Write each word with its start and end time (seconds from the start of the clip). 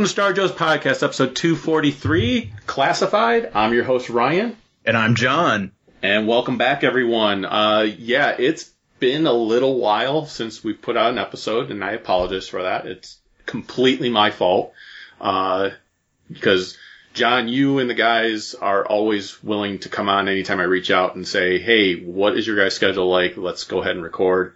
Welcome 0.00 0.08
to 0.08 0.12
Star 0.12 0.32
Joe's 0.32 0.52
podcast, 0.52 1.02
episode 1.02 1.36
243, 1.36 2.54
Classified. 2.64 3.50
I'm 3.52 3.74
your 3.74 3.84
host, 3.84 4.08
Ryan. 4.08 4.56
And 4.86 4.96
I'm 4.96 5.14
John. 5.14 5.72
And 6.02 6.26
welcome 6.26 6.56
back, 6.56 6.84
everyone. 6.84 7.44
Uh, 7.44 7.86
yeah, 7.98 8.34
it's 8.38 8.70
been 8.98 9.26
a 9.26 9.32
little 9.34 9.78
while 9.78 10.24
since 10.24 10.64
we've 10.64 10.80
put 10.80 10.96
out 10.96 11.10
an 11.10 11.18
episode, 11.18 11.70
and 11.70 11.84
I 11.84 11.90
apologize 11.90 12.48
for 12.48 12.62
that. 12.62 12.86
It's 12.86 13.18
completely 13.44 14.08
my 14.08 14.30
fault. 14.30 14.72
Uh, 15.20 15.68
because 16.32 16.78
John, 17.12 17.48
you 17.48 17.78
and 17.78 17.90
the 17.90 17.94
guys 17.94 18.54
are 18.54 18.86
always 18.86 19.42
willing 19.44 19.80
to 19.80 19.90
come 19.90 20.08
on 20.08 20.28
anytime 20.28 20.60
I 20.60 20.64
reach 20.64 20.90
out 20.90 21.14
and 21.14 21.28
say, 21.28 21.58
hey, 21.58 21.96
what 21.96 22.38
is 22.38 22.46
your 22.46 22.56
guys' 22.56 22.74
schedule 22.74 23.10
like? 23.10 23.36
Let's 23.36 23.64
go 23.64 23.82
ahead 23.82 23.96
and 23.96 24.02
record. 24.02 24.54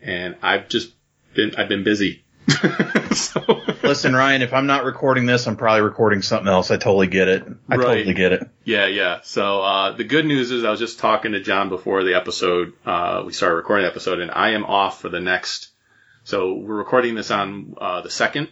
And 0.00 0.36
I've 0.40 0.68
just 0.68 0.92
been, 1.34 1.56
I've 1.56 1.68
been 1.68 1.82
busy. 1.82 2.23
so, 3.14 3.40
Listen, 3.82 4.14
Ryan, 4.14 4.42
if 4.42 4.52
I'm 4.52 4.66
not 4.66 4.84
recording 4.84 5.26
this, 5.26 5.46
I'm 5.46 5.56
probably 5.56 5.82
recording 5.82 6.22
something 6.22 6.48
else. 6.48 6.70
I 6.70 6.76
totally 6.76 7.06
get 7.06 7.28
it. 7.28 7.44
I 7.68 7.76
Right. 7.76 7.84
totally 7.86 8.14
get 8.14 8.32
it. 8.32 8.48
Yeah, 8.64 8.86
yeah. 8.86 9.20
So 9.22 9.62
uh, 9.62 9.92
the 9.92 10.04
good 10.04 10.26
news 10.26 10.50
is 10.50 10.64
I 10.64 10.70
was 10.70 10.80
just 10.80 10.98
talking 10.98 11.32
to 11.32 11.40
John 11.40 11.68
before 11.68 12.02
the 12.04 12.14
episode. 12.14 12.72
Uh, 12.84 13.22
we 13.26 13.32
started 13.32 13.56
recording 13.56 13.84
the 13.84 13.90
episode, 13.90 14.20
and 14.20 14.30
I 14.30 14.50
am 14.50 14.64
off 14.64 15.00
for 15.00 15.08
the 15.08 15.20
next. 15.20 15.68
So 16.24 16.54
we're 16.54 16.76
recording 16.76 17.14
this 17.14 17.30
on 17.30 17.74
uh, 17.78 18.00
the 18.00 18.10
second, 18.10 18.48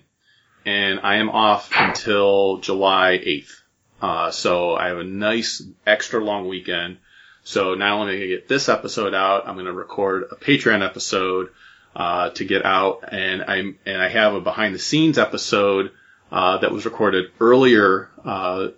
and 0.66 1.00
I 1.02 1.16
am 1.16 1.30
off 1.30 1.70
until 1.74 2.58
July 2.58 3.18
eighth. 3.22 3.58
Uh, 4.00 4.30
so 4.30 4.74
I 4.74 4.88
have 4.88 4.98
a 4.98 5.04
nice 5.04 5.62
extra 5.86 6.22
long 6.22 6.48
weekend. 6.48 6.98
So 7.44 7.74
not 7.74 7.92
only 7.92 8.12
going 8.16 8.20
to 8.20 8.28
get 8.28 8.48
this 8.48 8.68
episode 8.68 9.14
out, 9.14 9.48
I'm 9.48 9.54
going 9.54 9.66
to 9.66 9.72
record 9.72 10.24
a 10.30 10.36
Patreon 10.36 10.84
episode 10.84 11.48
uh, 11.94 12.30
to 12.30 12.44
get 12.44 12.64
out, 12.64 13.04
and 13.08 13.42
I 13.42 13.56
and 13.86 14.02
I 14.02 14.08
have 14.08 14.34
a 14.34 14.40
behind 14.40 14.74
the 14.74 14.78
scenes 14.78 15.18
episode 15.18 15.92
uh, 16.30 16.58
that 16.58 16.72
was 16.72 16.84
recorded 16.84 17.30
earlier 17.40 18.08
uh, 18.24 18.68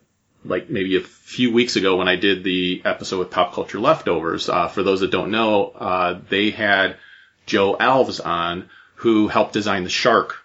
like 0.44 0.68
maybe 0.70 0.96
a 0.96 1.00
few 1.00 1.52
weeks 1.52 1.76
ago 1.76 1.96
when 1.96 2.08
I 2.08 2.16
did 2.16 2.44
the 2.44 2.82
episode 2.84 3.18
with 3.18 3.30
Pop 3.30 3.54
Culture 3.54 3.80
Leftovers. 3.80 4.48
Uh, 4.48 4.68
for 4.68 4.82
those 4.82 5.00
that 5.00 5.10
don't 5.10 5.30
know, 5.30 5.68
uh, 5.68 6.20
they 6.28 6.50
had 6.50 6.96
Joe 7.46 7.76
Alves 7.76 8.24
on 8.24 8.68
who 8.96 9.28
helped 9.28 9.52
design 9.52 9.84
the 9.84 9.90
shark 9.90 10.36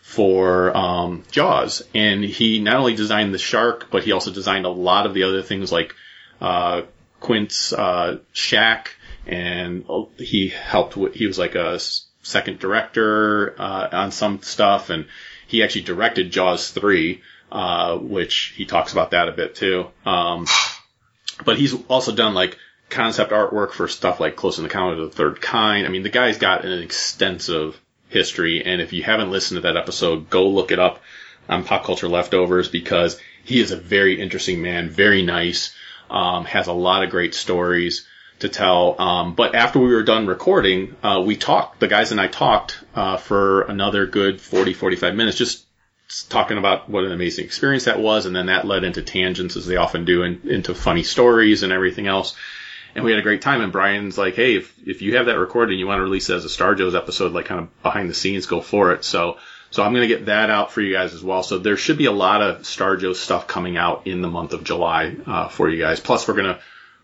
for 0.00 0.74
um, 0.76 1.24
Jaws, 1.30 1.82
and 1.94 2.24
he 2.24 2.60
not 2.60 2.76
only 2.76 2.94
designed 2.94 3.34
the 3.34 3.38
shark, 3.38 3.88
but 3.90 4.04
he 4.04 4.12
also 4.12 4.32
designed 4.32 4.64
a 4.64 4.70
lot 4.70 5.06
of 5.06 5.14
the 5.14 5.24
other 5.24 5.42
things 5.42 5.70
like 5.70 5.94
uh, 6.40 6.82
Quint's 7.20 7.72
uh, 7.72 8.18
shack, 8.32 8.96
and 9.26 9.84
he 10.16 10.48
helped 10.48 10.96
with. 10.96 11.14
He 11.14 11.26
was 11.26 11.38
like 11.38 11.56
a 11.56 11.78
second 12.28 12.58
director 12.58 13.54
uh, 13.58 13.88
on 13.90 14.12
some 14.12 14.42
stuff, 14.42 14.90
and 14.90 15.06
he 15.46 15.62
actually 15.62 15.82
directed 15.82 16.30
Jaws 16.30 16.70
three, 16.70 17.22
uh, 17.50 17.96
which 17.96 18.52
he 18.56 18.66
talks 18.66 18.92
about 18.92 19.12
that 19.12 19.28
a 19.28 19.32
bit 19.32 19.54
too. 19.54 19.86
Um, 20.04 20.46
but 21.44 21.58
he's 21.58 21.74
also 21.88 22.14
done 22.14 22.34
like 22.34 22.58
concept 22.90 23.32
artwork 23.32 23.72
for 23.72 23.88
stuff 23.88 24.20
like 24.20 24.36
Close 24.36 24.58
Encounter 24.58 25.02
of 25.02 25.10
the 25.10 25.16
Third 25.16 25.40
Kind. 25.40 25.86
I 25.86 25.90
mean, 25.90 26.02
the 26.02 26.10
guy's 26.10 26.38
got 26.38 26.64
an 26.64 26.82
extensive 26.82 27.80
history, 28.08 28.64
and 28.64 28.80
if 28.80 28.92
you 28.92 29.02
haven't 29.02 29.30
listened 29.30 29.56
to 29.56 29.62
that 29.62 29.76
episode, 29.76 30.30
go 30.30 30.48
look 30.48 30.70
it 30.70 30.78
up 30.78 31.00
on 31.48 31.64
Pop 31.64 31.84
Culture 31.84 32.08
Leftovers 32.08 32.68
because 32.68 33.18
he 33.44 33.60
is 33.60 33.70
a 33.70 33.76
very 33.76 34.20
interesting 34.20 34.60
man, 34.60 34.90
very 34.90 35.22
nice, 35.22 35.74
um, 36.10 36.44
has 36.44 36.66
a 36.66 36.72
lot 36.72 37.02
of 37.02 37.10
great 37.10 37.34
stories 37.34 38.06
to 38.40 38.48
tell. 38.48 39.00
Um, 39.00 39.34
but 39.34 39.54
after 39.54 39.78
we 39.78 39.92
were 39.92 40.02
done 40.02 40.26
recording, 40.26 40.96
uh, 41.02 41.22
we 41.24 41.36
talked, 41.36 41.80
the 41.80 41.88
guys 41.88 42.12
and 42.12 42.20
I 42.20 42.28
talked, 42.28 42.82
uh, 42.94 43.16
for 43.16 43.62
another 43.62 44.06
good 44.06 44.40
40, 44.40 44.74
45 44.74 45.14
minutes, 45.14 45.38
just 45.38 45.64
talking 46.28 46.58
about 46.58 46.88
what 46.88 47.04
an 47.04 47.12
amazing 47.12 47.44
experience 47.44 47.84
that 47.84 48.00
was. 48.00 48.26
And 48.26 48.34
then 48.34 48.46
that 48.46 48.66
led 48.66 48.84
into 48.84 49.02
tangents 49.02 49.56
as 49.56 49.66
they 49.66 49.76
often 49.76 50.04
do 50.04 50.22
and 50.22 50.44
into 50.44 50.74
funny 50.74 51.02
stories 51.02 51.62
and 51.62 51.72
everything 51.72 52.06
else. 52.06 52.34
And 52.94 53.04
we 53.04 53.10
had 53.10 53.20
a 53.20 53.24
great 53.24 53.42
time. 53.42 53.60
And 53.60 53.72
Brian's 53.72 54.16
like, 54.16 54.34
Hey, 54.34 54.56
if, 54.56 54.74
if 54.86 55.02
you 55.02 55.16
have 55.16 55.26
that 55.26 55.38
recorded 55.38 55.72
and 55.72 55.80
you 55.80 55.86
want 55.86 55.98
to 55.98 56.04
release 56.04 56.30
it 56.30 56.34
as 56.34 56.44
a 56.44 56.48
Star 56.48 56.74
Joe's 56.74 56.94
episode, 56.94 57.32
like 57.32 57.46
kind 57.46 57.60
of 57.60 57.82
behind 57.82 58.08
the 58.08 58.14
scenes, 58.14 58.46
go 58.46 58.60
for 58.60 58.92
it. 58.92 59.04
So, 59.04 59.36
so 59.70 59.82
I'm 59.82 59.92
going 59.92 60.08
to 60.08 60.14
get 60.14 60.26
that 60.26 60.48
out 60.48 60.72
for 60.72 60.80
you 60.80 60.94
guys 60.94 61.12
as 61.12 61.22
well. 61.22 61.42
So 61.42 61.58
there 61.58 61.76
should 61.76 61.98
be 61.98 62.06
a 62.06 62.12
lot 62.12 62.40
of 62.40 62.66
Star 62.66 62.96
Joe 62.96 63.12
stuff 63.12 63.46
coming 63.46 63.76
out 63.76 64.06
in 64.06 64.22
the 64.22 64.28
month 64.28 64.54
of 64.54 64.64
July, 64.64 65.14
uh, 65.26 65.48
for 65.48 65.68
you 65.68 65.78
guys. 65.78 66.00
Plus 66.00 66.26
we're 66.26 66.34
going 66.34 66.54
to 66.54 66.60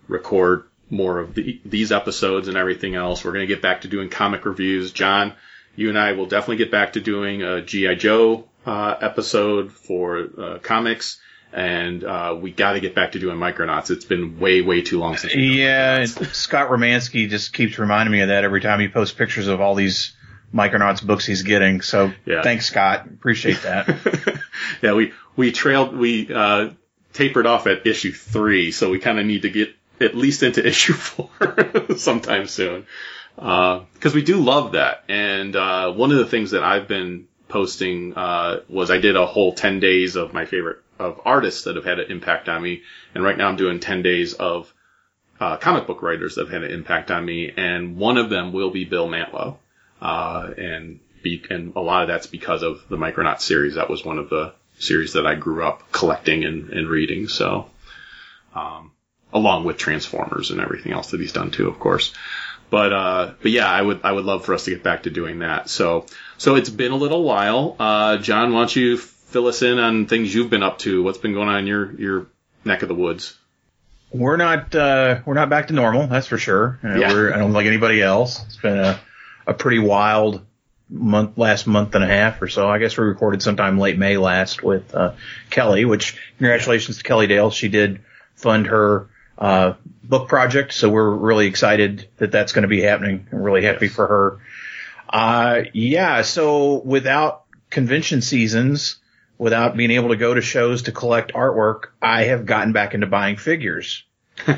record 0.09 0.65
more 0.91 1.19
of 1.19 1.35
the, 1.35 1.61
these 1.65 1.93
episodes 1.93 2.49
and 2.49 2.57
everything 2.57 2.95
else. 2.95 3.25
We're 3.25 3.33
going 3.33 3.47
to 3.47 3.53
get 3.55 3.63
back 3.63 3.83
to 3.83 3.89
doing 3.89 4.09
comic 4.11 4.45
reviews. 4.45 4.93
John, 4.93 5.33
you 5.77 5.89
and 5.89 5.99
I 5.99 6.13
will 6.13 6.27
definitely 6.27 6.57
get 6.59 6.71
back 6.71 6.93
to 6.95 7.01
doing 7.01 7.43
a 7.43 7.63
G.I. 7.63 7.95
Joe, 7.95 8.49
uh, 8.67 8.95
episode 9.01 9.73
for, 9.73 10.29
uh, 10.39 10.59
comics. 10.63 11.21
And, 11.53 12.03
uh, 12.03 12.37
we 12.41 12.51
got 12.51 12.73
to 12.73 12.81
get 12.81 12.95
back 12.97 13.13
to 13.13 13.19
doing 13.21 13.37
Micronauts. 13.39 13.91
It's 13.91 14.05
been 14.05 14.41
way, 14.41 14.61
way 14.61 14.83
too 14.83 14.99
long 14.99 15.17
since. 15.17 15.35
we've 15.35 15.51
done 15.51 15.59
Yeah. 15.59 16.05
Scott 16.05 16.69
Romansky 16.69 17.29
just 17.31 17.53
keeps 17.53 17.79
reminding 17.79 18.13
me 18.13 18.21
of 18.23 18.29
that 18.29 18.43
every 18.45 18.61
time 18.61 18.81
he 18.81 18.89
posts 18.89 19.15
pictures 19.17 19.47
of 19.47 19.61
all 19.61 19.75
these 19.77 20.15
Micronauts 20.53 21.05
books 21.05 21.25
he's 21.25 21.43
getting. 21.43 21.81
So 21.81 22.13
Yeah. 22.27 22.43
thanks, 22.43 22.67
Scott. 22.67 23.07
Appreciate 23.07 23.63
that. 23.63 24.41
yeah, 24.83 24.95
we, 24.95 25.13
we 25.37 25.53
trailed, 25.53 25.97
we, 25.97 26.33
uh, 26.33 26.71
tapered 27.13 27.47
off 27.47 27.69
at 27.69 27.87
issue 27.87 28.13
three, 28.13 28.73
so 28.73 28.91
we 28.91 28.99
kind 28.99 29.21
of 29.21 29.27
need 29.27 29.43
to 29.43 29.51
get 29.51 29.75
at 30.05 30.15
least 30.15 30.43
into 30.43 30.67
issue 30.67 30.93
four 30.93 31.31
sometime 31.97 32.47
soon. 32.47 32.87
Uh, 33.39 33.81
cause 34.01 34.15
we 34.15 34.23
do 34.23 34.37
love 34.37 34.73
that. 34.73 35.05
And, 35.09 35.57
uh, 35.57 35.93
one 35.93 36.13
of 36.13 36.19
the 36.19 36.27
things 36.27 36.53
that 36.53 36.63
I've 36.63 36.87
been 36.87 37.27
posting, 37.49 38.15
uh, 38.15 38.61
was 38.69 38.91
I 38.91 38.99
did 38.99 39.17
a 39.17 39.27
whole 39.27 39.53
10 39.53 39.81
days 39.81 40.17
of 40.17 40.33
my 40.33 40.45
favorite, 40.45 40.79
of 40.99 41.21
artists 41.25 41.65
that 41.65 41.75
have 41.77 41.85
had 41.85 41.99
an 41.99 42.11
impact 42.11 42.49
on 42.49 42.63
me. 42.63 42.83
And 43.15 43.25
right 43.25 43.37
now 43.37 43.49
I'm 43.49 43.57
doing 43.57 43.81
10 43.81 44.03
days 44.03 44.35
of, 44.35 44.73
uh, 45.41 45.57
comic 45.57 45.89
book 45.89 46.01
writers 46.01 46.37
that 46.37 46.43
have 46.43 46.53
had 46.53 46.63
an 46.63 46.71
impact 46.71 47.11
on 47.11 47.25
me. 47.25 47.53
And 47.57 47.97
one 47.97 48.19
of 48.19 48.31
them 48.31 48.53
will 48.53 48.71
be 48.71 48.85
Bill 48.85 49.09
Mantlo. 49.09 49.57
Uh, 50.01 50.51
and 50.57 51.01
be, 51.23 51.43
and 51.51 51.75
a 51.75 51.81
lot 51.81 52.03
of 52.03 52.09
that's 52.09 52.29
because 52.29 52.63
of 52.63 52.85
the 52.89 52.97
Micronaut 52.97 53.41
series. 53.41 53.75
That 53.75 53.91
was 53.91 54.05
one 54.05 54.19
of 54.19 54.31
the 54.31 54.55
series 54.79 55.15
that 55.15 55.27
I 55.27 55.35
grew 55.35 55.67
up 55.67 55.91
collecting 55.91 56.45
and, 56.45 56.71
and 56.71 56.89
reading. 56.89 57.27
So, 57.29 57.71
um, 58.55 58.93
along 59.35 59.65
with 59.65 59.77
Transformers 59.77 60.51
and 60.51 60.61
everything 60.61 60.93
else 60.93 61.11
that 61.11 61.21
he's 61.21 61.33
done 61.33 61.51
too, 61.51 61.69
of 61.69 61.79
course. 61.79 62.15
But 62.71 62.93
uh, 62.93 63.33
but 63.43 63.51
yeah, 63.51 63.69
I 63.69 63.83
would 63.83 64.01
I 64.05 64.13
would 64.13 64.25
love 64.25 64.45
for 64.47 64.55
us 64.55 64.65
to 64.65 64.71
get 64.71 64.83
back 64.83 65.03
to 65.03 65.11
doing 65.11 65.41
that. 65.41 65.69
So 65.69 66.07
so 66.39 66.55
it's 66.55 66.71
been 66.71 66.93
a 66.93 66.97
little 66.97 67.23
while. 67.23 67.77
Uh, 67.79 68.17
John, 68.17 68.53
why 68.53 68.61
don't 68.61 68.75
you 68.77 68.97
fill 68.97 69.49
us 69.49 69.61
in 69.63 69.79
on 69.79 70.07
things 70.07 70.35
you've 70.35 70.51
been 70.51 70.63
up 70.63 70.79
to? 70.79 71.03
What's 71.03 71.19
been 71.19 71.35
going 71.35 71.49
on 71.49 71.59
in 71.59 71.67
your 71.67 71.93
your 72.01 72.27
neck 72.65 72.83
of 72.83 72.89
the 72.89 72.95
woods? 72.95 73.37
We're 74.13 74.37
not 74.37 74.75
uh, 74.75 75.21
we're 75.27 75.35
not 75.35 75.51
back 75.51 75.69
to 75.69 75.75
normal, 75.75 76.07
that's 76.07 76.27
for 76.29 76.39
sure. 76.39 76.79
Uh, 76.83 76.95
Yeah. 76.97 77.13
we're, 77.13 77.35
I 77.35 77.39
don't 77.39 77.53
like 77.53 77.67
anybody 77.67 78.01
else. 78.01 78.43
It's 78.47 78.57
been 78.57 78.79
a 78.79 78.99
a 79.47 79.53
pretty 79.55 79.79
wild 79.81 80.45
month 80.89 81.37
last 81.37 81.67
month 81.67 81.95
and 81.95 82.03
a 82.05 82.07
half 82.07 82.41
or 82.41 82.49
so. 82.49 82.69
I 82.69 82.79
guess 82.79 82.97
we 82.97 83.05
recorded 83.05 83.43
sometime 83.43 83.79
late 83.79 83.99
May 83.99 84.17
last 84.17 84.63
with 84.63 84.95
uh, 84.95 85.13
Kelly, 85.51 85.85
which 85.85 86.17
congratulations 86.39 86.99
to 86.99 87.03
Kelly 87.03 87.27
Dale. 87.27 87.51
She 87.51 87.69
did 87.69 88.01
fund 88.37 88.69
her 88.69 89.09
uh, 89.39 89.75
book 90.03 90.29
project, 90.29 90.73
so 90.73 90.89
we're 90.89 91.11
really 91.11 91.47
excited 91.47 92.09
that 92.19 92.33
that's 92.33 92.53
going 92.53 92.63
to 92.63 92.69
be 92.69 92.83
happening. 92.83 93.27
I'm 93.33 93.43
really 93.43 93.65
happy 93.65 93.89
for 93.89 94.07
her. 94.07 94.39
Uh, 95.09 95.63
yeah, 95.73 96.23
so 96.23 96.79
without 96.79 97.45
convention 97.71 98.23
seasons, 98.23 98.97
without 99.39 99.77
being 99.77 99.91
able 99.91 100.11
to 100.11 100.17
go 100.17 100.35
to 100.35 100.41
shows 100.41 100.83
to 100.83 100.93
collect 100.93 101.33
artwork, 101.33 101.87
I 102.01 102.25
have 102.25 102.47
gotten 102.47 102.73
back 102.73 102.95
into 102.95 103.07
buying 103.07 103.37
figures. 103.37 104.05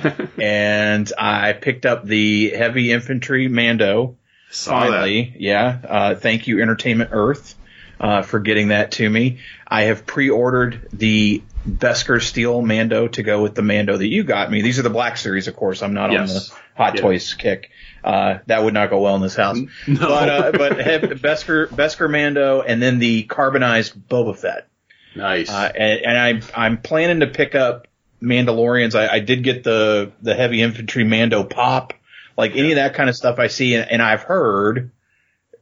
and 0.41 1.13
I 1.19 1.53
picked 1.53 1.87
up 1.87 2.05
the 2.05 2.51
heavy 2.51 2.93
infantry 2.93 3.49
Mando. 3.49 4.17
Saw 4.51 4.81
Finally, 4.81 5.35
yeah. 5.39 5.79
Uh, 5.87 6.15
thank 6.15 6.47
you, 6.47 6.63
Entertainment 6.63 7.11
Earth, 7.13 7.55
uh, 8.01 8.23
for 8.23 8.41
getting 8.41 8.69
that 8.69 8.93
to 8.93 9.09
me. 9.09 9.41
I 9.67 9.83
have 9.85 10.07
pre-ordered 10.07 10.89
the 10.93 11.43
Beskar 11.67 12.23
Steel 12.23 12.63
Mando 12.63 13.09
to 13.09 13.23
go 13.23 13.43
with 13.43 13.55
the 13.55 13.63
Mando 13.63 13.97
that 13.97 14.07
you 14.07 14.23
got 14.25 14.51
me. 14.51 14.63
These 14.63 14.79
are 14.79 14.83
the 14.83 14.91
Black 14.91 15.17
Series, 15.17 15.49
of 15.49 15.57
course. 15.57 15.83
I'm 15.83 15.95
not 15.95 16.11
on 16.15 16.27
the 16.27 16.53
Hot 16.77 16.95
Yeah. 16.95 17.01
Toys 17.01 17.35
kick. 17.35 17.71
Uh, 18.05 18.39
that 18.47 18.63
would 18.63 18.75
not 18.75 18.91
go 18.91 19.01
well 19.01 19.17
in 19.17 19.23
this 19.23 19.35
house. 19.35 19.59
No. 19.87 19.99
But, 20.09 20.29
uh, 20.29 20.53
but 20.53 20.73
Beskar, 20.79 21.67
Beskar 21.69 22.11
Mando 22.11 22.63
and 22.63 22.81
then 22.81 22.99
the 22.99 23.25
carbonized 23.25 23.97
Boba 24.09 24.37
Fett. 24.37 24.69
Nice. 25.15 25.51
Uh, 25.51 25.73
and, 25.75 26.01
and 26.05 26.19
I, 26.19 26.63
I'm 26.67 26.79
planning 26.79 27.21
to 27.21 27.27
pick 27.27 27.55
up 27.55 27.89
Mandalorians. 28.23 28.95
I, 28.95 29.15
I 29.15 29.19
did 29.19 29.43
get 29.43 29.65
the, 29.65 30.13
the 30.23 30.35
heavy 30.35 30.63
infantry 30.63 31.05
Mando 31.05 31.43
pop, 31.43 31.95
like 32.37 32.55
any 32.55 32.71
of 32.73 32.77
that 32.77 32.95
kind 32.95 33.09
of 33.11 33.17
stuff 33.17 33.39
I 33.39 33.49
see. 33.49 33.75
And, 33.75 33.91
and 33.91 34.03
I've 34.03 34.23
heard 34.23 34.93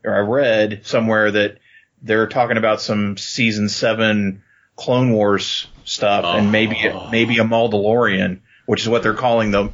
or 0.04 0.14
I 0.14 0.20
read 0.20 0.80
somewhere 0.84 1.30
that 1.30 1.58
they're 2.02 2.26
talking 2.26 2.58
about 2.58 2.80
some 2.82 3.16
season 3.16 3.68
seven 3.68 4.42
Clone 4.76 5.12
Wars 5.12 5.66
stuff 5.84 6.24
and 6.24 6.50
maybe, 6.50 6.76
Oh. 6.90 7.08
maybe 7.10 7.38
a 7.38 7.44
Mandalorian, 7.44 8.40
which 8.66 8.82
is 8.82 8.88
what 8.88 9.02
they're 9.02 9.14
calling 9.14 9.50
them. 9.50 9.72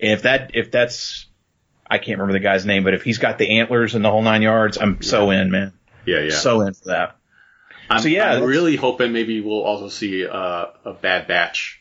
And 0.00 0.12
if 0.12 0.22
that, 0.22 0.50
if 0.54 0.70
that's, 0.70 1.26
I 1.88 1.98
can't 1.98 2.18
remember 2.18 2.32
the 2.32 2.40
guy's 2.40 2.66
name, 2.66 2.84
but 2.84 2.94
if 2.94 3.02
he's 3.02 3.18
got 3.18 3.38
the 3.38 3.58
antlers 3.60 3.94
and 3.94 4.04
the 4.04 4.10
whole 4.10 4.22
nine 4.22 4.42
yards, 4.42 4.78
I'm 4.78 5.02
so 5.02 5.30
in, 5.30 5.50
man. 5.50 5.72
yeah, 6.04 6.20
yeah. 6.20 6.30
So 6.34 6.62
in 6.62 6.74
for 6.74 6.86
that. 6.86 7.16
I'm, 7.90 8.00
so 8.00 8.08
yeah, 8.08 8.32
I'm 8.32 8.44
really 8.44 8.76
hoping 8.76 9.12
maybe 9.12 9.40
we'll 9.40 9.62
also 9.62 9.88
see 9.88 10.26
uh, 10.26 10.66
a 10.84 10.92
Bad 10.94 11.28
Batch 11.28 11.80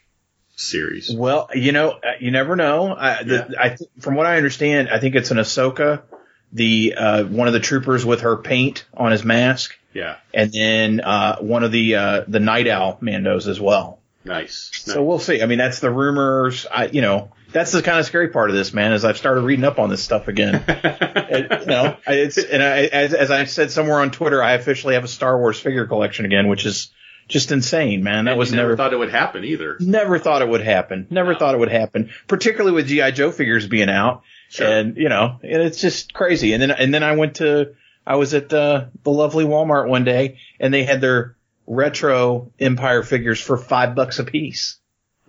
series. 0.56 1.12
Well, 1.14 1.50
you 1.54 1.72
know, 1.72 1.92
uh, 1.92 2.14
you 2.20 2.32
never 2.32 2.56
know. 2.56 2.94
I, 2.96 3.24
the, 3.24 3.56
I 3.60 3.70
th- 3.70 3.90
from 4.00 4.16
what 4.16 4.26
I 4.26 4.38
understand, 4.38 4.90
I 4.90 5.00
think 5.00 5.16
it's 5.16 5.32
an 5.32 5.38
Ahsoka, 5.38 6.02
the 6.52 6.96
uh, 6.98 7.24
one 7.24 7.48
of 7.48 7.54
the 7.54 7.60
troopers 7.62 8.06
with 8.06 8.22
her 8.22 8.36
paint 8.38 8.86
on 8.94 9.12
his 9.12 9.24
mask, 9.24 9.78
Yeah, 9.94 10.18
and 10.34 10.52
then 10.52 11.02
uh, 11.02 11.38
one 11.40 11.64
of 11.64 11.72
the 11.72 11.96
uh, 11.96 12.22
the 12.28 12.40
Night 12.40 12.68
Owl 12.68 12.98
Mandos 13.02 13.48
as 13.48 13.60
well. 13.60 14.00
nice. 14.24 14.70
So 14.74 15.04
we'll 15.04 15.20
see. 15.20 15.42
I 15.42 15.46
mean, 15.46 15.58
that's 15.58 15.80
the 15.80 15.90
rumors. 15.92 16.66
I, 16.72 16.86
you 16.88 17.02
know, 17.02 17.32
that's 17.52 17.72
the 17.72 17.82
kind 17.82 18.00
of 18.00 18.06
scary 18.06 18.30
part 18.30 18.50
of 18.50 18.56
this, 18.56 18.74
man. 18.74 18.94
Is 18.94 19.04
I've 19.04 19.18
started 19.18 19.42
reading 19.42 19.66
up 19.66 19.80
on 19.80 19.90
this 19.90 20.04
stuff 20.04 20.28
again. 20.28 20.64
And, 21.32 21.48
you 21.62 21.66
know, 21.68 21.96
it's 22.08 22.38
and 22.38 22.62
I, 22.62 22.80
as, 22.88 23.14
as 23.14 23.32
I 23.32 23.46
said 23.46 23.72
somewhere 23.72 24.02
on 24.02 24.12
Twitter, 24.12 24.44
I 24.44 24.52
officially 24.54 24.96
have 24.96 25.06
a 25.06 25.08
Star 25.08 25.38
Wars 25.38 25.58
figure 25.58 25.86
collection 25.88 26.26
again, 26.26 26.50
which 26.50 26.66
is 26.66 26.92
just 27.30 27.54
insane, 27.54 28.04
man. 28.04 28.26
That 28.26 28.32
And 28.32 28.40
was 28.40 28.52
you 28.52 28.58
never 28.58 28.70
never 28.72 28.76
thought 28.78 28.92
it 28.92 28.98
would 29.00 29.12
happen 29.12 29.46
either. 29.46 29.78
Never 29.80 30.20
thought 30.20 30.42
it 30.42 30.50
would 30.50 30.60
happen. 30.60 31.08
Never 31.10 31.32
No. 31.32 31.40
thought 31.40 31.56
it 31.56 31.60
would 31.60 31.72
happen, 31.72 32.10
particularly 32.28 32.74
with 32.76 32.88
GI 32.88 33.14
Joe 33.14 33.32
figures 33.32 33.66
being 33.66 33.90
out. 33.90 34.24
Sure. 34.50 34.68
And 34.68 34.98
you 34.98 35.08
know, 35.08 35.40
and 35.42 35.62
it's 35.62 35.80
just 35.80 36.14
crazy. 36.14 36.52
And 36.52 36.62
then 36.62 36.72
and 36.72 36.94
then 36.94 37.02
I 37.04 37.16
went 37.16 37.36
to 37.36 37.76
I 38.06 38.16
was 38.16 38.34
at 38.34 38.52
uh, 38.52 38.86
the 39.04 39.12
lovely 39.12 39.46
Walmart 39.46 39.88
one 39.88 40.04
day, 40.04 40.38
and 40.60 40.74
they 40.74 40.84
had 40.84 41.02
their 41.02 41.36
retro 41.68 42.52
Empire 42.60 43.04
figures 43.04 43.40
for 43.40 43.58
five 43.58 43.96
bucks 43.96 44.20
a 44.20 44.24
piece. 44.24 44.78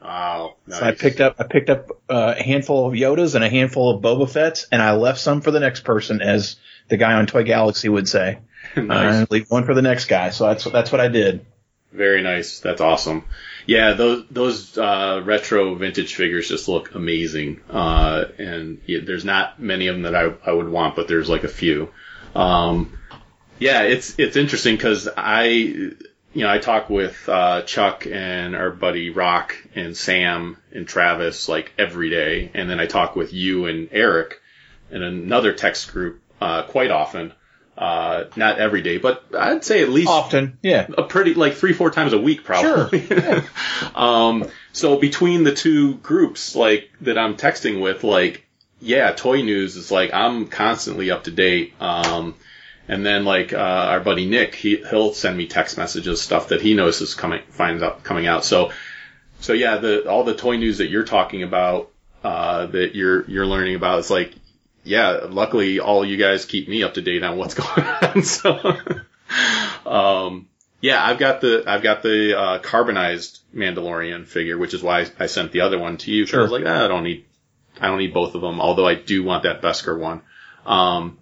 Wow. 0.02 0.56
Nice. 0.66 0.80
So 0.80 0.86
I 0.86 0.92
picked 0.92 1.20
up 1.20 1.36
I 1.38 1.44
picked 1.44 1.70
up 1.70 1.90
uh, 2.08 2.34
a 2.36 2.42
handful 2.42 2.86
of 2.86 2.94
Yodas 2.94 3.34
and 3.34 3.44
a 3.44 3.48
handful 3.48 3.90
of 3.90 4.02
Boba 4.02 4.28
Fett's, 4.28 4.66
and 4.72 4.82
I 4.82 4.92
left 4.92 5.20
some 5.20 5.40
for 5.42 5.50
the 5.50 5.60
next 5.60 5.84
person, 5.84 6.20
as 6.20 6.56
the 6.88 6.96
guy 6.96 7.12
on 7.14 7.26
Toy 7.26 7.44
Galaxy 7.44 7.88
would 7.88 8.08
say. 8.08 8.38
nice. 8.76 9.22
Uh, 9.22 9.26
leave 9.30 9.50
one 9.50 9.64
for 9.64 9.74
the 9.74 9.82
next 9.82 10.06
guy. 10.06 10.30
So 10.30 10.46
that's 10.46 10.64
that's 10.64 10.90
what 10.90 11.00
I 11.00 11.08
did. 11.08 11.46
Very 11.92 12.22
nice. 12.22 12.60
That's 12.60 12.80
awesome. 12.80 13.24
Yeah, 13.66 13.92
those 13.92 14.24
those 14.30 14.78
uh, 14.78 15.20
retro 15.24 15.74
vintage 15.74 16.14
figures 16.14 16.48
just 16.48 16.66
look 16.66 16.94
amazing. 16.94 17.60
Uh, 17.70 18.24
and 18.38 18.80
yeah, 18.86 19.00
there's 19.04 19.24
not 19.24 19.60
many 19.60 19.86
of 19.88 19.94
them 19.94 20.02
that 20.02 20.16
I, 20.16 20.32
I 20.44 20.52
would 20.52 20.68
want, 20.68 20.96
but 20.96 21.06
there's 21.06 21.28
like 21.28 21.44
a 21.44 21.48
few. 21.48 21.90
Um, 22.34 22.98
yeah, 23.58 23.82
it's 23.82 24.18
it's 24.18 24.36
interesting 24.36 24.76
because 24.76 25.08
I 25.16 25.44
you 25.44 25.96
know 26.34 26.50
I 26.50 26.58
talk 26.58 26.90
with 26.90 27.28
uh, 27.28 27.62
Chuck 27.62 28.06
and 28.06 28.56
our 28.56 28.70
buddy 28.70 29.10
Rock 29.10 29.56
and 29.74 29.96
Sam 29.96 30.56
and 30.72 30.86
Travis 30.86 31.48
like 31.48 31.72
every 31.78 32.10
day, 32.10 32.50
and 32.54 32.68
then 32.68 32.80
I 32.80 32.86
talk 32.86 33.16
with 33.16 33.32
you 33.32 33.66
and 33.66 33.88
Eric 33.92 34.40
in 34.90 35.02
another 35.02 35.52
text 35.52 35.92
group 35.92 36.22
uh, 36.40 36.64
quite 36.64 36.90
often. 36.90 37.32
Uh, 37.76 38.24
not 38.36 38.58
every 38.58 38.82
day, 38.82 38.98
but 38.98 39.24
I'd 39.36 39.64
say 39.64 39.82
at 39.82 39.88
least 39.88 40.10
Often, 40.10 40.58
yeah. 40.62 40.86
a 40.96 41.04
pretty 41.04 41.32
like 41.32 41.54
three 41.54 41.72
four 41.72 41.90
times 41.90 42.12
a 42.12 42.18
week 42.18 42.44
probably. 42.44 43.06
Sure. 43.06 43.42
um, 43.94 44.46
so 44.72 44.98
between 44.98 45.42
the 45.42 45.54
two 45.54 45.94
groups 45.94 46.54
like 46.54 46.90
that 47.00 47.16
I'm 47.16 47.36
texting 47.36 47.80
with, 47.80 48.04
like 48.04 48.46
yeah, 48.82 49.12
toy 49.12 49.42
news 49.42 49.76
is 49.76 49.90
like 49.90 50.12
I'm 50.12 50.46
constantly 50.48 51.10
up 51.10 51.24
to 51.24 51.30
date. 51.30 51.74
Um, 51.80 52.34
and 52.88 53.06
then 53.06 53.24
like 53.24 53.52
uh, 53.52 53.56
our 53.56 54.00
buddy 54.00 54.26
Nick, 54.26 54.54
he 54.56 54.76
he'll 54.76 55.14
send 55.14 55.36
me 55.36 55.46
text 55.46 55.78
messages 55.78 56.20
stuff 56.20 56.48
that 56.48 56.60
he 56.60 56.74
knows 56.74 57.00
is 57.00 57.14
coming 57.14 57.42
finds 57.50 57.82
out 57.82 58.02
coming 58.02 58.26
out. 58.26 58.44
So 58.44 58.72
so 59.40 59.52
yeah, 59.52 59.76
the 59.78 60.08
all 60.10 60.24
the 60.24 60.34
toy 60.34 60.56
news 60.56 60.78
that 60.78 60.88
you're 60.88 61.04
talking 61.04 61.42
about 61.44 61.90
uh, 62.24 62.66
that 62.66 62.94
you're 62.94 63.24
you're 63.30 63.46
learning 63.46 63.76
about 63.76 64.00
is 64.00 64.10
like 64.10 64.34
yeah, 64.84 65.20
luckily 65.28 65.78
all 65.78 66.04
you 66.04 66.16
guys 66.16 66.44
keep 66.44 66.68
me 66.68 66.82
up 66.82 66.94
to 66.94 67.02
date 67.02 67.22
on 67.22 67.36
what's 67.38 67.54
going 67.62 67.86
on. 67.86 68.22
So, 68.24 68.76
um, 69.86 70.48
yeah, 70.80 71.04
I've 71.04 71.18
got 71.18 71.40
the 71.40 71.62
I've 71.66 71.82
got 71.82 72.02
the 72.02 72.36
uh, 72.38 72.58
carbonized 72.58 73.38
Mandalorian 73.54 74.26
figure, 74.26 74.58
which 74.58 74.74
is 74.74 74.82
why 74.82 75.06
I 75.20 75.26
sent 75.26 75.52
the 75.52 75.60
other 75.60 75.78
one 75.78 75.98
to 75.98 76.10
you. 76.10 76.24
'cause 76.26 76.34
I 76.34 76.38
was 76.42 76.50
like, 76.50 76.64
ah, 76.66 76.84
I 76.84 76.88
don't 76.88 77.04
need 77.04 77.24
I 77.82 77.88
don't 77.88 77.98
need 77.98 78.14
both 78.14 78.34
of 78.34 78.40
them. 78.40 78.60
Although 78.60 78.86
I 78.86 78.94
do 78.94 79.24
want 79.24 79.42
that 79.42 79.60
Beskar 79.60 79.98
one, 79.98 80.22
um, 80.64 81.18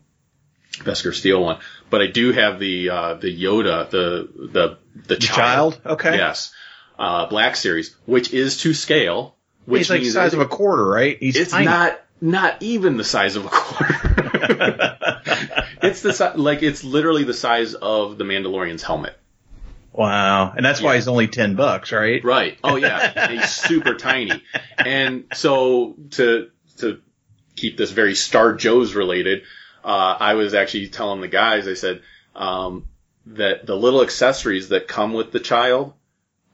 Beskar 0.75 1.15
Steel 1.15 1.43
one. 1.43 1.59
But 1.89 2.03
I 2.03 2.07
do 2.07 2.33
have 2.33 2.61
the 2.61 2.91
uh, 2.91 3.15
the 3.15 3.37
Yoda, 3.37 3.91
the 3.91 4.29
the 4.53 4.79
the, 5.07 5.17
child? 5.17 5.81
Okay. 5.85 6.17
yes, 6.17 6.53
uh, 6.99 7.27
Black 7.27 7.57
Series, 7.57 7.97
which 8.05 8.33
is 8.33 8.59
to 8.59 8.75
scale. 8.75 9.37
Which 9.65 9.81
He's 9.81 9.91
like 9.91 9.99
the 10.01 10.05
means 10.05 10.15
size 10.15 10.35
of 10.35 10.41
a 10.41 10.47
quarter, 10.47 10.87
right? 10.87 11.17
He's 11.19 11.37
it's 11.37 11.51
tiny. 11.53 11.65
not 11.65 12.01
not 12.21 12.63
even 12.63 12.97
the 12.97 13.05
size 13.05 13.37
of 13.37 13.47
a 13.47 13.49
quarter. 13.49 14.99
it's 15.83 16.03
the 16.03 16.13
si- 16.13 16.37
like 16.39 16.63
it's 16.63 16.85
literally 16.85 17.25
the 17.25 17.35
size 17.35 17.75
of 17.75 18.19
the 18.19 18.25
Mandalorian's 18.25 18.83
helmet. 18.83 19.17
Wow, 19.93 20.53
and 20.53 20.65
that's 20.65 20.81
why 20.81 20.95
he's 20.95 21.09
only 21.09 21.27
ten 21.29 21.57
bucks, 21.57 21.93
right? 21.93 22.23
Right. 22.25 22.59
Oh 22.63 22.77
yeah, 22.77 23.29
he's 23.31 23.51
super 23.51 23.95
tiny. 23.95 24.43
And 24.79 25.25
so 25.35 25.97
to 26.13 26.51
to 26.79 27.01
keep 27.57 27.77
this 27.77 27.91
very 27.91 28.15
Star 28.15 28.55
Joe's 28.55 28.95
related, 28.95 29.43
uh, 29.85 30.17
I 30.19 30.35
was 30.35 30.55
actually 30.55 30.89
telling 30.89 31.21
the 31.21 31.29
guys, 31.29 31.67
I 31.67 31.75
said 31.75 32.03
um, 32.35 32.87
that 33.27 33.67
the 33.67 33.77
little 33.77 34.03
accessories 34.03 34.69
that 34.69 34.87
come 34.87 35.13
with 35.13 35.33
the 35.33 35.41
child 35.41 35.95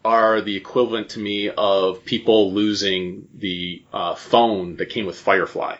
are 0.04 0.40
the 0.40 0.56
equivalent 0.56 1.10
to 1.10 1.18
me 1.18 1.50
of 1.50 2.04
people 2.04 2.52
losing 2.52 3.28
the 3.34 3.84
uh, 3.92 4.14
phone 4.14 4.76
that 4.76 4.86
came 4.86 5.04
with 5.04 5.18
Firefly. 5.18 5.76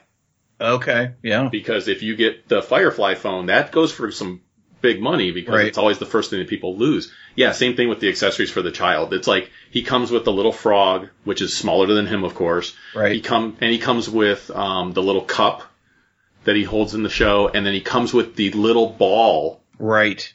Okay, 0.60 1.12
yeah. 1.22 1.48
because 1.50 1.86
if 1.86 2.02
you 2.02 2.16
get 2.16 2.48
the 2.48 2.62
Firefly 2.62 3.14
phone, 3.14 3.46
that 3.46 3.72
goes 3.72 3.92
for 3.92 4.10
some 4.10 4.40
big 4.80 5.00
money 5.00 5.30
because 5.33 5.54
Right. 5.54 5.66
it's 5.66 5.78
always 5.78 5.99
the 5.99 6.06
first 6.06 6.30
thing 6.30 6.38
that 6.38 6.49
people 6.49 6.76
lose. 6.76 7.12
Yeah, 7.35 7.52
same 7.52 7.76
thing 7.76 7.88
with 7.88 8.00
the 8.00 8.09
accessories 8.09 8.50
for 8.50 8.62
the 8.62 8.71
child. 8.71 9.12
It's 9.14 9.26
like 9.26 9.50
he 9.71 9.83
comes 9.83 10.11
with 10.11 10.25
the 10.25 10.33
little 10.33 10.52
frog, 10.52 11.09
which 11.25 11.40
is 11.42 11.56
smaller 11.56 11.87
than 11.87 12.06
him, 12.06 12.25
of 12.25 12.35
course. 12.35 12.75
Right. 12.95 13.12
He 13.12 13.21
come 13.21 13.56
and 13.61 13.71
he 13.71 13.78
comes 13.78 14.09
with 14.09 14.50
um, 14.50 14.92
the 14.92 15.02
little 15.02 15.23
cup 15.23 15.62
that 16.45 16.56
he 16.56 16.62
holds 16.62 16.95
in 16.95 17.02
the 17.02 17.11
show, 17.11 17.49
and 17.49 17.66
then 17.66 17.75
he 17.75 17.80
comes 17.80 18.12
with 18.14 18.37
the 18.37 18.50
little 18.52 18.88
ball 18.88 19.61
Right. 19.78 20.33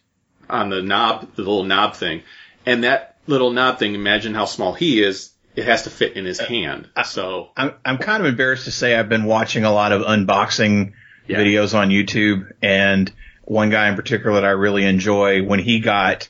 on 0.49 0.69
the 0.69 0.81
knob, 0.81 1.35
the 1.35 1.41
little 1.43 1.63
knob 1.63 1.95
thing, 1.95 2.23
and 2.65 2.83
that 2.83 3.15
little 3.27 3.51
knob 3.51 3.79
thing. 3.79 3.95
Imagine 3.95 4.33
how 4.33 4.45
small 4.45 4.73
he 4.73 5.01
is. 5.01 5.31
It 5.55 5.65
has 5.65 5.83
to 5.83 5.89
fit 5.89 6.13
in 6.17 6.25
his 6.25 6.39
hand. 6.39 6.89
So 7.05 7.49
I'm 7.57 7.73
I'm 7.85 7.97
kind 7.97 8.21
of 8.21 8.27
embarrassed 8.27 8.65
to 8.65 8.71
say 8.71 8.95
I've 8.95 9.09
been 9.09 9.25
watching 9.25 9.63
a 9.65 9.71
lot 9.71 9.91
of 9.91 10.01
unboxing 10.03 10.93
Yeah. 11.27 11.37
videos 11.39 11.73
on 11.77 11.89
YouTube, 11.89 12.51
and 12.61 13.11
one 13.51 13.69
guy 13.69 13.89
in 13.89 13.95
particular 13.95 14.35
that 14.35 14.45
I 14.45 14.51
really 14.51 14.85
enjoy 14.85 15.43
when 15.43 15.59
he 15.59 15.81
got 15.81 16.29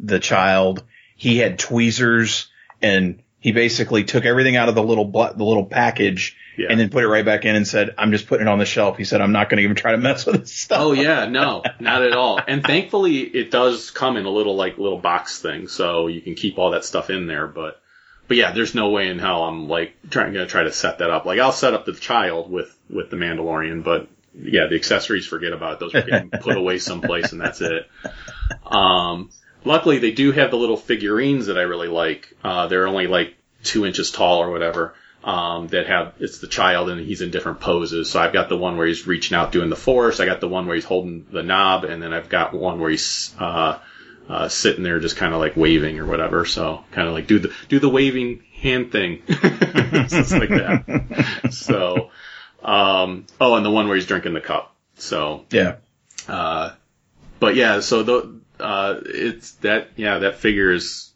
the 0.00 0.18
child, 0.18 0.82
he 1.14 1.36
had 1.36 1.58
tweezers 1.58 2.46
and 2.80 3.22
he 3.38 3.52
basically 3.52 4.04
took 4.04 4.24
everything 4.24 4.56
out 4.56 4.70
of 4.70 4.74
the 4.74 4.82
little 4.82 5.04
the 5.04 5.44
little 5.44 5.66
package 5.66 6.34
Yeah. 6.56 6.68
and 6.70 6.80
then 6.80 6.88
put 6.88 7.04
it 7.04 7.08
right 7.08 7.24
back 7.24 7.44
in 7.44 7.54
and 7.54 7.68
said, 7.68 7.94
"I'm 7.98 8.12
just 8.12 8.26
putting 8.26 8.46
it 8.46 8.50
on 8.50 8.58
the 8.58 8.64
shelf." 8.64 8.96
He 8.96 9.04
said, 9.04 9.20
"I'm 9.20 9.32
not 9.32 9.50
going 9.50 9.58
to 9.58 9.64
even 9.64 9.76
try 9.76 9.92
to 9.92 9.98
mess 9.98 10.24
with 10.24 10.40
this 10.40 10.54
stuff." 10.54 10.78
Oh 10.80 10.92
yeah, 10.92 11.26
no, 11.26 11.62
not 11.80 12.02
at 12.02 12.12
all. 12.14 12.40
And 12.48 12.64
thankfully, 12.64 13.18
it 13.18 13.50
does 13.50 13.90
come 13.90 14.16
in 14.16 14.24
a 14.24 14.30
little 14.30 14.56
like 14.56 14.78
little 14.78 14.98
box 15.00 15.40
thing, 15.42 15.68
so 15.68 16.06
you 16.06 16.22
can 16.22 16.34
keep 16.34 16.58
all 16.58 16.70
that 16.70 16.86
stuff 16.86 17.10
in 17.10 17.26
there. 17.26 17.46
But 17.46 17.78
but 18.26 18.38
yeah, 18.38 18.52
there's 18.52 18.74
no 18.74 18.88
way 18.88 19.08
in 19.08 19.18
hell 19.18 19.44
I'm 19.44 19.68
like 19.68 19.92
trying 20.08 20.32
gonna 20.32 20.46
try 20.46 20.62
to 20.62 20.72
set 20.72 20.98
that 21.00 21.10
up. 21.10 21.26
Like 21.26 21.38
I'll 21.40 21.52
set 21.52 21.74
up 21.74 21.84
the 21.84 21.92
child 21.92 22.50
with 22.50 22.74
with 22.88 23.10
the 23.10 23.16
Mandalorian, 23.16 23.84
but 23.84 24.08
yeah, 24.40 24.66
the 24.66 24.76
accessories, 24.76 25.26
forget 25.26 25.52
about 25.52 25.74
it. 25.74 25.80
Those 25.80 25.94
are 25.94 26.02
getting 26.02 26.30
put 26.30 26.56
away 26.56 26.78
someplace, 26.78 27.32
and 27.32 27.40
that's 27.40 27.60
it. 27.60 27.88
Um, 28.66 29.30
luckily, 29.64 29.98
they 29.98 30.12
do 30.12 30.32
have 30.32 30.50
the 30.50 30.56
little 30.56 30.76
figurines 30.76 31.46
that 31.46 31.58
I 31.58 31.62
really 31.62 31.88
like. 31.88 32.36
Uh, 32.42 32.66
they're 32.66 32.86
only 32.86 33.06
like 33.06 33.34
two 33.62 33.86
inches 33.86 34.10
tall 34.10 34.40
or 34.40 34.50
whatever. 34.50 34.94
Um, 35.22 35.68
that 35.68 35.86
have 35.86 36.12
it's 36.18 36.40
the 36.40 36.46
child 36.46 36.90
and 36.90 37.00
he's 37.00 37.22
in 37.22 37.30
different 37.30 37.58
poses. 37.58 38.10
So 38.10 38.20
I've 38.20 38.34
got 38.34 38.50
the 38.50 38.58
one 38.58 38.76
where 38.76 38.86
he's 38.86 39.06
reaching 39.06 39.34
out 39.34 39.52
doing 39.52 39.70
the 39.70 39.76
force. 39.76 40.20
I 40.20 40.26
got 40.26 40.42
the 40.42 40.48
one 40.48 40.66
where 40.66 40.74
he's 40.74 40.84
holding 40.84 41.24
the 41.30 41.42
knob, 41.42 41.84
and 41.84 42.02
then 42.02 42.12
I've 42.12 42.28
got 42.28 42.52
one 42.52 42.78
where 42.78 42.90
he's 42.90 43.34
uh, 43.38 43.78
uh, 44.28 44.48
sitting 44.48 44.82
there 44.82 45.00
just 45.00 45.16
kind 45.16 45.32
of 45.32 45.40
like 45.40 45.56
waving 45.56 45.98
or 45.98 46.04
whatever. 46.04 46.44
So 46.44 46.84
kind 46.92 47.08
of 47.08 47.14
like 47.14 47.26
do 47.26 47.38
the 47.38 47.54
do 47.70 47.78
the 47.78 47.88
waving 47.88 48.42
hand 48.60 48.92
thing, 48.92 49.22
like 49.28 50.50
that. 50.50 51.48
So, 51.50 52.10
um, 52.64 53.26
oh, 53.40 53.54
and 53.56 53.64
the 53.64 53.70
one 53.70 53.86
where 53.88 53.96
he's 53.96 54.06
drinking 54.06 54.34
the 54.34 54.40
cup. 54.40 54.74
So 54.96 55.44
Yeah. 55.50 55.76
uh, 56.28 56.70
but 57.40 57.54
yeah, 57.56 57.80
so 57.80 58.02
the, 58.02 58.40
uh, 58.60 59.00
it's 59.04 59.52
that, 59.56 59.88
yeah, 59.96 60.18
that 60.20 60.36
figure 60.36 60.72
is, 60.72 61.12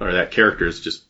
or 0.00 0.12
that 0.12 0.30
character 0.32 0.66
is 0.66 0.80
just 0.80 1.02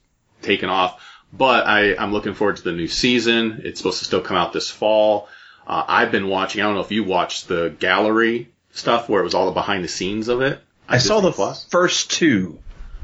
taken 0.43 0.69
off. 0.69 1.02
But 1.33 1.66
I, 1.66 1.97
I'm 1.97 2.12
looking 2.12 2.35
forward 2.35 2.59
to 2.59 2.62
the 2.62 2.73
new 2.73 2.87
season. 2.87 3.62
It's 3.64 3.81
supposed 3.81 3.99
to 3.99 4.04
still 4.04 4.21
come 4.21 4.37
out 4.37 4.52
this 4.52 4.71
fall. 4.71 5.28
Uh, 5.66 5.83
I've 5.88 6.12
been 6.12 6.28
watching, 6.28 6.61
I 6.61 6.64
don't 6.66 6.75
know 6.75 6.83
if 6.83 6.93
you 6.93 7.02
watched 7.04 7.49
the 7.49 7.75
gallery 7.78 8.50
stuff 8.73 9.09
where 9.09 9.21
it 9.21 9.25
was 9.25 9.35
all 9.35 9.47
the 9.47 9.52
behind 9.52 9.83
the 9.83 9.88
scenes 9.88 10.28
of 10.28 10.43
it. 10.43 10.61
I 10.88 10.99
saw 10.99 11.21
the 11.21 11.33
Plus. 11.33 11.64
first 11.64 12.11
two. 12.12 12.59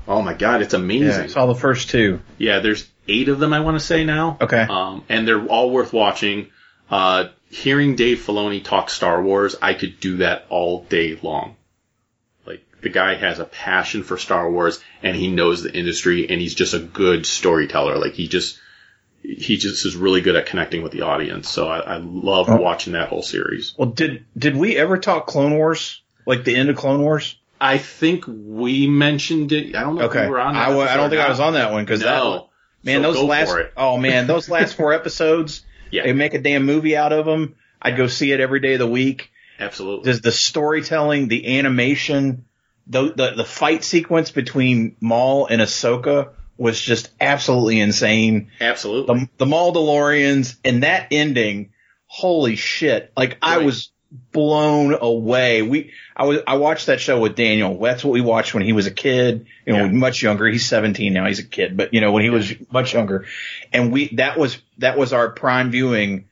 Oh 0.06 0.20
my 0.22 0.34
god, 0.34 0.60
it's 0.62 0.74
Yeah, 0.74 0.80
amazing. 0.80 1.22
I 1.24 1.26
saw 1.28 1.46
the 1.46 1.54
first 1.54 1.88
two. 1.90 2.20
Yeah, 2.38 2.58
there's 2.60 2.86
eight 3.08 3.28
of 3.28 3.38
them, 3.38 3.52
I 3.52 3.60
want 3.60 3.78
to 3.78 3.84
say 3.84 4.04
now. 4.04 4.36
Okay. 4.40 4.60
Um, 4.60 5.02
and 5.08 5.26
they're 5.26 5.46
all 5.46 5.70
worth 5.70 5.92
watching. 5.92 6.48
Uh, 6.90 7.28
hearing 7.50 7.96
Dave 7.96 8.18
Filoni 8.18 8.62
talk 8.62 8.90
Star 8.90 9.22
Wars, 9.22 9.56
I 9.62 9.74
could 9.74 10.00
do 10.00 10.18
that 10.18 10.46
all 10.48 10.82
day 10.84 11.18
long. 11.22 11.56
Like, 12.46 12.62
the 12.82 12.88
guy 12.88 13.14
has 13.14 13.38
a 13.38 13.44
passion 13.44 14.02
for 14.02 14.16
Star 14.18 14.50
Wars, 14.50 14.80
and 15.02 15.16
he 15.16 15.28
knows 15.30 15.62
the 15.62 15.72
industry, 15.72 16.28
and 16.28 16.40
he's 16.40 16.54
just 16.54 16.74
a 16.74 16.78
good 16.80 17.26
storyteller. 17.26 17.96
Like, 17.98 18.14
he 18.14 18.26
just, 18.28 18.58
he 19.22 19.56
just 19.56 19.84
is 19.86 19.94
really 19.96 20.20
good 20.20 20.34
at 20.36 20.46
connecting 20.46 20.82
with 20.82 20.92
the 20.92 21.02
audience. 21.02 21.48
So 21.48 21.68
I, 21.68 21.78
I 21.80 21.96
love 21.98 22.48
Oh. 22.48 22.56
watching 22.56 22.94
that 22.94 23.08
whole 23.08 23.22
series. 23.22 23.74
Well, 23.76 23.90
did 23.90 24.24
did 24.36 24.56
we 24.56 24.76
ever 24.76 24.96
talk 24.98 25.26
Clone 25.26 25.56
Wars? 25.56 26.00
Like 26.26 26.44
the 26.44 26.56
end 26.56 26.70
of 26.70 26.76
Clone 26.76 27.02
Wars? 27.02 27.36
I 27.60 27.76
think 27.78 28.24
we 28.26 28.86
mentioned 28.86 29.52
it. 29.52 29.76
I 29.76 29.82
don't 29.82 29.96
know 29.96 30.04
if 30.04 30.10
Okay. 30.10 30.24
we 30.24 30.30
were 30.30 30.40
on 30.40 30.54
that 30.54 30.68
I, 30.70 30.94
I 30.94 30.96
don't 30.96 31.10
think 31.10 31.20
I 31.20 31.28
was 31.28 31.40
on 31.40 31.52
that 31.52 31.70
one 31.72 31.84
because 31.84 32.00
that 32.00 32.06
No. 32.24 32.48
man, 32.82 33.02
So 33.02 33.12
those 33.12 33.22
last 33.24 33.54
oh 33.76 33.98
man, 33.98 34.26
those 34.26 34.48
last 34.48 34.74
four 34.76 34.92
episodes, 34.94 35.62
Yeah. 35.90 36.04
they 36.04 36.12
make 36.12 36.34
a 36.34 36.38
damn 36.40 36.64
movie 36.66 36.96
out 36.96 37.12
of 37.12 37.26
them. 37.26 37.56
I'd 37.82 37.96
go 37.96 38.06
see 38.06 38.32
it 38.32 38.40
every 38.40 38.60
day 38.60 38.74
of 38.74 38.78
the 38.80 38.86
week. 38.86 39.30
Absolutely. 39.58 40.04
Does 40.10 40.20
the 40.20 40.32
storytelling, 40.32 41.28
the 41.28 41.58
animation, 41.58 42.44
the, 42.86 43.12
the 43.12 43.30
the 43.36 43.44
fight 43.44 43.84
sequence 43.84 44.30
between 44.30 44.96
Maul 45.00 45.46
and 45.46 45.60
Ahsoka 45.62 46.30
was 46.56 46.80
just 46.80 47.10
absolutely 47.20 47.80
insane. 47.80 48.50
Absolutely. 48.60 49.14
The 49.20 49.28
the 49.38 49.46
Maul 49.46 49.72
DeLoreans 49.74 50.56
and 50.64 50.82
that 50.82 51.08
ending, 51.10 51.72
holy 52.06 52.56
shit! 52.56 53.12
Like 53.16 53.38
I 53.42 53.58
was 53.58 53.90
blown 54.32 54.96
away. 55.00 55.62
We 55.62 55.92
I 56.16 56.24
was 56.24 56.40
I 56.46 56.56
watched 56.56 56.86
that 56.86 57.00
show 57.00 57.20
with 57.20 57.36
Daniel. 57.36 57.78
That's 57.78 58.02
what 58.04 58.12
we 58.12 58.20
watched 58.20 58.54
when 58.54 58.62
he 58.64 58.72
was 58.72 58.86
a 58.86 58.90
kid. 58.90 59.46
You 59.66 59.72
know, 59.74 59.84
Yeah. 59.84 59.90
much 59.92 60.22
younger. 60.22 60.46
He's 60.48 60.66
17 60.68 61.12
now. 61.12 61.26
He's 61.26 61.38
a 61.38 61.44
kid, 61.46 61.76
but 61.76 61.94
you 61.94 62.00
know 62.00 62.10
when 62.12 62.22
he 62.24 62.30
was 62.30 62.52
much 62.72 62.92
younger, 62.94 63.26
and 63.72 63.92
we 63.92 64.08
that 64.16 64.38
was 64.38 64.58
that 64.78 64.98
was 64.98 65.12
our 65.12 65.30
prime 65.30 65.70
viewing. 65.70 66.26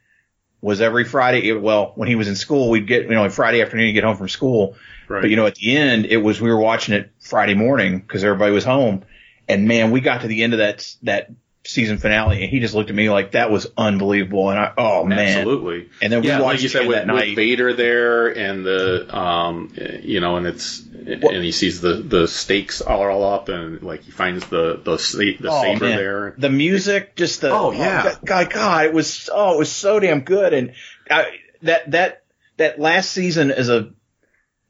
Was 0.61 0.81
every 0.81 1.05
Friday. 1.05 1.53
Well, 1.53 1.93
when 1.95 2.09
he 2.09 2.17
was 2.17 2.27
in 2.27 2.35
school, 2.35 2.69
we'd 2.71 2.89
get 2.89 3.05
you 3.05 3.11
know 3.11 3.31
Friday 3.31 3.63
afternoon, 3.63 3.87
he'd 3.87 3.93
get 3.93 4.03
home 4.03 4.17
from 4.17 4.29
school. 4.29 4.75
Right. 5.07 5.21
But 5.21 5.31
you 5.31 5.37
know, 5.37 5.47
at 5.47 5.55
the 5.55 5.77
end, 5.77 6.07
it 6.07 6.17
was 6.17 6.41
we 6.41 6.51
were 6.51 6.59
watching 6.59 6.95
it 6.95 7.13
Friday 7.21 7.55
morning 7.55 8.01
because 8.01 8.25
everybody 8.25 8.51
was 8.51 8.65
home, 8.65 9.05
and 9.47 9.69
man, 9.69 9.93
we 9.93 10.01
got 10.01 10.23
to 10.23 10.27
the 10.27 10.43
end 10.43 10.55
of 10.55 10.59
that 10.59 10.97
that 11.05 11.31
season 11.65 11.99
finale, 11.99 12.43
and 12.43 12.51
he 12.51 12.61
just 12.61 12.75
looked 12.75 12.89
at 12.89 12.97
me 12.97 13.11
like 13.11 13.33
that 13.33 13.51
was 13.51 13.67
unbelievable, 13.77 14.49
and 14.51 14.59
I 14.59 14.73
oh 14.79 15.05
man, 15.05 15.39
Absolutely. 15.39 15.91
And 16.01 16.13
then 16.13 16.23
we 16.23 16.29
yeah, 16.29 16.41
watched 16.41 16.55
like 16.55 16.63
you 16.63 16.69
said, 16.69 16.87
with, 16.87 16.97
that 16.97 17.07
with 17.07 17.17
night. 17.17 17.37
Vader 17.37 17.75
there 17.75 18.29
and 18.29 18.65
the, 18.65 19.15
um, 19.17 19.73
you 20.03 20.21
know, 20.21 20.37
and 20.37 20.47
it's, 20.47 20.81
and 20.81 21.45
he 21.45 21.53
sees 21.53 21.81
the, 21.81 21.95
the 21.95 22.27
stakes 22.29 22.81
all, 22.81 23.03
all 23.03 23.25
up 23.35 23.49
and 23.49 23.83
like 23.83 24.03
he 24.03 24.11
finds 24.11 24.47
the, 24.47 24.81
the, 24.83 25.37
the 25.41 25.49
Oh, 25.51 25.63
saber 25.63 25.85
man. 25.85 25.97
there. 25.97 26.35
The 26.39 26.51
music, 26.51 27.17
just 27.17 27.43
the 27.43 27.51
Oh, 27.51 27.73
yeah. 27.73 28.15
God, 28.25 28.51
God, 28.51 28.87
it 28.87 28.95
was 28.95 29.29
oh, 29.33 29.55
it 29.55 29.59
was 29.59 29.71
so 29.71 30.01
damn 30.01 30.21
good, 30.21 30.55
and 30.55 30.73
I, 31.11 31.33
that 31.63 31.91
that 31.91 32.23
that 32.57 32.79
last 32.81 33.11
season 33.11 33.51
is 33.51 33.69
a 33.69 33.91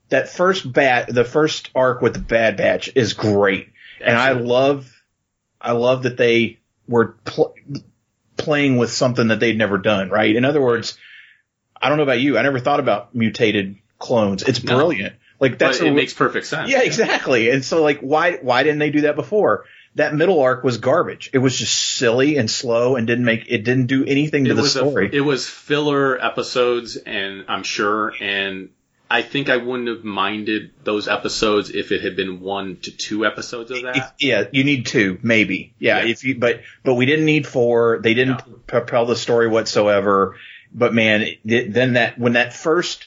that 0.08 0.30
first 0.30 0.70
bat, 0.72 1.12
the 1.12 1.24
first 1.24 1.70
arc 1.74 2.00
with 2.00 2.14
the 2.14 2.18
Bad 2.20 2.56
Batch 2.56 2.90
is 2.94 3.12
great, 3.12 3.68
and 4.00 4.16
I 4.16 4.32
love, 4.32 4.90
I 5.60 5.72
love 5.72 6.04
that 6.04 6.16
they 6.16 6.57
were 6.88 7.14
pl- 7.24 7.54
playing 8.36 8.76
with 8.78 8.90
something 8.90 9.28
that 9.28 9.40
they'd 9.40 9.58
never 9.58 9.78
done. 9.78 10.08
Right, 10.10 10.34
in 10.34 10.44
other 10.44 10.60
words, 10.60 10.96
I 11.80 11.88
don't 11.88 11.98
know 11.98 12.04
about 12.04 12.20
you, 12.20 12.38
I 12.38 12.42
never 12.42 12.58
thought 12.58 12.80
about 12.80 13.14
mutated 13.14 13.76
clones. 13.98 14.42
It's 14.42 14.62
No. 14.64 14.76
brilliant. 14.76 15.14
Like 15.40 15.58
that's 15.58 15.80
it 15.80 15.92
makes 15.92 16.12
perfect 16.14 16.46
sense. 16.46 16.68
yeah, 16.70 16.82
exactly. 16.82 17.50
And 17.50 17.64
so 17.64 17.82
like, 17.82 18.00
why, 18.00 18.38
why 18.42 18.64
didn't 18.64 18.80
they 18.80 18.90
do 18.90 19.02
that 19.02 19.14
before? 19.14 19.66
That 19.94 20.12
middle 20.14 20.40
arc 20.40 20.64
was 20.64 20.78
garbage. 20.78 21.30
It 21.32 21.38
was 21.38 21.56
just 21.56 21.74
silly 21.96 22.36
and 22.36 22.50
slow 22.50 22.96
and 22.96 23.06
didn't 23.06 23.24
make, 23.24 23.44
it 23.48 23.64
didn't 23.64 23.86
do 23.86 24.04
anything 24.04 24.44
to 24.46 24.50
It 24.50 24.54
the 24.54 24.62
was, 24.62 24.74
a, 24.76 24.78
story. 24.80 25.10
it 25.12 25.20
was 25.20 25.48
filler 25.48 26.20
episodes 26.24 26.96
and 26.96 27.44
I'm 27.48 27.62
sure, 27.62 28.12
and 28.20 28.70
I 29.10 29.22
think 29.22 29.48
I 29.48 29.56
wouldn't 29.56 29.88
have 29.88 30.04
minded 30.04 30.70
those 30.84 31.08
episodes 31.08 31.70
if 31.70 31.92
it 31.92 32.02
had 32.02 32.14
been 32.14 32.40
one 32.40 32.76
to 32.82 32.90
two 32.90 33.24
episodes 33.24 33.70
of 33.70 33.82
that. 33.82 33.96
If- 33.96 34.12
yeah, 34.20 34.44
you 34.52 34.64
need 34.64 34.86
two, 34.86 35.18
maybe. 35.22 35.72
Yeah, 35.78 36.02
Yeah. 36.02 36.10
if 36.10 36.24
you, 36.24 36.38
but, 36.38 36.60
but 36.84 36.94
we 36.94 37.06
didn't 37.06 37.24
need 37.24 37.46
four. 37.46 38.00
They 38.02 38.12
didn't 38.14 38.46
No. 38.46 38.54
propel 38.66 39.06
the 39.06 39.16
story 39.16 39.48
whatsoever. 39.48 40.36
But 40.74 40.92
man, 40.92 41.24
it, 41.46 41.72
then 41.72 41.94
that, 41.94 42.18
when 42.18 42.34
that 42.34 42.52
first, 42.52 43.06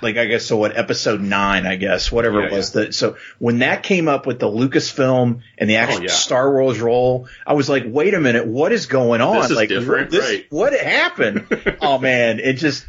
like 0.00 0.16
I 0.16 0.24
guess, 0.24 0.46
so 0.46 0.56
what, 0.56 0.76
episode 0.76 1.20
nine, 1.20 1.66
I 1.66 1.76
guess, 1.76 2.10
whatever 2.10 2.44
it 2.44 2.50
Yeah, 2.50 2.56
was. 2.56 2.72
That, 2.72 2.94
so 2.94 3.16
when 3.38 3.58
that 3.58 3.82
came 3.82 4.08
up 4.08 4.26
with 4.26 4.38
the 4.38 4.46
Lucasfilm 4.48 5.40
and 5.58 5.70
the 5.70 5.76
oh, 5.76 5.80
actual 5.80 6.00
Oh, 6.00 6.02
yeah. 6.04 6.08
Star 6.12 6.50
Wars 6.52 6.80
role, 6.80 7.28
I 7.46 7.52
was 7.52 7.68
like, 7.68 7.84
wait 7.86 8.14
a 8.14 8.20
minute, 8.20 8.46
what 8.46 8.72
is 8.72 8.86
going 8.86 9.20
on? 9.20 9.42
This 9.42 9.50
is 9.50 9.56
like, 9.56 9.68
different, 9.68 10.10
this- 10.10 10.24
right. 10.24 10.46
what 10.48 10.72
happened? 10.72 11.46
oh 11.82 11.98
man, 11.98 12.40
it 12.40 12.54
just, 12.54 12.86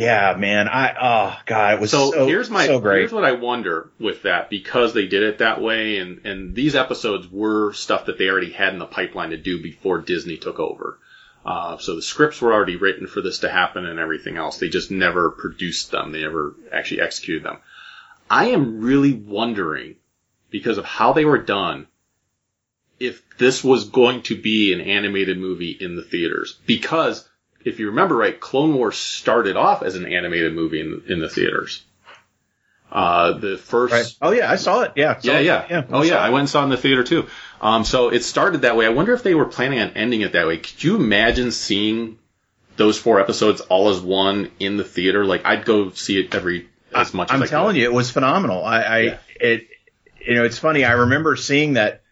yeah, 0.00 0.34
man, 0.38 0.66
I, 0.66 0.94
oh 0.98 1.42
god, 1.44 1.74
it 1.74 1.80
was 1.80 1.90
so, 1.90 2.10
So, 2.10 2.26
here's 2.26 2.48
my 2.48 2.66
so 2.66 2.80
here's 2.80 3.12
what 3.12 3.26
I 3.26 3.32
wonder 3.32 3.90
with 4.00 4.22
that 4.22 4.48
because 4.48 4.94
they 4.94 5.06
did 5.06 5.22
it 5.22 5.38
that 5.38 5.60
way 5.60 5.98
and 5.98 6.24
and 6.24 6.54
these 6.54 6.74
episodes 6.74 7.30
were 7.30 7.74
stuff 7.74 8.06
that 8.06 8.16
they 8.16 8.30
already 8.30 8.50
had 8.50 8.72
in 8.72 8.78
the 8.78 8.86
pipeline 8.86 9.30
to 9.30 9.36
do 9.36 9.62
before 9.62 9.98
Disney 10.00 10.38
took 10.38 10.58
over. 10.58 10.98
Uh, 11.44 11.76
so 11.76 11.96
the 11.96 12.02
scripts 12.02 12.40
were 12.40 12.54
already 12.54 12.76
written 12.76 13.06
for 13.06 13.20
this 13.20 13.40
to 13.40 13.50
happen 13.50 13.84
and 13.84 13.98
everything 13.98 14.38
else. 14.38 14.58
They 14.58 14.70
just 14.70 14.90
never 14.90 15.30
produced 15.30 15.90
them. 15.90 16.12
They 16.12 16.22
never 16.22 16.54
actually 16.72 17.02
executed 17.02 17.44
them. 17.44 17.58
I 18.30 18.46
am 18.46 18.80
really 18.80 19.12
wondering 19.12 19.96
because 20.48 20.78
of 20.78 20.86
how 20.86 21.12
they 21.12 21.26
were 21.26 21.42
done 21.42 21.88
if 22.98 23.22
this 23.36 23.62
was 23.62 23.90
going 23.90 24.22
to 24.22 24.40
be 24.40 24.72
an 24.72 24.80
animated 24.80 25.38
movie 25.38 25.76
in 25.78 25.94
the 25.94 26.02
theaters 26.02 26.58
because 26.64 27.28
if 27.64 27.78
you 27.78 27.88
remember 27.88 28.16
right, 28.16 28.38
Clone 28.38 28.74
Wars 28.74 28.96
started 28.98 29.56
off 29.56 29.82
as 29.82 29.96
an 29.96 30.06
animated 30.06 30.54
movie 30.54 30.80
in, 30.80 31.02
in 31.08 31.20
the 31.20 31.28
theaters. 31.28 31.82
Uh, 32.92 33.38
the 33.38 33.56
first, 33.56 33.92
Right. 33.92 34.06
Oh 34.20 34.32
yeah, 34.32 34.50
I 34.50 34.56
saw 34.56 34.82
it. 34.82 34.92
Yeah. 34.96 35.18
saw 35.20 35.30
yeah, 35.32 35.38
it. 35.38 35.44
yeah, 35.44 35.66
yeah. 35.70 35.84
oh 35.90 36.02
yeah, 36.02 36.14
saw 36.14 36.18
I 36.22 36.30
went 36.30 36.40
and 36.40 36.48
saw 36.50 36.60
it 36.62 36.64
in 36.64 36.70
the 36.70 36.76
theater 36.76 37.04
too. 37.04 37.28
Um, 37.60 37.84
so 37.84 38.08
it 38.08 38.24
started 38.24 38.62
that 38.62 38.76
way. 38.76 38.84
I 38.86 38.88
wonder 38.88 39.12
if 39.12 39.22
they 39.22 39.34
were 39.34 39.44
planning 39.44 39.78
on 39.80 39.90
ending 39.90 40.22
it 40.22 40.32
that 40.32 40.46
way. 40.48 40.56
Could 40.56 40.82
you 40.82 40.96
imagine 40.96 41.52
seeing 41.52 42.18
those 42.76 42.98
four 42.98 43.20
episodes 43.20 43.60
all 43.60 43.90
as 43.90 44.00
one 44.00 44.50
in 44.58 44.76
the 44.76 44.82
theater? 44.84 45.24
Like 45.24 45.44
I'd 45.46 45.64
go 45.64 45.90
see 45.90 46.18
it 46.18 46.34
every 46.34 46.68
as 46.92 47.14
much. 47.14 47.28
As 47.30 47.34
I'm 47.36 47.42
I 47.44 47.46
telling 47.46 47.74
could. 47.74 47.82
you, 47.82 47.84
it 47.84 47.92
was 47.92 48.10
phenomenal. 48.10 48.64
I, 48.64 48.80
I 48.82 48.98
Yeah. 49.02 49.18
it, 49.40 49.68
you 50.26 50.34
know, 50.34 50.44
it's 50.44 50.58
funny. 50.58 50.84
I 50.84 50.92
remember 50.92 51.36
seeing 51.36 51.74
that 51.74 52.02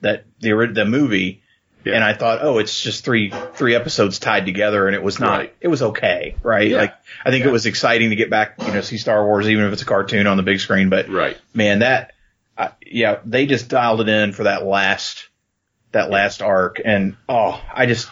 that 0.00 0.24
the 0.40 0.70
the 0.72 0.84
movie, 0.84 1.42
Yeah. 1.86 1.94
and 1.94 2.04
I 2.04 2.14
thought, 2.14 2.40
oh, 2.42 2.58
it's 2.58 2.82
just 2.82 3.04
three 3.04 3.32
three 3.54 3.74
episodes 3.74 4.18
tied 4.18 4.44
together, 4.44 4.86
and 4.86 4.94
it 4.96 5.02
was 5.02 5.20
not. 5.20 5.38
Right. 5.38 5.54
It 5.60 5.68
was 5.68 5.82
okay, 5.82 6.34
right? 6.42 6.68
Yeah. 6.70 6.76
Like 6.78 6.94
I 7.24 7.30
think 7.30 7.44
Yeah. 7.44 7.50
it 7.50 7.52
was 7.52 7.66
exciting 7.66 8.10
to 8.10 8.16
get 8.16 8.28
back, 8.28 8.56
you 8.60 8.72
know, 8.72 8.80
see 8.80 8.98
Star 8.98 9.24
Wars, 9.24 9.48
even 9.48 9.64
if 9.64 9.72
it's 9.72 9.82
a 9.82 9.86
cartoon 9.86 10.26
on 10.26 10.36
the 10.36 10.42
big 10.42 10.60
screen. 10.60 10.88
But 10.90 11.08
Right. 11.08 11.38
man, 11.54 11.78
that 11.80 12.12
uh, 12.58 12.68
yeah, 12.84 13.20
they 13.24 13.46
just 13.46 13.68
dialed 13.68 14.00
it 14.00 14.08
in 14.08 14.32
for 14.32 14.44
that 14.44 14.64
last 14.64 15.28
that 15.92 16.10
last 16.10 16.42
arc, 16.42 16.80
and 16.84 17.16
oh, 17.28 17.60
I 17.72 17.86
just 17.86 18.08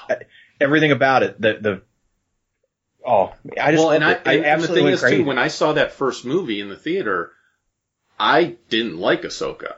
everything 0.61 0.93
about 0.93 1.23
it, 1.23 1.41
the 1.41 1.55
the. 1.61 1.83
Oh, 3.07 3.35
I 3.61 3.73
just 3.73 3.83
well, 3.85 3.91
and 3.93 4.03
I, 4.05 4.19
I 4.25 4.35
and 4.37 4.63
the 4.63 4.69
thing 4.69 4.87
is 4.87 5.01
crazy. 5.01 5.19
too, 5.19 5.25
when 5.25 5.39
I 5.39 5.49
saw 5.49 5.75
that 5.75 5.93
first 5.93 6.25
movie 6.25 6.61
in 6.61 6.71
the 6.71 6.77
theater, 6.77 7.33
I 8.19 8.57
didn't 8.71 8.97
like 8.99 9.23
Ahsoka. 9.23 9.75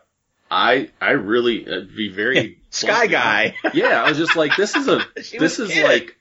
I 0.50 0.90
I 1.00 1.10
really 1.12 1.66
uh, 1.66 1.80
be 1.80 2.08
very 2.08 2.58
Sky 2.70 3.06
Guy. 3.06 3.56
Yeah, 3.74 4.02
I 4.02 4.08
was 4.08 4.18
just 4.18 4.36
like, 4.36 4.56
this 4.56 4.74
is 4.76 4.88
a 4.88 5.00
this 5.38 5.58
is 5.58 5.76
like, 5.76 6.16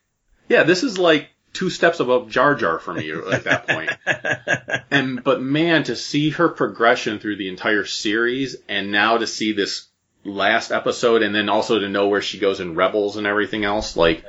yeah, 0.50 0.63
this 0.63 0.84
is 0.84 0.98
like 0.98 1.29
two 1.53 1.70
steps 1.70 2.00
above 2.00 2.29
Jar 2.29 2.55
Jar 2.55 2.79
for 2.79 2.94
me 2.94 3.12
at 3.12 3.46
that 3.46 3.67
point. 3.67 3.91
And 4.91 5.24
but 5.24 5.41
man, 5.41 5.84
to 5.86 5.96
see 5.96 6.29
her 6.32 6.48
progression 6.48 7.20
through 7.20 7.38
the 7.38 7.50
entire 7.50 7.86
series, 7.86 8.55
and 8.70 8.91
now 8.91 9.17
to 9.17 9.27
see 9.27 9.51
this 9.51 9.88
last 10.24 10.72
episode, 10.72 11.22
and 11.22 11.34
then 11.34 11.50
also 11.50 11.79
to 11.79 11.89
know 11.89 12.08
where 12.08 12.22
she 12.22 12.39
goes 12.39 12.60
in 12.60 12.75
Rebels 12.75 13.17
and 13.17 13.27
everything 13.27 13.65
else, 13.65 13.98
like 13.98 14.24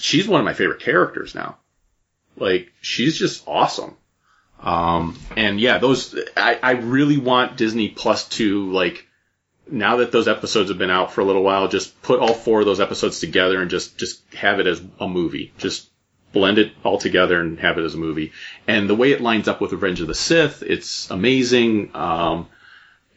she's 0.00 0.26
one 0.26 0.40
of 0.40 0.44
my 0.44 0.54
favorite 0.54 0.80
characters 0.80 1.34
now. 1.34 1.58
Like 2.36 2.72
she's 2.80 3.18
just 3.18 3.46
awesome. 3.46 3.96
Um, 4.66 5.16
and 5.36 5.60
yeah, 5.60 5.78
those 5.78 6.18
I, 6.36 6.58
I 6.60 6.70
really 6.72 7.18
want 7.18 7.56
Disney 7.56 7.88
Plus 7.88 8.28
to 8.30 8.72
like 8.72 9.06
now 9.70 9.96
that 9.96 10.10
those 10.10 10.26
episodes 10.28 10.70
have 10.70 10.78
been 10.78 10.90
out 10.90 11.12
for 11.12 11.20
a 11.20 11.24
little 11.24 11.42
while, 11.44 11.68
just 11.68 12.02
put 12.02 12.18
all 12.20 12.34
four 12.34 12.60
of 12.60 12.66
those 12.66 12.80
episodes 12.80 13.20
together 13.20 13.62
and 13.62 13.70
just 13.70 13.96
just 13.96 14.22
have 14.34 14.58
it 14.58 14.66
as 14.66 14.82
a 15.00 15.06
movie. 15.08 15.52
Just 15.58 15.88
blend 16.32 16.58
it 16.58 16.72
all 16.84 16.98
together 16.98 17.40
and 17.40 17.60
have 17.60 17.78
it 17.78 17.84
as 17.84 17.94
a 17.94 17.98
movie. 17.98 18.32
And 18.66 18.90
the 18.90 18.94
way 18.96 19.12
it 19.12 19.20
lines 19.20 19.46
up 19.46 19.60
with 19.60 19.72
Revenge 19.72 20.00
of 20.00 20.08
the 20.08 20.14
Sith, 20.14 20.62
it's 20.64 21.08
amazing. 21.10 21.92
Um, 21.94 22.48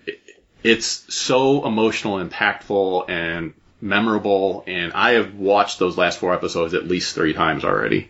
it- 0.06 0.20
it's 0.64 1.04
so 1.14 1.66
emotional 1.66 2.20
and 2.20 2.32
impactful 2.32 3.10
and 3.10 3.54
memorable. 3.82 4.64
And 4.68 4.94
I 4.94 5.12
have 5.14 5.34
watched 5.34 5.80
those 5.80 5.98
last 5.98 6.20
four 6.20 6.34
episodes 6.34 6.74
at 6.76 6.88
least 6.88 7.16
three 7.16 7.34
times 7.34 7.66
already. 7.66 8.10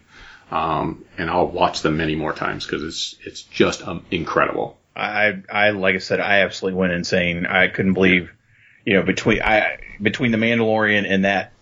Um, 0.52 1.06
and 1.18 1.30
I'll 1.30 1.48
watch 1.48 1.82
them 1.82 1.98
many 1.98 2.16
more 2.16 2.34
times 2.34 2.66
because 2.66 2.84
it's 2.84 3.16
it's 3.24 3.44
just 3.44 3.88
um, 3.88 4.04
incredible. 4.10 4.78
I, 4.96 5.42
I, 5.50 5.70
like 5.70 5.96
I 5.96 6.00
said, 6.00 6.20
I 6.20 6.40
absolutely 6.42 6.80
went 6.80 6.92
insane. 6.94 7.46
I 7.46 7.68
couldn't 7.70 7.94
believe, 7.94 8.32
you 8.86 8.96
know, 8.96 9.04
between, 9.04 9.42
I, 9.42 9.78
between 10.02 10.32
the 10.32 10.38
Mandalorian 10.38 11.10
and 11.10 11.24
that, 11.24 11.54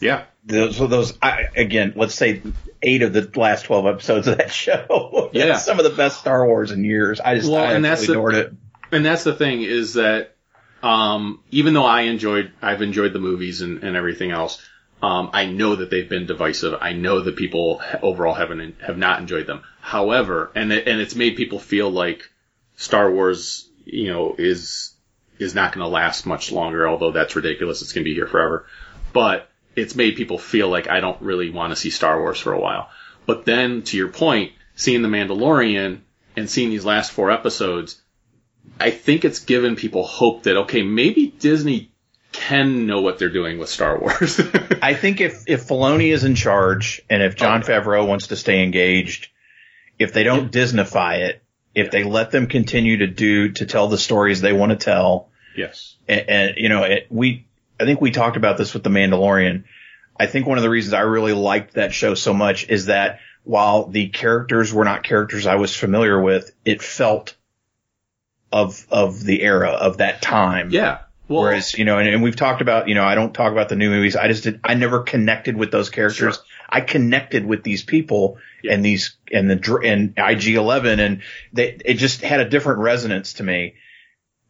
Yeah, 0.00 0.24
those, 0.44 0.78
those, 0.78 1.16
I, 1.22 1.46
again, 1.54 1.92
let's 1.94 2.16
say 2.16 2.42
eight 2.82 3.02
of 3.02 3.12
the 3.12 3.30
last 3.38 3.66
12 3.66 3.86
episodes 3.86 4.26
of 4.26 4.38
that 4.38 4.50
show. 4.50 5.30
Yeah. 5.32 5.56
Some 5.58 5.78
of 5.78 5.84
the 5.84 5.90
best 5.96 6.18
Star 6.18 6.46
Wars 6.46 6.70
in 6.72 6.84
years. 6.84 7.20
I 7.20 7.34
just, 7.36 7.50
Well, 7.50 7.62
I 7.62 7.72
and 7.74 7.84
that's 7.84 8.00
absolutely 8.02 8.34
the- 8.34 8.40
it. 8.46 8.52
and 8.92 9.04
that's 9.06 9.22
the 9.24 9.34
thing 9.34 9.62
is 9.62 9.94
that 9.94 10.34
um, 10.82 11.40
even 11.50 11.74
though 11.74 11.86
I 11.86 12.02
enjoyed, 12.02 12.52
I've 12.60 12.82
enjoyed 12.82 13.12
the 13.12 13.18
movies 13.20 13.60
and, 13.60 13.82
and 13.84 13.96
everything 13.96 14.30
else. 14.32 14.60
Um, 15.04 15.28
I 15.34 15.44
know 15.44 15.76
that 15.76 15.90
they've 15.90 16.08
been 16.08 16.24
divisive. 16.24 16.78
I 16.80 16.94
know 16.94 17.20
that 17.20 17.36
people 17.36 17.82
overall 18.00 18.32
haven't 18.32 18.80
have 18.80 18.96
not 18.96 19.20
enjoyed 19.20 19.46
them. 19.46 19.62
However, 19.82 20.50
and 20.54 20.72
it, 20.72 20.88
and 20.88 20.98
it's 20.98 21.14
made 21.14 21.36
people 21.36 21.58
feel 21.58 21.90
like 21.90 22.30
Star 22.76 23.12
Wars, 23.12 23.68
you 23.84 24.10
know, 24.10 24.34
is 24.38 24.94
is 25.38 25.54
not 25.54 25.74
going 25.74 25.84
to 25.84 25.92
last 25.92 26.24
much 26.24 26.50
longer. 26.50 26.88
Although 26.88 27.12
that's 27.12 27.36
ridiculous. 27.36 27.82
It's 27.82 27.92
going 27.92 28.02
to 28.02 28.08
be 28.10 28.14
here 28.14 28.26
forever. 28.26 28.66
But 29.12 29.50
it's 29.76 29.94
made 29.94 30.16
people 30.16 30.38
feel 30.38 30.70
like 30.70 30.88
I 30.88 31.00
don't 31.00 31.20
really 31.20 31.50
want 31.50 31.72
to 31.72 31.76
see 31.76 31.90
Star 31.90 32.18
Wars 32.18 32.40
for 32.40 32.54
a 32.54 32.60
while. 32.60 32.88
But 33.26 33.44
then, 33.44 33.82
to 33.82 33.98
your 33.98 34.08
point, 34.08 34.52
seeing 34.74 35.02
The 35.02 35.08
Mandalorian 35.08 36.00
and 36.34 36.48
seeing 36.48 36.70
these 36.70 36.86
last 36.86 37.12
four 37.12 37.30
episodes, 37.30 38.00
I 38.80 38.90
think 38.90 39.26
it's 39.26 39.40
given 39.40 39.76
people 39.76 40.06
hope 40.06 40.44
that 40.44 40.56
okay, 40.56 40.80
maybe 40.80 41.26
Disney 41.26 41.90
can 42.34 42.86
know 42.86 43.00
what 43.00 43.18
they're 43.18 43.30
doing 43.30 43.58
with 43.58 43.68
Star 43.68 43.98
Wars. 43.98 44.40
I 44.82 44.94
think 44.94 45.20
if, 45.20 45.44
if 45.46 45.68
Filoni 45.68 46.12
is 46.12 46.24
in 46.24 46.34
charge 46.34 47.00
and 47.08 47.22
if 47.22 47.36
John 47.36 47.62
Oh, 47.62 47.66
Favreau 47.66 48.06
wants 48.06 48.26
to 48.26 48.36
stay 48.36 48.64
engaged, 48.64 49.28
if 50.00 50.12
they 50.12 50.24
don't 50.24 50.50
Disneyfy 50.50 51.28
it, 51.28 51.42
if 51.76 51.92
they 51.92 52.02
let 52.02 52.32
them 52.32 52.48
continue 52.48 52.98
to 52.98 53.06
do, 53.06 53.52
to 53.52 53.66
tell 53.66 53.86
the 53.86 53.96
stories 53.96 54.40
they 54.40 54.52
want 54.52 54.70
to 54.70 54.76
tell, 54.76 55.28
yes. 55.56 55.94
and, 56.08 56.28
and 56.28 56.56
you 56.56 56.68
know, 56.68 56.82
it, 56.82 57.06
we, 57.08 57.46
I 57.78 57.84
think 57.84 58.00
we 58.00 58.10
talked 58.10 58.36
about 58.36 58.58
this 58.58 58.74
with 58.74 58.82
the 58.82 58.90
Mandalorian. 58.90 59.62
I 60.18 60.26
think 60.26 60.46
one 60.46 60.58
of 60.58 60.62
the 60.62 60.70
reasons 60.70 60.92
I 60.92 61.00
really 61.02 61.32
liked 61.32 61.74
that 61.74 61.94
show 61.94 62.14
so 62.14 62.34
much 62.34 62.68
is 62.68 62.86
that 62.86 63.20
while 63.44 63.86
the 63.86 64.08
characters 64.08 64.72
were 64.72 64.84
not 64.84 65.04
characters 65.04 65.46
I 65.46 65.54
was 65.54 65.74
familiar 65.74 66.20
with, 66.20 66.52
it 66.64 66.82
felt 66.82 67.36
of, 68.50 68.84
of 68.90 69.22
the 69.22 69.40
era 69.42 69.70
of 69.70 69.98
that 69.98 70.20
time. 70.20 70.70
Yeah. 70.70 70.98
Well, 71.26 71.42
Whereas, 71.42 71.76
you 71.78 71.84
know, 71.86 71.98
and, 71.98 72.08
and 72.08 72.22
we've 72.22 72.36
talked 72.36 72.60
about, 72.60 72.88
you 72.88 72.94
know, 72.94 73.04
I 73.04 73.14
don't 73.14 73.32
talk 73.32 73.50
about 73.50 73.70
the 73.70 73.76
new 73.76 73.88
movies. 73.88 74.14
I 74.14 74.28
just 74.28 74.42
did, 74.44 74.60
I 74.62 74.74
never 74.74 75.00
connected 75.02 75.56
with 75.56 75.70
those 75.70 75.88
characters. 75.88 76.34
Sure. 76.36 76.44
I 76.68 76.82
connected 76.82 77.46
with 77.46 77.62
these 77.62 77.82
people 77.82 78.36
Yeah. 78.62 78.74
and 78.74 78.84
these, 78.84 79.16
and 79.32 79.48
the, 79.48 79.56
dr- 79.56 79.84
and 79.84 80.10
IG-11 80.18 80.98
and 80.98 81.22
they, 81.52 81.78
it 81.84 81.94
just 81.94 82.20
had 82.20 82.40
a 82.40 82.48
different 82.48 82.80
resonance 82.80 83.34
to 83.34 83.42
me. 83.42 83.74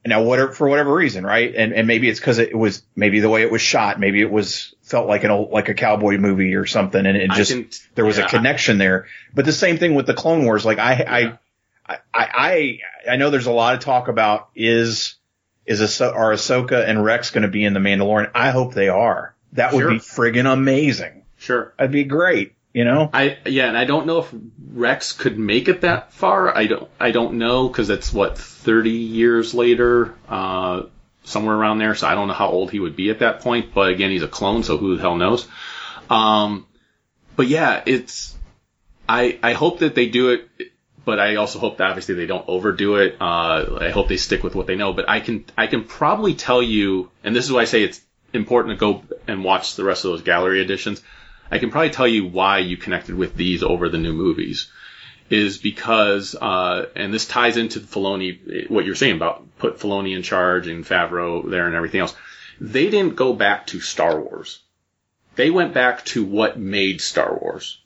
Now, 0.06 0.22
whatever, 0.24 0.52
for 0.52 0.68
whatever 0.68 0.92
reason, 0.92 1.24
right? 1.24 1.54
And, 1.54 1.72
and 1.72 1.86
maybe 1.86 2.08
it's 2.08 2.18
cause 2.20 2.38
it 2.38 2.56
was, 2.58 2.82
maybe 2.96 3.20
the 3.20 3.28
way 3.30 3.42
it 3.42 3.50
was 3.52 3.62
shot, 3.62 4.00
maybe 4.00 4.20
it 4.20 4.30
was, 4.30 4.74
felt 4.82 5.06
like 5.06 5.22
an 5.24 5.30
old, 5.30 5.50
like 5.50 5.68
a 5.68 5.74
cowboy 5.74 6.18
movie 6.18 6.56
or 6.56 6.66
something. 6.66 7.06
And 7.06 7.16
it 7.16 7.30
just, 7.30 7.52
can- 7.52 7.68
there 7.94 8.04
was 8.04 8.18
yeah, 8.18 8.26
a 8.26 8.28
connection 8.28 8.78
there. 8.78 9.06
But 9.32 9.44
the 9.44 9.52
same 9.52 9.78
thing 9.78 9.94
with 9.94 10.06
the 10.06 10.14
Clone 10.14 10.44
Wars. 10.44 10.64
Like 10.64 10.78
I, 10.78 10.94
Yeah. 10.98 11.36
I, 11.86 11.94
I, 11.94 11.98
I, 12.14 12.78
I 13.12 13.16
know 13.16 13.30
there's 13.30 13.46
a 13.46 13.52
lot 13.52 13.74
of 13.74 13.80
talk 13.80 14.08
about 14.08 14.48
is, 14.56 15.14
is 15.66 15.80
Ahso- 15.80 16.14
are 16.14 16.32
Ahsoka 16.32 16.86
and 16.88 17.02
Rex 17.04 17.30
going 17.30 17.42
to 17.42 17.48
be 17.48 17.64
in 17.64 17.72
the 17.74 17.80
Mandalorian? 17.80 18.30
I 18.34 18.50
hope 18.50 18.74
they 18.74 18.88
are. 18.88 19.34
That 19.52 19.72
would 19.72 19.80
Sure. 19.80 19.90
be 19.90 19.98
friggin' 19.98 20.50
amazing. 20.52 21.22
Sure. 21.38 21.72
That'd 21.78 21.92
be 21.92 22.04
great. 22.04 22.54
You 22.72 22.84
know? 22.84 23.08
I 23.14 23.38
yeah, 23.46 23.68
and 23.68 23.78
I 23.78 23.84
don't 23.84 24.04
know 24.06 24.18
if 24.18 24.28
Rex 24.72 25.12
could 25.12 25.38
make 25.38 25.68
it 25.68 25.82
that 25.82 26.12
far. 26.12 26.56
I 26.56 26.66
don't 26.66 26.90
I 26.98 27.12
don't 27.12 27.34
know 27.34 27.68
because 27.68 27.88
it's 27.88 28.12
what 28.12 28.36
30 28.36 28.90
years 28.90 29.54
later, 29.54 30.14
uh, 30.28 30.82
somewhere 31.22 31.54
around 31.54 31.78
there. 31.78 31.94
So 31.94 32.08
I 32.08 32.16
don't 32.16 32.26
know 32.26 32.34
how 32.34 32.48
old 32.48 32.72
he 32.72 32.80
would 32.80 32.96
be 32.96 33.10
at 33.10 33.20
that 33.20 33.40
point. 33.40 33.72
But 33.72 33.90
again, 33.90 34.10
he's 34.10 34.24
a 34.24 34.28
clone, 34.28 34.64
so 34.64 34.76
who 34.76 34.96
the 34.96 35.02
hell 35.02 35.14
knows? 35.16 35.46
Um, 36.10 36.66
but 37.36 37.46
yeah, 37.46 37.82
it's 37.86 38.34
I 39.08 39.38
I 39.42 39.52
hope 39.52 39.78
that 39.78 39.94
they 39.94 40.08
do 40.08 40.30
it. 40.30 40.48
But 41.04 41.20
I 41.20 41.36
also 41.36 41.58
hope 41.58 41.78
that 41.78 41.88
obviously 41.90 42.14
they 42.14 42.26
don't 42.26 42.48
overdo 42.48 42.96
it. 42.96 43.16
Uh, 43.20 43.78
I 43.80 43.90
hope 43.90 44.08
they 44.08 44.16
stick 44.16 44.42
with 44.42 44.54
what 44.54 44.66
they 44.66 44.76
know. 44.76 44.92
But 44.92 45.08
I 45.08 45.20
can 45.20 45.44
I 45.56 45.66
can 45.66 45.84
probably 45.84 46.34
tell 46.34 46.62
you, 46.62 47.10
and 47.22 47.36
this 47.36 47.44
is 47.44 47.52
why 47.52 47.62
I 47.62 47.66
say 47.66 47.82
it's 47.82 48.00
important 48.32 48.78
to 48.78 48.80
go 48.80 49.02
and 49.28 49.44
watch 49.44 49.76
the 49.76 49.84
rest 49.84 50.04
of 50.04 50.12
those 50.12 50.22
gallery 50.22 50.62
editions. 50.62 51.02
I 51.50 51.58
can 51.58 51.70
probably 51.70 51.90
tell 51.90 52.08
you 52.08 52.26
why 52.26 52.58
you 52.58 52.76
connected 52.76 53.14
with 53.14 53.36
these 53.36 53.62
over 53.62 53.88
the 53.88 53.98
new 53.98 54.12
movies 54.12 54.70
is 55.30 55.58
because, 55.58 56.34
uh, 56.34 56.86
and 56.94 57.12
this 57.12 57.26
ties 57.26 57.56
into 57.56 57.80
Filoni, 57.80 58.70
what 58.70 58.84
you're 58.84 58.94
saying 58.94 59.16
about 59.16 59.44
put 59.58 59.78
Filoni 59.78 60.14
in 60.14 60.22
charge 60.22 60.66
and 60.66 60.84
Favreau 60.84 61.48
there 61.48 61.66
and 61.66 61.74
everything 61.74 62.00
else. 62.00 62.14
They 62.60 62.90
didn't 62.90 63.16
go 63.16 63.32
back 63.32 63.66
to 63.68 63.80
Star 63.80 64.20
Wars. 64.20 64.60
They 65.36 65.50
went 65.50 65.74
back 65.74 66.04
to 66.06 66.24
what 66.24 66.58
made 66.58 67.00
Star 67.00 67.36
Wars. 67.40 67.80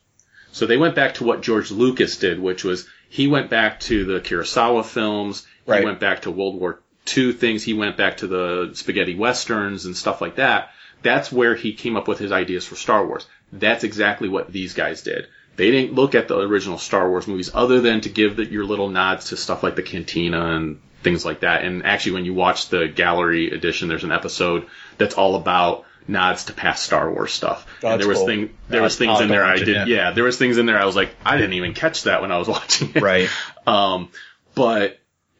So 0.52 0.66
they 0.66 0.76
went 0.76 0.94
back 0.94 1.14
to 1.14 1.24
what 1.24 1.42
George 1.42 1.70
Lucas 1.70 2.16
did, 2.18 2.38
which 2.40 2.64
was 2.64 2.88
he 3.08 3.26
went 3.26 3.50
back 3.50 3.80
to 3.80 4.04
the 4.04 4.20
Kurosawa 4.20 4.84
films. 4.84 5.46
He 5.64 5.72
Right. 5.72 5.84
went 5.84 6.00
back 6.00 6.22
to 6.22 6.30
World 6.30 6.58
War 6.60 6.80
II 7.16 7.32
things. 7.32 7.62
He 7.62 7.74
went 7.74 7.96
back 7.96 8.18
to 8.18 8.26
the 8.26 8.70
spaghetti 8.74 9.14
westerns 9.14 9.86
and 9.86 9.96
stuff 9.96 10.20
like 10.20 10.36
that. 10.36 10.70
That's 11.02 11.30
where 11.32 11.54
he 11.54 11.72
came 11.72 11.96
up 11.96 12.08
with 12.08 12.18
his 12.18 12.32
ideas 12.32 12.66
for 12.66 12.74
Star 12.74 13.06
Wars. 13.06 13.26
That's 13.52 13.84
exactly 13.84 14.28
what 14.28 14.52
these 14.52 14.74
guys 14.74 15.02
did. 15.02 15.26
They 15.56 15.70
didn't 15.70 15.94
look 15.94 16.14
at 16.14 16.28
the 16.28 16.38
original 16.38 16.78
Star 16.78 17.08
Wars 17.08 17.26
movies 17.26 17.50
other 17.52 17.80
than 17.80 18.00
to 18.02 18.08
give 18.08 18.36
the, 18.36 18.44
your 18.44 18.64
little 18.64 18.88
nods 18.88 19.26
to 19.30 19.36
stuff 19.36 19.62
like 19.62 19.74
the 19.76 19.82
Cantina 19.82 20.54
and 20.54 20.80
things 21.02 21.24
like 21.24 21.40
that. 21.40 21.64
And 21.64 21.84
actually, 21.84 22.12
when 22.12 22.24
you 22.24 22.34
watch 22.34 22.68
the 22.68 22.88
gallery 22.88 23.50
edition, 23.50 23.88
there's 23.88 24.04
an 24.04 24.12
episode 24.12 24.66
that's 24.98 25.14
all 25.14 25.36
about 25.36 25.84
nods 26.08 26.44
to 26.44 26.52
past 26.52 26.82
Star 26.84 27.10
Wars 27.12 27.32
stuff. 27.32 27.66
Oh, 27.82 27.88
and 27.88 28.00
there 28.00 28.08
was 28.08 28.18
cool. 28.18 28.26
thing, 28.26 28.56
there 28.68 28.82
was 28.82 28.96
things 28.96 29.20
in 29.20 29.28
there 29.28 29.44
I 29.44 29.56
it, 29.56 29.64
did, 29.64 29.68
yeah. 29.68 29.84
yeah, 29.86 30.10
there 30.12 30.24
was 30.24 30.38
things 30.38 30.58
in 30.58 30.66
there 30.66 30.78
I 30.78 30.84
was 30.84 30.96
like, 30.96 31.14
I 31.24 31.36
didn't 31.36 31.54
even 31.54 31.74
catch 31.74 32.04
that 32.04 32.22
when 32.22 32.32
I 32.32 32.38
was 32.38 32.48
watching 32.56 32.92
it. 32.94 33.02
Right. 33.02 33.28
Um, 33.66 34.10
but 34.54 34.98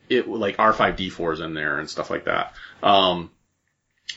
it 0.08 0.28
like 0.28 0.56
R5D4 0.58 1.34
is 1.34 1.40
in 1.40 1.54
there 1.54 1.78
and 1.78 1.88
stuff 1.88 2.10
like 2.10 2.26
that. 2.26 2.54
Um, 2.82 3.30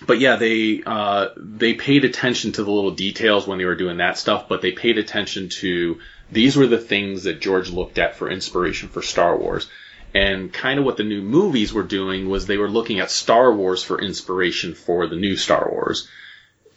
but 0.06 0.20
yeah, 0.20 0.36
they 0.36 0.82
uh, 0.86 1.30
they 1.38 1.74
paid 1.74 2.06
attention 2.06 2.54
to 2.54 2.64
the 2.64 2.72
little 2.72 2.92
details 2.92 3.46
when 3.46 3.58
they 3.58 3.66
were 3.66 3.76
doing 3.76 3.98
that 3.98 4.18
stuff, 4.18 4.48
but 4.48 4.62
they 4.62 4.72
paid 4.72 4.98
attention 4.98 5.50
to 5.50 6.00
these 6.32 6.56
were 6.56 6.68
the 6.68 6.80
things 6.80 7.24
that 7.24 7.42
George 7.42 7.70
looked 7.70 7.98
at 7.98 8.16
for 8.16 8.30
inspiration 8.30 8.90
for 8.90 9.02
Star 9.02 9.38
Wars. 9.38 9.68
And 10.14 10.52
kind 10.52 10.80
of 10.80 10.86
what 10.86 10.98
the 10.98 11.04
new 11.04 11.22
movies 11.22 11.72
were 11.72 11.84
doing 11.84 12.28
was 12.28 12.46
they 12.46 12.58
were 12.58 12.70
looking 12.70 13.00
at 13.00 13.12
Star 13.12 13.54
Wars 13.54 13.84
for 13.84 14.02
inspiration 14.02 14.74
for 14.74 15.08
the 15.08 15.16
new 15.16 15.38
Star 15.38 15.70
Wars. 15.72 16.10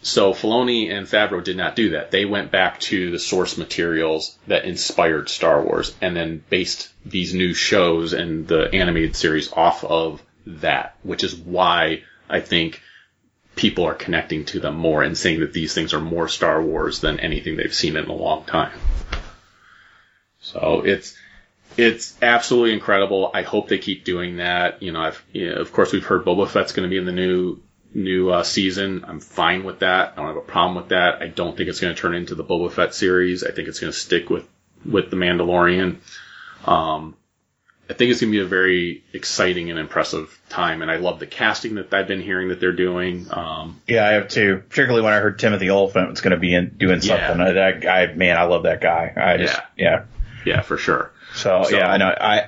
So 0.04 0.34
Filoni 0.34 0.92
and 0.92 1.06
Favreau 1.06 1.42
did 1.42 1.56
not 1.56 1.76
do 1.76 1.90
that. 1.90 2.10
They 2.10 2.26
went 2.26 2.50
back 2.50 2.78
to 2.80 3.10
the 3.10 3.18
source 3.18 3.56
materials 3.56 4.36
that 4.46 4.66
inspired 4.66 5.30
Star 5.30 5.62
Wars 5.62 5.94
and 6.02 6.14
then 6.14 6.44
based 6.50 6.92
these 7.06 7.32
new 7.32 7.54
shows 7.54 8.12
and 8.12 8.46
the 8.46 8.68
animated 8.74 9.16
series 9.16 9.50
off 9.50 9.82
of 9.82 10.22
that, 10.46 10.94
which 11.04 11.24
is 11.24 11.34
why 11.34 12.02
I 12.28 12.40
think 12.40 12.82
people 13.56 13.86
are 13.86 13.94
connecting 13.94 14.44
to 14.46 14.60
them 14.60 14.76
more 14.76 15.02
and 15.02 15.16
saying 15.16 15.40
that 15.40 15.54
these 15.54 15.72
things 15.72 15.94
are 15.94 16.00
more 16.00 16.28
Star 16.28 16.60
Wars 16.60 17.00
than 17.00 17.18
anything 17.18 17.56
they've 17.56 17.74
seen 17.74 17.96
in 17.96 18.04
a 18.04 18.12
long 18.12 18.44
time. 18.44 18.78
So 20.40 20.82
it's 20.84 21.16
it's 21.78 22.14
absolutely 22.20 22.74
incredible. 22.74 23.30
I 23.32 23.40
hope 23.40 23.68
they 23.68 23.78
keep 23.78 24.04
doing 24.04 24.36
that. 24.36 24.82
You 24.82 24.92
know, 24.92 25.00
I've 25.00 25.24
you 25.32 25.48
know, 25.48 25.62
of 25.62 25.72
course 25.72 25.92
we've 25.92 26.04
heard 26.04 26.26
Boba 26.26 26.46
Fett's 26.46 26.72
going 26.72 26.86
to 26.86 26.90
be 26.90 26.98
in 26.98 27.06
the 27.06 27.12
new 27.12 27.62
new 27.94 28.30
uh, 28.30 28.42
season. 28.42 29.04
I'm 29.06 29.20
fine 29.20 29.64
with 29.64 29.80
that. 29.80 30.12
I 30.12 30.16
don't 30.16 30.26
have 30.26 30.36
a 30.36 30.40
problem 30.40 30.76
with 30.76 30.88
that. 30.90 31.22
I 31.22 31.28
don't 31.28 31.56
think 31.56 31.68
it's 31.68 31.80
going 31.80 31.94
to 31.94 32.00
turn 32.00 32.14
into 32.14 32.34
the 32.34 32.44
Boba 32.44 32.70
Fett 32.72 32.94
series. 32.94 33.44
I 33.44 33.52
think 33.52 33.68
it's 33.68 33.80
going 33.80 33.92
to 33.92 33.98
stick 33.98 34.28
with 34.30 34.46
with 34.84 35.10
the 35.10 35.16
Mandalorian. 35.16 35.98
Um, 36.66 37.16
I 37.88 37.92
think 37.92 38.10
it's 38.10 38.20
going 38.22 38.32
to 38.32 38.38
be 38.38 38.42
a 38.42 38.46
very 38.48 39.04
exciting 39.12 39.68
and 39.70 39.78
impressive 39.78 40.38
time, 40.48 40.80
and 40.80 40.90
I 40.90 40.96
love 40.96 41.20
the 41.20 41.26
casting 41.26 41.74
that 41.74 41.92
I've 41.92 42.08
been 42.08 42.22
hearing 42.22 42.48
that 42.48 42.58
they're 42.58 42.72
doing. 42.72 43.26
Um, 43.30 43.80
Yeah, 43.86 44.06
I 44.06 44.12
have 44.12 44.28
too. 44.28 44.62
Particularly 44.68 45.02
when 45.02 45.12
I 45.12 45.18
heard 45.18 45.38
Timothy 45.38 45.68
Olyphant 45.70 46.08
was 46.10 46.20
going 46.22 46.30
to 46.32 46.38
be 46.38 46.54
in 46.54 46.76
doing 46.78 47.00
Yeah. 47.02 47.26
something. 47.28 47.46
I, 47.46 47.52
that 47.52 47.80
guy, 47.82 48.06
man, 48.14 48.38
I 48.38 48.44
love 48.44 48.62
that 48.62 48.80
guy. 48.80 49.12
I 49.14 49.36
just, 49.36 49.60
yeah. 49.76 50.04
yeah, 50.46 50.62
for 50.62 50.78
sure. 50.78 51.12
So, 51.34 51.64
So- 51.64 51.76
yeah, 51.76 51.86
I 51.90 51.96
know. 51.98 52.06
I, 52.08 52.38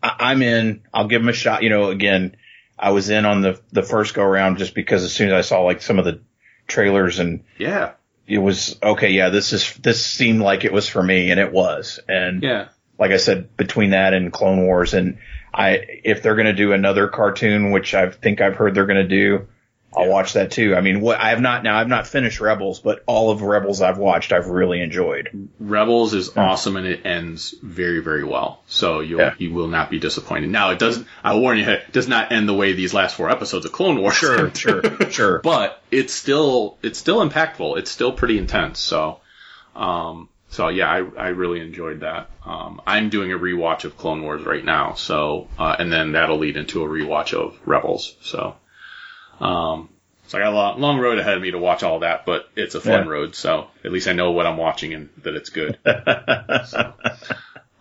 I 0.00 0.14
I'm 0.20 0.42
in. 0.42 0.82
I'll 0.94 1.08
give 1.08 1.22
him 1.22 1.28
a 1.28 1.32
shot. 1.32 1.64
You 1.64 1.70
know, 1.70 1.90
again, 1.90 2.36
I 2.78 2.90
was 2.90 3.10
in 3.10 3.24
on 3.24 3.42
the 3.42 3.60
the 3.72 3.82
first 3.82 4.14
go 4.14 4.22
around 4.22 4.58
just 4.58 4.74
because 4.74 5.04
as 5.04 5.12
soon 5.12 5.28
as 5.28 5.34
I 5.34 5.40
saw 5.40 5.62
like 5.62 5.82
some 5.82 5.98
of 5.98 6.04
the 6.04 6.20
trailers 6.66 7.18
and 7.18 7.44
Yeah, 7.58 7.92
it 8.26 8.38
was 8.38 8.78
okay. 8.82 9.10
Yeah, 9.10 9.30
this 9.30 9.52
is 9.52 9.74
this 9.74 10.04
seemed 10.04 10.40
like 10.40 10.64
it 10.64 10.72
was 10.72 10.88
for 10.88 11.02
me, 11.02 11.30
and 11.30 11.40
it 11.40 11.52
was. 11.52 11.98
And 12.08 12.42
yeah, 12.42 12.68
like 12.98 13.10
I 13.10 13.16
said, 13.16 13.56
between 13.56 13.90
that 13.90 14.14
and 14.14 14.32
Clone 14.32 14.64
Wars, 14.64 14.94
and 14.94 15.18
I, 15.52 16.00
if 16.04 16.22
they're 16.22 16.34
going 16.34 16.46
to 16.46 16.52
do 16.52 16.72
another 16.72 17.08
cartoon, 17.08 17.70
which 17.70 17.94
I 17.94 18.10
think 18.10 18.40
I've 18.40 18.56
heard 18.56 18.74
they're 18.74 18.86
going 18.86 19.08
to 19.08 19.08
do, 19.08 19.48
I'll 19.96 20.08
watch 20.08 20.34
that 20.34 20.50
too. 20.50 20.76
I 20.76 20.82
mean, 20.82 21.00
what 21.00 21.18
I 21.18 21.30
have 21.30 21.40
not 21.40 21.62
now, 21.62 21.78
I've 21.78 21.88
not 21.88 22.06
finished 22.06 22.40
Rebels, 22.40 22.78
but 22.78 23.02
all 23.06 23.30
of 23.30 23.40
Rebels 23.40 23.80
I've 23.80 23.96
watched, 23.98 24.32
I've 24.32 24.46
really 24.48 24.82
enjoyed. 24.82 25.48
Rebels 25.58 26.12
is 26.12 26.36
awesome 26.36 26.76
and 26.76 26.86
it 26.86 27.06
ends 27.06 27.54
very, 27.62 28.00
very 28.00 28.22
well. 28.22 28.62
So 28.66 29.00
you'll, 29.00 29.20
Yeah. 29.20 29.34
you 29.38 29.52
will 29.52 29.66
not 29.68 29.90
be 29.90 29.98
disappointed. 29.98 30.50
Now 30.50 30.70
it 30.70 30.78
doesn't, 30.78 31.06
I 31.24 31.36
warn 31.36 31.56
you, 31.58 31.64
it 31.64 31.90
does 31.90 32.06
not 32.06 32.32
end 32.32 32.46
the 32.48 32.54
way 32.54 32.74
these 32.74 32.92
last 32.92 33.16
four 33.16 33.30
episodes 33.30 33.64
of 33.64 33.72
Clone 33.72 34.00
Wars. 34.00 34.14
Sure, 34.14 34.50
sure, 34.54 35.10
sure. 35.10 35.38
but 35.40 35.82
it's 35.90 36.12
still, 36.12 36.76
it's 36.82 36.98
still 36.98 37.26
impactful. 37.26 37.78
It's 37.78 37.90
still 37.90 38.12
pretty 38.12 38.36
intense. 38.38 38.78
So, 38.78 39.20
um, 39.74 40.28
so 40.50 40.68
yeah, 40.68 40.88
I, 40.90 40.98
I 40.98 41.28
really 41.28 41.60
enjoyed 41.60 42.00
that. 42.00 42.30
Um, 42.44 42.80
I'm 42.86 43.08
doing 43.08 43.32
a 43.32 43.38
rewatch 43.38 43.84
of 43.84 43.96
Clone 43.96 44.22
Wars 44.22 44.44
right 44.44 44.64
now. 44.64 44.94
So, 44.94 45.48
uh, 45.58 45.76
and 45.78 45.90
then 45.92 46.12
that'll 46.12 46.38
lead 46.38 46.56
into 46.58 46.82
a 46.84 46.86
rewatch 46.88 47.32
of 47.34 47.58
Rebels. 47.66 48.16
So, 48.22 48.54
um, 49.40 49.88
so 50.26 50.36
I 50.38 50.42
got 50.42 50.52
a 50.52 50.56
long, 50.56 50.80
long 50.80 50.98
road 50.98 51.18
ahead 51.18 51.36
of 51.36 51.42
me 51.42 51.50
to 51.52 51.58
watch 51.58 51.82
all 51.82 52.00
that, 52.00 52.26
but 52.26 52.48
it's 52.54 52.74
a 52.74 52.80
fun 52.80 53.04
Yeah. 53.04 53.10
road. 53.10 53.34
So 53.34 53.68
at 53.84 53.90
least 53.92 54.08
I 54.08 54.12
know 54.12 54.32
what 54.32 54.44
I'm 54.46 54.58
watching 54.58 54.92
and 54.94 55.08
that 55.22 55.34
it's 55.34 55.50
good. 55.50 55.78
So, 56.66 56.94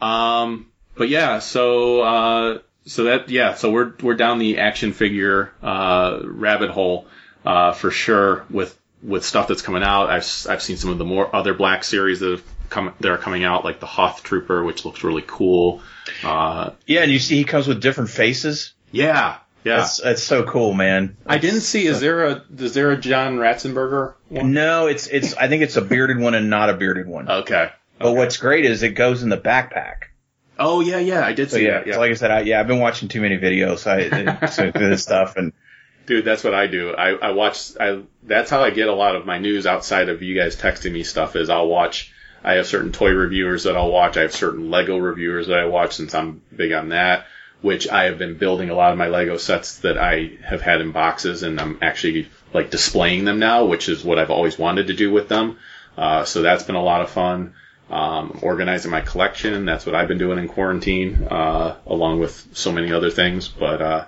um, 0.02 0.72
but 0.96 1.10
yeah, 1.10 1.39
so, 1.39 2.02
uh, 2.02 2.60
so 2.86 3.04
that, 3.06 3.30
yeah, 3.30 3.56
so 3.56 3.72
we're, 3.72 3.93
we're 4.02 4.15
down 4.15 4.39
the 4.39 4.60
action 4.60 4.93
figure, 4.93 5.52
uh, 5.62 6.20
rabbit 6.24 6.70
hole, 6.70 7.08
uh, 7.46 7.74
for 7.74 7.91
sure 7.91 8.46
with, 8.50 8.78
with 9.04 9.26
stuff 9.26 9.48
that's 9.48 9.62
coming 9.62 9.84
out. 9.84 10.10
I've, 10.10 10.26
I've 10.50 10.62
seen 10.62 10.78
some 10.78 10.89
of 10.91 10.98
the 10.98 11.06
more 11.06 11.36
other 11.36 11.54
black 11.54 11.84
series 11.84 12.20
that 12.22 12.32
have 12.32 12.43
come, 12.70 12.93
that 13.00 13.12
are 13.12 13.17
coming 13.17 13.43
out, 13.43 13.63
like 13.65 13.80
the 13.80 13.86
Hoth 13.86 14.24
Trooper, 14.24 14.63
which 14.63 14.86
looks 14.86 15.04
really 15.04 15.24
cool. 15.26 15.82
Uh, 16.24 16.72
Yeah, 16.86 17.02
and 17.02 17.12
you 17.12 17.20
see 17.20 17.36
he 17.38 17.43
comes 17.43 17.67
with 17.67 17.82
different 17.82 18.10
faces. 18.10 18.74
yeah, 18.91 19.38
yeah. 19.67 19.77
That's 19.77 19.97
that's 19.97 20.23
so 20.23 20.43
cool, 20.43 20.73
man. 20.73 21.17
I 21.25 21.38
didn't 21.38 21.62
see, 21.62 21.86
is 21.86 21.99
there 21.99 22.25
a, 22.25 22.43
is 22.58 22.73
there 22.73 22.91
a 22.91 22.97
John 22.97 23.38
Ratzenberger 23.38 24.15
one? 24.30 24.53
No, 24.53 24.88
it's 24.88 25.08
it's. 25.08 25.34
I 25.36 25.47
think 25.47 25.63
it's 25.63 25.77
a 25.77 25.82
bearded 25.82 26.19
one 26.19 26.34
and 26.34 26.49
not 26.49 26.69
a 26.69 26.73
bearded 26.73 27.08
one. 27.08 27.30
Okay. 27.30 27.69
But 27.99 28.13
what's 28.13 28.38
great 28.38 28.65
is 28.65 28.84
it 28.84 28.91
goes 28.91 29.23
in 29.23 29.30
the 29.30 29.38
backpack. 29.38 30.10
Oh 30.60 30.82
yeah, 30.82 30.99
yeah, 30.99 31.25
I 31.25 31.34
did 31.34 31.51
So 31.51 31.58
see 31.58 31.65
yeah, 31.65 31.80
that. 31.80 31.88
Yeah. 31.88 31.93
so 31.93 31.99
like 31.99 32.12
I 32.12 32.15
said, 32.15 32.32
I, 32.32 32.39
yeah, 32.41 32.60
I've 32.60 32.67
been 32.67 32.80
watching 32.80 33.10
too 33.10 33.21
many 33.21 33.38
videos. 33.38 33.88
I 33.88 34.45
so 34.47 34.71
this 34.71 35.03
stuff 35.03 35.36
and 35.36 35.53
Dude, 36.08 36.23
that's 36.23 36.43
what 36.43 36.53
I 36.53 36.67
do. 36.67 36.95
I, 36.95 37.10
I 37.10 37.32
watch, 37.32 37.75
I, 37.77 38.01
that's 38.23 38.49
how 38.49 38.63
I 38.63 38.69
get 38.69 38.88
a 38.88 38.93
lot 38.93 39.17
of 39.17 39.25
my 39.25 39.39
news 39.39 39.67
outside 39.67 40.08
of 40.08 40.23
you 40.23 40.36
guys 40.36 40.56
texting 40.56 40.93
me 40.93 41.03
stuff 41.03 41.36
is 41.36 41.49
I'll 41.49 41.67
watch, 41.67 42.13
I 42.41 42.53
have 42.53 42.65
certain 42.65 42.93
toy 42.93 43.10
reviewers 43.10 43.65
that 43.65 43.75
I'll 43.75 43.91
watch. 43.91 44.15
I 44.15 44.21
have 44.21 44.32
certain 44.32 44.71
Lego 44.71 44.97
reviewers 44.97 45.47
that 45.47 45.60
I 45.60 45.65
watch 45.65 45.97
since 45.97 46.15
I'm 46.15 46.41
big 46.56 46.71
on 46.71 46.89
that, 46.89 47.25
which 47.62 47.88
I 47.88 48.06
have 48.06 48.17
been 48.17 48.38
building 48.38 48.70
a 48.70 48.76
lot 48.76 48.91
of 48.91 48.98
my 48.98 49.08
Lego 49.08 49.38
sets 49.38 49.80
that 49.80 49.98
I 49.98 50.32
have 50.43 50.62
had 50.62 50.82
in 50.82 50.91
boxes 50.91 51.43
and 51.43 51.60
I'm 51.60 51.80
actually 51.82 52.30
like 52.54 52.70
displaying 52.70 53.26
them 53.26 53.39
now, 53.39 53.65
which 53.65 53.89
is 53.89 54.04
what 54.04 54.20
I've 54.20 54.32
always 54.32 54.58
wanted 54.58 54.88
to 54.88 54.93
do 54.93 55.12
with 55.12 55.28
them. 55.28 55.58
Uh, 55.98 56.24
so 56.26 56.41
that's 56.41 56.63
been 56.63 56.76
a 56.76 56.84
lot 56.84 57.02
of 57.02 57.10
fun. 57.10 57.54
Um, 57.89 58.39
organizing 58.41 58.91
my 58.91 59.00
collection. 59.00 59.63
That's 59.63 59.86
what 59.86 59.96
I've 59.96 60.10
been 60.10 60.17
doing 60.17 60.39
in 60.39 60.50
quarantine, 60.50 61.24
uh, 61.24 61.78
along 61.86 62.20
with 62.20 62.50
so 62.52 62.72
many 62.72 62.91
other 62.91 63.10
things. 63.10 63.48
But, 63.48 63.82
uh, 63.82 64.06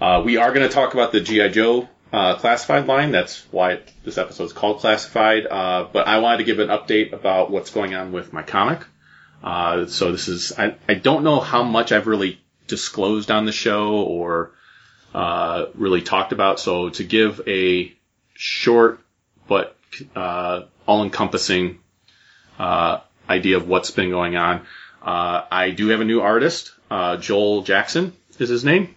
uh, 0.00 0.22
we 0.24 0.36
are 0.38 0.52
going 0.52 0.66
to 0.66 0.74
talk 0.74 0.94
about 0.94 1.12
the 1.12 1.20
GI 1.20 1.50
Joe 1.50 1.88
uh, 2.12 2.34
classified 2.36 2.86
line. 2.86 3.12
That's 3.12 3.46
why 3.50 3.80
this 4.04 4.18
episode 4.18 4.44
is 4.44 4.52
called 4.52 4.80
classified. 4.80 5.46
Uh, 5.46 5.86
but 5.92 6.08
I 6.08 6.18
wanted 6.18 6.38
to 6.38 6.44
give 6.44 6.58
an 6.58 6.68
update 6.68 7.12
about 7.12 7.50
what's 7.50 7.70
going 7.70 7.94
on 7.94 8.12
with 8.12 8.32
my 8.32 8.42
comic. 8.42 8.80
Uh, 9.42 9.86
so 9.86 10.12
this 10.12 10.28
is 10.28 10.52
I, 10.58 10.74
I 10.88 10.94
don't 10.94 11.24
know 11.24 11.40
how 11.40 11.62
much 11.62 11.92
I've 11.92 12.06
really 12.06 12.41
disclosed 12.72 13.30
on 13.30 13.44
the 13.44 13.52
show 13.52 13.96
or 13.96 14.52
uh, 15.14 15.66
really 15.74 16.00
talked 16.00 16.32
about. 16.32 16.58
So 16.58 16.88
to 16.88 17.04
give 17.04 17.42
a 17.46 17.94
short 18.32 19.00
but 19.46 19.76
uh, 20.16 20.62
all-encompassing 20.86 21.80
uh, 22.58 23.00
idea 23.28 23.58
of 23.58 23.68
what's 23.68 23.90
been 23.90 24.08
going 24.08 24.36
on, 24.36 24.66
uh, 25.02 25.42
I 25.50 25.72
do 25.72 25.88
have 25.88 26.00
a 26.00 26.06
new 26.06 26.22
artist. 26.22 26.72
Uh, 26.90 27.18
Joel 27.18 27.62
Jackson 27.62 28.14
is 28.38 28.48
his 28.48 28.64
name. 28.64 28.94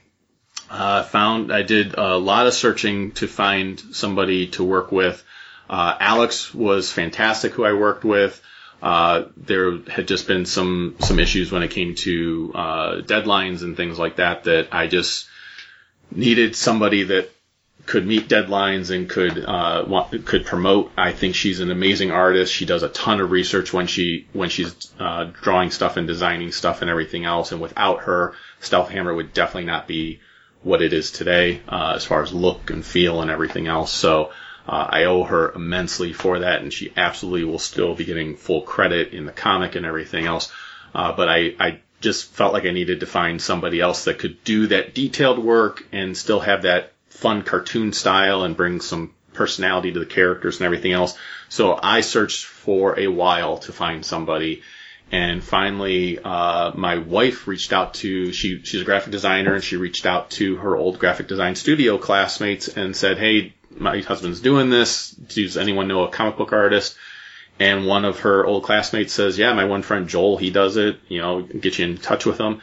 Uh, 0.69 1.03
found 1.03 1.51
I 1.51 1.63
did 1.63 1.95
a 1.95 2.15
lot 2.15 2.47
of 2.47 2.53
searching 2.53 3.11
to 3.19 3.27
find 3.27 3.77
somebody 3.91 4.47
to 4.55 4.63
work 4.63 4.93
with. 4.93 5.21
Alex 5.69 6.53
was 6.53 6.93
fantastic, 6.93 7.51
who 7.51 7.65
I 7.65 7.73
worked 7.73 8.05
with. 8.05 8.41
Uh, 8.81 9.25
there 9.37 9.79
had 9.87 10.07
just 10.07 10.27
been 10.27 10.45
some 10.45 10.95
some 10.99 11.19
issues 11.19 11.51
when 11.51 11.63
it 11.63 11.71
came 11.71 11.95
to 11.95 12.51
uh, 12.53 13.01
deadlines 13.01 13.63
and 13.63 13.75
things 13.75 13.97
like 13.97 14.17
that 14.17 14.43
that 14.43 14.67
I 14.71 14.87
just 14.87 15.27
needed 16.11 16.55
somebody 16.55 17.03
that 17.03 17.31
could 17.85 18.05
meet 18.05 18.27
deadlines 18.27 18.93
and 18.93 19.09
could 19.09 19.43
uh, 19.43 19.85
want, 19.87 20.25
could 20.25 20.45
promote. 20.45 20.91
I 20.97 21.11
think 21.11 21.35
she's 21.35 21.59
an 21.59 21.71
amazing 21.71 22.11
artist. 22.11 22.51
She 22.51 22.65
does 22.65 22.83
a 22.83 22.89
ton 22.89 23.21
of 23.21 23.31
research 23.31 23.71
when 23.73 23.87
she 23.87 24.27
when 24.33 24.49
she's 24.49 24.75
uh, 24.99 25.25
drawing 25.41 25.71
stuff 25.71 25.97
and 25.97 26.07
designing 26.07 26.51
stuff 26.51 26.81
and 26.81 26.89
everything 26.89 27.25
else. 27.25 27.51
And 27.51 27.61
without 27.61 28.01
her, 28.01 28.33
Stealth 28.59 28.89
Hammer 28.89 29.13
would 29.13 29.33
definitely 29.33 29.65
not 29.65 29.87
be 29.87 30.19
what 30.63 30.81
it 30.81 30.93
is 30.93 31.11
today 31.11 31.61
uh, 31.69 31.93
as 31.95 32.05
far 32.05 32.23
as 32.23 32.33
look 32.33 32.71
and 32.71 32.83
feel 32.83 33.21
and 33.21 33.29
everything 33.29 33.67
else. 33.67 33.91
So 33.91 34.31
uh, 34.67 34.87
I 34.89 35.03
owe 35.03 35.23
her 35.23 35.51
immensely 35.51 36.13
for 36.13 36.39
that, 36.39 36.61
and 36.61 36.73
she 36.73 36.91
absolutely 36.97 37.43
will 37.43 37.59
still 37.59 37.93
be 37.93 38.05
getting 38.05 38.35
full 38.35 38.61
credit 38.61 39.13
in 39.13 39.25
the 39.25 39.31
comic 39.31 39.75
and 39.75 39.85
everything 39.85 40.25
else. 40.25 40.51
Uh, 40.93 41.11
but 41.11 41.29
I, 41.29 41.55
I 41.59 41.79
just 42.01 42.31
felt 42.33 42.53
like 42.53 42.65
I 42.65 42.71
needed 42.71 43.01
to 43.01 43.05
find 43.05 43.41
somebody 43.41 43.79
else 43.79 44.05
that 44.05 44.19
could 44.19 44.43
do 44.43 44.67
that 44.67 44.93
detailed 44.95 45.39
work 45.39 45.85
and 45.91 46.17
still 46.17 46.39
have 46.39 46.63
that 46.63 46.93
fun 47.09 47.43
cartoon 47.43 47.93
style 47.93 48.43
and 48.43 48.57
bring 48.57 48.81
some 48.81 49.13
personality 49.33 49.91
to 49.91 49.99
the 49.99 50.05
characters 50.05 50.57
and 50.57 50.65
everything 50.65 50.93
else. 50.93 51.17
So 51.49 51.77
I 51.81 52.01
searched 52.01 52.45
for 52.45 52.99
a 52.99 53.07
while 53.07 53.57
to 53.59 53.71
find 53.71 54.05
somebody. 54.05 54.63
And 55.11 55.43
finally, 55.43 56.17
uh, 56.17 56.71
my 56.73 56.97
wife 56.97 57.47
reached 57.47 57.71
out 57.71 57.93
to, 57.95 58.33
she, 58.33 58.63
she's 58.63 58.81
a 58.81 58.85
graphic 58.85 59.11
designer 59.11 59.53
and 59.53 59.63
she 59.63 59.77
reached 59.77 60.05
out 60.05 60.31
to 60.31 60.55
her 60.57 60.75
old 60.75 60.97
graphic 60.97 61.27
design 61.27 61.55
studio 61.55 61.97
classmates 61.99 62.67
and 62.67 62.95
said, 62.95 63.19
Hey, 63.19 63.53
my 63.75 64.01
husband's 64.01 64.39
doing 64.39 64.69
this. 64.69 65.11
Does 65.11 65.57
anyone 65.57 65.87
know 65.87 66.03
a 66.03 66.11
comic 66.11 66.37
book 66.37 66.53
artist? 66.53 66.95
And 67.59 67.85
one 67.85 68.03
of 68.03 68.19
her 68.19 68.45
old 68.45 68.63
classmates 68.63 69.13
says, 69.13 69.37
yeah, 69.37 69.53
my 69.53 69.65
one 69.65 69.81
friend 69.81 70.09
Joel, 70.09 70.37
he 70.37 70.49
does 70.49 70.75
it, 70.75 70.99
you 71.07 71.21
know, 71.21 71.41
get 71.41 71.79
you 71.79 71.85
in 71.85 71.97
touch 71.97 72.25
with 72.25 72.37
him. 72.37 72.61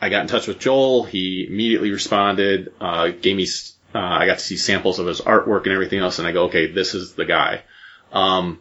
I 0.00 0.08
got 0.08 0.22
in 0.22 0.28
touch 0.28 0.46
with 0.46 0.60
Joel. 0.60 1.02
He 1.02 1.46
immediately 1.48 1.90
responded, 1.90 2.72
uh, 2.80 3.08
gave 3.08 3.36
me 3.36 3.46
uh, 3.94 3.98
I 3.98 4.26
got 4.26 4.38
to 4.38 4.44
see 4.44 4.56
samples 4.56 4.98
of 4.98 5.06
his 5.06 5.20
artwork 5.20 5.64
and 5.64 5.72
everything 5.72 5.98
else, 5.98 6.18
and 6.18 6.28
I 6.28 6.32
go, 6.32 6.44
okay, 6.44 6.66
this 6.70 6.94
is 6.94 7.14
the 7.14 7.24
guy. 7.24 7.62
Um, 8.12 8.60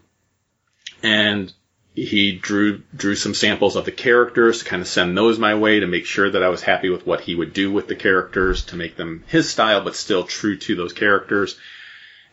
and 1.04 1.54
he 2.04 2.32
drew 2.32 2.84
drew 2.96 3.16
some 3.16 3.34
samples 3.34 3.76
of 3.76 3.86
the 3.86 3.92
characters 3.92 4.60
to 4.60 4.66
kind 4.66 4.84
of 4.84 4.88
send 4.88 5.18
those 5.18 5.40
my 5.40 5.56
way 5.56 5.80
to 5.80 5.88
make 5.88 6.06
sure 6.06 6.30
that 6.30 6.44
I 6.44 6.50
was 6.50 6.62
happy 6.62 6.90
with 6.90 7.08
what 7.08 7.22
he 7.22 7.34
would 7.34 7.54
do 7.54 7.72
with 7.72 7.88
the 7.88 7.96
characters 7.96 8.66
to 8.66 8.76
make 8.76 8.96
them 8.96 9.24
his 9.28 9.50
style, 9.50 9.84
but 9.84 9.96
still 9.96 10.24
true 10.24 10.58
to 10.58 10.76
those 10.76 10.94
characters. 10.94 11.58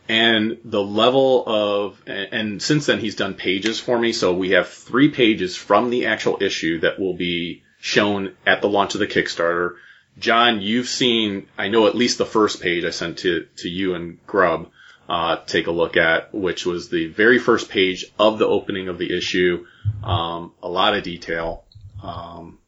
And 0.07 0.59
the 0.67 0.83
level 0.83 1.45
of, 1.47 2.03
and 2.07 2.61
since 2.61 2.85
then 2.85 2.99
he's 3.01 3.17
done 3.17 3.35
pages 3.35 3.81
for 3.81 3.99
me, 3.99 4.13
so 4.13 4.35
we 4.35 4.51
have 4.51 4.69
three 4.69 5.09
pages 5.09 5.57
from 5.57 5.89
the 5.89 6.07
actual 6.07 6.43
issue 6.43 6.81
that 6.81 7.01
will 7.01 7.15
be 7.15 7.63
shown 7.81 8.35
at 8.47 8.61
the 8.61 8.69
launch 8.69 8.95
of 8.95 9.01
the 9.01 9.07
Kickstarter. 9.07 9.77
John, 10.19 10.61
you've 10.61 10.89
seen, 10.89 11.49
I 11.57 11.69
know 11.69 11.87
at 11.87 11.95
least 11.95 12.19
the 12.19 12.27
first 12.27 12.61
page 12.61 12.85
I 12.85 12.91
sent 12.91 13.19
to, 13.21 13.47
to 13.57 13.69
you 13.71 13.95
and 13.95 14.25
Grub, 14.27 14.71
uh, 15.09 15.37
take 15.47 15.67
a 15.67 15.71
look 15.71 15.97
at, 15.97 16.35
which 16.35 16.65
was 16.67 16.89
the 16.89 17.07
very 17.09 17.39
first 17.39 17.69
page 17.69 18.07
of 18.19 18.39
the 18.39 18.47
opening 18.47 18.89
of 18.89 18.99
the 18.99 19.17
issue. 19.17 19.67
Um, 20.03 20.53
a 20.63 20.69
lot 20.69 20.95
of 20.95 21.03
detail. 21.03 21.65
Um, 22.03 22.59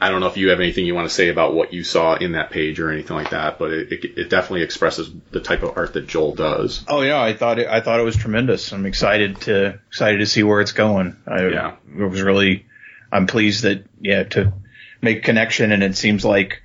I 0.00 0.08
don't 0.08 0.20
know 0.20 0.28
if 0.28 0.36
you 0.36 0.50
have 0.50 0.60
anything 0.60 0.86
you 0.86 0.94
want 0.94 1.08
to 1.08 1.14
say 1.14 1.28
about 1.28 1.52
what 1.52 1.72
you 1.72 1.82
saw 1.82 2.14
in 2.14 2.32
that 2.32 2.50
page 2.50 2.78
or 2.78 2.90
anything 2.90 3.16
like 3.16 3.30
that, 3.30 3.58
but 3.58 3.72
it, 3.72 3.92
it, 3.92 4.04
it 4.18 4.30
definitely 4.30 4.62
expresses 4.62 5.10
the 5.30 5.40
type 5.40 5.62
of 5.62 5.76
art 5.76 5.94
that 5.94 6.06
Joel 6.06 6.34
does. 6.34 6.84
Oh 6.86 7.00
yeah, 7.02 7.20
I 7.20 7.34
thought 7.34 7.58
it, 7.58 7.66
I 7.66 7.80
thought 7.80 7.98
it 7.98 8.04
was 8.04 8.16
tremendous. 8.16 8.72
I'm 8.72 8.86
excited 8.86 9.40
to 9.42 9.80
excited 9.88 10.18
to 10.18 10.26
see 10.26 10.42
where 10.44 10.60
it's 10.60 10.72
going. 10.72 11.16
I 11.26 11.48
Yeah. 11.48 11.76
it 11.98 12.04
was 12.04 12.22
really 12.22 12.66
I'm 13.10 13.26
pleased 13.26 13.64
that 13.64 13.84
yeah 14.00 14.22
to 14.24 14.52
make 15.00 15.24
connection 15.24 15.72
and 15.72 15.82
it 15.82 15.96
seems 15.96 16.24
like 16.24 16.62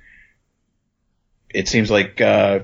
it 1.48 1.66
seems 1.68 1.90
like 1.90 2.20
uh 2.20 2.60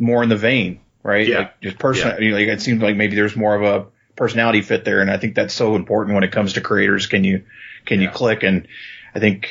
more 0.00 0.22
in 0.24 0.28
the 0.28 0.36
vein, 0.36 0.80
right? 1.02 1.26
Yeah. 1.28 1.38
Like 1.38 1.60
just 1.60 1.78
person 1.78 2.20
you 2.22 2.30
know, 2.30 2.36
like 2.38 2.48
it 2.48 2.60
seems 2.60 2.82
like 2.82 2.96
maybe 2.96 3.14
there's 3.14 3.36
more 3.36 3.54
of 3.54 3.62
a 3.62 3.86
personality 4.16 4.62
fit 4.62 4.84
there 4.84 5.00
and 5.00 5.10
I 5.10 5.16
think 5.18 5.34
that's 5.34 5.54
so 5.54 5.76
important 5.76 6.14
when 6.14 6.24
it 6.24 6.32
comes 6.32 6.54
to 6.54 6.60
creators. 6.60 7.06
Can 7.06 7.22
you 7.24 7.44
can 7.86 8.00
you 8.00 8.10
click 8.10 8.42
and 8.42 8.66
I 9.14 9.18
think 9.20 9.48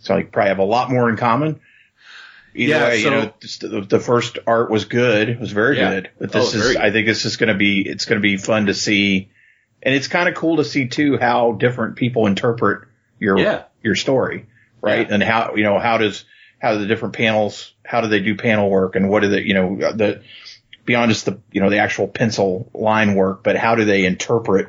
so. 0.00 0.14
like 0.14 0.30
probably 0.32 0.48
have 0.50 0.58
a 0.58 0.64
lot 0.64 0.90
more 0.90 1.08
in 1.08 1.16
common. 1.16 1.60
Either 2.56 2.70
Yeah, 2.72 2.84
way, 2.88 3.02
so- 3.02 3.08
you 3.10 3.16
know, 3.16 3.32
the, 3.80 3.86
the 3.88 4.00
first 4.00 4.38
art 4.46 4.70
was 4.70 4.84
good. 4.84 5.28
It 5.28 5.40
was 5.40 5.50
very 5.50 5.76
Yeah. 5.78 5.90
good. 5.94 6.10
But 6.20 6.36
Oh, 6.36 6.40
this 6.40 6.54
very 6.54 6.70
is. 6.70 6.76
I 6.76 6.90
think 6.92 7.06
this 7.06 7.24
is 7.24 7.36
going 7.36 7.48
to 7.48 7.56
be, 7.58 7.82
it's 7.82 8.04
going 8.04 8.20
to 8.20 8.22
be 8.22 8.36
fun 8.36 8.66
to 8.66 8.74
see. 8.74 9.30
And 9.82 9.92
it's 9.94 10.06
kind 10.08 10.28
of 10.28 10.36
cool 10.36 10.58
to 10.58 10.64
see 10.64 10.86
too 10.86 11.18
how 11.18 11.52
different 11.52 11.96
people 11.96 12.26
interpret 12.28 12.86
your, 13.18 13.38
Yeah. 13.38 13.64
your 13.82 13.96
story, 13.96 14.46
right? 14.80 15.08
Yeah. 15.08 15.14
And 15.14 15.22
how, 15.22 15.54
you 15.56 15.64
know, 15.64 15.80
how 15.80 15.98
does, 15.98 16.24
how 16.58 16.72
do 16.72 16.78
the 16.80 16.86
different 16.86 17.14
panels, 17.14 17.74
how 17.84 18.00
do 18.00 18.08
they 18.08 18.20
do 18.20 18.36
panel 18.36 18.70
work 18.70 18.96
and 18.96 19.08
what 19.08 19.20
do 19.20 19.28
they, 19.28 19.42
you 19.42 19.54
know, 19.54 19.76
the, 19.76 20.22
beyond 20.84 21.10
just 21.10 21.26
the, 21.26 21.40
you 21.52 21.60
know, 21.60 21.70
the 21.70 21.78
actual 21.78 22.08
pencil 22.08 22.70
line 22.74 23.14
work, 23.14 23.42
but 23.42 23.56
how 23.56 23.74
do 23.74 23.84
they 23.84 24.04
interpret 24.04 24.68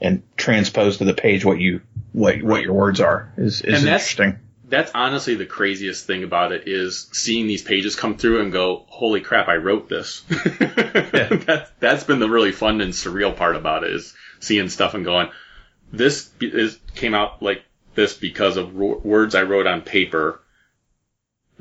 and 0.00 0.22
transpose 0.36 0.98
to 0.98 1.04
the 1.04 1.14
page 1.14 1.44
what 1.44 1.58
you, 1.58 1.80
what, 2.12 2.42
what 2.42 2.62
your 2.62 2.74
words 2.74 3.00
are 3.00 3.32
is, 3.36 3.62
is 3.62 3.84
interesting. 3.84 4.38
That's 4.68 4.90
honestly 4.94 5.34
the 5.34 5.46
craziest 5.46 6.06
thing 6.06 6.24
about 6.24 6.52
it 6.52 6.66
is 6.66 7.08
seeing 7.12 7.46
these 7.46 7.62
pages 7.62 7.94
come 7.94 8.16
through 8.16 8.40
and 8.40 8.52
go, 8.52 8.84
holy 8.88 9.20
crap, 9.20 9.48
I 9.48 9.56
wrote 9.56 9.88
this. 9.88 10.20
that, 10.28 11.70
that's 11.78 12.04
been 12.04 12.20
the 12.20 12.28
really 12.28 12.52
fun 12.52 12.80
and 12.80 12.92
surreal 12.92 13.36
part 13.36 13.54
about 13.54 13.84
it 13.84 13.92
is 13.92 14.14
seeing 14.40 14.68
stuff 14.70 14.94
and 14.94 15.04
going, 15.04 15.28
this 15.92 16.30
is, 16.40 16.78
came 16.94 17.14
out 17.14 17.42
like 17.42 17.62
this 17.94 18.14
because 18.14 18.56
of 18.56 18.74
ro- 18.74 19.00
words 19.02 19.34
I 19.34 19.42
wrote 19.42 19.66
on 19.66 19.82
paper 19.82 20.41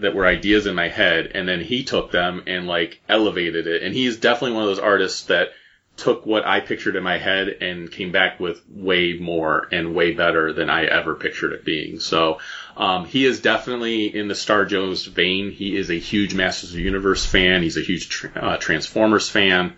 that 0.02 0.16
were 0.16 0.26
ideas 0.26 0.68
in 0.68 0.76
my 0.76 0.90
head 0.90 1.32
and 1.34 1.48
then 1.48 1.62
he 1.62 1.84
took 1.84 2.12
them 2.12 2.44
and 2.48 2.68
like 2.68 3.02
elevated 3.08 3.68
it. 3.68 3.84
And 3.84 3.96
he's 3.96 4.18
definitely 4.18 4.56
one 4.56 4.64
of 4.64 4.70
those 4.70 4.80
artists 4.80 5.24
that 5.26 5.50
took 5.98 6.26
what 6.26 6.46
I 6.46 6.60
pictured 6.62 6.96
in 6.96 7.04
my 7.04 7.18
head 7.18 7.50
and 7.62 7.92
came 7.92 8.12
back 8.12 8.40
with 8.40 8.62
way 8.70 9.14
more 9.14 9.68
and 9.72 9.94
way 9.94 10.14
better 10.14 10.54
than 10.54 10.70
I 10.70 10.86
ever 10.86 11.16
pictured 11.16 11.54
it 11.54 11.66
being. 11.66 12.00
So, 12.00 12.40
um, 12.78 13.06
he 13.06 13.26
is 13.26 13.42
definitely 13.42 14.06
in 14.06 14.28
the 14.28 14.36
Star 14.36 14.66
Joe's 14.66 15.06
vein. 15.06 15.52
He 15.52 15.76
is 15.76 15.92
a 15.92 16.00
huge 16.00 16.34
Masters 16.34 16.72
of 16.72 16.78
the 16.78 16.82
Universe 16.82 17.26
fan. 17.26 17.62
He's 17.62 17.78
a 17.78 17.82
huge 17.82 18.10
tr- 18.10 18.28
uh, 18.36 18.58
Transformers 18.58 19.30
fan. 19.30 19.74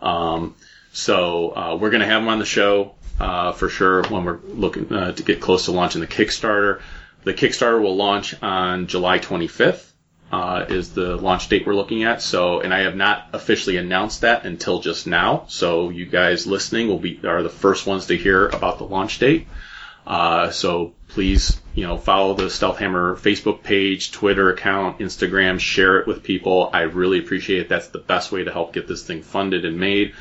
Um, 0.00 0.56
so 0.92 1.54
uh, 1.54 1.76
we're 1.76 1.90
going 1.90 2.00
to 2.00 2.06
have 2.06 2.22
him 2.22 2.28
on 2.28 2.38
the 2.38 2.44
show 2.44 2.94
uh, 3.20 3.52
for 3.52 3.68
sure 3.68 4.02
when 4.04 4.24
we're 4.24 4.40
looking 4.48 4.92
uh, 4.92 5.12
to 5.12 5.22
get 5.22 5.40
close 5.40 5.66
to 5.66 5.72
launching 5.72 6.00
the 6.00 6.06
Kickstarter. 6.06 6.80
The 7.24 7.34
Kickstarter 7.34 7.80
will 7.80 7.96
launch 7.96 8.40
on 8.42 8.86
July 8.86 9.18
25th. 9.18 9.84
Uh, 10.30 10.66
is 10.68 10.92
the 10.92 11.16
launch 11.16 11.48
date 11.48 11.66
we're 11.66 11.74
looking 11.74 12.04
at. 12.04 12.20
So, 12.20 12.60
and 12.60 12.74
I 12.74 12.80
have 12.80 12.94
not 12.94 13.30
officially 13.32 13.78
announced 13.78 14.20
that 14.20 14.44
until 14.44 14.80
just 14.80 15.06
now. 15.06 15.46
So, 15.48 15.88
you 15.88 16.04
guys 16.04 16.46
listening 16.46 16.88
will 16.88 16.98
be 16.98 17.18
are 17.24 17.42
the 17.42 17.48
first 17.48 17.86
ones 17.86 18.08
to 18.08 18.16
hear 18.18 18.46
about 18.46 18.76
the 18.76 18.84
launch 18.84 19.18
date. 19.18 19.46
Uh, 20.08 20.50
so 20.50 20.94
please, 21.08 21.60
you 21.74 21.86
know, 21.86 21.98
follow 21.98 22.32
the 22.32 22.48
Stealth 22.48 22.78
Hammer 22.78 23.14
Facebook 23.16 23.62
page, 23.62 24.10
Twitter 24.10 24.50
account, 24.50 25.00
Instagram, 25.00 25.60
share 25.60 25.98
it 25.98 26.06
with 26.06 26.22
people. 26.22 26.70
I 26.72 26.82
really 26.82 27.18
appreciate 27.18 27.60
it. 27.60 27.68
That's 27.68 27.88
the 27.88 27.98
best 27.98 28.32
way 28.32 28.42
to 28.42 28.50
help 28.50 28.72
get 28.72 28.88
this 28.88 29.02
thing 29.02 29.22
funded 29.22 29.66
and 29.66 29.78
made, 29.78 30.14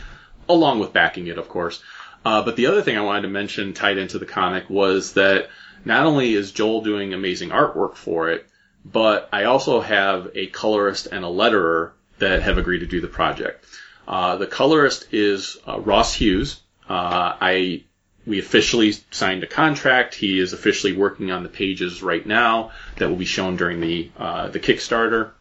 along 0.49 0.79
with 0.79 0.91
backing 0.91 1.27
it, 1.27 1.37
of 1.37 1.47
course. 1.47 1.81
Uh, 2.25 2.43
but 2.43 2.57
the 2.57 2.65
other 2.65 2.81
thing 2.81 2.97
I 2.97 3.01
wanted 3.01 3.21
to 3.21 3.27
mention 3.29 3.73
tied 3.73 3.97
into 3.97 4.19
the 4.19 4.25
comic 4.25 4.69
was 4.69 5.13
that 5.13 5.49
not 5.85 6.05
only 6.05 6.33
is 6.33 6.51
Joel 6.51 6.81
doing 6.81 7.13
amazing 7.13 7.49
artwork 7.49 7.95
for 7.95 8.29
it, 8.29 8.47
but 8.85 9.29
I 9.33 9.45
also 9.45 9.81
have 9.81 10.29
a 10.35 10.47
colorist 10.47 11.07
and 11.07 11.23
a 11.23 11.27
letterer 11.27 11.91
that 12.19 12.41
have 12.41 12.57
agreed 12.57 12.79
to 12.79 12.85
do 12.85 13.01
the 13.01 13.07
project. 13.07 13.65
Uh, 14.07 14.37
the 14.37 14.47
colorist 14.47 15.07
is 15.11 15.57
uh, 15.67 15.79
Ross 15.79 16.13
Hughes. 16.13 16.61
Uh, 16.89 17.35
I 17.41 17.83
we 18.25 18.39
officially 18.39 18.93
signed 19.11 19.43
a 19.43 19.47
contract. 19.47 20.13
He 20.13 20.39
is 20.39 20.51
officially 20.51 20.93
working 20.93 21.31
on 21.31 21.43
the 21.43 21.49
pages 21.49 22.03
right 22.03 22.25
now 22.25 22.71
that 22.97 23.09
will 23.09 23.15
be 23.15 23.25
shown 23.25 23.55
during 23.55 23.79
the 23.79 24.11
uh, 24.17 24.47
the 24.49 24.59
Kickstarter 24.59 25.31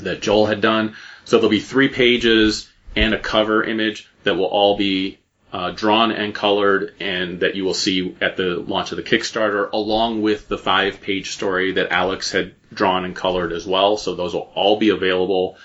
that 0.00 0.22
Joel 0.22 0.46
had 0.46 0.60
done. 0.60 0.96
So 1.24 1.36
there'll 1.36 1.50
be 1.50 1.60
three 1.60 1.88
pages 1.88 2.70
and 2.96 3.14
a 3.14 3.18
cover 3.18 3.64
image 3.64 4.08
that 4.24 4.34
will 4.34 4.44
all 4.46 4.76
be 4.76 5.18
uh, 5.54 5.70
drawn 5.70 6.10
and 6.10 6.34
colored, 6.34 6.94
and 6.98 7.38
that 7.38 7.54
you 7.54 7.64
will 7.64 7.74
see 7.74 8.16
at 8.20 8.36
the 8.36 8.56
launch 8.56 8.90
of 8.90 8.96
the 8.96 9.04
Kickstarter, 9.04 9.70
along 9.70 10.20
with 10.20 10.48
the 10.48 10.58
five-page 10.58 11.30
story 11.30 11.74
that 11.74 11.92
Alex 11.92 12.32
had 12.32 12.54
drawn 12.72 13.04
and 13.04 13.14
colored 13.14 13.52
as 13.52 13.64
well. 13.64 13.96
So 13.96 14.16
those 14.16 14.34
will 14.34 14.50
all 14.56 14.80
be 14.80 14.88
available 14.88 15.56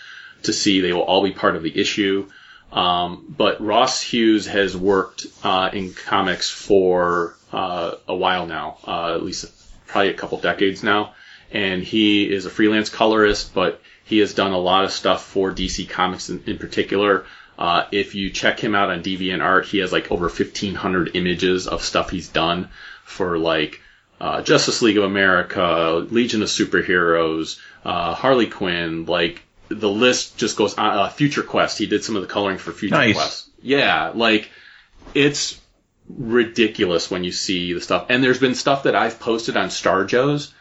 to 0.43 0.53
see. 0.53 0.81
They 0.81 0.93
will 0.93 1.01
all 1.01 1.23
be 1.23 1.31
part 1.31 1.55
of 1.55 1.63
the 1.63 1.75
issue. 1.75 2.29
Um, 2.71 3.33
but 3.35 3.65
Ross 3.65 3.99
Hughes 3.99 4.45
has 4.45 4.77
worked 4.77 5.25
uh, 5.43 5.71
in 5.73 5.91
comics 5.95 6.51
for 6.51 7.35
uh, 7.51 7.95
a 8.07 8.15
while 8.15 8.45
now, 8.45 8.77
uh, 8.85 9.15
at 9.15 9.23
least 9.23 9.45
probably 9.87 10.11
a 10.11 10.13
couple 10.13 10.37
decades 10.37 10.83
now, 10.83 11.15
and 11.51 11.81
he 11.83 12.31
is 12.31 12.45
a 12.45 12.51
freelance 12.51 12.89
colorist, 12.89 13.55
but 13.55 13.81
he 14.05 14.19
has 14.19 14.35
done 14.35 14.51
a 14.51 14.59
lot 14.59 14.85
of 14.85 14.91
stuff 14.91 15.25
for 15.25 15.51
DC 15.51 15.89
Comics 15.89 16.29
in, 16.29 16.43
in 16.45 16.59
particular. 16.59 17.25
Uh, 17.59 17.85
if 17.91 18.15
you 18.15 18.29
check 18.29 18.57
him 18.57 18.73
out 18.73 18.89
on 18.89 19.03
DeviantArt, 19.03 19.65
he 19.65 19.79
has 19.79 19.91
like 19.91 20.09
over 20.11 20.27
1,500 20.27 21.11
images 21.13 21.67
of 21.67 21.83
stuff 21.83 22.09
he's 22.09 22.29
done 22.29 22.69
for 23.03 23.37
like 23.37 23.81
uh, 24.21 24.41
Justice 24.41 24.81
League 24.81 24.97
of 24.97 25.03
America, 25.03 26.07
Legion 26.09 26.41
of 26.41 26.47
Superheroes, 26.47 27.59
uh, 27.83 28.13
Harley 28.13 28.47
Quinn, 28.47 29.05
like 29.05 29.43
the 29.67 29.89
list 29.89 30.37
just 30.37 30.55
goes 30.55 30.75
on. 30.75 30.97
Uh, 30.97 31.09
Future 31.09 31.43
Quest, 31.43 31.77
he 31.77 31.85
did 31.85 32.01
some 32.03 32.15
of 32.15 32.21
the 32.21 32.29
coloring 32.29 32.57
for 32.57 32.71
Future 32.71 32.95
Nice. 32.95 33.15
Quest. 33.15 33.49
Yeah, 33.61 34.13
like 34.15 34.49
it's 35.13 35.59
ridiculous 36.07 37.11
when 37.11 37.25
you 37.25 37.33
see 37.33 37.73
the 37.73 37.81
stuff. 37.81 38.05
And 38.07 38.23
there's 38.23 38.39
been 38.39 38.55
stuff 38.55 38.83
that 38.83 38.95
I've 38.95 39.19
posted 39.19 39.57
on 39.57 39.69
Star 39.69 40.05
Joe's 40.05 40.53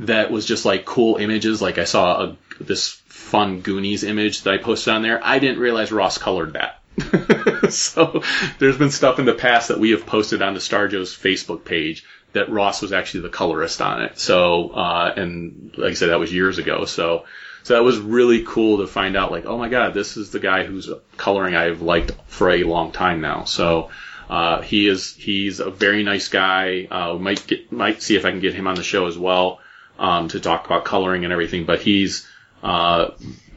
that 0.00 0.30
was 0.32 0.46
just 0.46 0.64
like 0.64 0.84
cool 0.84 1.16
images. 1.16 1.62
Like 1.62 1.78
I 1.78 1.84
saw 1.84 2.22
a, 2.22 2.36
this 2.60 2.99
fun 3.20 3.60
Goonies 3.60 4.02
image 4.02 4.42
that 4.42 4.54
I 4.54 4.58
posted 4.58 4.94
on 4.94 5.02
there. 5.02 5.20
I 5.22 5.38
didn't 5.38 5.60
realize 5.60 5.92
Ross 5.92 6.18
colored 6.18 6.54
that. 6.54 6.80
so 7.70 8.22
there's 8.58 8.78
been 8.78 8.90
stuff 8.90 9.18
in 9.18 9.24
the 9.24 9.34
past 9.34 9.68
that 9.68 9.78
we 9.78 9.92
have 9.92 10.06
posted 10.06 10.42
on 10.42 10.54
the 10.54 10.60
Star 10.60 10.88
Joe's 10.88 11.16
Facebook 11.16 11.64
page 11.64 12.04
that 12.32 12.50
Ross 12.50 12.82
was 12.82 12.92
actually 12.92 13.20
the 13.20 13.28
colorist 13.28 13.80
on 13.80 14.02
it. 14.02 14.18
So, 14.18 14.70
uh, 14.70 15.12
and 15.16 15.72
like 15.76 15.92
I 15.92 15.94
said, 15.94 16.10
that 16.10 16.20
was 16.20 16.32
years 16.32 16.58
ago. 16.58 16.84
So, 16.84 17.24
so 17.62 17.74
that 17.74 17.82
was 17.82 17.98
really 17.98 18.44
cool 18.44 18.78
to 18.78 18.86
find 18.86 19.16
out 19.16 19.30
like, 19.30 19.46
oh 19.46 19.58
my 19.58 19.68
God, 19.68 19.94
this 19.94 20.16
is 20.16 20.30
the 20.30 20.40
guy 20.40 20.64
whose 20.64 20.90
coloring 21.16 21.54
I've 21.54 21.82
liked 21.82 22.12
for 22.26 22.50
a 22.50 22.64
long 22.64 22.92
time 22.92 23.20
now. 23.20 23.44
So, 23.44 23.90
uh, 24.28 24.62
he 24.62 24.86
is, 24.86 25.14
he's 25.14 25.58
a 25.58 25.70
very 25.70 26.04
nice 26.04 26.28
guy. 26.28 26.86
Uh, 26.90 27.14
might 27.14 27.44
get, 27.46 27.72
might 27.72 28.00
see 28.00 28.16
if 28.16 28.24
I 28.24 28.30
can 28.30 28.40
get 28.40 28.54
him 28.54 28.68
on 28.68 28.76
the 28.76 28.84
show 28.84 29.06
as 29.06 29.18
well, 29.18 29.60
um, 29.98 30.28
to 30.28 30.38
talk 30.38 30.66
about 30.66 30.84
coloring 30.84 31.24
and 31.24 31.32
everything, 31.32 31.64
but 31.64 31.82
he's, 31.82 32.29
uh, 32.62 33.10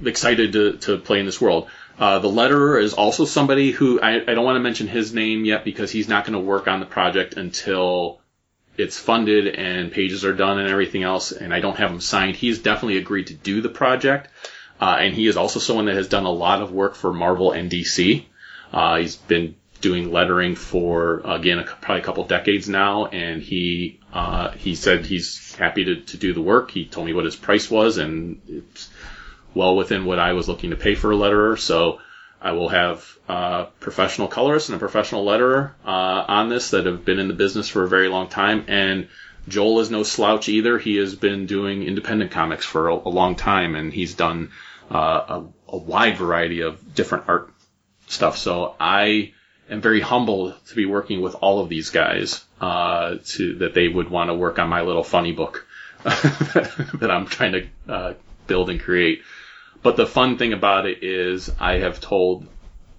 excited 0.04 0.54
to, 0.54 0.78
to 0.78 0.98
play 0.98 1.20
in 1.20 1.26
this 1.26 1.40
world. 1.42 1.70
Uh, 2.00 2.20
the 2.20 2.28
letterer 2.28 2.82
is 2.82 2.94
also 2.94 3.26
somebody 3.26 3.72
who 3.72 4.02
I, 4.02 4.16
I 4.16 4.34
don't 4.34 4.44
want 4.44 4.56
to 4.56 4.62
mention 4.62 4.88
his 4.88 5.14
name 5.14 5.46
yet 5.46 5.64
because 5.64 5.92
he's 5.92 6.08
not 6.08 6.26
going 6.26 6.34
to 6.34 6.40
work 6.40 6.68
on 6.68 6.80
the 6.80 6.86
project 6.86 7.36
until 7.36 8.20
it's 8.78 8.98
funded 8.98 9.48
and 9.56 9.92
pages 9.92 10.26
are 10.26 10.34
done 10.34 10.60
and 10.60 10.70
everything 10.70 11.04
else, 11.04 11.32
and 11.32 11.54
I 11.54 11.60
don't 11.60 11.78
have 11.78 11.92
him 11.92 12.02
signed, 12.02 12.36
he's 12.36 12.60
definitely 12.60 12.98
agreed 12.98 13.28
to 13.28 13.36
do 13.36 13.62
the 13.62 13.70
project. 13.70 14.30
Uh, 14.82 14.98
and 15.00 15.14
he 15.14 15.28
is 15.28 15.38
also 15.38 15.60
someone 15.60 15.86
that 15.86 15.96
has 15.96 16.08
done 16.08 16.26
a 16.26 16.32
lot 16.32 16.62
of 16.62 16.72
work 16.72 16.96
for 16.96 17.14
Marvel 17.14 17.52
and 17.52 17.70
DC. 17.70 18.26
Uh, 18.74 18.98
he's 18.98 19.16
been 19.16 19.56
doing 19.82 20.12
lettering 20.12 20.56
for 20.56 21.22
again 21.26 21.60
a, 21.60 21.64
probably 21.64 22.02
a 22.02 22.04
couple 22.04 22.24
decades 22.26 22.68
now, 22.68 23.06
and 23.06 23.42
he 23.42 24.00
uh, 24.12 24.52
he 24.52 24.76
said 24.76 25.06
he's 25.06 25.56
happy 25.56 25.86
to, 25.86 25.96
to 26.02 26.18
do 26.18 26.34
the 26.34 26.42
work. 26.42 26.72
He 26.72 26.86
told 26.86 27.06
me 27.06 27.14
what 27.14 27.26
his 27.26 27.36
price 27.36 27.70
was, 27.70 27.98
and 27.98 28.42
it's 28.48 28.90
well 29.54 29.76
within 29.76 30.06
what 30.06 30.20
I 30.20 30.34
was 30.34 30.48
looking 30.48 30.72
to 30.72 30.76
pay 30.76 30.96
for 30.96 31.12
a 31.12 31.16
letterer. 31.16 31.60
So 31.60 32.00
I 32.42 32.52
will 32.52 32.70
have 32.70 33.18
uh, 33.28 33.66
professional 33.80 34.28
colorists 34.28 34.70
and 34.70 34.76
a 34.76 34.80
professional 34.80 35.26
letterer 35.26 35.72
uh, 35.86 36.26
on 36.28 36.50
this 36.50 36.72
that 36.72 36.86
have 36.86 37.06
been 37.06 37.20
in 37.20 37.28
the 37.28 37.34
business 37.34 37.70
for 37.70 37.84
a 37.84 37.90
very 37.90 38.10
long 38.10 38.28
time. 38.28 38.66
And 38.68 39.08
Joel 39.48 39.80
is 39.80 39.90
no 39.90 40.04
slouch 40.04 40.50
either. 40.50 40.78
He 40.78 40.98
has 40.98 41.16
been 41.16 41.46
doing 41.46 41.84
independent 41.84 42.32
comics 42.32 42.66
for 42.66 42.90
a, 42.90 42.96
a 42.96 43.10
long 43.10 43.36
time, 43.36 43.76
and 43.76 43.94
he's 43.94 44.16
done 44.16 44.52
uh, 44.92 45.42
a, 45.68 45.74
a 45.74 45.78
wide 45.78 46.18
variety 46.18 46.62
of 46.62 46.96
different 46.96 47.26
art 47.28 47.54
stuff. 48.08 48.38
So 48.38 48.76
I 48.80 49.34
am 49.70 49.82
very 49.82 50.02
humbled 50.02 50.56
to 50.68 50.76
be 50.76 50.86
working 50.86 51.22
with 51.22 51.36
all 51.36 51.60
of 51.60 51.70
these 51.70 51.90
guys 51.90 52.44
uh, 52.62 53.16
to 53.26 53.56
that 53.60 53.74
they 53.74 53.88
would 53.88 54.10
want 54.10 54.30
to 54.30 54.34
work 54.34 54.60
on 54.60 54.70
my 54.70 54.82
little 54.82 55.04
funny 55.04 55.32
book 55.32 55.66
that 56.04 57.10
I'm 57.10 57.26
trying 57.26 57.52
to 57.54 57.68
uh, 57.88 58.14
build 58.48 58.70
and 58.70 58.80
create. 58.80 59.24
But 59.84 59.98
the 59.98 60.08
fun 60.08 60.38
thing 60.38 60.54
about 60.54 60.86
it 60.86 61.04
is 61.04 61.52
I 61.60 61.80
have 61.80 62.00
told 62.00 62.48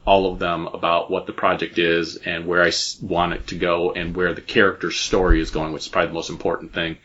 all 0.05 0.31
of 0.31 0.39
them 0.39 0.67
about 0.67 1.11
what 1.11 1.27
the 1.27 1.33
project 1.33 1.79
is 1.79 2.17
and 2.17 2.47
where 2.47 2.63
I 2.63 2.73
want 3.01 3.33
it 3.33 3.47
to 3.49 3.55
go 3.55 3.93
and 3.93 4.15
where 4.15 4.35
the 4.35 4.43
character's 4.43 4.97
story 4.97 5.41
is 5.41 5.51
going, 5.51 5.73
which 5.73 5.85
is 5.85 5.89
probably 5.89 6.09
the 6.09 6.15
most 6.15 6.31
important 6.31 6.75
thing. 6.75 6.99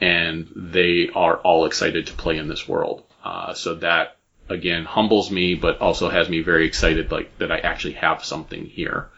And 0.00 0.48
they 0.54 1.10
are 1.14 1.36
all 1.38 1.66
excited 1.66 2.06
to 2.06 2.12
play 2.12 2.38
in 2.38 2.48
this 2.48 2.68
world. 2.68 3.02
Uh, 3.24 3.54
so 3.54 3.74
that 3.76 4.16
again 4.48 4.84
humbles 4.84 5.30
me, 5.30 5.56
but 5.56 5.80
also 5.80 6.08
has 6.08 6.28
me 6.28 6.40
very 6.42 6.66
excited, 6.66 7.10
like 7.10 7.36
that 7.38 7.50
I 7.50 7.58
actually 7.58 7.94
have 7.94 8.24
something 8.24 8.66
here. 8.66 9.08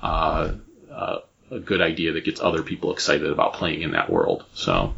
Uh, 0.00 0.52
uh, 0.92 1.18
a 1.50 1.58
good 1.58 1.80
idea 1.80 2.12
that 2.12 2.24
gets 2.24 2.40
other 2.40 2.62
people 2.62 2.92
excited 2.92 3.30
about 3.30 3.54
playing 3.54 3.82
in 3.82 3.92
that 3.92 4.10
world. 4.10 4.44
So, 4.54 4.94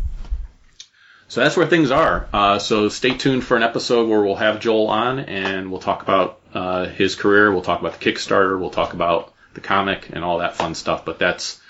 so 1.28 1.42
that's 1.42 1.56
where 1.56 1.66
things 1.66 1.90
are. 1.90 2.28
Uh, 2.32 2.58
so 2.58 2.88
stay 2.88 3.16
tuned 3.16 3.44
for 3.44 3.56
an 3.56 3.62
episode 3.62 4.08
where 4.08 4.22
we'll 4.22 4.36
have 4.36 4.60
Joel 4.60 4.88
on 4.88 5.20
and 5.20 5.70
we'll 5.70 5.80
talk 5.80 6.02
about 6.02 6.40
uh, 6.54 6.86
his 6.86 7.14
career. 7.14 7.52
We'll 7.52 7.62
talk 7.62 7.80
about 7.80 8.00
the 8.00 8.10
Kickstarter. 8.10 8.58
We'll 8.58 8.70
talk 8.70 8.94
about 8.94 9.32
the 9.54 9.60
comic 9.60 10.10
and 10.10 10.24
all 10.24 10.38
that 10.38 10.56
fun 10.56 10.74
stuff. 10.74 11.04
But 11.04 11.18
that's 11.18 11.60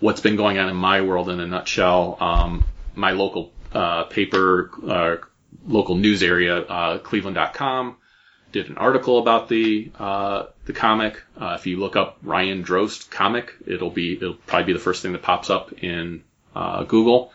what's 0.00 0.20
been 0.20 0.36
going 0.36 0.58
on 0.58 0.68
in 0.68 0.76
my 0.76 1.02
world 1.02 1.28
in 1.30 1.40
a 1.40 1.46
nutshell. 1.46 2.16
Um, 2.20 2.64
my 2.94 3.12
local 3.12 3.52
uh, 3.72 4.04
paper, 4.04 4.70
uh, 4.86 5.16
local 5.66 5.96
news 5.96 6.22
area, 6.22 6.58
uh, 6.58 6.98
Cleveland.com, 6.98 7.96
did 8.52 8.68
an 8.70 8.78
article 8.78 9.18
about 9.18 9.48
the 9.48 9.90
uh, 9.98 10.44
the 10.64 10.72
comic. 10.72 11.20
Uh, 11.40 11.56
if 11.58 11.66
you 11.66 11.78
look 11.78 11.96
up 11.96 12.18
Ryan 12.22 12.62
Drost 12.64 13.10
comic, 13.10 13.52
it'll 13.66 13.90
be 13.90 14.14
it'll 14.14 14.34
probably 14.34 14.66
be 14.66 14.72
the 14.72 14.84
first 14.84 15.02
thing 15.02 15.12
that 15.12 15.22
pops 15.22 15.50
up 15.50 15.72
in 15.82 16.22
uh, 16.54 16.84
Google, 16.84 17.32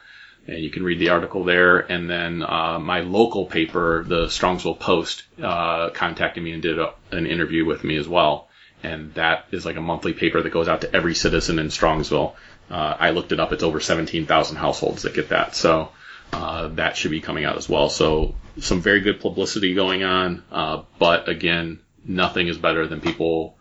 and 0.49 0.63
you 0.63 0.69
can 0.69 0.83
read 0.83 0.99
the 0.99 1.09
article 1.09 1.43
there. 1.43 1.79
And 1.79 2.09
then 2.09 2.43
uh, 2.43 2.79
my 2.79 3.01
local 3.01 3.45
paper, 3.45 4.03
the 4.07 4.25
Strongsville 4.25 4.79
Post, 4.79 5.23
uh, 5.41 5.89
contacted 5.91 6.43
me 6.43 6.51
and 6.51 6.61
did 6.61 6.79
a, 6.79 6.93
an 7.11 7.25
interview 7.25 7.65
with 7.65 7.83
me 7.83 7.97
as 7.97 8.07
well. 8.07 8.47
And 8.81 9.13
that 9.13 9.45
is 9.51 9.65
like 9.65 9.75
a 9.75 9.81
monthly 9.81 10.13
paper 10.13 10.41
that 10.41 10.49
goes 10.51 10.67
out 10.67 10.81
to 10.81 10.95
every 10.95 11.13
citizen 11.13 11.59
in 11.59 11.67
Strongsville. 11.67 12.33
Uh, 12.69 12.95
I 12.99 13.09
looked 13.11 13.31
it 13.31 13.39
up; 13.39 13.51
it's 13.51 13.63
over 13.63 13.79
17,000 13.79 14.55
households 14.55 15.03
that 15.03 15.13
get 15.13 15.29
that. 15.29 15.55
So 15.55 15.89
uh, 16.31 16.69
that 16.69 16.95
should 16.95 17.11
be 17.11 17.21
coming 17.21 17.45
out 17.45 17.57
as 17.57 17.67
well. 17.67 17.89
So 17.89 18.35
some 18.59 18.81
very 18.81 19.01
good 19.01 19.19
publicity 19.19 19.73
going 19.73 20.03
on, 20.03 20.43
uh, 20.51 20.83
but 20.97 21.27
again, 21.27 21.79
nothing 22.05 22.47
is 22.47 22.57
better 22.57 22.87
than 22.87 23.01
people 23.01 23.57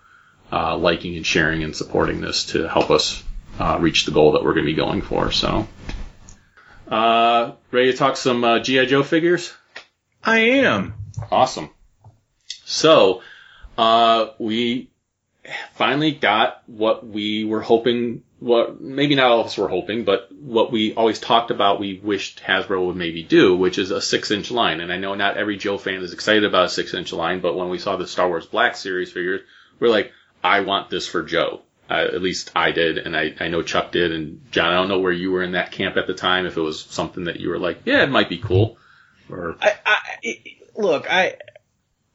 uh, 0.53 0.77
liking 0.77 1.17
and 1.17 1.27
sharing 1.27 1.65
and 1.65 1.75
supporting 1.75 2.21
this 2.21 2.47
to 2.47 2.69
help 2.69 2.91
us 2.91 3.23
uh, 3.59 3.79
reach 3.81 4.05
the 4.05 4.13
goal 4.13 4.33
that 4.33 4.45
we're 4.45 4.55
going 4.55 4.67
to 4.67 4.73
be 4.73 4.77
going 4.77 5.03
for. 5.03 5.33
So, 5.33 5.67
uh, 6.91 7.53
ready 7.71 7.93
to 7.93 7.99
talk 7.99 8.17
some 8.17 8.45
uh, 8.45 8.59
GI 8.61 8.87
Joe 8.87 9.03
figures? 9.03 9.53
I 10.23 10.39
am. 10.39 10.95
Awesome. 11.31 11.71
So, 12.65 13.23
uh, 13.77 14.29
we 14.39 14.91
finally 15.75 16.13
got 16.13 16.63
what 16.67 17.07
we 17.07 17.45
were 17.45 17.63
hoping, 17.63 18.23
what 18.39 18.81
maybe 18.81 19.15
not 19.15 19.31
all 19.31 19.41
of 19.41 19.47
us 19.47 19.59
were 19.59 19.69
hoping, 19.69 20.05
but 20.05 20.31
what 20.33 20.71
we 20.71 20.95
always 20.95 21.19
talked 21.19 21.51
about 21.51 21.81
we 21.81 22.01
wished 22.03 22.43
Hasbro 22.43 22.87
would 22.87 22.97
maybe 22.97 23.23
do, 23.23 23.57
which 23.57 23.79
is 23.79 23.91
a 23.91 24.01
six 24.01 24.31
inch 24.31 24.51
line. 24.51 24.81
And 24.81 24.93
I 24.93 24.99
know 24.99 25.15
not 25.15 25.37
every 25.37 25.57
Joe 25.57 25.79
fan 25.79 26.03
is 26.03 26.13
excited 26.13 26.45
about 26.45 26.67
a 26.67 26.71
six 26.71 26.95
inch 26.95 27.13
line, 27.13 27.41
but 27.41 27.57
when 27.57 27.69
we 27.71 27.79
saw 27.79 27.97
the 27.97 28.07
Star 28.07 28.29
Wars 28.29 28.47
Black 28.47 28.77
Series 28.77 29.13
figures, 29.13 29.41
we're 29.81 29.89
like, 29.89 30.13
I 30.43 30.61
want 30.61 30.91
this 30.91 31.07
for 31.07 31.23
Joe. 31.23 31.63
Uh, 31.91 31.95
at 32.13 32.21
least 32.21 32.51
I 32.55 32.71
did, 32.73 32.99
and 32.99 33.17
I, 33.17 33.35
I 33.41 33.49
know 33.49 33.63
Chuck 33.63 33.93
did, 33.93 34.13
and 34.13 34.43
John, 34.51 34.73
I 34.73 34.77
don't 34.77 34.89
know 34.89 34.99
where 34.99 35.13
you 35.13 35.31
were 35.33 35.43
in 35.43 35.53
that 35.53 35.73
camp 35.73 35.97
at 35.97 36.07
the 36.07 36.13
time, 36.15 36.45
if 36.45 36.57
it 36.57 36.61
was 36.61 36.83
something 36.85 37.25
that 37.25 37.41
you 37.41 37.49
were 37.49 37.59
like, 37.59 37.81
yeah, 37.87 38.03
it 38.03 38.11
might 38.11 38.29
be 38.29 38.37
cool. 38.39 38.77
Or, 39.31 39.57
I, 39.61 39.73
I 39.87 39.97
look, 40.77 41.11
I 41.11 41.37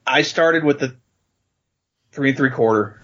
I 0.06 0.22
started 0.22 0.64
with 0.64 0.80
the 0.80 0.96
three 2.12 2.30
and 2.30 2.38
three 2.38 2.52
quarter. 2.52 3.02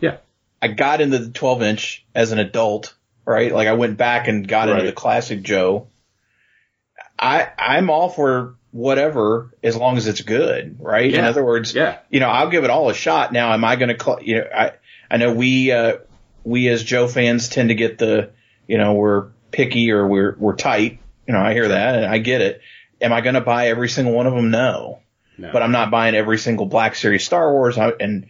yeah. 0.00 0.18
I 0.60 0.68
got 0.68 1.00
into 1.00 1.16
the 1.18 1.30
12 1.30 1.62
inch 1.62 2.04
as 2.14 2.32
an 2.32 2.38
adult, 2.38 2.94
right? 3.24 3.50
Like 3.50 3.66
I 3.68 3.72
went 3.72 3.96
back 3.96 4.28
and 4.28 4.46
got 4.46 4.68
into 4.68 4.84
the 4.84 4.92
classic 4.92 5.40
Joe. 5.42 5.88
I 7.18 7.48
I'm 7.58 7.90
all 7.90 8.08
for 8.08 8.56
whatever 8.72 9.54
as 9.62 9.76
long 9.76 9.96
as 9.96 10.06
it's 10.06 10.20
good, 10.20 10.76
right? 10.80 11.12
In 11.12 11.24
other 11.24 11.44
words, 11.44 11.74
Yeah. 11.74 11.98
you 12.08 12.20
know, 12.20 12.28
I'll 12.28 12.50
give 12.50 12.64
it 12.64 12.70
all 12.70 12.88
a 12.90 12.94
shot. 12.94 13.32
Now, 13.32 13.52
am 13.52 13.64
I 13.64 13.76
going 13.76 13.94
to, 13.96 14.02
cl- 14.02 14.22
you 14.22 14.36
know, 14.36 14.48
I 14.54 14.72
I 15.10 15.16
know 15.16 15.32
we 15.32 15.72
uh 15.72 15.98
we 16.44 16.68
as 16.68 16.82
Joe 16.82 17.08
fans 17.08 17.48
tend 17.48 17.68
to 17.68 17.74
get 17.74 17.98
the, 17.98 18.30
you 18.66 18.78
know, 18.78 18.94
we're 18.94 19.28
picky 19.50 19.90
or 19.90 20.06
we're 20.06 20.36
we're 20.38 20.56
tight. 20.56 20.98
You 21.26 21.34
know, 21.34 21.40
I 21.40 21.52
hear 21.52 21.68
that 21.68 21.96
and 21.96 22.06
I 22.06 22.18
get 22.18 22.40
it. 22.40 22.60
Am 23.00 23.12
I 23.12 23.20
going 23.20 23.34
to 23.34 23.40
buy 23.40 23.68
every 23.68 23.88
single 23.88 24.14
one 24.14 24.26
of 24.26 24.34
them? 24.34 24.50
No. 24.50 25.00
No. 25.38 25.50
But 25.52 25.62
I'm 25.62 25.72
not 25.72 25.90
buying 25.90 26.14
every 26.14 26.38
single 26.38 26.66
Black 26.66 26.94
Series 26.94 27.24
Star 27.24 27.50
Wars. 27.52 27.78
I, 27.78 27.90
and 27.90 28.26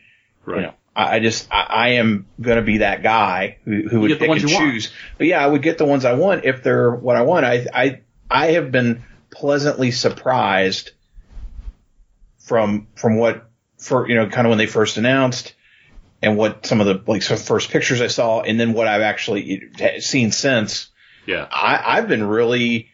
right. 0.47 0.57
you 0.57 0.63
know, 0.63 0.75
I, 0.95 1.17
I 1.17 1.21
just 1.21 1.49
I, 1.51 1.63
I 1.63 1.89
am 1.95 2.27
going 2.41 2.57
to 2.57 2.63
be 2.63 2.79
that 2.79 3.03
guy 3.03 3.59
who, 3.65 3.89
who 3.89 4.01
would 4.01 4.19
pick 4.19 4.29
and 4.29 4.41
you 4.41 4.55
want. 4.55 4.73
choose. 4.73 4.93
But 5.19 5.27
yeah, 5.27 5.43
I 5.43 5.47
would 5.47 5.63
get 5.63 5.79
the 5.79 5.85
ones 5.85 6.05
I 6.05 6.13
want 6.13 6.45
if 6.45 6.63
they're 6.63 6.91
what 6.91 7.17
I 7.17 7.23
want. 7.23 7.45
I 7.45 7.67
I 7.75 8.01
I 8.31 8.53
have 8.53 8.71
been 8.71 9.03
pleasantly 9.31 9.91
surprised 9.91 10.93
from 12.39 12.87
from 12.95 13.17
what 13.17 13.51
for 13.79 14.09
you 14.09 14.15
know 14.15 14.29
kind 14.29 14.47
of 14.47 14.51
when 14.51 14.59
they 14.59 14.67
first 14.67 14.97
announced 14.97 15.55
and 16.23 16.37
what 16.37 16.67
some 16.67 16.81
of 16.81 16.87
the 16.87 17.03
like 17.11 17.23
some 17.23 17.37
first 17.37 17.71
pictures 17.71 18.01
I 18.01 18.09
saw 18.09 18.43
and 18.43 18.59
then 18.59 18.73
what 18.73 18.87
I've 18.87 19.03
actually 19.03 19.71
seen 20.01 20.33
since. 20.33 20.91
yeah. 21.27 21.47
I, 21.51 21.99
I've 21.99 22.09
been 22.09 22.25
really, 22.25 22.89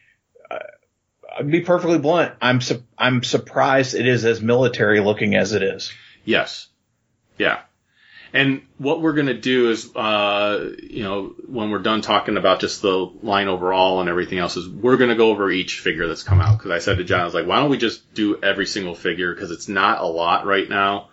uh, 0.50 0.58
I'll 1.38 1.44
be 1.44 1.60
perfectly 1.60 1.98
blunt. 1.98 2.34
I'm 2.40 2.60
su- 2.60 2.84
I'm 2.96 3.22
surprised 3.22 3.94
it 3.94 4.06
is 4.06 4.24
as 4.24 4.40
military 4.40 5.00
looking 5.00 5.34
as 5.34 5.52
it 5.52 5.62
is. 5.62 5.92
Yes. 6.24 6.68
Yeah. 7.38 7.60
And 8.32 8.62
what 8.76 9.00
we're 9.00 9.14
going 9.14 9.28
to 9.28 9.38
do 9.38 9.70
is, 9.70 9.94
uh, 9.96 10.72
you 10.82 11.04
know, 11.04 11.34
when 11.46 11.70
we're 11.70 11.78
done 11.78 12.02
talking 12.02 12.36
about 12.36 12.60
just 12.60 12.82
the 12.82 13.10
line 13.22 13.48
overall 13.48 14.00
and 14.00 14.10
everything 14.10 14.38
else, 14.38 14.56
is 14.56 14.68
we're 14.68 14.98
going 14.98 15.10
to 15.10 15.16
go 15.16 15.30
over 15.30 15.50
each 15.50 15.78
figure 15.78 16.06
that's 16.06 16.22
come 16.24 16.40
out. 16.40 16.58
Because 16.58 16.72
I 16.72 16.80
said 16.80 16.98
to 16.98 17.04
John, 17.04 17.20
I 17.20 17.24
was 17.24 17.34
like, 17.34 17.46
why 17.46 17.60
don't 17.60 17.70
we 17.70 17.78
just 17.78 18.12
do 18.12 18.38
every 18.42 18.66
single 18.66 18.94
figure? 18.94 19.32
Because 19.32 19.52
it's 19.52 19.68
not 19.68 20.00
a 20.00 20.06
lot 20.06 20.44
right 20.44 20.68
now. 20.68 21.08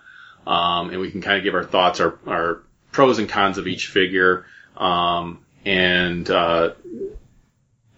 Um, 0.46 0.90
and 0.90 1.00
we 1.00 1.12
can 1.12 1.22
kind 1.22 1.38
of 1.38 1.44
give 1.44 1.56
our 1.56 1.64
thoughts, 1.64 2.00
our, 2.00 2.20
our 2.28 2.64
pros 2.92 3.20
and 3.20 3.30
cons 3.30 3.58
of 3.58 3.68
each 3.68 3.88
figure. 3.88 4.46
Um, 4.76 5.46
and, 5.66 6.30
uh, 6.30 6.74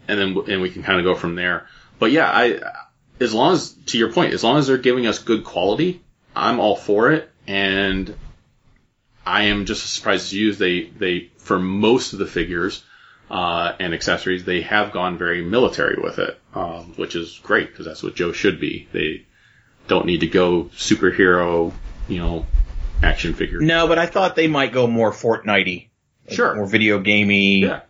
and 0.08 0.20
then, 0.20 0.38
and 0.48 0.62
we 0.62 0.70
can 0.70 0.84
kind 0.84 1.00
of 1.00 1.06
go 1.06 1.16
from 1.16 1.36
there. 1.36 1.68
But 1.98 2.12
yeah, 2.12 2.30
I, 2.30 2.60
as 3.20 3.34
long 3.34 3.54
as, 3.54 3.72
to 3.88 3.98
your 3.98 4.12
point, 4.12 4.34
as 4.34 4.44
long 4.44 4.58
as 4.58 4.68
they're 4.68 4.78
giving 4.78 5.08
us 5.08 5.20
good 5.20 5.44
quality, 5.44 6.02
I'm 6.36 6.60
all 6.60 6.76
for 6.76 7.12
it. 7.12 7.30
And 7.48 8.16
I 9.26 9.44
am 9.44 9.66
just 9.66 9.84
as 9.84 9.92
surprised 9.92 10.26
as 10.26 10.34
you. 10.34 10.54
They, 10.54 10.84
they, 10.84 11.32
for 11.38 11.58
most 11.60 12.14
of 12.14 12.20
the 12.20 12.26
figures, 12.26 12.84
uh, 13.30 13.74
and 13.80 13.94
accessories, 13.94 14.46
they 14.46 14.62
have 14.62 14.92
gone 14.92 15.18
very 15.18 15.44
military 15.44 16.02
with 16.02 16.20
it, 16.20 16.40
um, 16.54 16.94
which 16.96 17.16
is 17.16 17.40
great 17.44 17.70
because 17.72 17.86
that's 17.86 18.04
what 18.04 18.16
Joe 18.16 18.32
should 18.32 18.60
be. 18.60 18.88
They 18.92 19.26
don't 19.88 20.06
need 20.06 20.22
to 20.22 20.28
go 20.28 20.66
superhero, 20.76 21.74
you 22.08 22.20
know, 22.20 22.46
action 23.04 23.34
figure. 23.34 23.60
No, 23.60 23.88
but 23.88 23.98
I 24.00 24.06
thought 24.06 24.36
they 24.36 24.48
might 24.48 24.72
go 24.74 24.88
more 24.88 25.12
Fortnite-y. 25.12 25.90
like 26.28 26.36
Sure. 26.36 26.56
More 26.56 26.66
video 26.66 27.00
gamey. 27.00 27.60
Yeah. 27.60 27.82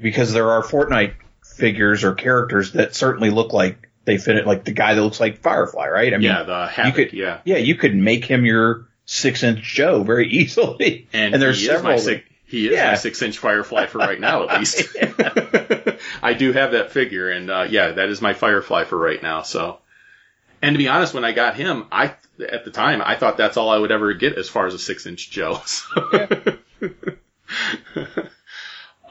Because 0.00 0.32
there 0.32 0.50
are 0.50 0.62
Fortnite 0.62 1.14
figures 1.56 2.02
or 2.04 2.14
characters 2.14 2.72
that 2.72 2.94
certainly 2.94 3.30
look 3.30 3.52
like 3.52 3.88
they 4.04 4.18
fit 4.18 4.36
it, 4.36 4.46
like 4.46 4.64
the 4.64 4.72
guy 4.72 4.94
that 4.94 5.02
looks 5.02 5.20
like 5.20 5.38
Firefly, 5.38 5.88
right? 5.88 6.12
I 6.12 6.16
mean, 6.18 6.26
yeah, 6.26 6.42
the 6.42 6.66
Havoc, 6.66 6.98
you 6.98 7.04
could, 7.06 7.12
yeah. 7.16 7.40
yeah, 7.44 7.56
you 7.56 7.74
could 7.76 7.94
make 7.94 8.24
him 8.24 8.44
your 8.44 8.86
six 9.06 9.42
inch 9.42 9.62
Joe 9.62 10.02
very 10.02 10.28
easily. 10.30 11.08
And, 11.12 11.34
there's 11.40 11.60
he 11.60 11.66
several. 11.66 11.92
Is 11.94 12.06
my 12.06 12.12
six, 12.14 12.28
he 12.46 12.66
is 12.66 12.72
Yeah. 12.74 12.88
my 12.90 12.94
six 12.96 13.22
inch 13.22 13.38
Firefly 13.38 13.86
for 13.86 13.98
right 13.98 14.18
now, 14.20 14.48
at 14.48 14.58
least. 14.58 14.88
I 16.22 16.34
do 16.34 16.52
have 16.52 16.72
that 16.72 16.90
figure, 16.90 17.30
and 17.30 17.50
uh, 17.50 17.66
yeah, 17.70 17.92
that 17.92 18.08
is 18.08 18.20
my 18.20 18.34
Firefly 18.34 18.84
for 18.84 18.98
right 18.98 19.22
now. 19.22 19.42
So, 19.42 19.78
and 20.60 20.74
to 20.74 20.78
be 20.78 20.88
honest, 20.88 21.14
when 21.14 21.24
I 21.24 21.32
got 21.32 21.56
him, 21.56 21.86
I 21.92 22.14
at 22.40 22.64
the 22.64 22.70
time 22.70 23.02
I 23.04 23.16
thought 23.16 23.36
that's 23.36 23.56
all 23.56 23.70
I 23.70 23.78
would 23.78 23.92
ever 23.92 24.12
get 24.14 24.36
as 24.36 24.48
far 24.48 24.66
as 24.66 24.74
a 24.74 24.78
six 24.78 25.06
inch 25.06 25.30
Joe. 25.30 25.60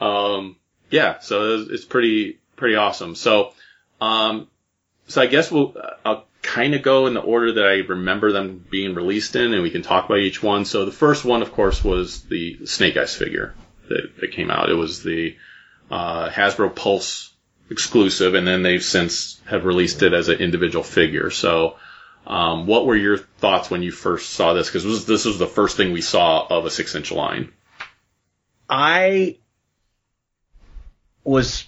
um, 0.00 0.56
yeah, 0.90 1.18
so 1.20 1.54
it's, 1.54 1.70
it's 1.70 1.84
pretty 1.84 2.38
pretty 2.56 2.76
awesome. 2.76 3.14
So, 3.14 3.52
um, 4.00 4.48
so 5.06 5.22
I 5.22 5.26
guess 5.26 5.50
we'll 5.50 5.74
I'll 6.04 6.26
kind 6.42 6.74
of 6.74 6.82
go 6.82 7.06
in 7.06 7.14
the 7.14 7.20
order 7.20 7.52
that 7.54 7.64
I 7.64 7.76
remember 7.88 8.32
them 8.32 8.64
being 8.70 8.94
released 8.94 9.34
in, 9.34 9.52
and 9.54 9.62
we 9.62 9.70
can 9.70 9.82
talk 9.82 10.04
about 10.04 10.18
each 10.18 10.42
one. 10.42 10.64
So 10.64 10.84
the 10.84 10.92
first 10.92 11.24
one, 11.24 11.42
of 11.42 11.52
course, 11.52 11.82
was 11.82 12.22
the 12.24 12.66
Snake 12.66 12.96
Eyes 12.96 13.14
figure 13.14 13.54
that, 13.88 14.16
that 14.20 14.32
came 14.32 14.50
out. 14.50 14.70
It 14.70 14.74
was 14.74 15.02
the 15.02 15.36
uh, 15.90 16.28
Hasbro 16.28 16.74
Pulse 16.74 17.32
exclusive, 17.70 18.34
and 18.34 18.46
then 18.46 18.62
they've 18.62 18.84
since 18.84 19.40
have 19.46 19.64
released 19.64 20.02
it 20.02 20.12
as 20.12 20.28
an 20.28 20.38
individual 20.38 20.84
figure. 20.84 21.30
So, 21.30 21.76
um, 22.26 22.66
what 22.66 22.86
were 22.86 22.96
your 22.96 23.18
thoughts 23.18 23.70
when 23.70 23.82
you 23.82 23.92
first 23.92 24.30
saw 24.30 24.54
this? 24.54 24.68
Because 24.68 24.84
this, 24.84 25.04
this 25.04 25.24
was 25.24 25.38
the 25.38 25.46
first 25.46 25.76
thing 25.76 25.92
we 25.92 26.00
saw 26.00 26.46
of 26.46 26.64
a 26.64 26.70
six 26.70 26.94
inch 26.94 27.12
line. 27.12 27.52
I 28.68 29.36
was 31.22 31.64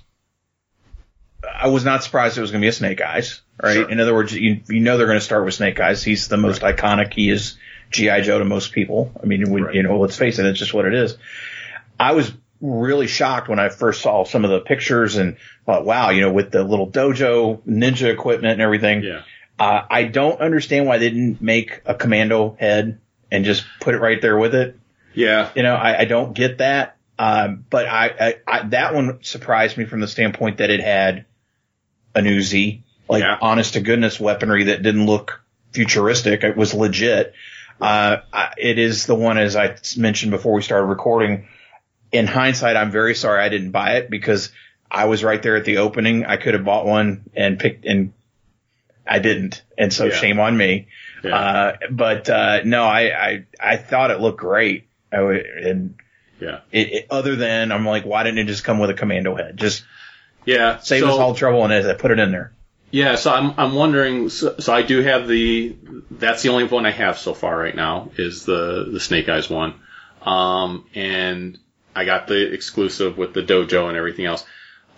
I 1.58 1.68
was 1.68 1.84
not 1.84 2.02
surprised 2.02 2.36
it 2.38 2.40
was 2.40 2.50
going 2.50 2.60
to 2.60 2.64
be 2.64 2.68
a 2.68 2.72
Snake 2.72 3.00
Eyes, 3.00 3.42
right? 3.62 3.74
Sure. 3.74 3.90
In 3.90 4.00
other 4.00 4.14
words, 4.14 4.32
you 4.32 4.62
you 4.68 4.80
know 4.80 4.96
they're 4.98 5.06
going 5.06 5.18
to 5.18 5.24
start 5.24 5.44
with 5.44 5.54
Snake 5.54 5.78
Eyes. 5.80 6.02
He's 6.02 6.28
the 6.28 6.36
most 6.36 6.62
iconic. 6.62 7.12
He 7.14 7.30
is 7.30 7.56
GI 7.90 8.22
Joe 8.22 8.38
to 8.38 8.44
most 8.44 8.72
people. 8.72 9.12
I 9.22 9.26
mean, 9.26 9.50
we, 9.50 9.62
Right. 9.62 9.74
you 9.74 9.82
know, 9.82 9.98
let's 10.00 10.16
face 10.16 10.38
it, 10.38 10.46
it's 10.46 10.58
just 10.58 10.74
what 10.74 10.86
it 10.86 10.94
is. 10.94 11.16
I 12.00 12.12
was 12.12 12.32
really 12.60 13.06
shocked 13.06 13.48
when 13.48 13.58
I 13.58 13.68
first 13.68 14.02
saw 14.02 14.24
some 14.24 14.44
of 14.44 14.50
the 14.50 14.60
pictures 14.60 15.16
and 15.16 15.36
thought, 15.66 15.84
wow, 15.84 16.10
you 16.10 16.22
know, 16.22 16.32
with 16.32 16.50
the 16.50 16.64
little 16.64 16.90
dojo 16.90 17.60
ninja 17.66 18.12
equipment 18.12 18.54
and 18.54 18.62
everything. 18.62 19.02
Yeah. 19.02 19.22
Uh, 19.58 19.82
I 19.88 20.04
don't 20.04 20.40
understand 20.40 20.86
why 20.86 20.98
they 20.98 21.10
didn't 21.10 21.40
make 21.40 21.80
a 21.86 21.94
commando 21.94 22.56
head 22.58 23.00
and 23.30 23.44
just 23.44 23.64
put 23.80 23.94
it 23.94 23.98
right 23.98 24.20
there 24.20 24.36
with 24.38 24.54
it. 24.54 24.78
Yeah. 25.14 25.50
You 25.54 25.62
know, 25.62 25.74
I, 25.74 26.00
I 26.00 26.04
don't 26.04 26.34
get 26.34 26.58
that. 26.58 26.96
Um, 27.18 27.64
but 27.70 27.86
I, 27.86 28.06
I, 28.20 28.34
I, 28.46 28.68
that 28.68 28.94
one 28.94 29.20
surprised 29.22 29.78
me 29.78 29.86
from 29.86 30.00
the 30.00 30.08
standpoint 30.08 30.58
that 30.58 30.68
it 30.68 30.80
had 30.80 31.24
an 32.14 32.26
Uzi, 32.26 32.82
like 33.08 33.22
Yeah. 33.22 33.38
honest 33.40 33.72
to 33.74 33.80
goodness 33.80 34.20
weaponry 34.20 34.64
that 34.64 34.82
didn't 34.82 35.06
look 35.06 35.42
futuristic. 35.72 36.44
It 36.44 36.56
was 36.56 36.74
legit. 36.74 37.32
Uh, 37.80 38.18
it 38.58 38.78
is 38.78 39.06
the 39.06 39.14
one, 39.14 39.38
as 39.38 39.56
I 39.56 39.76
mentioned 39.96 40.30
before 40.32 40.52
we 40.52 40.62
started 40.62 40.86
recording. 40.86 41.48
In 42.12 42.26
hindsight, 42.26 42.76
I'm 42.76 42.90
very 42.90 43.14
sorry 43.14 43.42
I 43.42 43.48
didn't 43.48 43.70
buy 43.70 43.96
it 43.96 44.10
because 44.10 44.50
I 44.90 45.06
was 45.06 45.24
right 45.24 45.42
there 45.42 45.56
at 45.56 45.64
the 45.64 45.78
opening. 45.78 46.24
I 46.24 46.36
could 46.36 46.54
have 46.54 46.64
bought 46.64 46.86
one 46.86 47.24
and 47.34 47.58
picked, 47.58 47.84
and 47.84 48.12
I 49.06 49.18
didn't. 49.18 49.62
And 49.78 49.92
so 49.92 50.06
Yeah. 50.06 50.16
shame 50.16 50.40
on 50.40 50.56
me. 50.56 50.88
Yeah. 51.22 51.36
Uh, 51.36 51.76
but, 51.90 52.28
uh, 52.28 52.60
no, 52.64 52.84
I, 52.84 53.00
I, 53.28 53.46
I 53.60 53.76
thought 53.76 54.10
it 54.10 54.20
looked 54.20 54.40
great. 54.40 54.88
I 55.12 55.18
and 55.18 55.94
Yeah. 56.40 56.60
it, 56.72 56.92
it, 56.92 57.06
other 57.10 57.36
than 57.36 57.72
I'm 57.72 57.86
like, 57.86 58.04
why 58.04 58.22
didn't 58.24 58.38
it 58.38 58.46
just 58.46 58.64
come 58.64 58.78
with 58.78 58.90
a 58.90 58.94
commando 58.94 59.36
head? 59.36 59.56
Just 59.56 59.84
Yeah. 60.44 60.78
save 60.80 61.02
so, 61.02 61.08
us 61.10 61.18
all 61.18 61.34
trouble 61.34 61.64
and 61.64 61.72
as 61.72 61.86
I 61.86 61.94
put 61.94 62.10
it 62.10 62.18
in 62.18 62.32
there. 62.32 62.52
Yeah, 62.92 63.16
so 63.16 63.32
I'm 63.32 63.52
I'm 63.58 63.74
wondering. 63.74 64.28
So, 64.28 64.54
so 64.60 64.72
I 64.72 64.82
do 64.82 65.02
have 65.02 65.26
the. 65.26 65.76
That's 66.08 66.42
the 66.42 66.50
only 66.50 66.64
one 66.64 66.86
I 66.86 66.92
have 66.92 67.18
so 67.18 67.34
far 67.34 67.58
right 67.58 67.74
now 67.74 68.10
is 68.16 68.44
the 68.44 68.88
the 68.90 69.00
Snake 69.00 69.28
Eyes 69.28 69.50
one, 69.50 69.74
um, 70.22 70.86
and 70.94 71.58
I 71.96 72.04
got 72.04 72.28
the 72.28 72.52
exclusive 72.52 73.18
with 73.18 73.34
the 73.34 73.42
dojo 73.42 73.88
and 73.88 73.96
everything 73.96 74.26
else. 74.26 74.44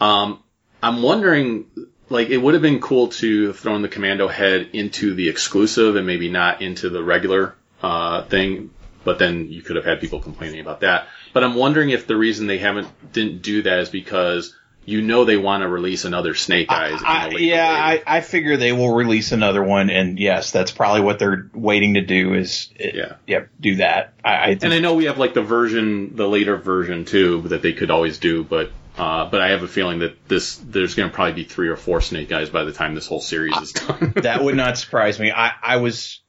Um, 0.03 0.43
I'm 0.83 1.01
wondering, 1.03 1.65
like, 2.11 2.29
it 2.29 2.39
would 2.39 2.55
have 2.55 2.63
been 2.63 2.81
cool 2.81 3.09
to 3.09 3.49
have 3.49 3.59
thrown 3.59 3.83
the 3.83 3.89
commando 3.89 4.29
head 4.29 4.71
into 4.73 5.15
the 5.15 5.29
exclusive 5.29 5.97
and 5.97 6.07
maybe 6.07 6.29
not 6.31 6.63
into 6.63 6.89
the 6.89 7.03
regular 7.03 7.55
uh, 7.83 8.23
thing, 8.25 8.71
but 9.05 9.19
then 9.19 9.51
you 9.51 9.63
could 9.63 9.77
have 9.77 9.85
had 9.85 10.01
people 10.01 10.21
complaining 10.21 10.61
about 10.61 10.81
that. 10.81 11.09
But 11.33 11.45
I'm 11.45 11.55
wondering 11.55 11.91
if 11.91 12.07
the 12.07 12.17
reason 12.17 12.47
they 12.47 12.59
haven't 12.59 12.89
didn't 13.13 13.43
do 13.43 13.63
that 13.63 13.81
is 13.81 13.91
because 13.91 14.55
you 14.89 15.03
know 15.03 15.27
they 15.27 15.37
want 15.37 15.63
to 15.63 15.69
release 15.69 16.07
another 16.07 16.35
Snake 16.35 16.71
Eyes. 16.71 16.99
I, 17.05 17.27
later 17.29 17.41
yeah. 17.41 17.69
I, 17.71 18.03
I 18.07 18.21
figure 18.23 18.57
they 18.57 18.73
will 18.73 18.95
release 18.95 19.33
another 19.33 19.63
one, 19.63 19.91
and 19.91 20.19
yes, 20.19 20.51
that's 20.51 20.71
probably 20.71 21.03
what 21.03 21.19
they're 21.19 21.51
waiting 21.53 21.95
to 21.95 22.01
do. 22.01 22.35
Is 22.35 22.71
Yeah. 22.79 23.17
yeah, 23.27 23.45
do 23.61 23.77
that. 23.77 24.15
I, 24.25 24.37
I 24.37 24.47
think 24.47 24.65
And 24.65 24.73
I 24.73 24.79
know 24.79 24.95
we 24.95 25.05
have 25.05 25.19
like 25.19 25.35
the 25.35 25.43
version, 25.43 26.17
the 26.17 26.27
later 26.27 26.57
version 26.57 27.05
too, 27.05 27.43
that 27.49 27.61
they 27.61 27.75
could 27.75 27.91
always 27.91 28.19
do, 28.19 28.43
but 28.45 28.71
uh, 28.99 29.31
but 29.31 29.41
I 29.41 29.51
have 29.51 29.63
a 29.63 29.69
feeling 29.69 30.01
that 30.01 30.29
this 30.29 30.57
there's 30.57 30.95
going 30.95 31.09
to 31.09 31.15
probably 31.15 31.35
be 31.35 31.45
three 31.45 31.69
or 31.69 31.77
four 31.77 32.01
Snake 32.01 32.33
Eyes 32.33 32.51
by 32.51 32.65
the 32.65 32.73
time 32.73 32.95
this 32.95 33.07
whole 33.07 33.21
series 33.21 33.57
is 33.57 33.73
done. 33.73 34.13
that 34.23 34.43
would 34.43 34.57
not 34.57 34.77
surprise 34.77 35.19
me. 35.19 35.31
I, 35.31 35.53
I 35.63 35.77
was 35.77 36.21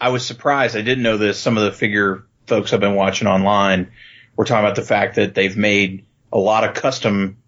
I 0.00 0.10
was 0.10 0.26
surprised. 0.26 0.76
I 0.76 0.82
didn't 0.82 1.02
know 1.02 1.16
this. 1.16 1.38
Some 1.38 1.56
of 1.56 1.64
the 1.64 1.72
figure 1.72 2.24
folks 2.46 2.72
I've 2.72 2.80
been 2.80 2.94
watching 2.94 3.28
online 3.28 3.92
were 4.36 4.44
talking 4.44 4.64
about 4.64 4.76
the 4.76 4.82
fact 4.82 5.16
that 5.16 5.34
they've 5.34 5.56
made 5.56 6.06
a 6.32 6.38
lot 6.38 6.64
of 6.64 6.74
custom 6.74 7.38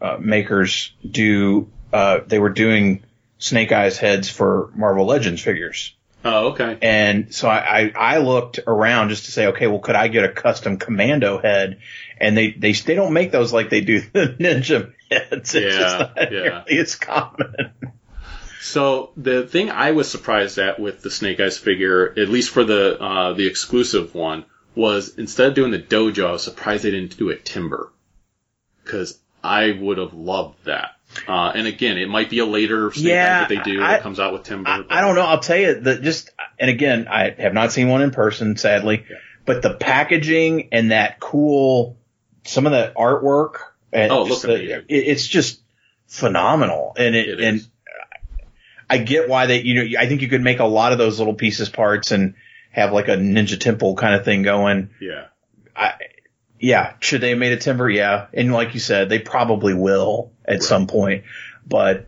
uh, 0.00 0.18
makers 0.20 0.94
do. 1.08 1.70
Uh, 1.92 2.20
they 2.26 2.38
were 2.38 2.50
doing 2.50 3.04
Snake 3.38 3.72
Eyes 3.72 3.98
heads 3.98 4.28
for 4.28 4.70
Marvel 4.74 5.06
Legends 5.06 5.42
figures. 5.42 5.94
Oh, 6.24 6.48
okay. 6.52 6.78
And 6.82 7.34
so 7.34 7.48
I, 7.48 7.58
I, 7.58 7.92
I 7.96 8.18
looked 8.18 8.60
around 8.66 9.10
just 9.10 9.26
to 9.26 9.32
say, 9.32 9.48
okay, 9.48 9.66
well, 9.66 9.80
could 9.80 9.96
I 9.96 10.08
get 10.08 10.24
a 10.24 10.28
custom 10.32 10.78
commando 10.78 11.38
head? 11.38 11.80
And 12.18 12.36
they, 12.36 12.50
they, 12.52 12.72
they 12.72 12.94
don't 12.94 13.12
make 13.12 13.32
those 13.32 13.52
like 13.52 13.70
they 13.70 13.80
do 13.80 14.00
the 14.12 14.36
ninja 14.38 14.92
heads. 15.10 15.54
It's 15.54 15.76
Yeah, 15.76 15.78
just 15.78 15.98
not 15.98 16.16
yeah. 16.16 16.26
nearly 16.28 16.78
as 16.78 16.94
common. 16.96 17.72
So 18.60 19.10
the 19.16 19.46
thing 19.46 19.70
I 19.70 19.90
was 19.90 20.08
surprised 20.10 20.56
at 20.58 20.78
with 20.78 21.02
the 21.02 21.10
Snake 21.10 21.40
Eyes 21.40 21.58
figure, 21.58 22.10
at 22.16 22.28
least 22.28 22.50
for 22.50 22.62
the 22.64 22.96
uh, 23.02 23.32
the 23.32 23.46
exclusive 23.48 24.14
one, 24.14 24.44
was 24.76 25.18
instead 25.18 25.48
of 25.48 25.54
doing 25.54 25.72
the 25.72 25.80
dojo, 25.80 26.26
I 26.28 26.32
was 26.32 26.44
surprised 26.44 26.84
they 26.84 26.92
didn't 26.92 27.18
do 27.18 27.30
it 27.30 27.44
timber, 27.44 27.92
because 28.84 29.18
I 29.42 29.72
would 29.72 29.98
have 29.98 30.14
loved 30.14 30.64
that. 30.66 30.91
Uh, 31.28 31.52
and 31.54 31.66
again, 31.66 31.98
it 31.98 32.08
might 32.08 32.30
be 32.30 32.38
a 32.38 32.46
later 32.46 32.90
Snake 32.92 33.06
Yeah, 33.06 33.40
that 33.40 33.48
they 33.48 33.58
do 33.58 33.82
I- 33.82 33.92
that 33.92 34.02
comes 34.02 34.18
out 34.20 34.32
with 34.32 34.44
timber. 34.44 34.68
I, 34.70 34.82
I 34.88 35.00
don't 35.00 35.14
know. 35.14 35.22
I'll 35.22 35.40
tell 35.40 35.56
you 35.58 35.80
that 35.80 36.02
just, 36.02 36.30
and 36.58 36.70
again, 36.70 37.06
I 37.08 37.30
have 37.38 37.52
not 37.54 37.72
seen 37.72 37.88
one 37.88 38.02
in 38.02 38.10
person, 38.12 38.56
sadly, 38.56 39.04
Yeah. 39.10 39.16
but 39.44 39.62
the 39.62 39.74
packaging 39.74 40.68
and 40.72 40.90
that 40.90 41.20
cool, 41.20 41.98
some 42.44 42.66
of 42.66 42.72
the 42.72 42.92
artwork, 42.96 43.56
and 43.92 44.10
Oh, 44.10 44.26
just 44.26 44.42
the- 44.42 44.78
it- 44.78 44.84
it's 44.88 45.26
just 45.26 45.60
phenomenal. 46.06 46.94
And 46.96 47.14
it, 47.14 47.28
It 47.28 47.40
and 47.40 47.56
is. 47.58 47.68
I 48.88 48.98
get 48.98 49.28
why 49.28 49.46
they, 49.46 49.62
you 49.62 49.74
know, 49.74 49.98
I 49.98 50.06
think 50.06 50.20
you 50.22 50.28
could 50.28 50.42
make 50.42 50.58
a 50.60 50.64
lot 50.66 50.92
of 50.92 50.98
those 50.98 51.18
little 51.18 51.34
pieces 51.34 51.68
parts 51.70 52.10
and 52.10 52.34
have 52.70 52.92
like 52.92 53.08
a 53.08 53.16
Ninja 53.16 53.58
Temple 53.58 53.96
kind 53.96 54.14
of 54.14 54.24
thing 54.24 54.42
going. 54.42 54.90
Yeah. 55.00 55.24
I, 55.74 55.94
yeah, 56.62 56.94
should 57.00 57.20
they 57.20 57.30
have 57.30 57.38
made 57.38 57.52
a 57.52 57.56
timber? 57.56 57.90
Yeah. 57.90 58.26
And 58.32 58.52
like 58.52 58.72
you 58.74 58.80
said, 58.80 59.08
they 59.08 59.18
probably 59.18 59.74
will 59.74 60.30
at 60.46 60.62
some 60.62 60.86
point. 60.86 61.24
But 61.66 62.06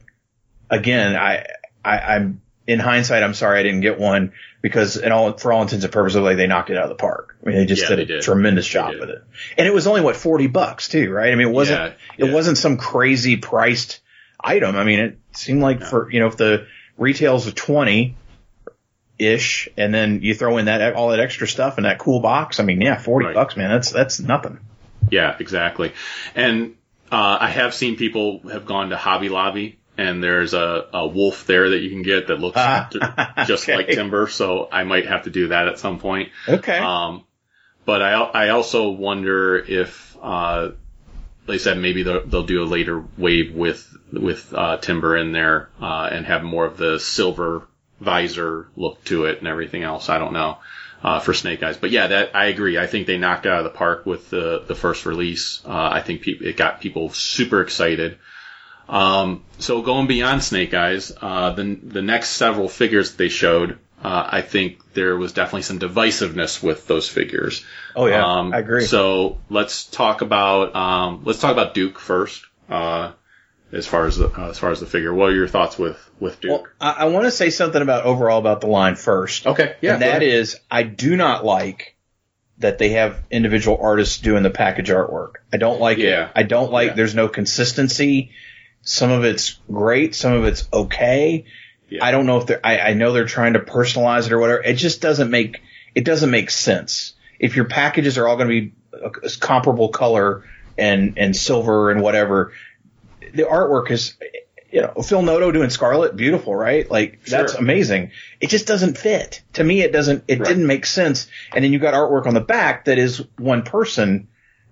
again, 0.71 1.17
I, 1.17 1.47
I, 1.85 1.99
I'm 1.99 2.41
in 2.67 2.79
hindsight, 2.79 3.23
I'm 3.25 3.35
sorry 3.35 3.59
I 3.59 3.63
didn't 3.65 3.81
get 3.81 3.99
one 3.99 4.33
because 4.63 4.97
in 4.97 5.11
all, 5.13 5.33
for 5.37 5.53
all 5.53 5.63
intents 5.63 5.85
and 5.85 5.93
purposes, 5.93 6.21
like 6.23 6.37
they 6.37 6.47
knocked 6.47 6.71
it 6.71 6.77
out 6.77 6.85
of 6.85 6.89
the 6.89 6.95
park. 6.95 7.37
I 7.43 7.49
mean, 7.49 7.57
they 7.59 7.67
just 7.67 7.83
Yeah, 7.83 7.89
did 7.91 7.99
a 7.99 8.07
did. 8.07 8.23
tremendous 8.23 8.67
job 8.67 8.95
with 8.99 9.11
it. 9.11 9.23
And 9.59 9.67
it 9.67 9.75
was 9.75 9.89
only 9.89 10.01
what, 10.01 10.15
40 10.17 10.47
bucks 10.47 10.89
too, 10.89 11.11
right? 11.11 11.33
I 11.33 11.35
mean, 11.35 11.49
it 11.49 11.53
wasn't, 11.53 11.81
Yeah, 11.81 12.25
it 12.25 12.29
yeah. 12.29 12.33
wasn't 12.33 12.57
some 12.57 12.77
crazy 12.77 13.37
priced 13.37 14.01
item. 14.41 14.77
I 14.77 14.85
mean, 14.85 15.01
it 15.01 15.19
seemed 15.33 15.63
like 15.63 15.83
for, 15.83 16.11
you 16.13 16.21
know, 16.21 16.29
if 16.29 16.37
the 16.37 16.67
retails 16.97 17.49
of 17.49 17.57
20, 17.57 18.17
ish, 19.19 19.69
and 19.77 19.93
then 19.95 20.21
you 20.23 20.35
throw 20.35 20.57
in 20.59 20.67
that 20.67 20.95
all 20.95 21.11
that 21.11 21.21
extra 21.21 21.47
stuff 21.47 21.79
in 21.79 21.85
that 21.85 21.99
cool 21.99 22.21
box. 22.21 22.61
I 22.61 22.65
mean, 22.65 22.81
yeah, 22.81 22.97
forty 22.99 23.27
Right. 23.27 23.35
bucks, 23.35 23.57
man. 23.57 23.71
That's 23.71 23.91
that's 23.91 24.21
nothing. 24.21 24.59
Yeah, 25.11 25.37
exactly. 25.39 25.93
And 26.35 26.77
uh, 27.13 27.39
I 27.41 27.49
have 27.51 27.75
seen 27.75 27.97
people 27.97 28.41
have 28.51 28.67
gone 28.67 28.91
to 28.91 28.97
Hobby 28.97 29.29
Lobby, 29.29 29.79
and 29.99 30.23
there's 30.23 30.55
a, 30.55 30.87
a 30.93 31.07
wolf 31.07 31.47
there 31.47 31.71
that 31.71 31.79
you 31.79 31.91
can 31.91 32.03
get 32.03 32.29
that 32.29 32.41
looks 32.41 32.57
Ah, 32.59 32.89
just 33.47 33.65
okay. 33.65 33.77
like 33.77 33.89
timber. 33.89 34.27
So 34.29 34.69
I 34.73 34.85
might 34.85 35.07
have 35.07 35.25
to 35.25 35.31
do 35.31 35.49
that 35.49 35.69
at 35.69 35.79
some 35.79 35.99
point. 36.01 36.31
Okay. 36.49 36.79
Um, 36.79 37.25
but 37.85 38.03
I 38.03 38.13
I 38.15 38.49
also 38.49 38.89
wonder 38.91 39.59
if 39.59 40.17
uh, 40.23 40.71
they 41.47 41.59
said 41.59 41.77
maybe 41.79 42.03
they'll, 42.03 42.27
they'll 42.27 42.43
do 42.47 42.63
a 42.63 42.65
later 42.65 43.05
wave 43.19 43.55
with 43.55 43.87
with 44.11 44.53
uh, 44.55 44.79
timber 44.79 45.17
in 45.17 45.33
there 45.33 45.69
uh, 45.81 46.09
and 46.11 46.25
have 46.27 46.43
more 46.43 46.65
of 46.65 46.77
the 46.79 46.99
silver 46.99 47.67
visor 48.05 48.69
look 48.77 49.03
to 49.05 49.25
it 49.25 49.39
and 49.39 49.49
everything 49.49 49.83
else. 49.83 50.09
I 50.09 50.19
don't 50.19 50.33
know 50.33 50.59
uh, 51.03 51.21
for 51.21 51.35
Snake 51.35 51.63
Eyes, 51.63 51.77
but 51.77 51.91
yeah, 51.91 52.07
that 52.07 52.35
I 52.35 52.47
agree. 52.47 52.79
I 52.79 52.87
think 52.87 53.07
they 53.07 53.19
knocked 53.19 53.47
it 53.47 53.53
out 53.53 53.59
of 53.59 53.65
the 53.65 53.79
park 53.79 54.07
with 54.07 54.31
the 54.31 54.65
the 54.67 54.75
first 54.75 55.05
release. 55.05 55.61
Uh, 55.65 55.91
I 55.93 56.01
think 56.01 56.23
peop 56.23 56.41
it 56.43 56.57
got 56.57 56.81
people 56.81 57.11
super 57.11 57.61
excited. 57.61 58.19
Um, 58.89 59.45
so 59.59 59.83
going 59.83 60.07
beyond 60.07 60.43
Snake 60.43 60.73
Eyes, 60.75 61.13
uh, 61.21 61.51
the 61.51 61.79
the 61.83 62.03
next 62.03 62.31
several 62.31 62.69
figures 62.69 63.11
that 63.11 63.19
they 63.19 63.29
showed, 63.29 63.79
uh, 64.03 64.29
I 64.31 64.41
think 64.43 64.95
there 64.95 65.17
was 65.17 65.33
definitely 65.33 65.63
some 65.63 65.79
divisiveness 65.79 66.63
with 66.63 66.87
those 66.87 67.09
figures. 67.09 67.65
oh 67.97 68.07
yeah, 68.07 68.25
Um, 68.25 68.55
I 68.55 68.59
agree. 68.59 68.85
So 68.85 69.39
let's 69.51 69.85
talk 69.85 70.23
about 70.23 70.75
um, 70.75 71.23
let's 71.25 71.41
talk 71.41 71.53
about 71.53 71.75
Duke 71.75 71.99
first. 71.99 72.47
As 73.75 73.87
far 73.87 74.07
as 74.07 74.17
the 74.17 74.29
uh, 74.29 74.51
as 74.51 74.59
far 74.59 74.71
as 74.71 74.81
the 74.81 74.87
figure. 74.87 75.13
What 75.13 75.31
are 75.31 75.35
your 75.35 75.49
thoughts 75.49 75.79
with 75.79 75.99
with 76.21 76.41
Duke? 76.41 76.51
Well, 76.51 76.67
I, 76.81 76.91
I 77.03 77.05
want 77.07 77.25
to 77.25 77.31
say 77.31 77.51
something 77.51 77.83
about 77.83 78.05
overall 78.05 78.39
about 78.39 78.61
the 78.61 78.69
line 78.69 78.95
first. 78.95 79.47
okay, 79.47 79.77
yeah, 79.81 79.95
and 79.95 80.03
that 80.03 80.23
is, 80.23 80.57
I 80.71 80.85
do 80.85 81.17
not 81.17 81.45
like 81.45 81.97
that 82.59 82.79
they 82.79 82.91
have 82.91 83.21
individual 83.33 83.79
artists 83.83 84.19
doing 84.19 84.45
the 84.45 84.51
package 84.51 84.89
artwork. 84.91 85.33
I 85.53 85.57
don't 85.57 85.81
like 85.81 85.99
Yeah. 85.99 86.27
it. 86.27 86.33
I 86.37 86.43
don't 86.45 86.71
like. 86.71 86.91
Yeah. 86.91 86.95
There's 86.95 87.15
no 87.17 87.27
consistency. 87.29 88.31
Some 88.83 89.11
of 89.11 89.25
it's 89.25 89.59
great. 89.73 90.15
Some 90.15 90.35
of 90.35 90.45
it's 90.45 90.69
okay. 90.73 91.47
Yeah. 91.89 92.05
I 92.05 92.13
don't 92.13 92.27
know 92.27 92.39
if 92.39 92.47
they're. 92.47 92.61
I, 92.65 92.79
I 92.79 92.95
know 92.95 93.13
they're 93.13 93.25
trying 93.25 93.55
to 93.55 93.61
personalize 93.61 94.27
it 94.27 94.33
or 94.33 94.39
whatever. 94.39 94.63
It 94.63 94.75
just 94.75 95.01
doesn't 95.01 95.31
make. 95.31 95.61
It 95.95 96.05
doesn't 96.05 96.31
make 96.31 96.51
sense. 96.51 97.15
If 97.41 97.57
your 97.57 97.65
packages 97.65 98.19
are 98.19 98.29
all 98.29 98.37
going 98.37 98.49
to 98.49 98.61
be 98.61 98.73
a, 98.93 99.27
a 99.27 99.31
comparable 99.41 99.89
color 99.89 100.45
and 100.79 101.15
and 101.19 101.35
silver 101.35 101.91
and 101.91 102.01
whatever, 102.03 102.53
the 103.35 103.43
artwork 103.45 103.91
is. 103.91 104.15
You 104.73 104.81
know, 104.81 105.03
Phil 105.05 105.23
Noto 105.23 105.53
doing 105.53 105.71
Scarlet, 105.71 106.17
beautiful, 106.17 106.53
right? 106.53 106.91
Like 106.91 107.25
that's 107.27 107.55
amazing. 107.55 108.11
It 108.41 108.49
just 108.49 108.67
doesn't 108.67 108.99
fit. 108.99 109.41
To 109.53 109.63
me, 109.63 109.83
it 109.83 109.93
doesn't. 109.93 110.25
It 110.27 110.41
Right. 110.41 110.49
didn't 110.49 110.67
make 110.67 110.85
sense. 110.85 111.29
And 111.55 111.65
then 111.65 111.73
you 111.73 111.79
got 111.79 111.95
artwork 111.95 112.27
on 112.27 112.35
the 112.35 112.41
back 112.41 112.87
that 112.87 112.99
is 112.99 113.23
one 113.39 113.63
person, 113.63 114.27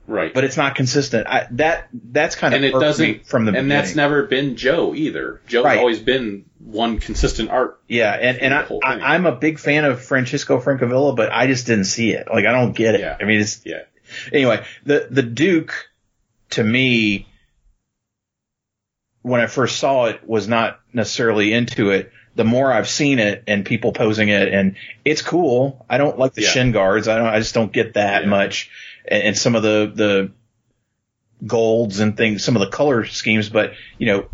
right, 0.09 0.35
but 0.35 0.43
it's 0.43 0.57
not 0.57 0.75
consistent. 0.75 1.29
I, 1.29 1.47
that 1.53 1.89
that's 1.93 2.35
kind 2.35 2.53
of 2.53 2.57
and 2.57 2.65
it 2.65 2.73
doesn't 2.73 3.27
from 3.29 3.45
the 3.45 3.51
and 3.51 3.55
beginning. 3.55 3.69
that's 3.69 3.95
never 3.95 4.25
been 4.25 4.57
Joe 4.57 4.93
either. 4.93 5.41
Joe's 5.47 5.65
Right. 5.67 5.79
always 5.79 6.01
been 6.01 6.47
one 6.59 6.99
consistent 6.99 7.51
art. 7.51 7.81
Yeah, 7.87 8.11
and, 8.13 8.39
and 8.39 8.53
I, 8.55 8.67
I 8.83 9.15
I'm 9.15 9.25
a 9.27 9.37
big 9.37 9.61
fan 9.61 9.85
of 9.85 10.03
Francisco 10.03 10.61
Francavilla, 10.61 11.15
but 11.15 11.31
I 11.31 11.47
just 11.47 11.69
didn't 11.69 11.85
see 11.85 12.11
it. 12.11 12.27
Like 12.29 12.45
I 12.45 12.51
don't 12.51 12.73
get 12.73 12.97
it. 12.97 13.03
Yeah. 13.03 13.17
I 13.21 13.25
mean, 13.25 13.39
it's 13.41 13.61
Yeah, 13.65 13.83
anyway. 14.33 14.65
The 14.85 15.07
the 15.09 15.23
Duke, 15.23 15.73
to 16.51 16.65
me, 16.65 17.29
when 19.23 19.41
I 19.41 19.47
first 19.47 19.79
saw 19.79 20.07
it, 20.07 20.27
was 20.29 20.49
not 20.49 20.81
necessarily 20.93 21.53
into 21.53 21.91
it. 21.91 22.12
The 22.35 22.45
more 22.45 22.73
I've 22.73 22.89
seen 22.89 23.18
it 23.18 23.45
and 23.47 23.64
people 23.64 23.93
posing 23.93 24.29
it, 24.29 24.49
and 24.53 24.77
it's 25.05 25.23
cool. 25.23 25.85
I 25.89 25.99
don't 25.99 26.18
like 26.18 26.35
the 26.35 26.43
Yeah. 26.43 26.49
shin 26.49 26.73
guards. 26.73 27.07
I 27.09 27.16
don't. 27.18 27.27
I 27.27 27.39
just 27.39 27.55
don't 27.55 27.73
get 27.73 27.95
that 27.95 28.23
Yeah. 28.23 28.29
much. 28.29 28.70
And, 29.07 29.23
and 29.23 29.39
some 29.39 29.55
of 29.55 29.62
the 29.62 29.93
the 29.95 30.31
golds 31.47 32.01
and 32.01 32.16
things, 32.16 32.45
some 32.45 32.57
of 32.57 32.61
the 32.61 32.68
color 32.68 33.05
schemes, 33.05 33.49
but 33.49 33.73
you 33.99 34.07
know, 34.07 34.27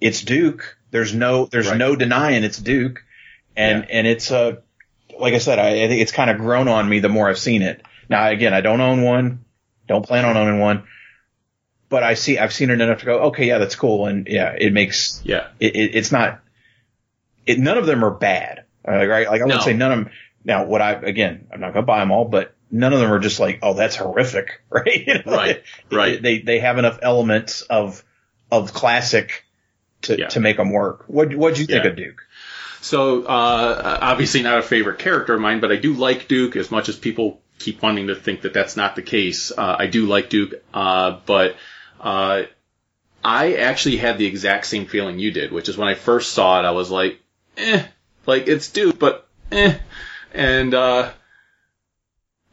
it's 0.00 0.22
Duke. 0.22 0.76
There's 0.90 1.14
no 1.14 1.46
there's 1.46 1.68
Right. 1.68 1.76
no 1.76 1.96
denying 1.96 2.44
it's 2.44 2.58
Duke, 2.58 3.02
and 3.56 3.90
and 3.90 4.06
it's 4.06 4.30
uh 4.30 4.56
like 5.18 5.34
I 5.34 5.38
said, 5.38 5.58
I, 5.58 5.84
I 5.84 5.88
think 5.88 6.02
it's 6.02 6.12
kind 6.12 6.30
of 6.30 6.38
grown 6.38 6.68
on 6.68 6.88
me 6.88 6.98
the 7.00 7.08
more 7.08 7.28
I've 7.28 7.38
seen 7.38 7.62
it. 7.62 7.82
Now 8.08 8.28
again, 8.28 8.52
I 8.54 8.60
don't 8.60 8.80
own 8.80 9.02
one, 9.02 9.44
don't 9.88 10.04
plan 10.06 10.24
on 10.24 10.36
owning 10.36 10.60
one, 10.60 10.84
but 11.94 12.02
I 12.02 12.14
see 12.14 12.38
I've 12.38 12.52
seen 12.52 12.70
it 12.70 12.80
enough 12.80 12.98
to 13.00 13.04
go, 13.06 13.18
okay, 13.28 13.46
yeah, 13.46 13.58
that's 13.58 13.76
cool, 13.76 14.06
and 14.08 14.26
yeah, 14.26 14.56
it 14.58 14.72
makes 14.72 15.20
yeah, 15.24 15.46
it, 15.60 15.76
it 15.76 15.94
it's 15.94 16.10
not 16.10 16.40
it 17.46 17.60
none 17.60 17.78
of 17.78 17.86
them 17.86 18.04
are 18.04 18.10
bad, 18.10 18.64
uh, 18.88 19.06
right? 19.06 19.28
Like 19.28 19.42
I 19.42 19.44
No. 19.44 19.54
would 19.56 19.62
say 19.62 19.74
none 19.74 19.92
of 19.92 19.98
them. 20.00 20.10
Now, 20.44 20.64
what 20.64 20.82
I 20.82 20.92
again, 20.94 21.46
I'm 21.52 21.60
not 21.60 21.72
gonna 21.72 21.86
buy 21.86 22.00
them 22.00 22.10
all, 22.10 22.24
but 22.24 22.52
none 22.68 22.92
of 22.92 22.98
them 22.98 23.12
are 23.12 23.20
just 23.20 23.38
like, 23.38 23.60
oh, 23.62 23.74
that's 23.74 23.94
horrific, 23.94 24.60
right? 24.70 25.06
You 25.06 25.14
know, 25.14 25.32
Right, 25.36 25.50
it- 25.56 25.64
right. 25.96 26.20
They 26.20 26.40
they 26.40 26.58
have 26.58 26.78
enough 26.78 26.98
elements 27.00 27.62
of 27.62 28.02
of 28.50 28.72
classic 28.74 29.44
to 30.02 30.18
Yeah. 30.18 30.28
to 30.28 30.40
make 30.40 30.56
them 30.56 30.70
work. 30.72 31.04
What 31.06 31.32
what'd 31.34 31.58
you 31.58 31.66
think 31.66 31.84
Yeah. 31.84 31.90
of 31.90 31.96
Duke? 31.96 32.22
So 32.80 33.22
uh, 33.22 33.98
obviously 34.02 34.42
not 34.42 34.58
a 34.58 34.62
favorite 34.62 34.98
character 34.98 35.34
of 35.34 35.40
mine, 35.40 35.60
but 35.60 35.70
I 35.72 35.76
do 35.76 35.94
like 35.94 36.26
Duke 36.28 36.56
as 36.56 36.70
much 36.70 36.88
as 36.88 36.96
people 36.96 37.40
keep 37.58 37.80
wanting 37.80 38.08
to 38.08 38.14
think 38.16 38.42
that 38.42 38.52
that's 38.52 38.76
not 38.76 38.96
the 38.96 39.02
case. 39.02 39.50
Uh, 39.56 39.76
I 39.78 39.86
do 39.86 40.06
like 40.06 40.28
Duke, 40.28 40.54
uh, 40.74 41.20
but 41.24 41.56
uh, 42.04 42.42
I 43.24 43.54
actually 43.54 43.96
had 43.96 44.18
the 44.18 44.26
exact 44.26 44.66
same 44.66 44.86
feeling 44.86 45.18
you 45.18 45.30
did, 45.30 45.50
which 45.50 45.70
is 45.70 45.78
when 45.78 45.88
I 45.88 45.94
first 45.94 46.32
saw 46.32 46.60
it, 46.60 46.66
I 46.66 46.72
was 46.72 46.90
like, 46.90 47.18
eh, 47.56 47.82
like 48.26 48.46
it's 48.46 48.70
Duke, 48.70 48.98
but 48.98 49.26
eh, 49.50 49.78
and 50.34 50.74
uh, 50.74 51.10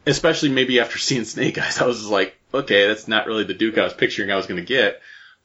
especially 0.06 0.50
maybe 0.50 0.80
after 0.80 0.98
seeing 0.98 1.26
Snake 1.26 1.58
Eyes, 1.58 1.80
I 1.82 1.86
was 1.86 2.00
just 2.00 2.10
like, 2.10 2.38
okay, 2.54 2.88
that's 2.88 3.10
not 3.10 3.28
really 3.28 3.44
the 3.44 3.54
Duke 3.54 3.78
I 3.78 3.84
was 3.84 3.94
picturing 3.94 4.32
I 4.32 4.38
was 4.38 4.48
to 4.48 4.62
get. 4.62 5.02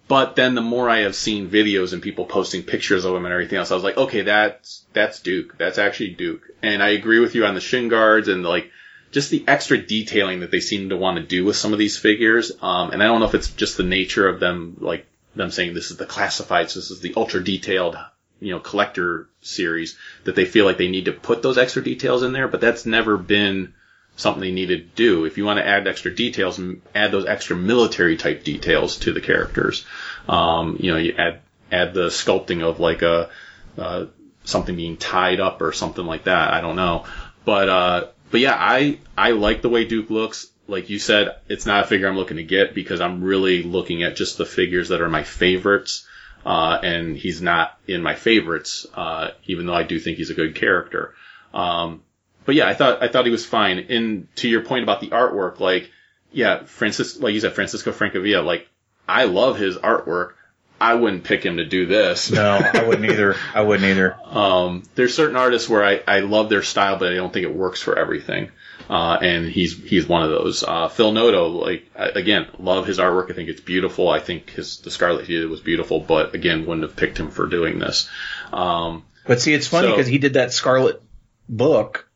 But 0.08 0.36
then 0.36 0.54
the 0.54 0.62
more 0.62 0.88
I 0.88 0.98
have 0.98 1.16
seen 1.16 1.50
videos 1.50 1.92
and 1.92 2.00
people 2.00 2.26
posting 2.26 2.62
pictures 2.62 3.04
of 3.04 3.16
him 3.16 3.24
and 3.24 3.32
everything 3.32 3.58
else, 3.58 3.72
I 3.72 3.74
was 3.74 3.82
like, 3.82 3.96
okay, 3.96 4.22
that's 4.22 4.84
that's 4.92 5.18
Duke. 5.18 5.58
That's 5.58 5.78
actually 5.78 6.10
Duke. 6.10 6.42
And 6.62 6.80
I 6.80 6.90
agree 6.90 7.18
with 7.18 7.34
you 7.34 7.44
on 7.44 7.54
the 7.54 7.60
shin 7.60 7.88
guards 7.88 8.28
and 8.28 8.44
like 8.44 8.70
just 9.16 9.30
the 9.30 9.46
extra 9.48 9.78
detailing 9.78 10.40
that 10.40 10.50
they 10.50 10.60
seem 10.60 10.90
to 10.90 10.96
want 10.98 11.16
to 11.16 11.22
do 11.22 11.42
with 11.42 11.56
some 11.56 11.72
of 11.72 11.78
these 11.78 11.96
figures. 11.96 12.52
Um, 12.60 12.90
and 12.90 13.02
I 13.02 13.06
don't 13.06 13.20
know 13.20 13.26
if 13.26 13.34
it's 13.34 13.48
just 13.48 13.78
the 13.78 13.82
nature 13.82 14.28
of 14.28 14.40
them, 14.40 14.76
like 14.78 15.06
them 15.34 15.50
saying 15.50 15.72
this 15.72 15.90
is 15.90 15.96
the 15.96 16.04
classifieds, 16.04 16.74
this 16.74 16.90
is 16.90 17.00
the 17.00 17.14
ultra 17.16 17.42
detailed, 17.42 17.96
you 18.40 18.52
know, 18.52 18.60
collector 18.60 19.30
series 19.40 19.96
that 20.24 20.34
they 20.34 20.44
feel 20.44 20.66
like 20.66 20.76
they 20.76 20.88
need 20.88 21.06
to 21.06 21.12
put 21.12 21.40
those 21.40 21.56
extra 21.56 21.82
details 21.82 22.24
in 22.24 22.34
there. 22.34 22.46
But 22.46 22.60
that's 22.60 22.84
never 22.84 23.16
been 23.16 23.72
something 24.16 24.42
they 24.42 24.50
needed 24.50 24.90
to 24.90 24.96
do. 24.96 25.24
If 25.24 25.38
you 25.38 25.46
want 25.46 25.60
to 25.60 25.66
add 25.66 25.88
extra 25.88 26.14
details, 26.14 26.58
m- 26.58 26.82
add 26.94 27.10
those 27.10 27.24
extra 27.24 27.56
military 27.56 28.18
type 28.18 28.44
details 28.44 28.98
to 28.98 29.14
the 29.14 29.22
characters. 29.22 29.86
Um, 30.28 30.76
you 30.78 30.92
know, 30.92 30.98
you 30.98 31.14
add 31.16 31.40
add 31.72 31.94
the 31.94 32.08
sculpting 32.08 32.62
of 32.62 32.80
like 32.80 33.00
a 33.00 33.30
uh, 33.78 34.04
something 34.44 34.76
being 34.76 34.98
tied 34.98 35.40
up 35.40 35.62
or 35.62 35.72
something 35.72 36.04
like 36.04 36.24
that. 36.24 36.52
I 36.52 36.60
don't 36.60 36.76
know, 36.76 37.06
but 37.46 37.68
uh, 37.70 38.06
but 38.30 38.40
yeah, 38.40 38.56
I 38.58 38.98
I 39.16 39.32
like 39.32 39.62
the 39.62 39.68
way 39.68 39.84
Duke 39.84 40.10
looks. 40.10 40.48
Like 40.68 40.90
you 40.90 40.98
said, 40.98 41.36
it's 41.48 41.66
not 41.66 41.84
a 41.84 41.86
figure 41.86 42.08
I'm 42.08 42.16
looking 42.16 42.38
to 42.38 42.42
get 42.42 42.74
because 42.74 43.00
I'm 43.00 43.22
really 43.22 43.62
looking 43.62 44.02
at 44.02 44.16
just 44.16 44.36
the 44.36 44.46
figures 44.46 44.88
that 44.88 45.00
are 45.00 45.08
my 45.08 45.22
favorites. 45.22 46.06
Uh, 46.44 46.78
and 46.80 47.16
he's 47.16 47.42
not 47.42 47.76
in 47.88 48.02
my 48.02 48.14
favorites, 48.14 48.86
uh, 48.94 49.30
even 49.46 49.66
though 49.66 49.74
I 49.74 49.82
do 49.82 49.98
think 49.98 50.16
he's 50.16 50.30
a 50.30 50.34
good 50.34 50.54
character. 50.54 51.12
Um, 51.52 52.02
but 52.44 52.54
yeah, 52.54 52.68
I 52.68 52.74
thought 52.74 53.02
I 53.02 53.08
thought 53.08 53.26
he 53.26 53.32
was 53.32 53.44
fine. 53.44 53.78
And 53.78 54.28
to 54.36 54.48
your 54.48 54.62
point 54.62 54.84
about 54.84 55.00
the 55.00 55.08
artwork, 55.08 55.58
like 55.60 55.90
yeah, 56.32 56.64
Francis, 56.64 57.18
like 57.18 57.34
you 57.34 57.40
said, 57.40 57.54
Francisco 57.54 57.92
Francavilla, 57.92 58.44
like 58.44 58.68
I 59.08 59.24
love 59.24 59.58
his 59.58 59.76
artwork. 59.76 60.34
I 60.80 60.94
wouldn't 60.94 61.24
pick 61.24 61.42
him 61.44 61.56
to 61.56 61.64
do 61.64 61.86
this. 61.86 62.30
No, 62.30 62.50
I 62.72 62.84
wouldn't 62.86 63.10
either. 63.10 63.34
I 63.54 63.62
wouldn't 63.62 63.88
either. 63.88 64.16
Um, 64.24 64.82
there's 64.94 65.14
certain 65.14 65.36
artists 65.36 65.68
where 65.68 65.84
I, 65.84 66.02
I 66.06 66.20
love 66.20 66.48
their 66.50 66.62
style, 66.62 66.98
but 66.98 67.12
I 67.12 67.16
don't 67.16 67.32
think 67.32 67.44
it 67.44 67.54
works 67.54 67.80
for 67.80 67.98
everything. 67.98 68.50
Uh, 68.88 69.18
and 69.20 69.46
he's 69.48 69.76
he's 69.82 70.06
one 70.06 70.22
of 70.22 70.30
those. 70.30 70.62
Uh, 70.62 70.88
Phil 70.88 71.10
Noto, 71.12 71.48
like 71.48 71.86
again, 71.96 72.46
love 72.58 72.86
his 72.86 72.98
artwork. 72.98 73.30
I 73.30 73.34
think 73.34 73.48
it's 73.48 73.60
beautiful. 73.60 74.08
I 74.08 74.20
think 74.20 74.50
his 74.50 74.78
the 74.78 74.90
Scarlet 74.90 75.26
he 75.26 75.34
did 75.38 75.48
was 75.50 75.60
beautiful, 75.60 75.98
but 76.00 76.34
again, 76.34 76.66
wouldn't 76.66 76.82
have 76.86 76.94
picked 76.94 77.18
him 77.18 77.30
for 77.30 77.46
doing 77.46 77.78
this. 77.78 78.08
Um, 78.52 79.02
But 79.26 79.40
see, 79.40 79.54
it's 79.54 79.66
funny 79.66 79.88
So- 79.88 79.92
because 79.92 80.06
he 80.06 80.18
did 80.18 80.34
that 80.34 80.52
Scarlet 80.52 81.02
book 81.48 82.08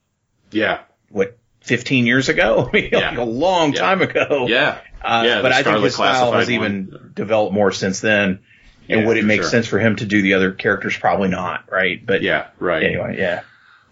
yeah, 0.53 0.81
what 1.09 1.39
15 1.63 2.07
years 2.07 2.29
ago, 2.29 2.71
Yeah. 2.75 3.11
like 3.11 3.19
a 3.19 3.23
long 3.25 3.73
Yeah. 3.73 3.81
time 3.81 4.03
ago. 4.03 4.47
yeah, 4.49 4.79
Uh, 5.03 5.23
yeah. 5.27 5.43
but 5.43 5.53
I 5.53 5.63
think 5.63 5.79
his 5.83 5.95
style 5.95 6.33
has 6.33 6.47
Classified 6.47 6.51
even 6.55 7.13
developed 7.15 7.55
more 7.55 7.73
since 7.73 8.01
then. 8.01 8.41
And 8.89 9.01
Yeah, 9.03 9.07
would 9.07 9.17
it 9.17 9.25
make 9.25 9.43
sure. 9.43 9.51
sense 9.51 9.67
for 9.67 9.79
him 9.79 9.97
to 9.97 10.07
do 10.07 10.21
the 10.23 10.35
other 10.35 10.53
characters? 10.53 10.97
Probably 10.97 11.29
not, 11.29 11.71
right? 11.71 12.05
But 12.05 12.23
Yeah, 12.23 12.49
right. 12.59 12.83
anyway, 12.83 13.17
yeah. 13.19 13.43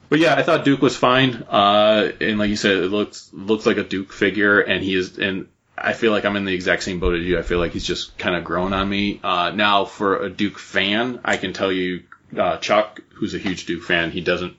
But 0.08 0.18
yeah, 0.20 0.34
I 0.34 0.42
thought 0.42 0.64
Duke 0.64 0.80
was 0.82 0.96
fine. 0.96 1.44
Uh, 1.48 2.10
and 2.20 2.38
like 2.38 2.50
you 2.50 2.56
said, 2.56 2.78
it 2.78 2.88
looks 2.88 3.30
looks 3.32 3.66
like 3.66 3.76
a 3.76 3.84
Duke 3.84 4.12
figure, 4.12 4.60
and 4.60 4.82
he 4.82 4.94
is. 4.94 5.18
And 5.18 5.48
I 5.76 5.92
feel 5.92 6.12
like 6.12 6.24
I'm 6.24 6.34
in 6.36 6.44
the 6.46 6.54
exact 6.54 6.82
same 6.82 6.98
boat 6.98 7.14
as 7.14 7.24
you. 7.24 7.38
I 7.38 7.42
feel 7.42 7.58
like 7.58 7.72
he's 7.72 7.84
just 7.86 8.16
kind 8.18 8.34
of 8.34 8.42
grown 8.42 8.72
on 8.72 8.88
me. 8.88 9.20
Uh, 9.22 9.52
now 9.54 9.84
for 9.84 10.22
a 10.24 10.30
Duke 10.30 10.58
fan, 10.58 11.20
I 11.24 11.36
can 11.36 11.52
tell 11.52 11.70
you, 11.70 12.04
uh, 12.36 12.56
Chuck, 12.56 13.00
who's 13.14 13.34
a 13.34 13.38
huge 13.38 13.66
Duke 13.66 13.82
fan, 13.84 14.10
he 14.10 14.20
doesn't. 14.22 14.56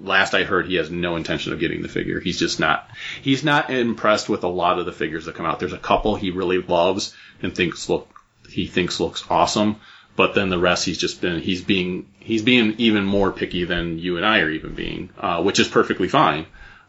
Last 0.00 0.34
I 0.34 0.44
heard, 0.44 0.66
he 0.66 0.76
has 0.76 0.90
no 0.90 1.16
intention 1.16 1.52
of 1.52 1.60
getting 1.60 1.82
the 1.82 1.88
figure. 1.88 2.20
He's 2.20 2.38
just 2.38 2.58
not. 2.60 2.88
He's 3.22 3.44
not 3.44 3.70
impressed 3.70 4.28
with 4.28 4.44
a 4.44 4.48
lot 4.48 4.78
of 4.78 4.86
the 4.86 4.92
figures 4.92 5.26
that 5.26 5.34
come 5.34 5.46
out. 5.46 5.58
There's 5.60 5.72
a 5.72 5.78
couple 5.78 6.14
he 6.16 6.30
really 6.30 6.62
loves 6.62 7.14
and 7.42 7.54
thinks 7.54 7.88
look 7.88 8.08
he 8.48 8.66
thinks 8.66 9.00
looks 9.00 9.24
awesome. 9.28 9.76
But 10.14 10.34
then 10.34 10.48
the 10.48 10.58
rest, 10.58 10.86
he's 10.86 10.96
just 10.96 11.20
been, 11.20 11.40
he's 11.40 11.60
being, 11.62 12.08
he's 12.20 12.40
being 12.40 12.76
even 12.78 13.04
more 13.04 13.30
picky 13.32 13.64
than 13.64 13.98
you 13.98 14.16
and 14.16 14.24
I 14.24 14.38
are 14.40 14.48
even 14.48 14.74
being, 14.74 15.10
uh, 15.18 15.42
which 15.42 15.58
is 15.60 15.68
perfectly 15.68 16.08
fine. 16.08 16.46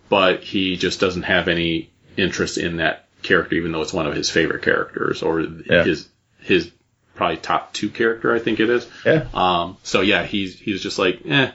But 0.08 0.44
he 0.44 0.78
just 0.78 1.02
doesn't 1.02 1.24
have 1.24 1.50
any 1.50 1.90
interest 2.16 2.58
in 2.58 2.78
that 2.78 3.08
character, 3.24 3.56
even 3.56 3.74
though 3.74 3.82
it's 3.82 3.92
one 3.92 4.08
of 4.08 4.16
his 4.16 4.30
favorite 4.30 4.62
characters 4.62 5.24
or 5.24 5.42
Yeah. 5.42 5.84
his, 5.84 6.08
his 6.40 6.72
probably 7.16 7.36
top 7.36 7.74
two 7.74 7.90
character, 7.90 8.34
I 8.34 8.40
think 8.40 8.62
it 8.62 8.70
is. 8.70 8.88
Yeah. 9.06 9.26
Um, 9.34 9.76
so 9.84 10.00
yeah, 10.00 10.24
he's, 10.24 10.58
he's 10.58 10.82
just 10.82 10.98
like, 10.98 11.24
eh, 11.26 11.52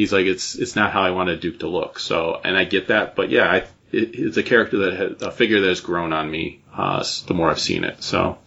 he's 0.00 0.12
like, 0.12 0.24
it's, 0.26 0.54
it's 0.54 0.74
not 0.76 0.92
how 0.92 1.02
I 1.02 1.10
wanted 1.10 1.40
Duke 1.40 1.58
to 1.60 1.68
look. 1.68 1.98
So, 1.98 2.40
and 2.42 2.56
I 2.56 2.64
get 2.64 2.88
that, 2.88 3.14
but 3.16 3.28
yeah, 3.28 3.44
I, 3.50 3.56
it, 3.92 4.14
it's 4.14 4.36
a 4.38 4.42
character 4.42 4.78
that 4.78 4.92
has, 4.94 5.22
a 5.22 5.30
figure 5.30 5.60
that 5.60 5.68
has 5.68 5.80
grown 5.80 6.12
on 6.14 6.30
me, 6.30 6.62
uh, 6.74 7.04
the 7.26 7.34
more 7.34 7.50
I've 7.50 7.60
seen 7.60 7.84
it. 7.84 8.02
So, 8.02 8.38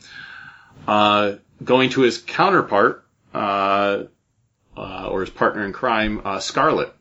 uh, 0.88 1.34
going 1.64 1.92
to 1.92 2.02
his 2.02 2.18
counterpart, 2.18 3.06
uh, 3.34 4.04
uh, 4.76 5.08
or 5.12 5.22
his 5.22 5.30
partner 5.30 5.64
in 5.66 5.74
crime, 5.74 6.22
uh, 6.26 6.40
Scarlet. 6.40 6.92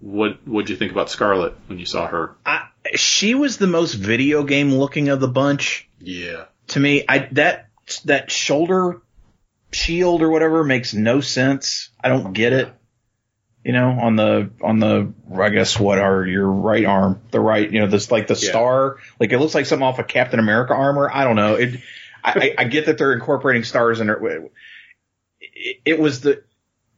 What 0.00 0.46
what'd 0.46 0.70
you 0.70 0.76
think 0.76 0.92
about 0.92 1.10
Scarlet 1.10 1.54
when 1.66 1.78
you 1.78 1.84
saw 1.84 2.06
her? 2.06 2.36
I, 2.46 2.68
she 2.94 3.34
was 3.34 3.58
the 3.58 3.66
most 3.66 3.94
video 3.94 4.44
game 4.44 4.72
looking 4.72 5.08
of 5.08 5.18
the 5.20 5.28
bunch 5.28 5.88
Yeah. 6.00 6.44
to 6.68 6.80
me. 6.80 7.04
I 7.08 7.28
that 7.32 7.68
that 8.04 8.30
shoulder 8.30 9.02
shield 9.72 10.22
or 10.22 10.30
whatever 10.30 10.62
makes 10.64 10.94
no 10.94 11.20
sense. 11.20 11.90
I 12.02 12.08
don't 12.08 12.32
get 12.32 12.52
it. 12.52 12.72
You 13.68 13.74
know, 13.74 13.90
on 14.00 14.16
the 14.16 14.48
on 14.62 14.78
the 14.78 15.12
I 15.38 15.50
guess 15.50 15.78
what 15.78 15.98
are 15.98 16.24
your 16.26 16.46
right 16.50 16.86
arm, 16.86 17.20
the 17.32 17.38
right, 17.38 17.70
you 17.70 17.80
know, 17.80 17.86
this 17.86 18.10
like 18.10 18.26
the 18.26 18.32
Yeah. 18.32 18.48
star, 18.48 18.96
like 19.20 19.30
it 19.30 19.38
looks 19.38 19.54
like 19.54 19.66
something 19.66 19.86
off 19.86 19.98
of 19.98 20.06
Captain 20.08 20.40
America 20.40 20.72
armor. 20.72 21.10
I 21.12 21.24
don't 21.24 21.36
know. 21.36 21.56
It, 21.56 21.80
I, 22.24 22.32
I 22.32 22.54
I 22.62 22.64
get 22.64 22.86
that 22.86 22.96
they're 22.96 23.12
incorporating 23.12 23.64
stars 23.64 24.00
in 24.00 24.08
it. 24.08 24.16
It, 25.42 25.80
it 25.84 25.98
was 26.00 26.22
the, 26.22 26.42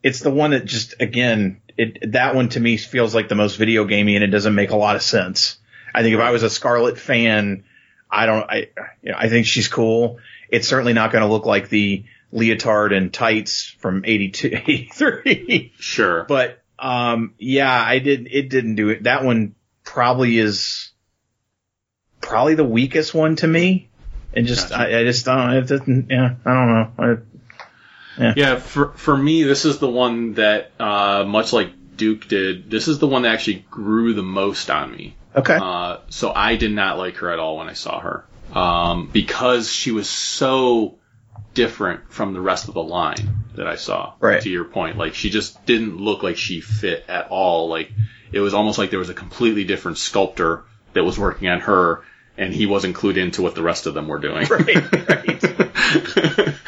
it's 0.05 0.21
the 0.21 0.31
one 0.31 0.53
that 0.53 0.64
just 0.64 0.95
again, 1.01 1.61
it 1.77 2.12
that 2.12 2.37
one 2.37 2.49
to 2.51 2.61
me 2.61 2.77
feels 2.77 3.16
like 3.16 3.29
the 3.29 3.35
most 3.35 3.57
video 3.57 3.85
gamey 3.85 4.14
and 4.14 4.23
it 4.23 4.29
doesn't 4.29 4.55
make 4.55 4.71
a 4.71 4.77
lot 4.77 4.95
of 4.95 5.03
sense. 5.03 5.59
I 5.93 6.03
think 6.03 6.14
if 6.14 6.21
I 6.21 6.31
was 6.31 6.45
a 6.45 6.51
Scarlet 6.51 6.99
fan, 6.99 7.64
I 8.09 8.27
don't, 8.27 8.49
I, 8.49 8.68
you 9.03 9.11
know, 9.11 9.16
I 9.18 9.29
think 9.29 9.47
she's 9.47 9.66
cool. 9.66 10.21
It's 10.49 10.68
certainly 10.68 10.93
not 10.93 11.11
going 11.11 11.23
to 11.23 11.29
look 11.29 11.47
like 11.47 11.68
the 11.68 12.05
leotard 12.31 12.93
and 12.93 13.12
tights 13.12 13.64
from 13.81 14.05
82, 14.05 14.47
83. 14.55 15.73
Sure. 15.81 16.25
but, 16.29 16.60
um, 16.81 17.35
yeah, 17.39 17.72
I 17.72 17.99
did, 17.99 18.28
it 18.31 18.49
didn't 18.49 18.76
do 18.76 18.89
it. 18.89 19.05
That 19.05 19.24
one 19.24 19.55
probably 19.85 20.39
is 20.39 20.91
probably 22.20 22.55
the 22.55 22.64
weakest 22.64 23.14
one 23.14 23.37
to 23.37 23.47
me. 23.47 23.89
And 24.33 24.47
just, 24.47 24.70
Gotcha. 24.70 24.83
I, 24.83 25.01
I 25.01 25.05
just 25.05 25.24
don't, 25.24 25.51
it 25.55 25.66
doesn't, 25.66 26.11
yeah, 26.11 26.37
I 26.45 26.55
don't 26.55 26.68
know. 26.68 27.24
I, 28.18 28.33
Yeah, 28.37 28.57
for 28.57 28.93
for 28.93 29.16
me, 29.16 29.43
this 29.43 29.64
is 29.64 29.78
the 29.78 29.89
one 29.89 30.35
that, 30.35 30.70
uh, 30.78 31.24
much 31.26 31.53
like 31.53 31.97
Duke 31.97 32.28
did, 32.28 32.70
this 32.70 32.89
is 32.89 32.99
the 32.99 33.09
one 33.09 33.22
that 33.22 33.35
actually 33.35 33.64
grew 33.70 34.14
the 34.14 34.22
most 34.22 34.70
on 34.70 34.93
me. 34.93 35.16
okay. 35.35 35.59
Uh, 35.61 35.99
so 36.09 36.33
I 36.33 36.57
did 36.57 36.72
not 36.72 36.97
like 36.99 37.16
her 37.16 37.31
at 37.31 37.39
all 37.39 37.59
when 37.59 37.68
I 37.68 37.74
saw 37.74 38.01
her, 38.01 38.24
um, 38.53 39.11
because 39.12 39.72
she 39.72 39.91
was 39.91 40.09
so 40.09 41.00
different 41.55 42.13
from 42.13 42.33
the 42.33 42.41
rest 42.41 42.69
of 42.69 42.75
the 42.75 42.83
line 42.83 43.45
that 43.55 43.67
I 43.67 43.77
saw. 43.77 44.15
Right. 44.21 44.43
To 44.43 44.51
your 44.51 44.65
point, 44.65 44.97
like 44.97 45.15
she 45.15 45.31
just 45.31 45.65
didn't 45.67 45.97
look 45.97 46.23
like 46.23 46.37
she 46.37 46.61
fit 46.61 47.05
at 47.09 47.29
all. 47.29 47.69
Like 47.69 47.91
it 48.33 48.41
was 48.41 48.55
almost 48.55 48.79
like 48.79 48.91
there 48.91 48.99
was 48.99 49.11
a 49.11 49.15
completely 49.15 49.65
different 49.65 49.99
sculptor 49.99 50.65
that 50.93 51.05
was 51.05 51.19
working 51.19 51.49
on 51.49 51.61
her, 51.61 52.03
and 52.37 52.53
he 52.53 52.67
wasn't 52.67 52.97
clued 52.97 53.17
into 53.17 53.43
what 53.43 53.55
the 53.55 53.63
rest 53.63 53.87
of 53.87 53.95
them 53.95 54.09
were 54.09 54.19
doing. 54.19 54.47
right, 54.49 55.09
right. 55.09 56.55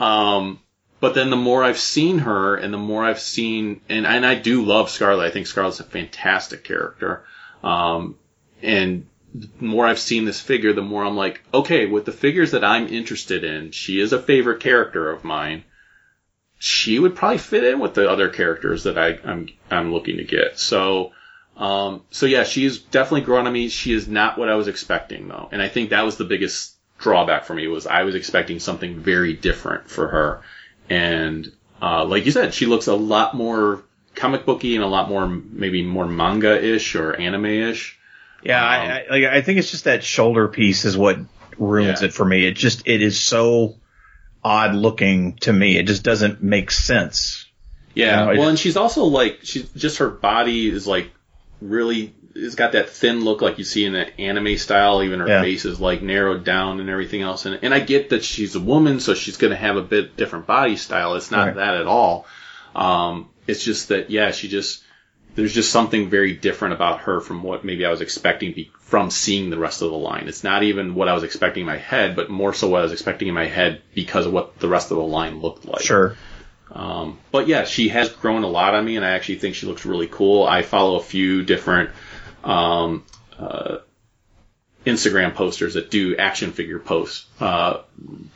Um, 0.00 0.60
but 0.98 1.14
then 1.14 1.30
the 1.30 1.36
more 1.36 1.62
I've 1.62 1.78
seen 1.78 2.20
her 2.20 2.56
and 2.56 2.72
the 2.72 2.78
more 2.78 3.04
I've 3.04 3.20
seen, 3.20 3.82
and, 3.88 4.06
and 4.06 4.24
I 4.24 4.34
do 4.34 4.64
love 4.64 4.90
Scarlet. 4.90 5.26
I 5.26 5.30
think 5.30 5.46
Scarlet's 5.46 5.80
a 5.80 5.84
fantastic 5.84 6.64
character. 6.64 7.24
Um, 7.62 8.16
and 8.62 9.06
the 9.34 9.48
more 9.60 9.86
I've 9.86 9.98
seen 9.98 10.24
this 10.24 10.40
figure, 10.40 10.72
the 10.72 10.82
more 10.82 11.04
I'm 11.04 11.16
like, 11.16 11.42
okay, 11.52 11.86
with 11.86 12.04
the 12.04 12.12
figures 12.12 12.50
that 12.52 12.64
I'm 12.64 12.88
interested 12.88 13.44
in, 13.44 13.70
she 13.70 14.00
is 14.00 14.12
a 14.12 14.22
favorite 14.22 14.60
character 14.60 15.10
of 15.10 15.24
mine. 15.24 15.64
She 16.58 16.98
would 16.98 17.14
probably 17.14 17.38
fit 17.38 17.64
in 17.64 17.78
with 17.78 17.94
the 17.94 18.10
other 18.10 18.28
characters 18.28 18.84
that 18.84 18.98
I, 18.98 19.18
I'm, 19.24 19.48
I'm 19.70 19.92
looking 19.92 20.18
to 20.18 20.24
get. 20.24 20.58
So, 20.58 21.12
um, 21.56 22.02
so 22.10 22.26
yeah, 22.26 22.44
she's 22.44 22.78
definitely 22.78 23.22
grown 23.22 23.46
on 23.46 23.52
me. 23.52 23.68
She 23.68 23.92
is 23.92 24.08
not 24.08 24.36
what 24.36 24.48
I 24.48 24.56
was 24.56 24.68
expecting 24.68 25.28
though. 25.28 25.48
And 25.52 25.62
I 25.62 25.68
think 25.68 25.90
that 25.90 26.04
was 26.04 26.16
the 26.16 26.24
biggest 26.24 26.74
drawback 26.98 27.44
for 27.44 27.54
me 27.54 27.66
was 27.66 27.86
I 27.86 28.02
was 28.02 28.14
expecting 28.14 28.58
something 28.58 28.98
very 28.98 29.32
different 29.32 29.88
for 29.88 30.08
her. 30.08 30.42
And, 30.90 31.50
uh, 31.80 32.04
like 32.04 32.26
you 32.26 32.32
said, 32.32 32.52
she 32.52 32.66
looks 32.66 32.88
a 32.88 32.94
lot 32.94 33.34
more 33.34 33.84
comic 34.14 34.44
booky 34.44 34.74
and 34.74 34.84
a 34.84 34.88
lot 34.88 35.08
more, 35.08 35.26
maybe 35.26 35.82
more 35.82 36.06
manga-ish 36.06 36.94
or 36.94 37.14
anime-ish. 37.14 37.98
Yeah, 38.42 38.64
I, 38.64 38.76
I, 38.76 39.06
like, 39.10 39.24
I 39.24 39.42
think 39.42 39.58
it's 39.58 39.70
just 39.70 39.84
that 39.84 40.02
shoulder 40.02 40.48
piece 40.48 40.84
is 40.84 40.96
what 40.96 41.18
ruins 41.58 42.00
Yeah. 42.00 42.08
it 42.08 42.14
for 42.14 42.24
me. 42.24 42.46
It 42.46 42.52
just 42.56 42.86
it 42.86 43.02
is 43.02 43.20
so 43.20 43.76
odd 44.42 44.74
looking 44.74 45.34
to 45.40 45.52
me. 45.52 45.76
It 45.76 45.86
just 45.86 46.02
doesn't 46.02 46.42
make 46.42 46.70
sense. 46.70 47.46
Yeah. 47.94 48.24
No, 48.24 48.30
it- 48.32 48.38
well, 48.38 48.48
and 48.48 48.58
she's 48.58 48.76
also 48.76 49.04
like, 49.04 49.40
she's 49.42 49.68
just 49.70 49.98
her 49.98 50.08
body 50.08 50.68
is 50.70 50.86
like 50.86 51.10
really, 51.60 52.14
it's 52.34 52.54
got 52.54 52.72
that 52.72 52.88
thin 52.88 53.22
look 53.24 53.42
like 53.42 53.58
you 53.58 53.64
see 53.64 53.84
in 53.84 53.92
the 53.92 54.18
anime 54.20 54.56
style. 54.56 55.02
Even 55.02 55.20
her 55.20 55.28
Yeah. 55.28 55.42
face 55.42 55.64
is 55.66 55.78
like 55.80 56.00
narrowed 56.00 56.44
down 56.44 56.80
and 56.80 56.88
everything 56.88 57.20
else. 57.20 57.44
And, 57.44 57.58
and 57.62 57.74
I 57.74 57.80
get 57.80 58.10
that 58.10 58.24
she's 58.24 58.54
a 58.54 58.60
woman, 58.60 59.00
so 59.00 59.12
she's 59.14 59.36
going 59.36 59.50
to 59.50 59.56
have 59.56 59.76
a 59.76 59.82
bit 59.82 60.16
different 60.16 60.46
body 60.46 60.76
style. 60.76 61.16
It's 61.16 61.30
not 61.30 61.48
Right. 61.48 61.56
that 61.56 61.74
at 61.76 61.86
all. 61.86 62.26
Um, 62.74 63.28
it's 63.46 63.62
just 63.64 63.88
that, 63.88 64.10
yeah, 64.10 64.30
she 64.30 64.48
just, 64.48 64.82
there's 65.34 65.54
just 65.54 65.70
something 65.70 66.10
very 66.10 66.32
different 66.32 66.74
about 66.74 67.00
her 67.02 67.20
from 67.20 67.42
what 67.42 67.64
maybe 67.64 67.84
I 67.84 67.90
was 67.90 68.00
expecting 68.00 68.52
be, 68.52 68.70
from 68.80 69.10
seeing 69.10 69.50
the 69.50 69.58
rest 69.58 69.82
of 69.82 69.90
the 69.90 69.96
line. 69.96 70.28
It's 70.28 70.44
not 70.44 70.62
even 70.62 70.94
what 70.94 71.08
I 71.08 71.14
was 71.14 71.22
expecting 71.22 71.62
in 71.62 71.66
my 71.66 71.78
head, 71.78 72.16
but 72.16 72.30
more 72.30 72.52
so 72.52 72.68
what 72.68 72.80
I 72.80 72.82
was 72.84 72.92
expecting 72.92 73.28
in 73.28 73.34
my 73.34 73.46
head 73.46 73.82
because 73.94 74.26
of 74.26 74.32
what 74.32 74.58
the 74.58 74.68
rest 74.68 74.90
of 74.90 74.96
the 74.96 75.04
line 75.04 75.40
looked 75.40 75.64
like. 75.64 75.82
Sure. 75.82 76.16
Um, 76.72 77.18
but 77.32 77.48
yeah, 77.48 77.64
she 77.64 77.88
has 77.88 78.08
grown 78.08 78.42
a 78.42 78.48
lot 78.48 78.74
on 78.74 78.84
me, 78.84 78.96
and 78.96 79.04
I 79.04 79.10
actually 79.10 79.38
think 79.38 79.54
she 79.54 79.66
looks 79.66 79.84
really 79.84 80.06
cool. 80.06 80.44
I 80.44 80.62
follow 80.62 80.96
a 80.96 81.02
few 81.02 81.42
different 81.44 81.90
um, 82.44 83.04
uh, 83.38 83.78
Instagram 84.86 85.34
posters 85.34 85.74
that 85.74 85.90
do 85.90 86.16
action 86.16 86.52
figure 86.52 86.78
posts, 86.78 87.26
uh, 87.40 87.82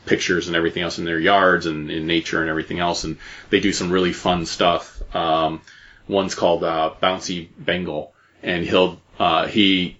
pictures 0.05 0.47
and 0.47 0.55
everything 0.55 0.83
else 0.83 0.99
in 0.99 1.05
their 1.05 1.19
yards 1.19 1.65
and 1.65 1.89
in 1.89 2.07
nature 2.07 2.41
and 2.41 2.49
everything 2.49 2.79
else, 2.79 3.03
and 3.03 3.17
they 3.49 3.59
do 3.59 3.73
some 3.73 3.91
really 3.91 4.13
fun 4.13 4.45
stuff. 4.45 5.01
Um, 5.15 5.61
one's 6.07 6.35
called 6.35 6.63
uh, 6.63 6.93
Bouncy 7.01 7.47
Bengal, 7.57 8.13
and 8.43 8.65
he'll 8.65 9.01
uh, 9.19 9.47
he 9.47 9.97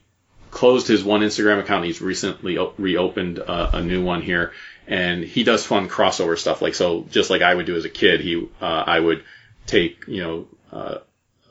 closed 0.52 0.88
his 0.88 1.04
one 1.04 1.22
Instagram 1.22 1.60
account. 1.60 1.86
He's 1.86 2.02
recently 2.02 2.58
o- 2.58 2.74
reopened 2.78 3.40
uh, 3.40 3.72
a 3.74 3.82
new 3.82 4.04
one 4.04 4.22
here, 4.22 4.54
and 4.88 5.24
he 5.24 5.44
does 5.44 5.66
fun 5.66 5.90
crossover 5.90 6.38
stuff. 6.38 6.62
Like 6.62 6.76
so, 6.76 7.06
just 7.12 7.30
like 7.30 7.42
I 7.42 7.54
would 7.54 7.66
do 7.66 7.76
as 7.76 7.86
a 7.86 7.90
kid, 7.90 8.22
he 8.22 8.48
uh, 8.62 8.66
I 8.66 9.00
would 9.00 9.24
take 9.66 10.06
you 10.08 10.24
know 10.24 10.48
uh, 10.72 10.98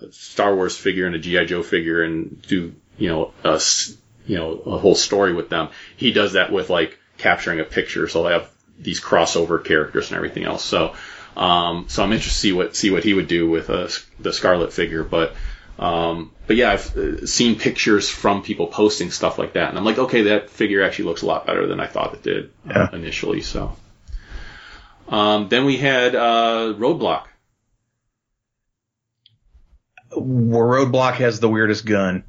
a 0.00 0.12
Star 0.12 0.54
Wars 0.54 0.76
figure 0.76 1.06
and 1.06 1.14
a 1.14 1.18
GI 1.18 1.46
Joe 1.46 1.62
figure 1.62 2.02
and 2.02 2.40
do 2.42 2.74
you 2.96 3.08
know 3.08 3.32
a 3.44 3.60
you 4.26 4.36
know 4.36 4.52
a 4.52 4.78
whole 4.78 4.94
story 4.94 5.34
with 5.34 5.48
them. 5.48 5.68
He 5.96 6.12
does 6.12 6.32
that 6.32 6.52
with 6.52 6.70
like 6.70 6.98
capturing 7.18 7.60
a 7.60 7.64
picture, 7.64 8.08
so 8.08 8.26
I 8.26 8.32
have 8.32 8.50
these 8.78 9.00
crossover 9.00 9.64
characters 9.64 10.08
and 10.08 10.16
everything 10.16 10.44
else. 10.44 10.64
So. 10.64 10.94
Um, 11.36 11.86
so 11.88 12.02
I'm 12.02 12.12
interested 12.12 12.34
to 12.34 12.40
see 12.40 12.52
what 12.52 12.76
see 12.76 12.90
what 12.90 13.04
he 13.04 13.14
would 13.14 13.28
do 13.28 13.48
with 13.48 13.70
uh, 13.70 13.88
the 14.20 14.32
Scarlet 14.32 14.72
figure, 14.72 15.02
but 15.02 15.34
um, 15.78 16.30
but 16.46 16.56
yeah, 16.56 16.72
I've 16.72 16.96
uh, 16.96 17.26
seen 17.26 17.58
pictures 17.58 18.08
from 18.08 18.42
people 18.42 18.68
posting 18.68 19.10
stuff 19.10 19.38
like 19.38 19.54
that, 19.54 19.70
and 19.70 19.78
I'm 19.78 19.84
like, 19.84 19.98
okay, 19.98 20.22
that 20.22 20.50
figure 20.50 20.82
actually 20.82 21.06
looks 21.06 21.22
a 21.22 21.26
lot 21.26 21.46
better 21.46 21.66
than 21.66 21.80
I 21.80 21.86
thought 21.86 22.14
it 22.14 22.22
did 22.22 22.50
uh, 22.68 22.88
initially. 22.92 23.42
So, 23.42 23.76
um, 25.08 25.48
then 25.48 25.64
we 25.64 25.76
had 25.76 26.14
uh, 26.14 26.74
Roadblock. 26.76 27.24
Where 30.16 30.64
Roadblock 30.64 31.14
has 31.14 31.40
the 31.40 31.48
weirdest 31.48 31.84
gun. 31.84 32.22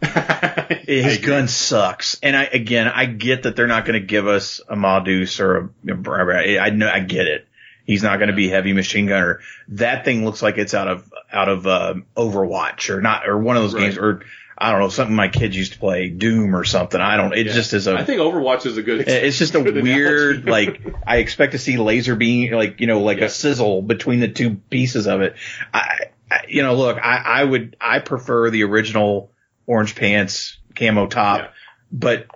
His 0.00 1.18
gun 1.18 1.48
sucks. 1.48 2.18
And 2.22 2.34
I 2.34 2.44
again, 2.44 2.88
I 2.88 3.04
get 3.04 3.42
that 3.42 3.56
they're 3.56 3.66
not 3.66 3.84
going 3.84 4.00
to 4.00 4.06
give 4.06 4.26
us 4.26 4.62
a 4.66 4.76
Ma 4.76 5.00
Deuce 5.00 5.40
or 5.40 5.56
a, 5.86 5.92
a 5.92 6.58
I 6.58 6.70
know 6.70 6.88
I 6.88 7.00
get 7.00 7.26
it. 7.26 7.46
He's 7.86 8.02
not 8.02 8.18
going 8.18 8.28
to 8.28 8.34
be 8.34 8.48
heavy 8.48 8.72
machine 8.72 9.06
gunner. 9.06 9.40
That 9.68 10.04
thing 10.04 10.24
looks 10.24 10.42
like 10.42 10.58
it's 10.58 10.74
out 10.74 10.88
of 10.88 11.10
out 11.32 11.48
of 11.48 11.66
uh, 11.66 11.94
Overwatch 12.16 12.90
or 12.90 13.00
not 13.00 13.28
or 13.28 13.38
one 13.38 13.56
of 13.56 13.62
those 13.62 13.74
Right. 13.74 13.82
games 13.82 13.98
or 13.98 14.22
I 14.58 14.70
don't 14.72 14.80
know 14.80 14.88
something 14.88 15.14
my 15.14 15.28
kids 15.28 15.54
used 15.54 15.74
to 15.74 15.78
play 15.78 16.08
Doom 16.08 16.56
or 16.56 16.64
something. 16.64 17.00
I 17.00 17.16
don't. 17.18 17.32
It 17.34 17.46
Yeah. 17.46 17.52
just 17.52 17.72
is 17.74 17.86
a. 17.86 17.94
I 17.94 18.04
think 18.04 18.20
Overwatch 18.20 18.64
is 18.66 18.76
a 18.78 18.82
good. 18.82 19.06
it's 19.06 19.38
just 19.38 19.54
a 19.54 19.60
weird 19.60 20.44
like 20.48 20.80
I 21.06 21.18
expect 21.18 21.52
to 21.52 21.58
see 21.58 21.76
laser 21.76 22.16
beam 22.16 22.52
like 22.52 22.80
you 22.80 22.86
know 22.86 23.00
like 23.02 23.18
Yeah. 23.18 23.26
a 23.26 23.28
sizzle 23.28 23.82
between 23.82 24.20
the 24.20 24.28
two 24.28 24.54
pieces 24.54 25.06
of 25.06 25.20
it. 25.20 25.36
I, 25.72 26.06
I 26.30 26.40
you 26.48 26.62
know 26.62 26.74
look 26.74 26.96
I 26.98 27.16
I 27.18 27.44
would 27.44 27.76
I 27.80 27.98
prefer 28.00 28.50
the 28.50 28.64
original 28.64 29.30
orange 29.66 29.94
pants 29.94 30.56
camo 30.74 31.06
top, 31.06 31.38
Yeah. 31.40 31.46
but 31.92 32.26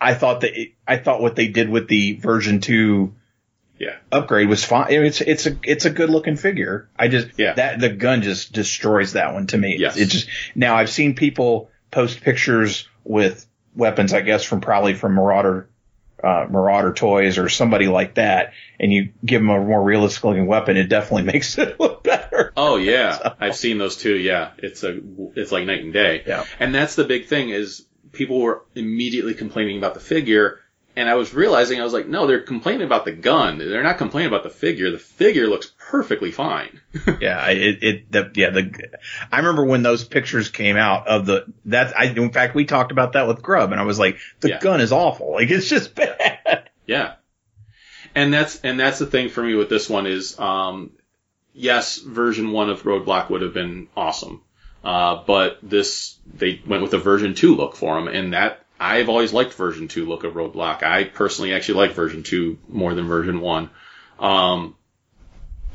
I 0.00 0.14
thought 0.14 0.40
that 0.40 0.58
it, 0.58 0.70
I 0.86 0.96
thought 0.96 1.20
what 1.20 1.36
they 1.36 1.48
did 1.48 1.68
with 1.68 1.86
the 1.88 2.14
version 2.14 2.60
two 2.60 3.14
yeah. 3.78 3.96
upgrade 4.12 4.48
was 4.48 4.64
fine. 4.64 4.86
It's 4.90 5.20
it's 5.20 5.46
a 5.46 5.56
it's 5.62 5.84
a 5.84 5.90
good 5.90 6.10
looking 6.10 6.36
figure. 6.36 6.88
I 6.98 7.08
just 7.08 7.28
Yeah. 7.38 7.54
that 7.54 7.80
the 7.80 7.88
gun 7.88 8.22
just 8.22 8.52
destroys 8.52 9.12
that 9.12 9.34
one 9.34 9.46
to 9.48 9.58
me. 9.58 9.76
Yes. 9.78 9.96
It 9.96 10.06
just 10.06 10.28
now 10.54 10.76
I've 10.76 10.90
seen 10.90 11.14
people 11.14 11.70
post 11.90 12.20
pictures 12.20 12.88
with 13.04 13.46
weapons, 13.74 14.12
I 14.12 14.20
guess 14.20 14.44
from 14.44 14.60
probably 14.60 14.94
from 14.94 15.14
Marauder 15.14 15.68
uh, 16.22 16.46
Marauder 16.50 16.92
Toys 16.92 17.38
or 17.38 17.48
somebody 17.48 17.86
like 17.86 18.14
that, 18.14 18.52
and 18.80 18.92
you 18.92 19.10
give 19.24 19.40
them 19.40 19.50
a 19.50 19.60
more 19.60 19.80
realistic 19.82 20.24
looking 20.24 20.46
weapon, 20.46 20.76
it 20.76 20.88
definitely 20.88 21.22
makes 21.32 21.56
it 21.58 21.78
look 21.78 22.02
better. 22.02 22.52
Oh 22.56 22.76
yeah, 22.76 23.34
I've 23.40 23.54
seen 23.56 23.78
those 23.78 23.96
too. 23.96 24.16
Yeah, 24.16 24.50
it's 24.58 24.82
a 24.82 24.98
it's 25.36 25.52
like 25.52 25.64
night 25.66 25.84
and 25.84 25.92
day. 25.92 26.24
Yeah. 26.26 26.44
and 26.58 26.74
that's 26.74 26.96
the 26.96 27.04
big 27.04 27.26
thing 27.26 27.50
is 27.50 27.86
people 28.10 28.40
were 28.40 28.64
immediately 28.74 29.34
complaining 29.34 29.78
about 29.78 29.94
the 29.94 30.00
figure, 30.00 30.58
and 30.98 31.08
I 31.08 31.14
was 31.14 31.32
realizing 31.32 31.80
I 31.80 31.84
was 31.84 31.92
like, 31.92 32.06
no, 32.08 32.26
they're 32.26 32.40
complaining 32.42 32.82
about 32.86 33.04
the 33.04 33.12
gun. 33.12 33.58
They're 33.58 33.82
not 33.82 33.98
complaining 33.98 34.28
about 34.28 34.42
the 34.42 34.50
figure. 34.50 34.90
The 34.90 34.98
figure 34.98 35.46
looks 35.46 35.72
perfectly 35.78 36.30
fine. 36.30 36.80
Yeah, 37.20 37.38
I- 37.40 37.50
it, 37.52 37.82
it, 37.82 38.12
the, 38.12 38.30
yeah, 38.34 38.50
the, 38.50 38.72
I 39.32 39.38
remember 39.38 39.64
when 39.64 39.82
those 39.82 40.04
pictures 40.04 40.48
came 40.50 40.76
out 40.76 41.06
of 41.08 41.26
the, 41.26 41.46
that, 41.66 41.96
I, 41.98 42.04
in 42.06 42.32
fact, 42.32 42.54
we 42.54 42.64
talked 42.64 42.92
about 42.92 43.12
that 43.14 43.26
with 43.28 43.42
Grub 43.42 43.72
and 43.72 43.80
I 43.80 43.84
was 43.84 43.98
like, 43.98 44.18
the 44.40 44.50
Yeah. 44.50 44.58
gun 44.60 44.80
is 44.80 44.92
awful. 44.92 45.32
Like, 45.32 45.50
it's 45.50 45.68
just 45.68 45.94
bad. 45.94 46.68
yeah. 46.86 47.14
and 48.14 48.32
that's 48.32 48.60
and 48.62 48.78
that's 48.80 48.98
the 48.98 49.06
thing 49.06 49.28
for 49.28 49.42
me 49.42 49.54
with 49.54 49.68
this 49.68 49.88
one 49.88 50.06
is, 50.06 50.38
um, 50.38 50.90
yes, 51.54 51.98
version 51.98 52.50
one 52.52 52.70
of 52.70 52.82
Roadblock 52.82 53.30
would 53.30 53.42
have 53.42 53.54
been 53.54 53.88
awesome, 53.96 54.42
uh, 54.84 55.22
but 55.26 55.58
this 55.62 56.16
they 56.32 56.60
went 56.66 56.82
with 56.82 56.94
a 56.94 56.98
version 56.98 57.34
two 57.34 57.54
look 57.56 57.76
for 57.76 57.98
him, 57.98 58.08
and 58.08 58.32
that 58.32 58.64
I've 58.80 59.08
always 59.08 59.32
liked 59.32 59.54
version 59.54 59.88
two 59.88 60.06
look 60.06 60.24
of 60.24 60.34
Roadblock. 60.34 60.82
I 60.82 61.04
personally 61.04 61.52
actually 61.52 61.86
like 61.86 61.92
version 61.92 62.22
two 62.22 62.58
more 62.68 62.94
than 62.94 63.06
version 63.08 63.40
one. 63.40 63.70
Um, 64.18 64.76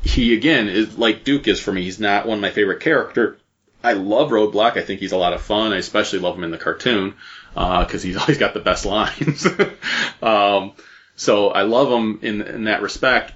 he 0.02 0.34
again 0.34 0.68
is 0.68 0.98
like 0.98 1.24
Duke 1.24 1.48
is 1.48 1.60
for 1.60 1.72
me. 1.72 1.82
He's 1.82 2.00
not 2.00 2.26
one 2.26 2.38
of 2.38 2.42
my 2.42 2.50
favorite 2.50 2.80
character. 2.80 3.38
I 3.82 3.92
love 3.92 4.30
Roadblock. 4.30 4.76
I 4.78 4.82
think 4.82 5.00
he's 5.00 5.12
a 5.12 5.16
lot 5.18 5.34
of 5.34 5.42
fun. 5.42 5.72
I 5.72 5.76
especially 5.76 6.20
love 6.20 6.36
him 6.36 6.44
in 6.44 6.50
the 6.50 6.58
cartoon 6.58 7.14
because 7.54 8.02
he's 8.02 8.16
always 8.20 8.38
got 8.38 8.54
the 8.54 8.60
best 8.60 8.86
lines. 8.86 9.46
um, 10.22 10.72
so 11.16 11.48
I 11.48 11.62
love 11.62 11.90
him 11.90 12.18
in 12.22 12.42
in 12.42 12.64
that 12.64 12.82
respect, 12.82 13.32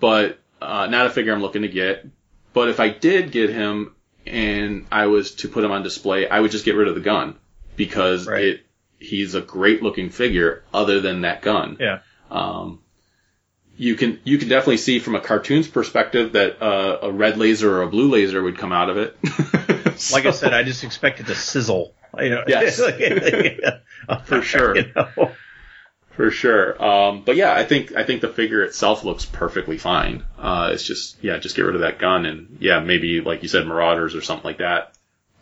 but 0.00 0.38
uh, 0.60 0.86
not 0.86 1.06
a 1.06 1.10
figure 1.10 1.32
I'm 1.32 1.42
looking 1.42 1.62
to 1.62 1.68
get. 1.68 2.06
But 2.54 2.70
if 2.70 2.80
I 2.80 2.88
did 2.88 3.30
get 3.32 3.50
him 3.50 3.94
and 4.26 4.86
I 4.90 5.06
was 5.06 5.34
to 5.36 5.48
put 5.48 5.62
him 5.62 5.72
on 5.72 5.82
display, 5.82 6.26
I 6.26 6.40
would 6.40 6.50
just 6.50 6.64
get 6.64 6.74
rid 6.74 6.88
of 6.88 6.94
the 6.94 7.02
gun 7.02 7.36
because 7.76 8.26
Right. 8.26 8.44
it 8.44 8.65
he's 8.98 9.34
a 9.34 9.40
great 9.40 9.82
looking 9.82 10.10
figure 10.10 10.64
other 10.72 11.00
than 11.00 11.22
that 11.22 11.42
gun. 11.42 11.76
Yeah. 11.80 12.00
Um, 12.30 12.80
you 13.76 13.94
can 13.94 14.20
you 14.24 14.38
can 14.38 14.48
definitely 14.48 14.78
see 14.78 14.98
from 14.98 15.14
a 15.14 15.20
cartoon's 15.20 15.68
perspective 15.68 16.32
that 16.32 16.62
uh, 16.62 16.98
a 17.02 17.12
red 17.12 17.36
laser 17.36 17.78
or 17.78 17.82
a 17.82 17.88
blue 17.88 18.08
laser 18.10 18.42
would 18.42 18.58
come 18.58 18.72
out 18.72 18.90
of 18.90 18.96
it. 18.96 19.16
Like 20.12 20.26
I 20.26 20.30
said, 20.32 20.52
I 20.52 20.62
just 20.62 20.84
expect 20.84 21.20
it 21.20 21.26
to 21.28 21.34
sizzle. 21.34 21.94
You 22.18 22.28
know, 22.28 22.44
Yes. 22.46 22.78
For 24.26 24.42
sure. 24.42 24.76
You 24.76 24.92
know? 24.94 25.32
for 26.10 26.30
sure. 26.30 26.82
Um, 26.82 27.22
but 27.24 27.36
yeah, 27.36 27.52
I 27.52 27.64
think 27.64 27.94
I 27.94 28.04
think 28.04 28.22
the 28.22 28.28
figure 28.28 28.62
itself 28.62 29.04
looks 29.04 29.24
perfectly 29.26 29.76
fine. 29.78 30.24
Uh, 30.38 30.70
it's 30.72 30.82
just 30.82 31.22
yeah, 31.22 31.38
just 31.38 31.56
get 31.56 31.62
rid 31.62 31.74
of 31.74 31.82
that 31.82 31.98
gun 31.98 32.24
and 32.24 32.56
yeah, 32.60 32.80
maybe 32.80 33.20
like 33.20 33.42
you 33.42 33.48
said, 33.48 33.66
Marauders 33.66 34.14
or 34.14 34.22
something 34.22 34.44
like 34.44 34.58
that 34.58 34.94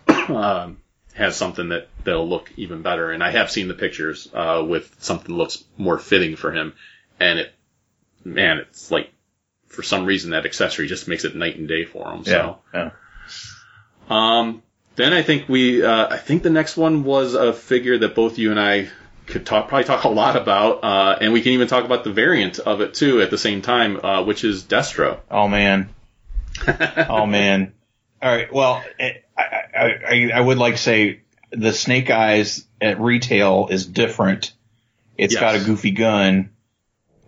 um, 0.31 0.79
has 1.15 1.37
something 1.37 1.71
that 1.71 1.89
that'll 2.05 2.29
look 2.29 2.53
even 2.57 2.83
better. 2.83 3.11
And 3.11 3.23
I 3.23 3.31
have 3.31 3.51
seen 3.51 3.69
the 3.69 3.75
pictures 3.75 4.29
uh, 4.35 4.65
with 4.67 4.95
something 4.99 5.29
that 5.29 5.39
looks 5.39 5.65
more 5.79 5.99
fitting 5.99 6.37
for 6.37 6.53
him, 6.53 6.75
and 7.19 7.39
it 7.39 7.55
man, 8.25 8.59
it's 8.59 8.91
like 8.91 9.11
for 9.69 9.83
some 9.83 10.07
reason 10.07 10.31
that 10.31 10.47
accessory 10.47 10.87
just 10.87 11.09
makes 11.09 11.25
it 11.25 11.35
night 11.35 11.57
and 11.57 11.69
day 11.69 11.85
for 11.85 12.13
him. 12.13 12.25
So. 12.25 12.59
Yeah. 12.73 12.91
yeah. 14.11 14.39
Um, 14.39 14.63
then 14.97 15.13
I 15.13 15.23
think 15.23 15.49
we, 15.49 15.83
uh, 15.83 16.09
I 16.09 16.19
think 16.19 16.43
the 16.43 16.51
next 16.51 16.77
one 16.77 17.05
was 17.05 17.35
a 17.35 17.53
figure 17.53 17.99
that 17.99 18.15
both 18.15 18.39
you 18.39 18.51
and 18.51 18.61
I 18.61 18.89
could 19.27 19.45
talk, 19.45 19.69
probably 19.69 19.85
talk 19.85 20.05
a 20.05 20.09
lot 20.09 20.37
about, 20.37 20.85
uh, 20.85 21.19
and 21.21 21.33
we 21.33 21.43
can 21.43 21.53
even 21.53 21.67
talk 21.67 21.85
about 21.85 22.05
the 22.05 22.13
variant 22.13 22.59
of 22.59 22.81
it 22.81 22.95
too 22.95 23.21
at 23.21 23.31
the 23.31 23.39
same 23.39 23.63
time, 23.63 24.05
uh, 24.05 24.23
which 24.23 24.45
is 24.45 24.63
Destro. 24.65 25.21
Oh 25.31 25.49
man. 25.49 25.89
oh 27.09 27.27
man. 27.27 27.74
All 28.25 28.31
right. 28.31 28.51
Well, 28.53 28.83
I, 28.99 29.23
I, 29.37 29.43
I, 29.77 30.31
I 30.35 30.41
would 30.41 30.57
like 30.57 30.77
to 30.77 30.81
say 30.81 31.21
the 31.51 31.75
Snake 31.75 32.09
Eyes 32.11 32.67
at 32.81 32.99
retail 32.99 33.69
is 33.71 33.85
different. 33.85 34.53
It's 35.19 35.35
Yes. 35.35 35.41
got 35.41 35.55
a 35.57 35.61
goofy 35.63 35.91
gun. 35.91 36.49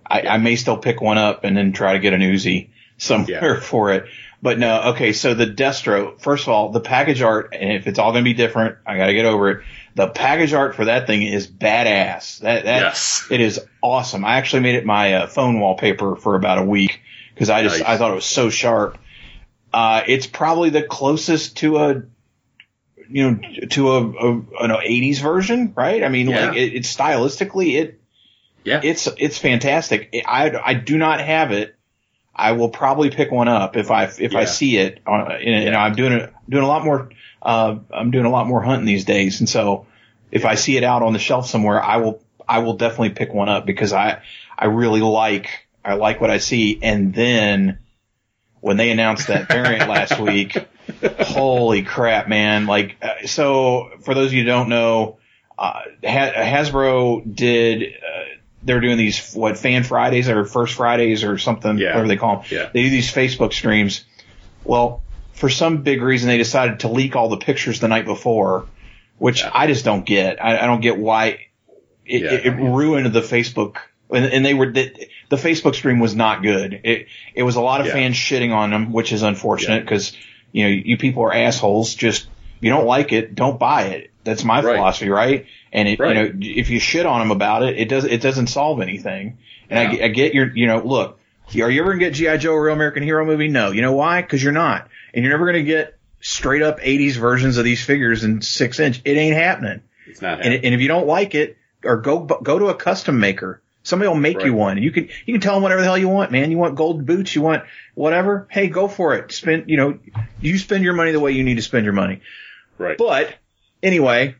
I, 0.06 0.22
I 0.22 0.38
may 0.38 0.56
still 0.56 0.78
pick 0.78 1.02
one 1.02 1.18
up 1.18 1.44
and 1.44 1.54
then 1.54 1.72
try 1.72 1.92
to 1.92 1.98
get 1.98 2.14
an 2.14 2.22
Uzi 2.22 2.70
somewhere 2.96 3.56
Yeah. 3.56 3.60
for 3.60 3.92
it. 3.92 4.06
But 4.40 4.58
no, 4.58 4.90
okay. 4.94 5.12
So 5.12 5.34
the 5.34 5.46
Destro, 5.46 6.18
first 6.18 6.44
of 6.44 6.48
all, 6.48 6.70
the 6.70 6.80
package 6.80 7.20
art, 7.20 7.54
and 7.58 7.72
if 7.72 7.86
it's 7.86 7.98
all 7.98 8.12
going 8.12 8.24
to 8.24 8.28
be 8.28 8.34
different, 8.34 8.76
I 8.86 8.96
got 8.96 9.06
to 9.06 9.14
get 9.14 9.26
over 9.26 9.50
it. 9.50 9.64
The 9.96 10.08
package 10.08 10.54
art 10.54 10.76
for 10.76 10.86
that 10.86 11.06
thing 11.06 11.22
is 11.22 11.46
badass. 11.46 12.38
That, 12.40 12.64
that, 12.64 12.80
Yes. 12.82 13.26
it 13.30 13.40
is 13.42 13.60
awesome. 13.82 14.24
I 14.24 14.36
actually 14.36 14.60
made 14.62 14.76
it 14.76 14.86
my 14.86 15.14
uh, 15.14 15.26
phone 15.26 15.60
wallpaper 15.60 16.16
for 16.16 16.36
about 16.36 16.56
a 16.58 16.62
week 16.64 17.00
because 17.34 17.50
I 17.50 17.62
just 17.62 17.80
Nice. 17.80 17.88
I 17.88 17.96
thought 17.98 18.12
it 18.12 18.14
was 18.14 18.24
so 18.24 18.48
sharp. 18.48 18.96
Uh, 19.76 20.02
it's 20.06 20.26
probably 20.26 20.70
the 20.70 20.82
closest 20.82 21.58
to 21.58 21.76
a 21.76 22.02
you 23.10 23.30
know 23.30 23.40
to 23.68 23.92
a, 23.92 24.00
a 24.00 24.32
an 24.32 24.70
80s 24.70 25.18
version, 25.20 25.74
right? 25.76 26.02
I 26.02 26.08
mean, 26.08 26.30
Yeah. 26.30 26.46
like 26.46 26.56
it, 26.56 26.74
it's 26.76 26.96
stylistically 26.96 27.78
it 27.78 28.00
Yeah. 28.64 28.80
it's 28.82 29.06
it's 29.18 29.36
fantastic. 29.36 30.16
I 30.26 30.50
I 30.64 30.72
do 30.72 30.96
not 30.96 31.20
have 31.20 31.52
it. 31.52 31.76
I 32.34 32.52
will 32.52 32.70
probably 32.70 33.10
pick 33.10 33.30
one 33.30 33.48
up 33.48 33.76
if 33.76 33.90
I 33.90 34.04
if 34.18 34.34
I 34.34 34.46
see 34.46 34.78
it. 34.78 35.00
On, 35.06 35.30
and, 35.30 35.70
know, 35.72 35.78
I'm 35.78 35.94
doing 35.94 36.14
a 36.14 36.32
doing 36.48 36.64
a 36.64 36.68
lot 36.68 36.82
more. 36.82 37.10
Uh, 37.42 37.76
I'm 37.92 38.10
doing 38.10 38.24
a 38.24 38.30
lot 38.30 38.46
more 38.46 38.62
hunting 38.62 38.86
these 38.86 39.04
days, 39.04 39.40
and 39.40 39.48
so 39.48 39.86
if 40.32 40.46
I 40.46 40.54
see 40.54 40.78
it 40.78 40.84
out 40.84 41.02
on 41.02 41.12
the 41.12 41.18
shelf 41.18 41.48
somewhere, 41.48 41.82
I 41.82 41.98
will 41.98 42.22
I 42.48 42.60
will 42.60 42.78
definitely 42.78 43.10
pick 43.10 43.30
one 43.34 43.50
up 43.50 43.66
because 43.66 43.92
I 43.92 44.22
I 44.58 44.66
really 44.66 45.02
like 45.02 45.68
I 45.84 45.94
like 45.96 46.18
what 46.18 46.30
I 46.30 46.38
see. 46.38 46.78
And 46.82 47.12
then 47.12 47.78
when 48.66 48.76
they 48.76 48.90
announced 48.90 49.28
that 49.28 49.46
variant 49.46 49.88
last 49.96 50.18
week, 50.18 50.56
holy 51.20 51.82
crap, 51.84 52.26
man! 52.28 52.66
Like 52.66 52.96
uh, 53.00 53.26
so 53.26 53.90
for 54.02 54.12
those 54.12 54.26
of 54.28 54.32
you 54.32 54.42
who 54.42 54.48
don't 54.48 54.68
know, 54.68 55.18
uh, 55.56 55.82
ha- 56.04 56.32
Hasbro 56.34 57.34
did. 57.34 57.82
Uh, 57.94 58.22
they're 58.64 58.80
doing 58.80 58.96
these 58.98 59.32
what 59.34 59.56
fan 59.56 59.84
Fridays 59.84 60.28
or 60.28 60.44
first 60.44 60.74
Fridays 60.74 61.22
or 61.22 61.38
something, 61.38 61.78
Yeah. 61.78 61.90
whatever 61.90 62.08
they 62.08 62.16
call 62.16 62.38
them. 62.38 62.46
Yeah. 62.50 62.68
They 62.74 62.82
do 62.82 62.90
these 62.90 63.12
Facebook 63.12 63.52
streams. 63.52 64.04
Well, 64.64 65.02
for 65.34 65.48
some 65.48 65.82
big 65.84 66.02
reason, 66.02 66.28
they 66.28 66.38
decided 66.38 66.80
to 66.80 66.88
leak 66.88 67.14
all 67.14 67.28
the 67.28 67.36
pictures 67.36 67.78
the 67.78 67.86
night 67.86 68.06
before, 68.06 68.66
which 69.18 69.42
Yeah. 69.42 69.52
I 69.54 69.68
just 69.68 69.84
don't 69.84 70.04
get. 70.04 70.44
I, 70.44 70.58
I 70.58 70.66
don't 70.66 70.80
get 70.80 70.98
why 70.98 71.46
it, 72.04 72.22
Yeah. 72.22 72.32
it, 72.32 72.46
it 72.46 72.50
ruined 72.60 73.12
the 73.12 73.20
Facebook. 73.20 73.76
And, 74.10 74.24
and 74.24 74.44
they 74.44 74.54
were 74.54 74.72
the, 74.72 74.92
the 75.28 75.36
Facebook 75.36 75.74
stream 75.74 75.98
was 75.98 76.14
not 76.14 76.42
good. 76.42 76.80
It 76.84 77.06
it 77.34 77.42
was 77.42 77.56
a 77.56 77.60
lot 77.60 77.80
of 77.80 77.86
Yeah. 77.88 77.92
fans 77.94 78.16
shitting 78.16 78.52
on 78.54 78.70
them, 78.70 78.92
which 78.92 79.12
is 79.12 79.22
unfortunate 79.22 79.74
Yeah. 79.76 79.80
because 79.80 80.16
you 80.52 80.64
know 80.64 80.70
you 80.70 80.96
people 80.96 81.22
are 81.24 81.34
assholes. 81.34 81.94
Just 81.94 82.24
if 82.58 82.62
you 82.62 82.70
don't 82.70 82.86
like 82.86 83.12
it, 83.12 83.34
don't 83.34 83.58
buy 83.58 83.84
it. 83.84 84.10
That's 84.24 84.44
my 84.44 84.60
Right. 84.62 84.76
philosophy, 84.76 85.08
right? 85.10 85.46
And 85.72 85.88
it, 85.88 85.98
Right. 85.98 86.08
you 86.16 86.22
know, 86.22 86.30
if 86.40 86.70
you 86.70 86.78
shit 86.80 87.06
on 87.06 87.20
them 87.20 87.30
about 87.30 87.62
it, 87.62 87.78
it 87.78 87.88
does 87.88 88.04
it 88.04 88.20
doesn't 88.20 88.46
solve 88.48 88.80
anything. 88.80 89.38
And 89.70 89.78
I, 89.78 89.92
Yeah. 89.92 90.04
I 90.06 90.08
get 90.08 90.34
your, 90.34 90.50
you 90.54 90.66
know, 90.66 90.80
look, 90.84 91.18
are 91.60 91.70
you 91.70 91.80
ever 91.80 91.92
gonna 91.92 91.98
get 92.04 92.14
GI 92.14 92.38
Joe, 92.38 92.54
a 92.54 92.60
real 92.60 92.74
American 92.74 93.02
hero 93.02 93.24
movie? 93.24 93.48
No. 93.48 93.70
You 93.72 93.82
know 93.82 93.92
why? 93.92 94.22
Because 94.22 94.42
you're 94.42 94.52
not, 94.52 94.88
and 95.14 95.24
you're 95.24 95.32
never 95.32 95.46
gonna 95.46 95.62
get 95.62 95.94
straight 96.20 96.62
up 96.62 96.78
'80s 96.82 97.16
versions 97.16 97.56
of 97.58 97.64
these 97.64 97.84
figures 97.84 98.24
in 98.24 98.40
six 98.42 98.80
inch. 98.80 99.00
It 99.04 99.16
ain't 99.16 99.36
happening. 99.36 99.80
It's 100.08 100.22
not 100.22 100.34
And, 100.34 100.44
happening. 100.44 100.60
and 100.64 100.74
if 100.74 100.80
you 100.80 100.88
don't 100.88 101.06
like 101.06 101.34
it, 101.34 101.56
or 101.84 101.98
go 101.98 102.20
go 102.20 102.58
to 102.58 102.66
a 102.66 102.74
custom 102.74 103.20
maker. 103.20 103.60
Somebody 103.86 104.08
will 104.08 104.16
make 104.16 104.42
you 104.42 104.52
one. 104.52 104.82
You 104.82 104.90
can 104.90 105.08
you 105.26 105.34
can 105.34 105.40
tell 105.40 105.54
them 105.54 105.62
whatever 105.62 105.80
the 105.80 105.86
hell 105.86 105.96
you 105.96 106.08
want, 106.08 106.32
man. 106.32 106.50
You 106.50 106.58
want 106.58 106.74
gold 106.74 107.06
boots, 107.06 107.34
you 107.36 107.42
want 107.42 107.62
whatever. 107.94 108.48
Hey, 108.50 108.66
go 108.66 108.88
for 108.88 109.14
it. 109.14 109.30
Spend 109.30 109.70
you 109.70 109.76
know 109.76 109.98
you 110.40 110.58
spend 110.58 110.82
your 110.82 110.92
money 110.94 111.12
the 111.12 111.20
way 111.20 111.30
you 111.32 111.44
need 111.44 111.54
to 111.54 111.62
spend 111.62 111.84
your 111.84 111.92
money. 111.94 112.20
right. 112.78 112.98
But 112.98 113.34
anyway, 113.84 114.34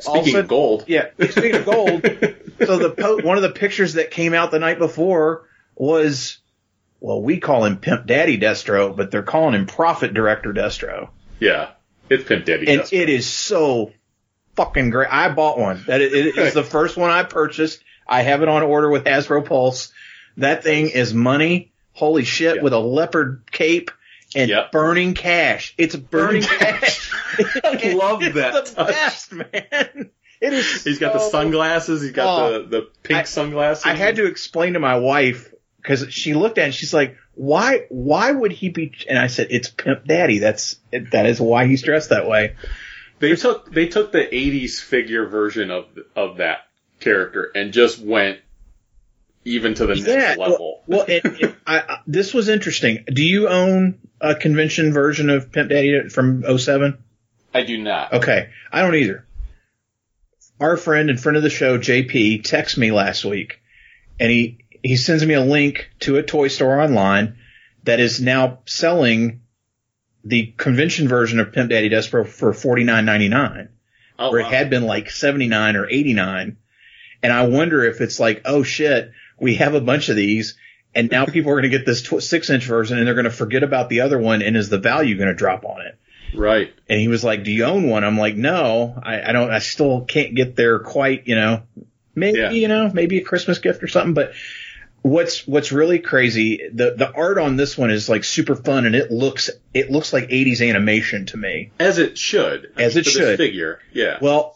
Speaking 0.00 0.18
also- 0.18 0.38
of 0.40 0.48
gold. 0.48 0.84
yeah. 0.86 1.08
Speaking 1.28 1.56
of 1.56 1.66
gold, 1.66 2.02
so 2.64 2.78
the 2.78 2.94
po- 2.96 3.18
one 3.22 3.36
of 3.36 3.42
the 3.42 3.50
pictures 3.50 3.94
that 3.94 4.10
came 4.10 4.32
out 4.32 4.50
the 4.50 4.58
night 4.58 4.78
before 4.78 5.46
was, 5.74 6.38
well, 7.00 7.20
we 7.20 7.38
call 7.38 7.66
him 7.66 7.76
Pimp 7.76 8.06
Daddy 8.06 8.38
Destro, 8.38 8.96
but 8.96 9.10
they're 9.10 9.22
calling 9.22 9.54
him 9.54 9.66
Profit 9.66 10.14
Director 10.14 10.54
Destro, 10.54 11.10
Yeah. 11.38 11.72
It's 12.08 12.24
Pimp 12.24 12.46
Daddy. 12.46 12.66
and 12.68 12.80
Destro. 12.82 12.92
it 12.98 13.08
is 13.10 13.26
so 13.26 13.92
fucking 14.54 14.88
great. 14.88 15.08
I 15.12 15.28
bought 15.28 15.58
one. 15.58 15.84
That 15.86 16.00
it, 16.00 16.14
it 16.14 16.38
is 16.38 16.54
the 16.54 16.62
first 16.76 16.96
one 16.96 17.10
I 17.10 17.24
purchased. 17.24 17.82
I 18.08 18.22
have 18.22 18.42
it 18.42 18.48
on 18.48 18.62
order 18.62 18.90
with 18.90 19.04
Hasbro 19.04 19.44
Pulse. 19.46 19.92
That 20.36 20.62
thing 20.62 20.90
is 20.90 21.12
money. 21.14 21.72
Holy 21.92 22.24
shit! 22.24 22.56
Yeah. 22.56 22.62
With 22.62 22.72
a 22.72 22.78
leopard 22.78 23.42
cape 23.50 23.90
and 24.34 24.50
Yep. 24.50 24.72
burning 24.72 25.14
cash. 25.14 25.74
It's 25.78 25.96
burning 25.96 26.42
cash. 26.42 27.10
I 27.64 27.94
love 27.98 28.22
It's 28.22 28.34
that 28.34 28.52
the 28.66 28.72
touch. 28.74 28.88
best, 28.88 29.32
man. 29.32 30.10
It 30.40 30.52
is. 30.52 30.84
He's 30.84 30.98
got 30.98 31.14
the 31.14 31.18
sunglasses. 31.30 32.02
He's 32.02 32.12
got 32.12 32.26
Oh. 32.52 32.52
the, 32.62 32.66
the 32.68 32.88
pink 33.02 33.20
I- 33.20 33.22
sunglasses. 33.24 33.86
I 33.86 33.94
had 33.94 34.16
to 34.16 34.26
explain 34.26 34.74
to 34.74 34.78
my 34.78 34.98
wife 34.98 35.52
because 35.80 36.12
she 36.12 36.34
looked 36.34 36.58
at 36.58 36.62
it 36.62 36.64
and 36.66 36.74
she's 36.74 36.92
like, 36.92 37.16
"Why? 37.34 37.86
Why 37.88 38.30
would 38.30 38.52
he 38.52 38.68
be?" 38.68 38.92
And 39.08 39.18
I 39.18 39.28
said, 39.28 39.46
"It's 39.50 39.68
Pimp 39.68 40.04
Daddy. 40.06 40.38
That's 40.40 40.76
that 40.90 41.24
is 41.26 41.40
why 41.40 41.66
he's 41.66 41.82
dressed 41.82 42.10
that 42.10 42.28
way." 42.28 42.56
They 43.18 43.34
took 43.36 43.72
they 43.72 43.86
took 43.86 44.12
the 44.12 44.18
'80s 44.30 44.78
figure 44.78 45.24
version 45.26 45.70
of 45.70 45.86
of 46.14 46.36
that 46.36 46.58
character 47.06 47.52
and 47.54 47.72
just 47.72 47.98
went 48.00 48.40
even 49.44 49.74
to 49.74 49.86
the 49.86 49.94
next 49.94 50.38
level. 50.38 50.82
Well, 50.86 50.98
well 51.06 51.06
it, 51.08 51.24
it, 51.24 51.54
I, 51.66 51.78
I, 51.78 51.98
this 52.06 52.34
was 52.34 52.48
interesting. 52.48 53.04
Do 53.06 53.24
you 53.24 53.48
own 53.48 54.00
a 54.20 54.34
convention 54.34 54.92
version 54.92 55.30
of 55.30 55.52
Pimp 55.52 55.70
Daddy 55.70 56.08
from 56.08 56.58
07? 56.58 56.98
I 57.54 57.62
do 57.62 57.78
not. 57.78 58.12
Okay, 58.12 58.50
I 58.72 58.82
don't 58.82 58.96
either. 58.96 59.24
Our 60.60 60.76
friend 60.76 61.10
and 61.10 61.20
friend 61.20 61.36
of 61.36 61.42
the 61.42 61.50
show, 61.50 61.78
JP, 61.78 62.42
texted 62.42 62.78
me 62.78 62.90
last 62.90 63.24
week, 63.24 63.60
and 64.18 64.30
he 64.30 64.64
he 64.82 64.96
sends 64.96 65.24
me 65.24 65.34
a 65.34 65.40
link 65.40 65.90
to 66.00 66.16
a 66.16 66.22
toy 66.22 66.48
store 66.48 66.80
online 66.80 67.38
that 67.84 68.00
is 68.00 68.20
now 68.20 68.60
selling 68.66 69.42
the 70.24 70.54
convention 70.56 71.08
version 71.08 71.40
of 71.40 71.52
Pimp 71.52 71.70
Daddy 71.70 71.90
Destro 71.90 72.26
for 72.26 72.52
forty 72.52 72.84
nine 72.84 73.04
ninety 73.04 73.28
nine, 73.28 73.68
Oh, 74.18 74.32
where 74.32 74.42
wow. 74.42 74.48
it 74.48 74.54
had 74.54 74.70
been 74.70 74.84
like 74.84 75.10
seventy 75.10 75.46
nine 75.46 75.76
or 75.76 75.88
eighty 75.88 76.14
nine. 76.14 76.56
And 77.26 77.32
I 77.32 77.48
wonder 77.48 77.82
if 77.82 78.00
it's 78.00 78.20
like, 78.20 78.42
oh 78.44 78.62
shit, 78.62 79.10
we 79.36 79.56
have 79.56 79.74
a 79.74 79.80
bunch 79.80 80.10
of 80.10 80.14
these, 80.14 80.56
and 80.94 81.10
now 81.10 81.26
people 81.26 81.50
are 81.50 81.54
going 81.60 81.68
to 81.68 81.76
get 81.76 81.84
this 81.84 82.02
tw- 82.02 82.22
six 82.22 82.50
inch 82.50 82.64
version, 82.66 82.98
and 82.98 83.04
they're 83.04 83.14
going 83.14 83.24
to 83.24 83.30
forget 83.32 83.64
about 83.64 83.88
the 83.88 84.02
other 84.02 84.16
one, 84.16 84.42
and 84.42 84.56
is 84.56 84.68
the 84.68 84.78
value 84.78 85.16
going 85.16 85.26
to 85.26 85.34
drop 85.34 85.64
on 85.64 85.80
it? 85.84 85.98
Right. 86.32 86.72
And 86.88 87.00
he 87.00 87.08
was 87.08 87.24
like, 87.24 87.42
"Do 87.42 87.50
you 87.50 87.64
own 87.64 87.88
one?" 87.88 88.04
I'm 88.04 88.16
like, 88.16 88.36
"No, 88.36 88.96
I, 89.02 89.28
I 89.28 89.32
don't. 89.32 89.50
I 89.50 89.58
still 89.58 90.02
can't 90.04 90.36
get 90.36 90.54
there 90.54 90.78
quite. 90.78 91.26
You 91.26 91.34
know, 91.34 91.62
maybe 92.14 92.38
Yeah. 92.38 92.50
you 92.52 92.68
know, 92.68 92.92
maybe 92.94 93.18
a 93.18 93.24
Christmas 93.24 93.58
gift 93.58 93.82
or 93.82 93.88
something." 93.88 94.14
But 94.14 94.34
what's 95.02 95.48
what's 95.48 95.72
really 95.72 95.98
crazy 95.98 96.68
the 96.72 96.94
the 96.96 97.12
art 97.12 97.38
on 97.38 97.56
this 97.56 97.76
one 97.76 97.90
is 97.90 98.08
like 98.08 98.22
super 98.22 98.54
fun, 98.54 98.86
and 98.86 98.94
it 98.94 99.10
looks 99.10 99.50
it 99.74 99.90
looks 99.90 100.12
like 100.12 100.28
80s 100.28 100.68
animation 100.68 101.26
to 101.26 101.36
me. 101.36 101.72
As 101.80 101.98
it 101.98 102.16
should. 102.18 102.72
I 102.76 102.82
As 102.84 102.94
mean, 102.94 103.00
it 103.00 103.06
should. 103.06 103.22
This 103.22 103.36
figure. 103.36 103.80
Yeah. 103.92 104.18
Well, 104.20 104.55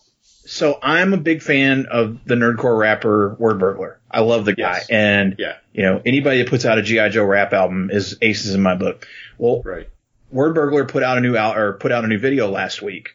so 0.52 0.78
I'm 0.82 1.14
a 1.14 1.16
big 1.16 1.42
fan 1.42 1.86
of 1.90 2.24
the 2.24 2.34
nerdcore 2.34 2.76
rapper 2.76 3.36
Word 3.38 3.60
Burglar. 3.60 4.00
I 4.10 4.20
love 4.20 4.44
the 4.44 4.54
guy, 4.54 4.78
Yes. 4.78 4.86
and 4.90 5.36
yeah. 5.38 5.56
you 5.72 5.82
know 5.82 6.02
anybody 6.04 6.38
that 6.38 6.48
puts 6.50 6.64
out 6.64 6.76
a 6.78 6.82
GI 6.82 7.10
Joe 7.10 7.24
rap 7.24 7.52
album 7.52 7.90
is 7.92 8.18
aces 8.20 8.54
in 8.54 8.60
my 8.60 8.74
book. 8.74 9.06
Well, 9.38 9.62
Right. 9.64 9.88
Word 10.32 10.54
Burglar 10.54 10.84
put 10.86 11.02
out 11.04 11.18
a 11.18 11.20
new 11.20 11.36
out 11.36 11.56
or 11.56 11.74
put 11.74 11.92
out 11.92 12.04
a 12.04 12.08
new 12.08 12.18
video 12.18 12.48
last 12.48 12.82
week, 12.82 13.10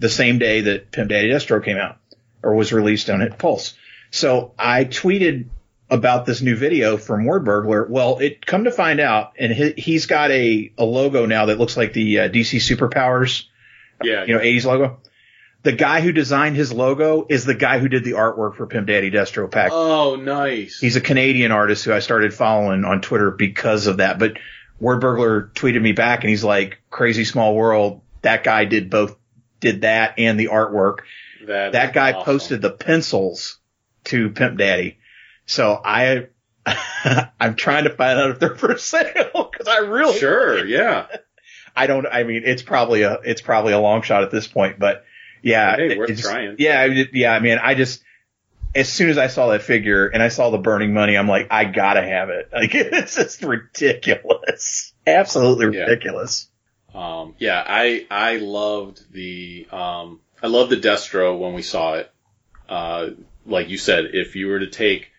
the 0.00 0.08
same 0.08 0.38
day 0.38 0.62
that 0.62 0.90
Pimp 0.90 1.10
Daddy 1.10 1.28
Destro 1.30 1.64
came 1.64 1.76
out 1.76 1.98
or 2.42 2.54
was 2.54 2.72
released 2.72 3.08
on 3.10 3.20
Hit 3.20 3.38
Pulse. 3.38 3.74
So 4.10 4.52
I 4.58 4.84
tweeted 4.84 5.46
about 5.90 6.26
this 6.26 6.40
new 6.42 6.56
video 6.56 6.96
from 6.96 7.24
Word 7.26 7.44
Burglar. 7.44 7.86
Well, 7.88 8.18
it 8.18 8.44
come 8.44 8.64
to 8.64 8.70
find 8.72 8.98
out, 9.00 9.34
and 9.38 9.52
he, 9.52 9.72
he's 9.76 10.06
got 10.06 10.30
a, 10.32 10.72
a 10.78 10.84
logo 10.84 11.26
now 11.26 11.46
that 11.46 11.58
looks 11.58 11.76
like 11.76 11.92
the 11.92 12.20
uh, 12.20 12.28
DC 12.28 12.58
Superpowers, 12.60 13.44
Yeah. 14.02 14.24
you 14.24 14.34
know, 14.34 14.40
80s 14.40 14.64
logo. 14.64 15.00
The 15.62 15.72
guy 15.72 16.00
who 16.00 16.10
designed 16.12 16.56
his 16.56 16.72
logo 16.72 17.24
is 17.28 17.44
the 17.44 17.54
guy 17.54 17.78
who 17.78 17.88
did 17.88 18.02
the 18.02 18.12
artwork 18.12 18.56
for 18.56 18.66
Pimp 18.66 18.88
Daddy 18.88 19.10
Destro 19.12 19.48
pack. 19.50 19.70
Oh, 19.72 20.16
nice. 20.16 20.80
He's 20.80 20.96
a 20.96 21.00
Canadian 21.00 21.52
artist 21.52 21.84
who 21.84 21.92
I 21.92 22.00
started 22.00 22.34
following 22.34 22.84
on 22.84 23.00
Twitter 23.00 23.30
because 23.30 23.86
of 23.86 23.98
that. 23.98 24.18
But 24.18 24.38
Word 24.80 25.00
Burglar 25.00 25.52
tweeted 25.54 25.80
me 25.80 25.92
back 25.92 26.22
and 26.22 26.30
he's 26.30 26.42
like, 26.42 26.78
crazy 26.90 27.24
small 27.24 27.54
world. 27.54 28.00
That 28.22 28.42
guy 28.42 28.64
did 28.64 28.90
both, 28.90 29.16
did 29.60 29.82
that 29.82 30.14
and 30.18 30.38
the 30.38 30.48
artwork. 30.48 30.98
that, 31.46 31.72
That 31.72 31.92
guy 31.92 32.12
awesome. 32.12 32.24
posted 32.24 32.62
the 32.62 32.70
pencils 32.70 33.58
to 34.04 34.30
Pimp 34.30 34.58
Daddy. 34.58 34.98
So 35.46 35.80
I, 35.84 36.26
I'm 37.38 37.54
trying 37.54 37.84
to 37.84 37.90
find 37.90 38.18
out 38.18 38.30
if 38.30 38.40
they're 38.40 38.56
for 38.56 38.76
sale 38.78 39.48
because 39.52 39.68
I 39.68 39.78
really, 39.78 40.18
Sure. 40.18 40.64
Yeah. 40.64 41.06
I 41.76 41.86
don't, 41.86 42.06
I 42.06 42.24
mean, 42.24 42.42
it's 42.44 42.62
probably 42.62 43.02
a, 43.02 43.20
it's 43.24 43.40
probably 43.40 43.72
a 43.72 43.78
long 43.78 44.02
shot 44.02 44.24
at 44.24 44.30
this 44.32 44.46
point, 44.48 44.78
but 44.80 45.04
yeah. 45.42 45.76
Hey, 45.76 45.96
worth 45.98 46.10
it's- 46.10 46.22
trying. 46.22 46.56
Yeah. 46.58 46.86
Yeah. 47.12 47.32
I 47.32 47.40
mean, 47.40 47.58
I 47.62 47.74
just, 47.74 48.02
as 48.74 48.88
soon 48.88 49.10
as 49.10 49.18
I 49.18 49.26
saw 49.26 49.48
that 49.48 49.62
figure 49.62 50.06
and 50.06 50.22
I 50.22 50.28
saw 50.28 50.50
the 50.50 50.58
burning 50.58 50.94
money, 50.94 51.16
I'm 51.16 51.28
like, 51.28 51.48
I 51.50 51.64
gotta 51.66 52.02
have 52.02 52.30
it. 52.30 52.48
Like, 52.52 52.74
it's 52.74 53.14
just 53.16 53.42
ridiculous. 53.42 54.92
Absolutely 55.06 55.76
Yeah. 55.76 55.84
ridiculous. 55.84 56.48
Um, 56.94 57.34
yeah, 57.38 57.62
I 57.66 58.06
I 58.10 58.36
loved 58.36 59.00
the 59.12 59.66
um, 59.72 60.20
I 60.42 60.46
loved 60.48 60.70
the 60.70 60.76
Destro 60.76 61.38
when 61.38 61.54
we 61.54 61.62
saw 61.62 61.94
it. 61.94 62.10
Uh, 62.68 63.10
like 63.46 63.68
you 63.70 63.78
said, 63.78 64.10
if 64.12 64.36
you 64.36 64.48
were 64.48 64.58
to 64.60 64.66
take 64.68 65.10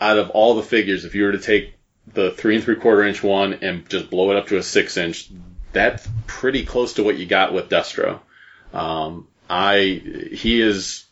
out 0.00 0.18
of 0.18 0.30
all 0.30 0.54
the 0.54 0.62
figures, 0.62 1.04
if 1.04 1.14
you 1.14 1.24
were 1.24 1.32
to 1.32 1.38
take 1.38 1.74
the 2.14 2.30
three 2.30 2.56
and 2.56 2.64
three 2.64 2.76
quarter 2.76 3.02
inch 3.04 3.22
one 3.22 3.52
and 3.62 3.88
just 3.88 4.08
blow 4.10 4.30
it 4.30 4.36
up 4.38 4.46
to 4.48 4.56
a 4.56 4.62
six 4.62 4.96
inch, 4.96 5.30
that's 5.72 6.08
pretty 6.26 6.64
close 6.64 6.94
to 6.94 7.02
what 7.04 7.18
you 7.18 7.26
got 7.26 7.52
with 7.52 7.68
Destro. 7.68 8.20
Um, 8.72 9.28
I 9.48 10.28
he 10.32 10.60
is 10.60 11.04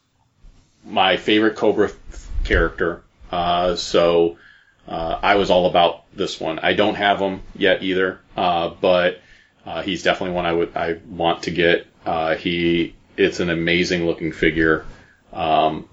my 0.85 1.17
favorite 1.17 1.57
Cobra 1.57 1.89
f- 1.89 2.29
character. 2.45 3.03
Uh, 3.31 3.77
so 3.77 4.39
uh, 4.87 5.19
I 5.23 5.35
was 5.35 5.51
all 5.51 5.67
about 5.67 6.05
this 6.15 6.41
one. 6.41 6.59
I 6.61 6.73
don't 6.73 6.95
have 6.95 7.19
him 7.19 7.43
yet 7.57 7.83
either, 7.83 8.21
uh, 8.37 8.71
but 8.71 9.21
uh, 9.67 9.83
he's 9.83 10.03
definitely 10.03 10.35
one 10.35 10.47
I 10.47 10.53
would 10.53 10.77
I 10.77 10.99
want 11.09 11.45
to 11.45 11.51
get. 11.51 11.87
Uh, 12.07 12.37
he 12.37 12.95
it's 13.17 13.41
an 13.41 13.51
amazing 13.51 14.07
looking 14.07 14.33
figure. 14.33 14.87
Um, 15.33 15.89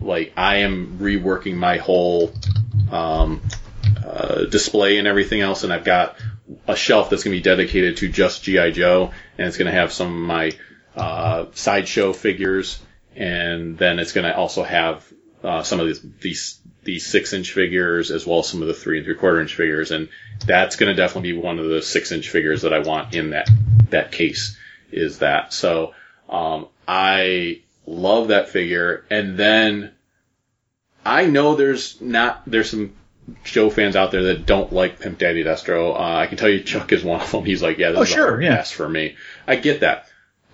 like 0.00 0.32
I 0.36 0.56
am 0.58 0.98
reworking 0.98 1.56
my 1.56 1.76
whole 1.76 2.32
um, 2.90 3.42
uh, 4.04 4.44
display 4.44 4.98
and 4.98 5.06
everything 5.06 5.40
else, 5.40 5.64
and 5.64 5.72
I've 5.72 5.84
got 5.84 6.16
a 6.66 6.76
shelf 6.76 7.10
that's 7.10 7.24
going 7.24 7.34
to 7.34 7.38
be 7.38 7.42
dedicated 7.42 7.98
to 7.98 8.08
just 8.08 8.42
GI 8.42 8.72
Joe, 8.72 9.12
and 9.38 9.46
it's 9.46 9.56
going 9.56 9.70
to 9.70 9.78
have 9.78 9.92
some 9.92 10.08
of 10.08 10.26
my 10.26 10.52
uh, 10.96 11.46
sideshow 11.52 12.12
figures, 12.12 12.80
and 13.14 13.78
then 13.78 13.98
it's 13.98 14.12
going 14.12 14.26
to 14.26 14.36
also 14.36 14.62
have 14.62 15.06
uh, 15.42 15.62
some 15.62 15.80
of 15.80 15.86
these 15.86 16.00
these 16.20 16.60
these 16.82 17.06
six 17.06 17.32
inch 17.32 17.52
figures 17.52 18.10
as 18.10 18.26
well 18.26 18.40
as 18.40 18.48
some 18.48 18.62
of 18.62 18.68
the 18.68 18.74
three 18.74 18.98
and 18.98 19.06
three 19.06 19.14
quarter 19.14 19.40
inch 19.40 19.54
figures, 19.54 19.90
and 19.90 20.08
that's 20.44 20.76
going 20.76 20.88
to 20.88 21.00
definitely 21.00 21.32
be 21.32 21.38
one 21.38 21.58
of 21.58 21.68
the 21.68 21.82
six 21.82 22.12
inch 22.12 22.28
figures 22.28 22.62
that 22.62 22.72
I 22.72 22.80
want 22.80 23.14
in 23.14 23.30
that 23.30 23.48
that 23.90 24.12
case. 24.12 24.56
Is 24.90 25.20
that 25.20 25.52
so? 25.52 25.94
Um, 26.28 26.68
I 26.86 27.62
love 27.86 28.28
that 28.28 28.48
figure, 28.48 29.04
and 29.10 29.36
then 29.36 29.92
I 31.04 31.26
know 31.26 31.54
there's 31.54 32.00
not 32.00 32.42
there's 32.46 32.70
some 32.70 32.94
Joe 33.44 33.70
fans 33.70 33.96
out 33.96 34.10
there 34.10 34.22
that 34.24 34.46
don't 34.46 34.72
like 34.72 34.98
Pimp 35.00 35.18
Daddy 35.18 35.44
Destro. 35.44 35.94
Uh, 35.94 35.98
I 36.16 36.26
can 36.26 36.36
tell 36.36 36.48
you 36.48 36.62
Chuck 36.62 36.92
is 36.92 37.04
one 37.04 37.20
of 37.20 37.30
them. 37.30 37.44
He's 37.44 37.62
like, 37.62 37.78
yeah, 37.78 37.90
this 37.90 37.98
Oh, 37.98 38.02
is 38.02 38.08
sure, 38.08 38.42
yeah. 38.42 38.62
for 38.62 38.88
me. 38.88 39.16
I 39.46 39.56
get 39.56 39.80
that. 39.80 40.06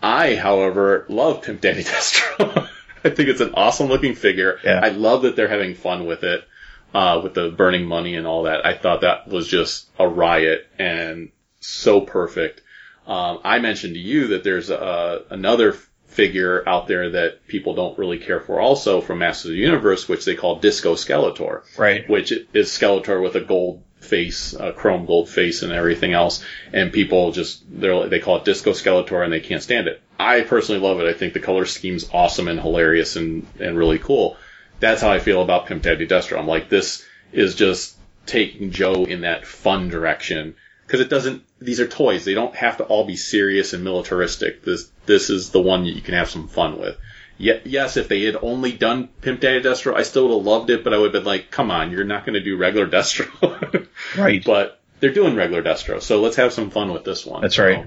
I, 0.03 0.35
however, 0.37 1.07
love 1.09 1.43
Pimp 1.43 1.61
Daddy 1.63 1.83
Destro. 1.85 2.69
I 3.05 3.11
think 3.11 3.29
it's 3.29 3.41
an 3.41 3.55
awesome 3.55 3.89
looking 3.89 4.15
figure. 4.15 4.59
Yeah. 4.65 4.81
I 4.83 4.89
love 4.91 5.23
that 5.23 5.37
they're 5.37 5.49
having 5.49 5.75
fun 5.75 6.07
with 6.07 6.23
it, 6.25 6.47
uh, 6.93 7.21
with 7.23 7.35
the 7.35 7.51
burning 7.51 7.87
money 7.87 8.17
and 8.17 8.27
all 8.27 8.43
that. 8.45 8.67
I 8.67 8.77
thought 8.77 9.01
that 9.03 9.29
was 9.29 9.49
just 9.49 9.89
a 9.99 10.07
riot 10.07 10.67
and 10.79 11.31
so 11.61 12.01
perfect. 12.03 12.63
Um, 13.07 13.39
I 13.45 13.61
mentioned 13.61 13.95
to 13.95 14.01
you 14.01 14.29
that 14.29 14.43
there's 14.45 14.69
a, 14.69 15.23
another 15.31 15.77
figure 16.17 16.67
out 16.67 16.89
there 16.89 17.11
that 17.11 17.47
people 17.47 17.75
don't 17.75 17.99
really 17.99 18.19
care 18.19 18.41
for 18.41 18.59
also 18.59 19.03
from 19.03 19.19
Masters 19.19 19.51
of 19.51 19.51
the 19.53 19.59
Universe, 19.59 20.09
which 20.09 20.25
they 20.25 20.35
call 20.35 20.59
Disco 20.61 20.95
Skeletor 20.95 21.63
Right. 21.79 22.09
which 22.09 22.33
is 22.33 22.71
Skeletor 22.71 23.23
with 23.23 23.37
a 23.37 23.41
gold 23.41 23.83
face, 24.01 24.55
a 24.55 24.73
chrome 24.73 25.05
gold 25.05 25.29
face, 25.29 25.63
and 25.63 25.73
everything 25.73 26.15
else. 26.15 26.43
And 26.73 26.93
people 26.93 27.33
just 27.33 27.65
they 27.71 28.09
they 28.09 28.21
call 28.21 28.39
it 28.39 28.45
Disco 28.47 28.73
Skeletor, 28.73 29.23
and 29.23 29.33
they 29.33 29.41
can't 29.41 29.63
stand 29.63 29.89
it. 29.89 30.01
I 30.19 30.41
personally 30.41 30.81
love 30.81 31.01
it. 31.01 31.07
I 31.07 31.13
think 31.13 31.35
the 31.35 31.41
color 31.41 31.67
scheme's 31.67 32.09
awesome 32.13 32.49
and 32.49 32.61
hilarious 32.61 33.17
and 33.17 33.47
and 33.61 33.77
really 33.77 33.99
cool. 33.99 34.37
That's 34.81 35.03
how 35.03 35.11
I 35.11 35.19
feel 35.19 35.43
about 35.43 35.67
Pimp 35.67 35.83
Daddy 35.83 36.07
Destro. 36.07 36.39
I'm 36.39 36.47
like, 36.47 36.69
this 36.69 37.05
is 37.33 37.55
just 37.55 37.97
taking 38.25 38.71
Joe 38.71 39.05
in 39.05 39.21
that 39.23 39.47
fun 39.47 39.89
direction 39.89 40.55
because 40.87 41.01
it 41.01 41.11
doesn't. 41.11 41.43
These 41.61 41.81
are 41.81 41.87
toys. 41.89 42.25
They 42.25 42.35
don't 42.35 42.55
have 42.55 42.77
to 42.79 42.85
all 42.85 43.05
be 43.07 43.17
serious 43.17 43.73
and 43.73 43.83
militaristic. 43.85 44.63
This 44.63 44.91
this 45.07 45.31
is 45.31 45.51
the 45.51 45.61
one 45.61 45.85
that 45.85 45.93
you 45.93 46.03
can 46.03 46.15
have 46.15 46.31
some 46.31 46.49
fun 46.49 46.79
with. 46.79 46.97
Ye- 47.39 47.61
yes, 47.65 47.97
if 47.97 48.09
they 48.09 48.23
had 48.25 48.37
only 48.41 48.73
done 48.73 49.09
Pimp 49.21 49.41
Daddy 49.41 49.61
Destro, 49.61 49.95
I 49.95 50.03
still 50.03 50.29
would 50.29 50.37
have 50.37 50.47
loved 50.47 50.71
it, 50.71 50.85
but 50.85 50.95
I 50.95 50.99
would 50.99 51.13
have 51.15 51.25
been 51.25 51.31
like, 51.31 51.51
come 51.51 51.71
on, 51.71 51.91
you're 51.91 52.05
not 52.05 52.25
going 52.25 52.35
to 52.35 52.43
do 52.43 52.57
regular 52.57 52.87
Destro. 52.87 53.87
Right. 54.17 54.43
but 54.45 54.81
they're 55.01 55.13
doing 55.13 55.35
regular 55.37 55.63
Destro, 55.63 56.01
so 56.01 56.21
let's 56.21 56.37
have 56.37 56.53
some 56.53 56.71
fun 56.71 56.93
with 56.93 57.05
this 57.05 57.27
one. 57.27 57.43
That's 57.43 57.59
right. 57.59 57.87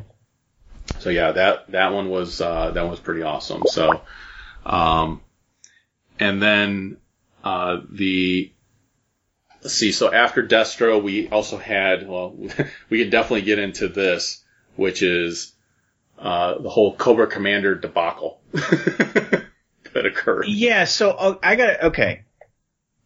So, 0.94 1.00
so 1.00 1.10
yeah, 1.10 1.32
that, 1.32 1.72
that 1.72 1.94
one 1.94 2.10
was, 2.10 2.42
uh, 2.42 2.72
that 2.72 2.82
one 2.82 2.92
was 2.92 3.00
pretty 3.00 3.24
awesome. 3.24 3.64
So, 3.66 4.02
um, 4.66 5.22
and 6.20 6.42
then, 6.42 6.98
uh, 7.44 7.78
the, 7.90 8.52
let's 9.64 9.74
see, 9.74 9.92
so 9.92 10.12
after 10.14 10.46
Destro, 10.46 11.02
we 11.02 11.30
also 11.30 11.58
had, 11.58 12.08
well, 12.08 12.36
we 12.90 13.00
could 13.04 13.12
definitely 13.12 13.44
get 13.44 13.60
into 13.60 13.88
this, 13.88 14.44
which 14.76 15.02
is, 15.02 15.54
uh, 16.20 16.58
the 16.60 16.70
whole 16.70 16.96
Cobra 16.96 17.28
Commander 17.28 17.76
debacle 17.76 18.42
that 18.52 20.06
occurred. 20.06 20.46
Yeah, 20.48 20.86
so 20.86 21.12
uh, 21.12 21.38
I 21.42 21.56
got 21.56 21.70
it. 21.70 21.80
okay. 21.84 22.24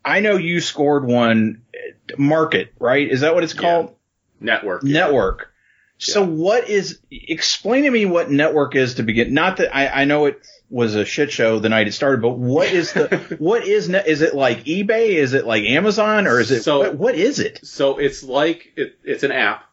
I 0.05 0.19
know 0.19 0.35
you 0.35 0.59
scored 0.59 1.05
one 1.05 1.61
uh, 1.73 2.15
market, 2.17 2.73
right? 2.79 3.09
Is 3.09 3.21
that 3.21 3.35
what 3.35 3.43
it's 3.43 3.53
called? 3.53 3.95
Network. 4.39 4.83
Network. 4.83 5.49
So 5.97 6.25
what 6.25 6.67
is 6.67 6.99
explain 7.09 7.83
to 7.83 7.91
me 7.91 8.05
what 8.05 8.29
network 8.29 8.75
is 8.75 8.95
to 8.95 9.03
begin 9.03 9.33
not 9.33 9.57
that 9.57 9.73
I, 9.73 10.01
I 10.01 10.05
know 10.05 10.25
it 10.25 10.41
was 10.69 10.95
a 10.95 11.05
shit 11.05 11.31
show 11.31 11.59
the 11.59 11.69
night 11.69 11.87
it 11.87 11.93
started, 11.93 12.21
but 12.21 12.31
what 12.37 12.67
is 12.67 12.91
the 12.91 13.35
what 13.39 13.65
is 13.65 13.87
net 13.87 14.07
is 14.07 14.21
it 14.21 14.35
like 14.35 14.65
eBay? 14.65 15.09
Is 15.11 15.33
it 15.33 15.45
like 15.45 15.63
Amazon 15.63 16.27
or 16.27 16.41
is 16.41 16.51
it 16.51 16.63
So- 16.63 16.79
what, 16.79 16.95
what 16.95 17.15
is 17.15 17.39
it? 17.39 17.61
So 17.63 17.99
it's 17.99 18.21
like 18.23 18.73
it, 18.75 18.97
it's 19.05 19.23
an 19.23 19.31
app. 19.31 19.63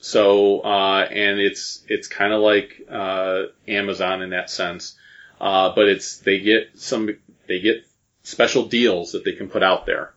So 0.00 0.60
uh, 0.60 1.06
and 1.10 1.38
it's 1.38 1.84
it's 1.86 2.08
kind 2.08 2.32
of 2.32 2.40
like 2.40 2.82
uh, 2.90 3.44
Amazon 3.68 4.22
in 4.22 4.30
that 4.30 4.48
sense, 4.48 4.96
uh, 5.40 5.74
but 5.74 5.88
it's 5.88 6.18
they 6.18 6.40
get 6.40 6.78
some 6.78 7.10
they 7.46 7.60
get 7.60 7.86
special 8.22 8.64
deals 8.64 9.12
that 9.12 9.24
they 9.24 9.32
can 9.32 9.48
put 9.48 9.62
out 9.62 9.84
there, 9.84 10.14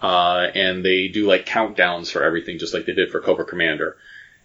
uh, 0.00 0.46
and 0.54 0.84
they 0.84 1.08
do 1.08 1.26
like 1.26 1.46
countdowns 1.46 2.12
for 2.12 2.22
everything, 2.22 2.58
just 2.58 2.74
like 2.74 2.86
they 2.86 2.92
did 2.92 3.10
for 3.10 3.20
Cobra 3.20 3.44
Commander. 3.44 3.96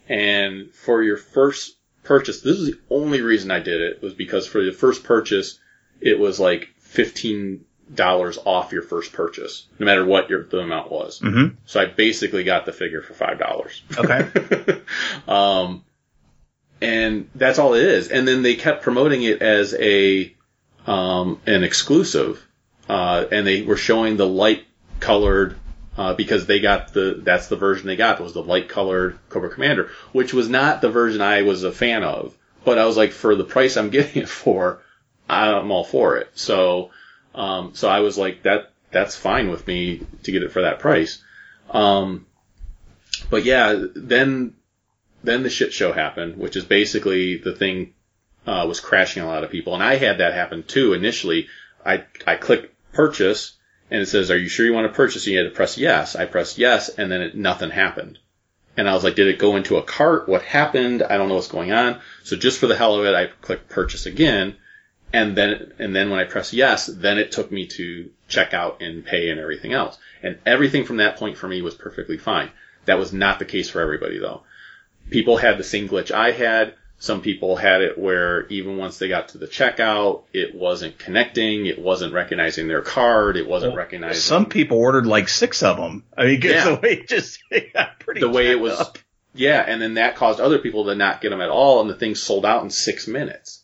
And 0.08 0.72
for 0.72 1.04
your 1.04 1.16
first 1.16 1.76
purchase, 2.02 2.40
this 2.40 2.58
is 2.58 2.72
the 2.72 2.78
only 2.90 3.20
reason 3.20 3.52
I 3.52 3.60
did 3.60 3.80
it 3.80 4.02
was 4.02 4.12
because 4.14 4.48
for 4.48 4.60
the 4.60 4.72
first 4.72 5.04
purchase, 5.04 5.60
it 6.00 6.18
was 6.18 6.40
like 6.40 6.68
fifteen 6.78 7.64
dollars 7.92 8.38
off 8.44 8.72
your 8.72 8.82
first 8.82 9.12
purchase, 9.12 9.66
no 9.78 9.86
matter 9.86 10.04
what 10.04 10.30
your 10.30 10.44
the 10.44 10.58
amount 10.58 10.90
was. 10.90 11.20
Mhm. 11.20 11.56
So 11.66 11.80
I 11.80 11.86
basically 11.86 12.44
got 12.44 12.66
the 12.66 12.72
figure 12.72 13.02
for 13.02 13.14
five 13.14 13.38
dollars. 13.38 13.82
Okay. 13.96 14.80
um, 15.28 15.84
and 16.80 17.28
that's 17.34 17.58
all 17.58 17.74
it 17.74 17.84
is. 17.84 18.08
And 18.08 18.26
then 18.26 18.42
they 18.42 18.54
kept 18.54 18.82
promoting 18.82 19.22
it 19.22 19.42
as 19.42 19.74
a 19.74 20.34
um, 20.86 21.40
an 21.46 21.62
exclusive, 21.64 22.44
uh, 22.88 23.24
and 23.30 23.46
they 23.46 23.62
were 23.62 23.76
showing 23.76 24.16
the 24.16 24.26
light 24.26 24.64
colored 24.98 25.56
uh, 25.96 26.14
because 26.14 26.46
they 26.46 26.60
got 26.60 26.92
the 26.92 27.20
that's 27.22 27.48
the 27.48 27.56
version 27.56 27.86
they 27.86 27.96
got 27.96 28.20
was 28.20 28.32
the 28.32 28.42
light 28.42 28.68
colored 28.68 29.18
Cobra 29.28 29.50
Commander, 29.50 29.90
which 30.12 30.32
was 30.32 30.48
not 30.48 30.80
the 30.80 30.90
version 30.90 31.20
I 31.20 31.42
was 31.42 31.64
a 31.64 31.72
fan 31.72 32.02
of. 32.04 32.36
But 32.64 32.78
I 32.78 32.86
was 32.86 32.96
like, 32.96 33.12
for 33.12 33.34
the 33.34 33.44
price 33.44 33.76
I'm 33.76 33.90
getting 33.90 34.22
it 34.22 34.28
for, 34.28 34.82
I'm 35.28 35.70
all 35.70 35.84
for 35.84 36.16
it. 36.16 36.30
So, 36.34 36.90
um, 37.34 37.72
so 37.74 37.88
I 37.88 38.00
was 38.00 38.18
like, 38.18 38.42
that 38.42 38.72
that's 38.90 39.16
fine 39.16 39.50
with 39.50 39.66
me 39.66 40.02
to 40.24 40.32
get 40.32 40.42
it 40.42 40.52
for 40.52 40.62
that 40.62 40.80
price. 40.80 41.22
Um, 41.70 42.26
but 43.28 43.44
yeah, 43.44 43.84
then 43.94 44.54
then 45.22 45.42
the 45.42 45.50
shit 45.50 45.72
show 45.72 45.92
happened, 45.92 46.36
which 46.36 46.56
is 46.56 46.64
basically 46.64 47.36
the 47.36 47.54
thing 47.54 47.94
uh, 48.46 48.64
was 48.66 48.80
crashing 48.80 49.22
a 49.22 49.26
lot 49.26 49.44
of 49.44 49.50
people, 49.50 49.74
and 49.74 49.82
I 49.82 49.96
had 49.96 50.18
that 50.18 50.34
happen 50.34 50.62
too. 50.62 50.92
Initially, 50.94 51.48
I 51.84 52.04
I 52.26 52.36
click 52.36 52.74
purchase, 52.92 53.52
and 53.90 54.00
it 54.00 54.06
says, 54.06 54.30
"Are 54.30 54.38
you 54.38 54.48
sure 54.48 54.66
you 54.66 54.72
want 54.72 54.88
to 54.88 54.96
purchase?" 54.96 55.26
And 55.26 55.32
you 55.32 55.38
had 55.38 55.50
to 55.50 55.54
press 55.54 55.78
yes. 55.78 56.16
I 56.16 56.24
pressed 56.24 56.58
yes, 56.58 56.88
and 56.88 57.10
then 57.10 57.20
it, 57.22 57.36
nothing 57.36 57.70
happened. 57.70 58.18
And 58.76 58.88
I 58.88 58.94
was 58.94 59.04
like, 59.04 59.14
"Did 59.14 59.28
it 59.28 59.38
go 59.38 59.56
into 59.56 59.76
a 59.76 59.82
cart? 59.82 60.28
What 60.28 60.42
happened? 60.42 61.02
I 61.02 61.16
don't 61.16 61.28
know 61.28 61.34
what's 61.34 61.48
going 61.48 61.72
on." 61.72 62.00
So 62.24 62.36
just 62.36 62.58
for 62.58 62.66
the 62.66 62.76
hell 62.76 62.98
of 62.98 63.04
it, 63.04 63.14
I 63.14 63.26
clicked 63.26 63.68
purchase 63.68 64.06
again, 64.06 64.56
and 65.12 65.36
then 65.36 65.72
and 65.78 65.94
then 65.94 66.10
when 66.10 66.20
I 66.20 66.24
pressed 66.24 66.52
yes, 66.52 66.86
then 66.86 67.18
it 67.18 67.32
took 67.32 67.50
me 67.50 67.66
to 67.68 68.10
check 68.28 68.54
out 68.54 68.80
and 68.82 69.04
pay 69.04 69.30
and 69.30 69.40
everything 69.40 69.72
else. 69.72 69.98
And 70.22 70.38
everything 70.46 70.84
from 70.84 70.98
that 70.98 71.16
point 71.16 71.36
for 71.38 71.48
me 71.48 71.62
was 71.62 71.74
perfectly 71.74 72.18
fine. 72.18 72.50
That 72.84 72.98
was 72.98 73.12
not 73.12 73.38
the 73.38 73.44
case 73.44 73.70
for 73.70 73.80
everybody 73.80 74.18
though. 74.18 74.42
People 75.10 75.36
had 75.38 75.58
the 75.58 75.64
same 75.64 75.88
glitch 75.88 76.10
I 76.10 76.30
had. 76.32 76.74
Some 76.98 77.22
people 77.22 77.56
had 77.56 77.80
it 77.80 77.96
where 77.96 78.46
even 78.48 78.76
once 78.76 78.98
they 78.98 79.08
got 79.08 79.28
to 79.30 79.38
the 79.38 79.46
checkout, 79.46 80.24
it 80.34 80.54
wasn't 80.54 80.98
connecting, 80.98 81.64
it 81.64 81.78
wasn't 81.78 82.12
recognizing 82.12 82.68
their 82.68 82.82
card, 82.82 83.38
it 83.38 83.48
wasn't 83.48 83.74
recognizing 83.74 84.20
Some 84.20 84.44
people 84.46 84.76
ordered 84.76 85.06
like 85.06 85.28
six 85.30 85.62
of 85.62 85.78
them. 85.78 86.04
I 86.16 86.26
mean, 86.26 86.40
Yeah. 86.44 86.64
the 86.64 86.74
way 86.76 86.90
it 86.98 87.08
just 87.08 87.38
it 87.50 87.72
got 87.72 87.98
pretty 88.00 88.20
the 88.20 88.28
way 88.28 88.50
it 88.50 88.60
was. 88.60 88.78
up. 88.78 88.98
Yeah, 89.32 89.64
and 89.66 89.80
then 89.80 89.94
that 89.94 90.16
caused 90.16 90.40
other 90.40 90.58
people 90.58 90.86
to 90.86 90.94
not 90.94 91.20
get 91.22 91.30
them 91.30 91.40
at 91.40 91.48
all, 91.48 91.80
and 91.80 91.88
the 91.88 91.94
thing 91.94 92.14
sold 92.16 92.44
out 92.44 92.62
in 92.64 92.68
six 92.70 93.06
minutes, 93.06 93.59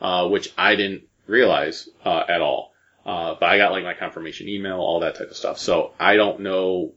uh, 0.00 0.28
which 0.28 0.52
I 0.56 0.74
didn't 0.76 1.04
realize 1.26 1.88
uh, 2.04 2.24
at 2.28 2.40
all. 2.40 2.72
Uh, 3.04 3.36
but 3.40 3.48
I 3.48 3.56
got 3.56 3.72
like 3.72 3.84
my 3.84 3.94
confirmation 3.94 4.48
email, 4.48 4.78
all 4.78 5.00
that 5.00 5.14
type 5.16 5.30
of 5.30 5.36
stuff. 5.36 5.58
So 5.58 5.92
I 5.98 6.16
don't 6.16 6.40
know 6.40 6.92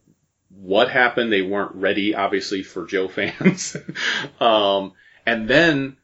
what 0.49 0.89
happened. 0.89 1.31
They 1.31 1.41
weren't 1.41 1.75
ready, 1.75 2.15
obviously, 2.15 2.63
for 2.63 2.85
Joe 2.85 3.07
fans. 3.07 3.77
um, 4.39 4.93
and 5.25 5.47
then 5.47 5.97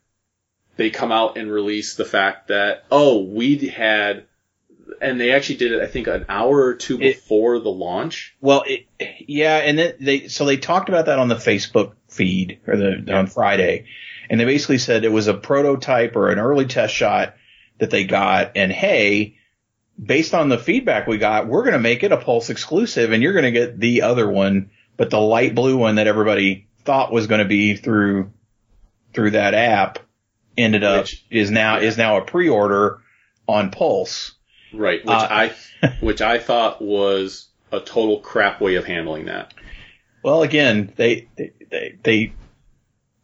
they 0.78 0.90
come 0.92 1.12
out 1.12 1.38
and 1.38 1.52
release 1.52 1.96
the 1.96 2.06
fact 2.06 2.48
that 2.50 2.86
oh, 2.92 3.24
we 3.24 3.58
had, 3.68 4.26
and 5.02 5.20
they 5.20 5.32
actually 5.34 5.58
did 5.58 5.72
it, 5.74 5.82
I 5.82 5.88
think, 5.88 6.08
an 6.08 6.26
hour 6.30 6.64
or 6.64 6.76
two 6.76 6.96
It- 6.96 7.16
before 7.16 7.60
the 7.60 7.70
launch. 7.70 8.36
Well, 8.40 8.64
it, 8.66 8.86
yeah, 9.28 9.58
and 9.58 9.78
then 9.78 9.94
they 10.00 10.28
so 10.30 10.46
they 10.46 10.58
talked 10.58 10.88
about 10.90 11.08
that 11.08 11.20
on 11.20 11.28
the 11.28 11.36
Facebook 11.36 11.94
feed 12.08 12.60
or 12.68 12.78
the 12.78 13.14
on 13.14 13.28
Friday, 13.28 13.86
and 14.30 14.40
they 14.40 14.46
basically 14.46 14.78
said 14.78 15.04
it 15.04 15.12
was 15.12 15.28
a 15.28 15.34
prototype 15.34 16.16
or 16.16 16.30
an 16.30 16.40
early 16.40 16.66
test 16.66 16.94
shot 16.94 17.36
that 17.80 17.90
they 17.90 18.06
got, 18.06 18.52
and 18.56 18.72
hey, 18.72 19.38
based 20.02 20.34
on 20.34 20.50
the 20.50 20.58
feedback 20.58 21.08
we 21.08 21.18
got, 21.18 21.48
we're 21.48 21.64
going 21.64 21.74
to 21.74 21.80
make 21.80 22.04
it 22.04 22.12
a 22.12 22.18
Pulse 22.18 22.50
exclusive, 22.50 23.12
and 23.12 23.22
you're 23.22 23.34
going 23.34 23.46
to 23.46 23.52
get 23.52 23.80
the 23.80 24.04
other 24.04 24.30
one, 24.30 24.72
but 24.96 25.10
the 25.10 25.20
light 25.20 25.56
blue 25.56 25.78
one 25.78 25.96
that 25.96 26.08
everybody 26.08 26.68
thought 26.84 27.12
was 27.12 27.28
going 27.28 27.40
to 27.40 27.46
be 27.46 27.76
through 27.76 28.32
through 29.14 29.32
that 29.32 29.54
app 29.54 30.00
ended 30.58 30.84
up 30.84 31.04
Which- 31.04 31.26
is 31.30 31.52
now 31.52 31.80
is 31.80 31.98
now 31.98 32.18
a 32.18 32.22
pre-order 32.26 33.02
on 33.48 33.72
Pulse. 33.72 34.34
Right, 34.74 35.04
which 35.04 35.14
Uh, 35.14 35.28
I 35.82 35.88
which 36.02 36.22
I 36.22 36.40
thought 36.40 36.82
was 36.82 37.48
a 37.72 37.80
total 37.80 38.20
crap 38.20 38.60
way 38.62 38.76
of 38.76 38.86
handling 38.86 39.26
that. 39.26 39.54
Well, 40.24 40.44
again, 40.44 40.92
they 40.96 41.28
they 41.38 41.54
they 41.70 41.98
they, 42.04 42.34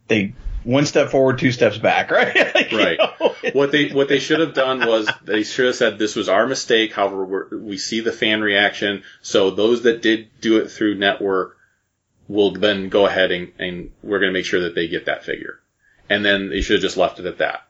they 0.07 0.33
one 0.63 0.85
step 0.85 1.09
forward, 1.09 1.39
two 1.39 1.51
steps 1.51 1.77
back, 1.77 2.11
right? 2.19 2.35
Like, 2.55 2.71
Right. 2.71 2.97
know, 2.99 3.35
What 3.53 3.71
they 3.71 3.89
what 3.89 4.07
they 4.07 4.19
should 4.19 4.39
have 4.39 4.53
done 4.53 4.85
was 4.85 5.09
they 5.23 5.43
should 5.43 5.67
have 5.67 5.75
said 5.75 5.99
this 5.99 6.15
was 6.15 6.29
our 6.29 6.47
mistake. 6.47 6.93
However, 6.93 7.25
we're, 7.25 7.57
we 7.57 7.77
see 7.77 7.99
the 7.99 8.11
fan 8.11 8.41
reaction, 8.41 9.03
so 9.21 9.51
those 9.51 9.83
that 9.83 10.01
did 10.01 10.29
do 10.41 10.57
it 10.57 10.69
through 10.71 10.95
network 10.95 11.57
will 12.29 12.51
then 12.51 12.87
go 12.89 13.05
ahead 13.05 13.31
and, 13.31 13.51
and 13.59 13.91
we're 14.01 14.19
going 14.19 14.31
to 14.31 14.37
make 14.39 14.45
sure 14.45 14.61
that 14.61 14.75
they 14.75 14.87
get 14.87 15.05
that 15.07 15.25
figure. 15.25 15.59
And 16.09 16.23
then 16.23 16.49
they 16.49 16.61
should 16.61 16.75
have 16.75 16.81
just 16.81 16.95
left 16.97 17.19
it 17.19 17.25
at 17.25 17.39
that. 17.39 17.67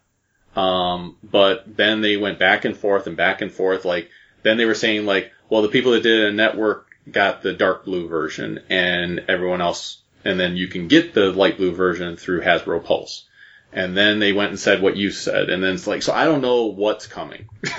Um, 0.56 1.18
but 1.24 1.64
then 1.66 2.02
they 2.02 2.18
went 2.18 2.38
back 2.38 2.64
and 2.66 2.78
forth 2.78 3.08
and 3.08 3.18
back 3.18 3.42
and 3.42 3.52
forth. 3.52 3.84
Like 3.86 4.10
then 4.44 4.58
they 4.58 4.66
were 4.66 4.76
saying 4.76 5.06
like, 5.08 5.32
well, 5.50 5.64
the 5.64 5.70
people 5.70 5.94
that 5.94 6.04
did 6.04 6.24
it 6.26 6.28
in 6.30 6.36
network 6.36 6.88
got 7.12 7.42
the 7.42 7.54
dark 7.54 7.84
blue 7.86 8.08
version, 8.08 8.62
and 8.70 9.26
everyone 9.28 9.62
else, 9.62 10.03
and 10.26 10.40
then 10.40 10.56
you 10.56 10.68
can 10.68 10.88
get 10.88 11.14
the 11.14 11.32
light 11.32 11.58
blue 11.58 11.74
version 11.74 12.18
through 12.18 12.42
Hasbro 12.42 12.84
Pulse. 12.84 13.28
And 13.72 13.98
then 13.98 14.20
they 14.20 14.34
went 14.34 14.52
and 14.52 14.60
said 14.60 14.82
what 14.82 14.98
you 14.98 15.10
said, 15.10 15.50
and 15.50 15.64
then 15.64 15.74
it's 15.74 15.88
like, 15.88 16.04
so 16.04 16.14
I 16.14 16.26
don't 16.26 16.42
know 16.42 16.66
what's 16.66 17.08
coming. 17.08 17.50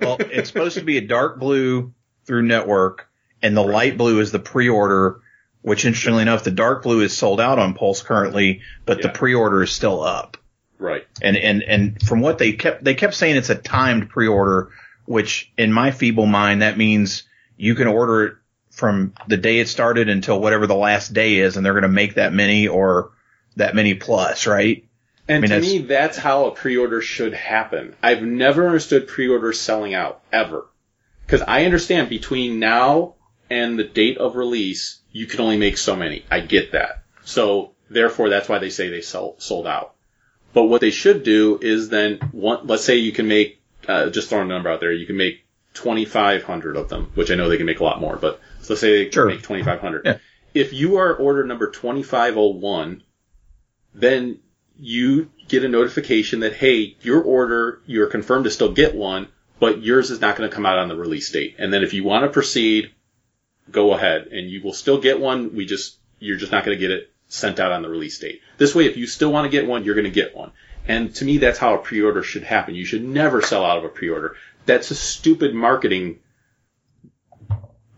well, 0.00 0.16
it's 0.18 0.48
supposed 0.48 0.78
to 0.78 0.84
be 0.84 0.98
a 0.98 1.06
dark 1.06 1.38
blue 1.38 1.94
through 2.24 2.42
network, 2.42 3.08
and 3.40 3.56
the 3.56 3.62
light 3.62 3.96
blue 3.96 4.18
is 4.20 4.32
the 4.32 4.40
pre-order. 4.40 5.20
Which, 5.62 5.84
interestingly 5.84 6.22
enough, 6.22 6.44
the 6.44 6.50
dark 6.52 6.82
blue 6.82 7.00
is 7.00 7.16
sold 7.16 7.40
out 7.40 7.58
on 7.58 7.74
Pulse 7.74 8.02
currently, 8.02 8.62
but 8.86 9.02
the 9.02 9.08
pre-order 9.08 9.62
is 9.62 9.70
still 9.70 10.02
up. 10.02 10.36
right. 10.78 11.04
And 11.20 11.36
and 11.36 11.62
and 11.62 12.02
from 12.02 12.20
what 12.20 12.38
they 12.38 12.52
kept 12.52 12.82
they 12.82 12.94
kept 12.94 13.14
saying 13.14 13.36
it's 13.36 13.50
a 13.50 13.56
timed 13.56 14.08
pre-order, 14.08 14.70
which 15.04 15.52
in 15.58 15.72
my 15.72 15.90
feeble 15.90 16.26
mind 16.26 16.62
that 16.62 16.78
means 16.78 17.24
you 17.56 17.74
can 17.74 17.88
order 17.88 18.24
it 18.24 18.34
from 18.78 19.12
the 19.26 19.36
day 19.36 19.58
it 19.58 19.68
started 19.68 20.08
until 20.08 20.40
whatever 20.40 20.68
the 20.68 20.76
last 20.76 21.12
day 21.12 21.38
is, 21.38 21.56
and 21.56 21.66
they're 21.66 21.72
going 21.72 21.82
to 21.82 21.88
make 21.88 22.14
that 22.14 22.32
many 22.32 22.68
or 22.68 23.10
that 23.56 23.74
many 23.74 23.94
plus, 23.94 24.46
right? 24.46 24.84
And 25.26 25.42
mean, 25.42 25.50
to 25.50 25.54
that's- 25.56 25.72
me, 25.72 25.78
that's 25.78 26.16
how 26.16 26.46
a 26.46 26.52
pre-order 26.52 27.02
should 27.02 27.34
happen. 27.34 27.96
I've 28.00 28.22
never 28.22 28.66
understood 28.66 29.08
pre-orders 29.08 29.58
selling 29.60 29.94
out 29.94 30.22
ever, 30.32 30.68
because 31.26 31.42
I 31.42 31.64
understand 31.64 32.08
between 32.08 32.60
now 32.60 33.16
and 33.50 33.76
the 33.76 33.84
date 33.84 34.18
of 34.18 34.36
release, 34.36 35.00
you 35.10 35.26
can 35.26 35.40
only 35.40 35.56
make 35.56 35.76
so 35.76 35.96
many. 35.96 36.24
I 36.30 36.38
get 36.38 36.72
that. 36.72 37.02
So 37.24 37.72
therefore, 37.90 38.28
that's 38.28 38.48
why 38.48 38.60
they 38.60 38.70
say 38.70 38.90
they 38.90 39.00
sell, 39.00 39.34
sold 39.38 39.66
out. 39.66 39.94
But 40.54 40.64
what 40.64 40.80
they 40.80 40.90
should 40.90 41.24
do 41.24 41.58
is 41.60 41.88
then, 41.88 42.20
one, 42.30 42.68
let's 42.68 42.84
say 42.84 42.96
you 42.96 43.12
can 43.12 43.26
make, 43.26 43.60
uh, 43.88 44.10
just 44.10 44.28
throwing 44.28 44.48
a 44.48 44.54
number 44.54 44.70
out 44.70 44.78
there, 44.78 44.92
you 44.92 45.06
can 45.06 45.16
make 45.16 45.44
2,500 45.74 46.76
of 46.76 46.88
them, 46.88 47.10
which 47.16 47.32
I 47.32 47.34
know 47.34 47.48
they 47.48 47.56
can 47.56 47.66
make 47.66 47.80
a 47.80 47.84
lot 47.84 48.00
more, 48.00 48.16
but 48.16 48.40
let's 48.68 48.80
say 48.80 49.04
they 49.04 49.10
Sure. 49.10 49.26
make 49.26 49.42
2,500. 49.42 50.02
Yeah. 50.04 50.18
If 50.54 50.72
you 50.72 50.96
are 50.96 51.14
order 51.14 51.44
number 51.44 51.70
2501, 51.70 53.02
then 53.94 54.38
you 54.78 55.30
get 55.48 55.64
a 55.64 55.68
notification 55.68 56.40
that, 56.40 56.54
hey, 56.54 56.96
your 57.02 57.22
order, 57.22 57.80
you're 57.86 58.06
confirmed 58.06 58.44
to 58.44 58.50
still 58.50 58.72
get 58.72 58.94
one, 58.94 59.28
but 59.60 59.82
yours 59.82 60.10
is 60.10 60.20
not 60.20 60.36
going 60.36 60.48
to 60.48 60.54
come 60.54 60.66
out 60.66 60.78
on 60.78 60.88
the 60.88 60.96
release 60.96 61.30
date. 61.30 61.56
And 61.58 61.72
then 61.72 61.82
if 61.82 61.92
you 61.94 62.04
want 62.04 62.24
to 62.24 62.30
proceed, 62.30 62.92
go 63.70 63.92
ahead 63.92 64.28
and 64.28 64.48
you 64.48 64.62
will 64.62 64.72
still 64.72 65.00
get 65.00 65.20
one. 65.20 65.54
We 65.54 65.66
just, 65.66 65.98
you're 66.18 66.36
just 66.36 66.52
not 66.52 66.64
going 66.64 66.76
to 66.76 66.80
get 66.80 66.90
it 66.90 67.10
sent 67.28 67.60
out 67.60 67.72
on 67.72 67.82
the 67.82 67.88
release 67.88 68.18
date. 68.18 68.40
This 68.56 68.74
way, 68.74 68.86
if 68.86 68.96
you 68.96 69.06
still 69.06 69.32
want 69.32 69.44
to 69.44 69.50
get 69.50 69.66
one, 69.66 69.84
you're 69.84 69.94
going 69.94 70.04
to 70.04 70.10
get 70.10 70.36
one. 70.36 70.52
And 70.86 71.14
to 71.16 71.24
me, 71.24 71.36
that's 71.38 71.58
how 71.58 71.74
a 71.74 71.78
pre-order 71.78 72.22
should 72.22 72.44
happen. 72.44 72.74
You 72.74 72.86
should 72.86 73.04
never 73.04 73.42
sell 73.42 73.64
out 73.64 73.78
of 73.78 73.84
a 73.84 73.88
pre-order. 73.90 74.36
That's 74.64 74.90
a 74.90 74.94
stupid 74.94 75.54
marketing 75.54 76.20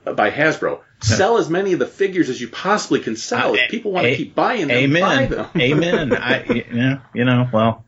by 0.04 0.30
Hasbro. 0.30 0.80
Sell 1.02 1.38
as 1.38 1.48
many 1.48 1.72
of 1.72 1.78
the 1.78 1.86
figures 1.86 2.28
as 2.28 2.40
you 2.40 2.48
possibly 2.48 3.00
can 3.00 3.16
sell. 3.16 3.52
Uh, 3.52 3.54
if 3.54 3.70
people 3.70 3.92
want 3.92 4.06
to 4.06 4.16
keep 4.16 4.34
buying 4.34 4.68
them, 4.68 4.92
buy 4.92 5.24
Amen. 5.24 5.30
them. 5.30 5.50
Amen. 5.56 6.12
I, 6.14 6.44
you 6.44 6.64
know, 6.72 7.00
you 7.14 7.24
know, 7.24 7.48
well, 7.50 7.84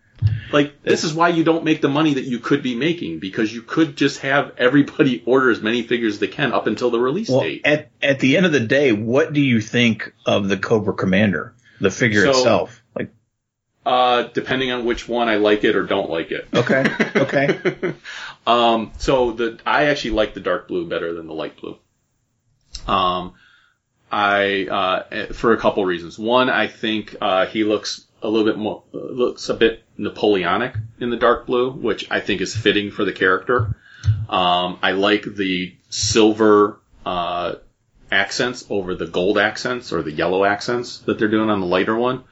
Like 0.50 0.82
this 0.82 1.04
is 1.04 1.12
why 1.12 1.28
you 1.28 1.44
don't 1.44 1.62
make 1.64 1.82
the 1.82 1.88
money 1.90 2.14
that 2.14 2.24
you 2.24 2.38
could 2.38 2.62
be 2.62 2.74
making 2.74 3.18
because 3.18 3.52
you 3.52 3.60
could 3.60 3.96
just 3.96 4.20
have 4.20 4.52
everybody 4.56 5.22
order 5.26 5.50
as 5.50 5.60
many 5.60 5.82
figures 5.82 6.14
as 6.14 6.20
they 6.20 6.28
can 6.28 6.52
up 6.54 6.66
until 6.66 6.90
the 6.90 6.98
release 6.98 7.28
well, 7.28 7.40
date. 7.40 7.62
at, 7.66 7.90
at 8.02 8.18
the 8.20 8.38
end 8.38 8.46
of 8.46 8.52
the 8.52 8.60
day, 8.60 8.92
what 8.92 9.34
do 9.34 9.42
you 9.42 9.60
think 9.60 10.14
of 10.24 10.48
the 10.48 10.56
Cobra 10.56 10.94
Commander, 10.94 11.54
the 11.80 11.90
figure 11.90 12.22
So- 12.24 12.30
itself? 12.30 12.82
Like, 12.96 13.10
Uh, 13.84 14.22
depending 14.32 14.70
on 14.70 14.86
which 14.86 15.06
one 15.06 15.28
I 15.28 15.36
like 15.36 15.64
it 15.64 15.76
or 15.76 15.82
don't 15.82 16.08
like 16.08 16.30
it. 16.30 16.46
okay, 16.54 16.84
okay. 17.16 17.94
um, 18.46 18.92
so 18.98 19.32
the 19.32 19.58
I 19.66 19.86
actually 19.86 20.12
like 20.12 20.32
the 20.34 20.40
dark 20.40 20.68
blue 20.68 20.88
better 20.88 21.12
than 21.12 21.26
the 21.26 21.34
light 21.34 21.60
blue. 21.60 21.76
Um, 22.86 23.34
I 24.10 24.66
uh, 24.66 25.32
for 25.32 25.52
a 25.52 25.56
couple 25.56 25.84
reasons. 25.84 26.18
One, 26.18 26.50
I 26.50 26.66
think 26.66 27.16
uh, 27.20 27.46
he 27.46 27.64
looks 27.64 28.06
a 28.22 28.28
little 28.28 28.46
bit 28.46 28.58
more 28.58 28.82
looks 28.92 29.48
a 29.48 29.54
bit 29.54 29.84
Napoleonic 29.96 30.74
in 31.00 31.10
the 31.10 31.16
dark 31.16 31.46
blue, 31.46 31.70
which 31.70 32.10
I 32.10 32.20
think 32.20 32.40
is 32.40 32.56
fitting 32.56 32.90
for 32.90 33.04
the 33.04 33.12
character. 33.12 33.74
Um, 34.28 34.78
I 34.82 34.92
like 34.92 35.24
the 35.24 35.74
silver 35.90 36.80
uh, 37.06 37.54
accents 38.10 38.64
over 38.68 38.94
the 38.94 39.06
gold 39.06 39.38
accents 39.38 39.92
or 39.92 40.02
the 40.02 40.12
yellow 40.12 40.44
accents 40.44 40.98
that 41.00 41.18
they're 41.18 41.28
doing 41.28 41.50
on 41.50 41.60
the 41.60 41.66
lighter 41.66 41.96
one. 41.96 42.24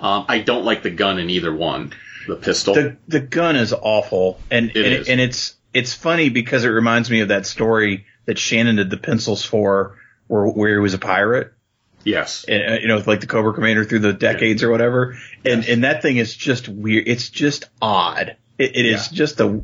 Um, 0.00 0.24
I 0.28 0.38
don't 0.38 0.64
like 0.64 0.82
the 0.82 0.90
gun 0.90 1.18
in 1.18 1.28
either 1.30 1.54
one. 1.54 1.92
The 2.26 2.36
pistol. 2.36 2.74
The 2.74 2.96
the 3.08 3.20
gun 3.20 3.56
is 3.56 3.72
awful, 3.72 4.40
and 4.50 4.70
It 4.70 4.76
and, 4.76 4.94
is. 4.94 5.08
and 5.08 5.20
it's 5.20 5.56
it's 5.72 5.92
funny 5.92 6.28
because 6.28 6.64
it 6.64 6.68
reminds 6.68 7.10
me 7.10 7.20
of 7.20 7.28
that 7.28 7.46
story 7.46 8.06
that 8.30 8.38
Shannon 8.38 8.76
did 8.76 8.88
the 8.90 8.96
pencils 8.96 9.44
for, 9.44 9.98
where 10.28 10.46
where 10.46 10.74
he 10.74 10.78
was 10.78 10.94
a 10.94 10.98
pirate, 10.98 11.52
yes. 12.04 12.44
and, 12.46 12.62
uh, 12.74 12.78
you 12.80 12.86
know, 12.86 13.02
like 13.04 13.20
the 13.20 13.26
Cobra 13.26 13.52
Commander 13.52 13.84
through 13.84 13.98
the 13.98 14.12
decades 14.12 14.62
or 14.62 14.70
whatever, 14.70 15.18
and 15.44 15.64
and 15.64 15.82
that 15.82 16.00
thing 16.00 16.16
is 16.18 16.34
just 16.36 16.68
weird. 16.68 17.08
It's 17.08 17.28
just 17.28 17.64
odd. 17.82 18.36
It, 18.56 18.76
it 18.76 18.86
is 18.86 19.10
Yeah. 19.10 19.16
just 19.16 19.40
a. 19.40 19.62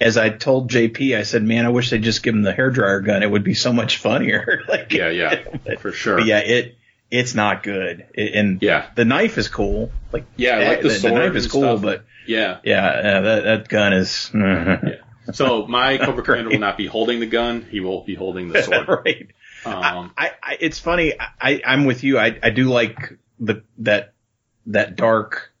As 0.00 0.16
I 0.16 0.30
told 0.30 0.70
JP, 0.70 1.16
I 1.16 1.22
said, 1.22 1.44
"Man, 1.44 1.64
I 1.66 1.68
wish 1.68 1.90
they'd 1.90 2.02
just 2.02 2.22
give 2.24 2.34
him 2.34 2.42
the 2.42 2.52
hairdryer 2.52 3.04
gun. 3.04 3.22
It 3.22 3.30
would 3.30 3.44
be 3.44 3.54
so 3.54 3.72
much 3.72 3.98
funnier." 3.98 4.62
like, 4.68 4.92
Yeah, 4.92 5.10
yeah, 5.10 5.44
but, 5.64 5.78
for 5.80 5.92
sure. 5.92 6.16
but 6.16 6.26
yeah, 6.26 6.38
it 6.40 6.76
it's 7.12 7.34
not 7.36 7.62
good. 7.62 8.06
It, 8.14 8.34
and 8.34 8.60
Yeah. 8.62 8.86
the 8.96 9.04
knife 9.04 9.38
is 9.38 9.48
cool. 9.48 9.92
Like 10.12 10.24
Yeah, 10.36 10.56
I 10.58 10.68
like 10.68 10.82
the 10.82 10.90
sword 10.90 11.14
knife 11.14 11.34
is 11.36 11.46
cool, 11.46 11.62
stuff. 11.78 11.82
but 11.82 12.04
Yeah. 12.26 12.58
yeah, 12.64 12.86
uh, 12.86 13.20
that 13.20 13.44
that 13.44 13.68
gun 13.68 13.92
is 13.92 14.30
So 15.32 15.66
my 15.66 15.98
Cobra 16.04 16.22
Commander 16.22 16.50
will 16.50 16.58
not 16.58 16.76
be 16.76 16.86
holding 16.86 17.20
the 17.20 17.26
gun. 17.26 17.66
He 17.70 17.80
will 17.80 18.02
be 18.02 18.14
holding 18.14 18.48
the 18.48 18.62
sword. 18.62 18.88
right. 19.04 19.28
Um, 19.64 20.12
I, 20.16 20.32
I, 20.42 20.56
it's 20.60 20.78
funny. 20.78 21.14
I, 21.18 21.60
I'm 21.66 21.84
with 21.84 22.02
you. 22.02 22.18
I, 22.18 22.38
I 22.42 22.50
do 22.50 22.64
like 22.64 23.18
the 23.38 23.62
that 23.78 24.14
that 24.66 24.96
dark 24.96 25.52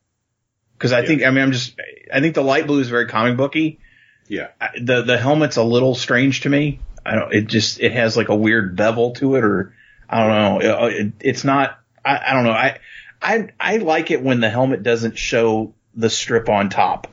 because 0.76 0.92
I 0.92 1.04
think 1.04 1.22
I 1.22 1.30
mean 1.30 1.42
I'm 1.42 1.52
just 1.52 1.78
I 2.12 2.20
think 2.20 2.34
the 2.34 2.42
light 2.42 2.66
blue 2.66 2.80
is 2.80 2.88
very 2.88 3.06
comic 3.06 3.36
booky. 3.36 3.80
yeah. 4.28 4.48
I, 4.60 4.70
the 4.80 5.02
the 5.02 5.18
helmet's 5.18 5.56
a 5.56 5.62
little 5.62 5.94
strange 5.94 6.42
to 6.42 6.48
me. 6.48 6.80
I 7.04 7.14
don't. 7.14 7.32
It 7.32 7.46
just 7.46 7.80
it 7.80 7.92
has 7.92 8.16
like 8.16 8.28
a 8.28 8.34
weird 8.34 8.76
bevel 8.76 9.12
to 9.12 9.36
it, 9.36 9.44
or 9.44 9.74
I 10.08 10.26
don't 10.26 10.62
know. 10.62 10.86
It, 10.86 10.94
it, 10.94 11.12
it's 11.20 11.44
not. 11.44 11.78
I, 12.04 12.20
I 12.28 12.32
don't 12.34 12.44
know. 12.44 12.52
I 12.52 12.78
I 13.20 13.48
I 13.58 13.76
like 13.78 14.10
it 14.10 14.22
when 14.22 14.40
the 14.40 14.50
helmet 14.50 14.82
doesn't 14.82 15.18
show 15.18 15.74
the 15.94 16.10
strip 16.10 16.48
on 16.48 16.70
top 16.70 17.08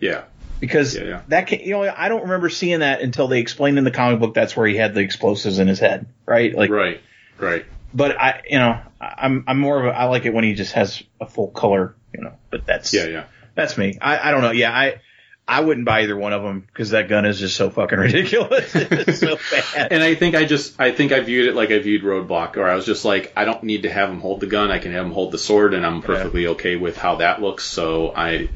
Yeah. 0.00 0.24
Because 0.66 0.96
Yeah, 0.96 1.02
yeah. 1.04 1.22
that 1.28 1.46
can 1.46 1.60
you 1.60 1.70
know 1.72 1.82
I 1.96 2.08
don't 2.08 2.22
remember 2.22 2.48
seeing 2.48 2.80
that 2.80 3.00
until 3.00 3.28
they 3.28 3.40
explained 3.40 3.78
in 3.78 3.84
the 3.84 3.90
comic 3.90 4.20
book 4.20 4.34
that's 4.34 4.56
where 4.56 4.66
he 4.66 4.76
had 4.76 4.94
the 4.94 5.00
explosives 5.00 5.58
in 5.58 5.68
his 5.68 5.78
head, 5.78 6.06
right? 6.26 6.54
Like, 6.54 6.70
Right. 6.70 7.00
Right. 7.38 7.64
but 7.92 8.20
I 8.20 8.42
you 8.48 8.58
know 8.58 8.80
I'm 9.00 9.44
I'm 9.46 9.58
more 9.58 9.80
of 9.80 9.86
a 9.86 9.96
I 9.96 10.04
like 10.04 10.24
it 10.26 10.32
when 10.34 10.44
he 10.44 10.54
just 10.54 10.72
has 10.72 11.02
a 11.20 11.26
full 11.26 11.48
color, 11.48 11.94
you 12.12 12.22
know. 12.22 12.32
But 12.50 12.66
that's 12.66 12.92
Yeah. 12.94 13.06
Yeah. 13.06 13.24
that's 13.54 13.76
me. 13.76 13.98
I 14.00 14.28
I 14.28 14.30
don't 14.30 14.42
know. 14.42 14.50
Yeah, 14.52 14.72
I 14.72 15.00
I 15.46 15.60
wouldn't 15.60 15.84
buy 15.84 16.00
either 16.04 16.16
one 16.16 16.32
of 16.32 16.42
them 16.42 16.60
because 16.66 16.90
that 16.90 17.06
gun 17.10 17.26
is 17.26 17.38
just 17.38 17.54
so 17.54 17.68
fucking 17.68 17.98
ridiculous. 18.08 18.74
it's 18.74 19.18
so 19.18 19.36
bad. 19.50 19.92
And 19.92 20.02
I 20.02 20.14
think 20.14 20.34
I 20.34 20.44
just, 20.46 20.80
I 20.80 20.90
think 20.90 21.12
I 21.12 21.20
viewed 21.20 21.48
it 21.48 21.54
like 21.54 21.70
I 21.70 21.80
viewed 21.80 22.02
Roadblock, 22.02 22.56
or 22.56 22.64
I 22.66 22.74
was 22.76 22.86
just 22.86 23.04
like, 23.04 23.30
I 23.36 23.44
don't 23.44 23.62
need 23.62 23.82
to 23.82 23.92
have 23.92 24.08
him 24.08 24.20
hold 24.22 24.40
the 24.40 24.46
gun. 24.46 24.70
I 24.70 24.78
can 24.78 24.92
have 24.92 25.04
him 25.04 25.12
hold 25.12 25.32
the 25.32 25.38
sword, 25.38 25.74
and 25.74 25.84
I'm 25.84 26.00
perfectly 26.00 26.46
okay 26.46 26.76
with 26.76 26.96
how 26.96 27.16
that 27.16 27.42
looks. 27.42 27.64
So 27.64 28.10
I, 28.16 28.48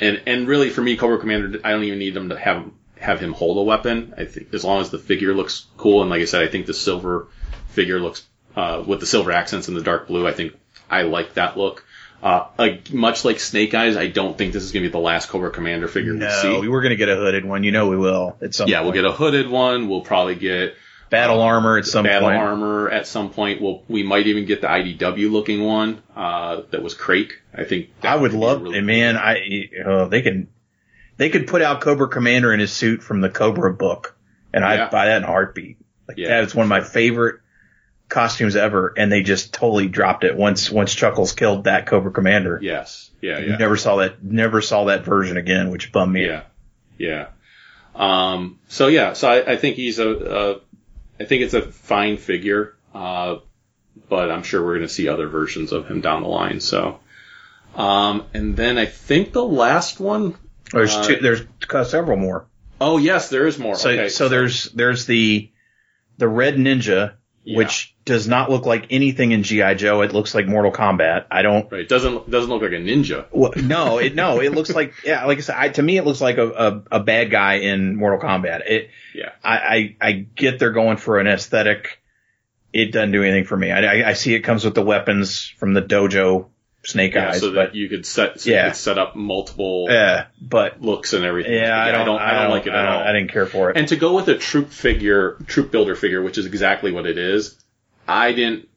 and 0.00 0.22
and 0.26 0.46
really 0.48 0.70
for 0.70 0.82
me, 0.82 0.96
Cobra 0.96 1.18
Commander, 1.18 1.60
I 1.64 1.70
don't 1.72 1.84
even 1.84 1.98
need 1.98 2.14
them 2.14 2.28
to 2.30 2.38
have 2.38 2.64
have 2.98 3.20
him 3.20 3.32
hold 3.32 3.58
a 3.58 3.62
weapon. 3.62 4.14
I 4.16 4.24
think 4.24 4.52
as 4.54 4.64
long 4.64 4.80
as 4.80 4.90
the 4.90 4.98
figure 4.98 5.34
looks 5.34 5.66
cool, 5.76 6.00
and 6.02 6.10
like 6.10 6.22
I 6.22 6.24
said, 6.26 6.42
I 6.42 6.48
think 6.48 6.66
the 6.66 6.74
silver 6.74 7.28
figure 7.68 8.00
looks 8.00 8.24
uh, 8.56 8.82
with 8.86 9.00
the 9.00 9.06
silver 9.06 9.32
accents 9.32 9.68
and 9.68 9.76
the 9.76 9.82
dark 9.82 10.06
blue. 10.08 10.26
I 10.26 10.32
think 10.32 10.54
I 10.90 11.02
like 11.02 11.34
that 11.34 11.56
look. 11.56 11.84
Uh, 12.22 12.46
much 12.90 13.24
like 13.26 13.38
Snake 13.38 13.74
Eyes, 13.74 13.98
I 13.98 14.06
don't 14.06 14.38
think 14.38 14.54
this 14.54 14.62
is 14.62 14.72
going 14.72 14.82
to 14.84 14.88
be 14.88 14.92
the 14.92 14.98
last 14.98 15.28
Cobra 15.28 15.50
Commander 15.50 15.88
figure 15.88 16.14
we 16.14 16.20
No, 16.20 16.30
see. 16.40 16.58
we 16.58 16.68
were 16.68 16.80
gonna 16.80 16.96
get 16.96 17.10
a 17.10 17.16
hooded 17.16 17.44
one. 17.44 17.64
You 17.64 17.70
know 17.72 17.88
we 17.88 17.98
will 17.98 18.38
at 18.40 18.54
some. 18.54 18.66
yeah, 18.68 18.80
we'll 18.80 18.92
get 18.92 19.04
a 19.04 19.12
hooded 19.12 19.48
one. 19.50 19.88
We'll 19.90 20.00
probably 20.00 20.34
get 20.36 20.74
battle 21.14 21.40
armor 21.40 21.78
at 21.78 21.86
some 21.86 22.04
battle 22.04 22.28
point. 22.28 22.40
armor 22.40 22.90
at 22.90 23.06
some 23.06 23.30
point. 23.30 23.60
We'll, 23.62 23.82
we 23.88 24.02
might 24.02 24.26
even 24.26 24.44
get 24.46 24.60
the 24.60 24.66
IDW 24.66 25.30
looking 25.30 25.62
one 25.62 26.02
uh, 26.14 26.62
that 26.70 26.82
was 26.82 26.94
Krake. 26.94 27.32
I 27.54 27.64
think 27.64 27.88
that 28.00 28.12
I 28.12 28.16
would 28.16 28.32
love, 28.32 28.62
really 28.62 28.78
and 28.78 28.86
man, 28.86 29.16
I 29.16 29.68
uh, 29.84 30.04
they 30.06 30.22
can 30.22 30.48
they 31.16 31.30
could 31.30 31.46
put 31.46 31.62
out 31.62 31.80
Cobra 31.80 32.08
Commander 32.08 32.52
in 32.52 32.60
his 32.60 32.72
suit 32.72 33.02
from 33.02 33.20
the 33.20 33.30
Cobra 33.30 33.72
book, 33.72 34.16
and 34.52 34.64
I'd 34.64 34.90
buy 34.90 35.06
that 35.06 35.18
in 35.18 35.24
a 35.24 35.26
heartbeat. 35.28 35.78
Like 36.08 36.18
Yeah. 36.18 36.28
that 36.28 36.44
is 36.44 36.54
one 36.54 36.64
of 36.64 36.68
my 36.70 36.80
favorite 36.82 37.40
costumes 38.08 38.54
ever, 38.56 38.92
and 38.96 39.10
they 39.10 39.22
just 39.22 39.54
totally 39.54 39.88
dropped 39.88 40.24
it 40.24 40.36
once 40.36 40.70
once 40.70 40.94
Chuckles 40.94 41.32
killed 41.32 41.64
that 41.64 41.86
Cobra 41.86 42.10
Commander. 42.12 42.58
Yes. 42.60 43.10
Yeah. 43.20 43.38
You 43.38 43.50
Yeah. 43.52 43.56
never 43.56 43.76
saw 43.76 43.96
that, 43.96 44.22
never 44.22 44.60
saw 44.60 44.84
that 44.86 45.04
version 45.04 45.36
again, 45.36 45.70
which 45.70 45.90
bummed 45.92 46.12
me. 46.12 46.26
Yeah. 46.26 46.42
Yeah. 46.98 47.28
Um, 47.94 48.58
so 48.68 48.88
yeah, 48.88 49.12
so 49.12 49.28
I, 49.28 49.52
I 49.52 49.56
think 49.56 49.76
he's 49.76 49.98
a, 50.00 50.08
a, 50.10 50.60
I 51.20 51.24
think 51.24 51.42
it's 51.42 51.54
a 51.54 51.62
fine 51.62 52.16
figure, 52.16 52.76
uh, 52.94 53.36
but 54.08 54.30
I'm 54.30 54.42
sure 54.42 54.64
we're 54.64 54.76
going 54.76 54.88
to 54.88 54.92
see 54.92 55.08
other 55.08 55.28
versions 55.28 55.72
of 55.72 55.86
him 55.86 56.00
down 56.00 56.22
the 56.22 56.28
line. 56.28 56.60
So, 56.60 57.00
um, 57.76 58.24
and 58.34 58.56
then 58.56 58.78
I 58.78 58.86
think 58.86 59.32
the 59.32 59.44
last 59.44 60.00
one, 60.00 60.34
There's 60.72 60.94
Uh, 60.94 61.04
two, 61.04 61.16
there's 61.16 61.42
several 61.88 62.16
more. 62.18 62.46
oh 62.80 62.98
yes, 62.98 63.28
there 63.28 63.46
is 63.46 63.58
more. 63.58 63.76
So 63.76 63.90
okay. 63.90 64.08
so 64.08 64.28
there's 64.28 64.64
there's 64.72 65.06
the 65.06 65.50
the 66.18 66.26
Red 66.28 66.56
Ninja, 66.56 67.14
Yeah. 67.44 67.58
which 67.58 67.94
does 68.06 68.26
not 68.26 68.50
look 68.50 68.64
like 68.64 68.86
anything 68.88 69.32
in 69.32 69.42
GI 69.42 69.74
Joe. 69.74 70.00
It 70.00 70.14
looks 70.14 70.34
like 70.34 70.46
Mortal 70.46 70.72
Kombat. 70.72 71.26
I 71.30 71.42
don't 71.42 71.70
right. 71.70 71.86
Doesn't, 71.86 72.30
doesn't 72.30 72.48
look 72.48 72.62
like 72.62 72.72
a 72.72 72.76
ninja. 72.76 73.26
Well, 73.30 73.52
no, 73.56 73.98
it 73.98 74.14
no, 74.14 74.40
it 74.40 74.52
looks 74.54 74.70
like 74.70 74.94
yeah, 75.04 75.26
like 75.26 75.38
I 75.38 75.40
said, 75.42 75.56
I, 75.58 75.68
to 75.68 75.82
me 75.82 75.98
it 75.98 76.04
looks 76.04 76.22
like 76.22 76.38
a, 76.38 76.48
a, 76.50 76.82
a 76.92 77.00
bad 77.00 77.30
guy 77.30 77.54
in 77.56 77.96
Mortal 77.96 78.18
Kombat. 78.18 78.62
It, 78.66 78.90
Yeah. 79.14 79.32
I, 79.42 79.56
I 79.56 79.96
I 80.00 80.12
get 80.12 80.58
they're 80.58 80.72
going 80.72 80.96
for 80.96 81.18
an 81.18 81.26
aesthetic. 81.26 82.00
It 82.72 82.92
doesn't 82.92 83.12
do 83.12 83.22
anything 83.22 83.44
for 83.44 83.56
me. 83.56 83.70
I, 83.70 83.82
I, 84.00 84.08
I 84.08 84.12
see 84.14 84.34
it 84.34 84.40
comes 84.40 84.64
with 84.64 84.74
the 84.74 84.82
weapons 84.82 85.52
from 85.58 85.74
the 85.74 85.82
dojo 85.82 86.48
Snake 86.86 87.14
Yeah, 87.14 87.30
Eyes, 87.30 87.40
so 87.40 87.50
that 87.50 87.68
but 87.68 87.74
you 87.74 87.88
could 87.88 88.04
set, 88.06 88.40
so 88.40 88.50
Yeah. 88.50 88.64
you 88.66 88.70
could 88.70 88.76
set 88.76 88.98
up 88.98 89.16
multiple 89.16 89.86
yeah, 89.88 90.26
but 90.40 90.80
looks 90.82 91.12
and 91.12 91.24
everything. 91.24 91.54
yeah, 91.54 91.78
I 91.78 91.92
don't, 92.04 92.20
I 92.20 92.42
don't, 92.42 92.50
like 92.50 92.66
it 92.66 92.72
I 92.72 92.78
at 92.80 92.82
don't- 92.84 92.92
all. 92.94 93.02
I 93.08 93.12
didn't 93.12 93.30
care 93.32 93.46
for 93.46 93.70
it. 93.70 93.76
And 93.76 93.88
to 93.88 93.96
go 93.96 94.14
with 94.14 94.28
a 94.28 94.36
troop 94.36 94.70
figure, 94.70 95.36
troop 95.46 95.70
builder 95.70 95.94
figure, 95.96 96.22
which 96.22 96.38
is 96.38 96.46
exactly 96.46 96.92
what 96.92 97.06
it 97.06 97.18
is, 97.18 97.56
I 98.06 98.32
didn't, 98.32 98.68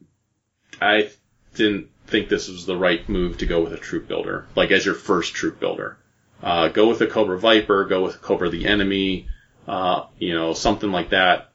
I 0.80 1.10
didn't 1.54 1.88
think 2.06 2.28
this 2.28 2.48
was 2.48 2.64
the 2.66 2.76
right 2.76 3.06
move 3.08 3.38
to 3.38 3.46
go 3.46 3.62
with 3.62 3.72
a 3.74 3.78
troop 3.78 4.08
builder, 4.08 4.46
like 4.56 4.70
as 4.70 4.84
your 4.86 4.94
first 4.94 5.34
troop 5.34 5.60
builder. 5.60 5.98
Uh, 6.42 6.68
go 6.68 6.88
with 6.88 7.00
a 7.02 7.06
Cobra 7.06 7.38
Viper, 7.38 7.84
go 7.84 8.02
with 8.04 8.22
Cobra 8.22 8.48
the 8.48 8.66
Enemy, 8.66 9.26
uh, 9.66 10.04
you 10.18 10.32
know, 10.34 10.54
something 10.54 10.90
like 10.90 11.10
that. 11.10 11.47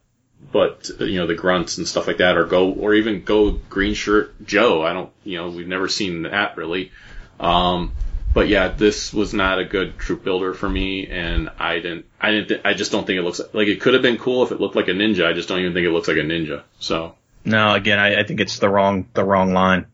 But, 0.52 0.90
you 1.00 1.20
know, 1.20 1.28
the 1.28 1.36
grunts 1.36 1.78
and 1.78 1.88
stuff 1.88 2.08
like 2.08 2.18
that, 2.18 2.38
or 2.38 2.46
go, 2.46 2.72
or 2.72 2.94
even 2.94 3.24
go 3.24 3.52
green 3.52 3.94
shirt 3.94 4.46
Joe. 4.46 4.84
I 4.84 4.94
don't, 4.94 5.12
you 5.24 5.38
know, 5.38 5.50
we've 5.50 5.68
never 5.68 5.88
seen 5.88 6.24
that 6.24 6.58
really. 6.58 6.92
Um, 7.40 7.94
but 8.34 8.48
yeah, 8.48 8.70
this 8.70 9.14
was 9.14 9.34
not 9.34 9.60
a 9.60 9.66
good 9.66 9.98
troop 9.98 10.24
builder 10.24 10.54
for 10.54 10.68
me, 10.68 11.08
and 11.08 11.50
I 11.60 11.76
didn't, 11.76 12.06
I 12.20 12.32
didn't, 12.32 12.48
th- 12.48 12.62
I 12.66 12.74
just 12.74 12.92
don't 12.92 13.06
think 13.06 13.20
it 13.20 13.24
looks 13.24 13.42
like 13.54 13.68
it 13.68 13.82
could 13.82 13.94
have 13.94 14.02
been 14.02 14.18
cool 14.18 14.44
if 14.44 14.52
it 14.52 14.60
looked 14.60 14.76
like 14.76 14.88
a 14.88 14.92
ninja. 14.92 15.26
I 15.26 15.34
just 15.34 15.50
don't 15.50 15.60
even 15.60 15.74
think 15.74 15.86
it 15.86 15.92
looks 15.92 16.08
like 16.08 16.18
a 16.18 16.22
ninja. 16.22 16.64
So 16.80 17.16
No, 17.46 17.74
again, 17.74 18.00
I, 18.00 18.20
I 18.20 18.24
think 18.24 18.40
it's 18.40 18.60
the 18.60 18.70
wrong 18.70 19.08
the 19.14 19.24
wrong 19.24 19.54
line. 19.54 19.86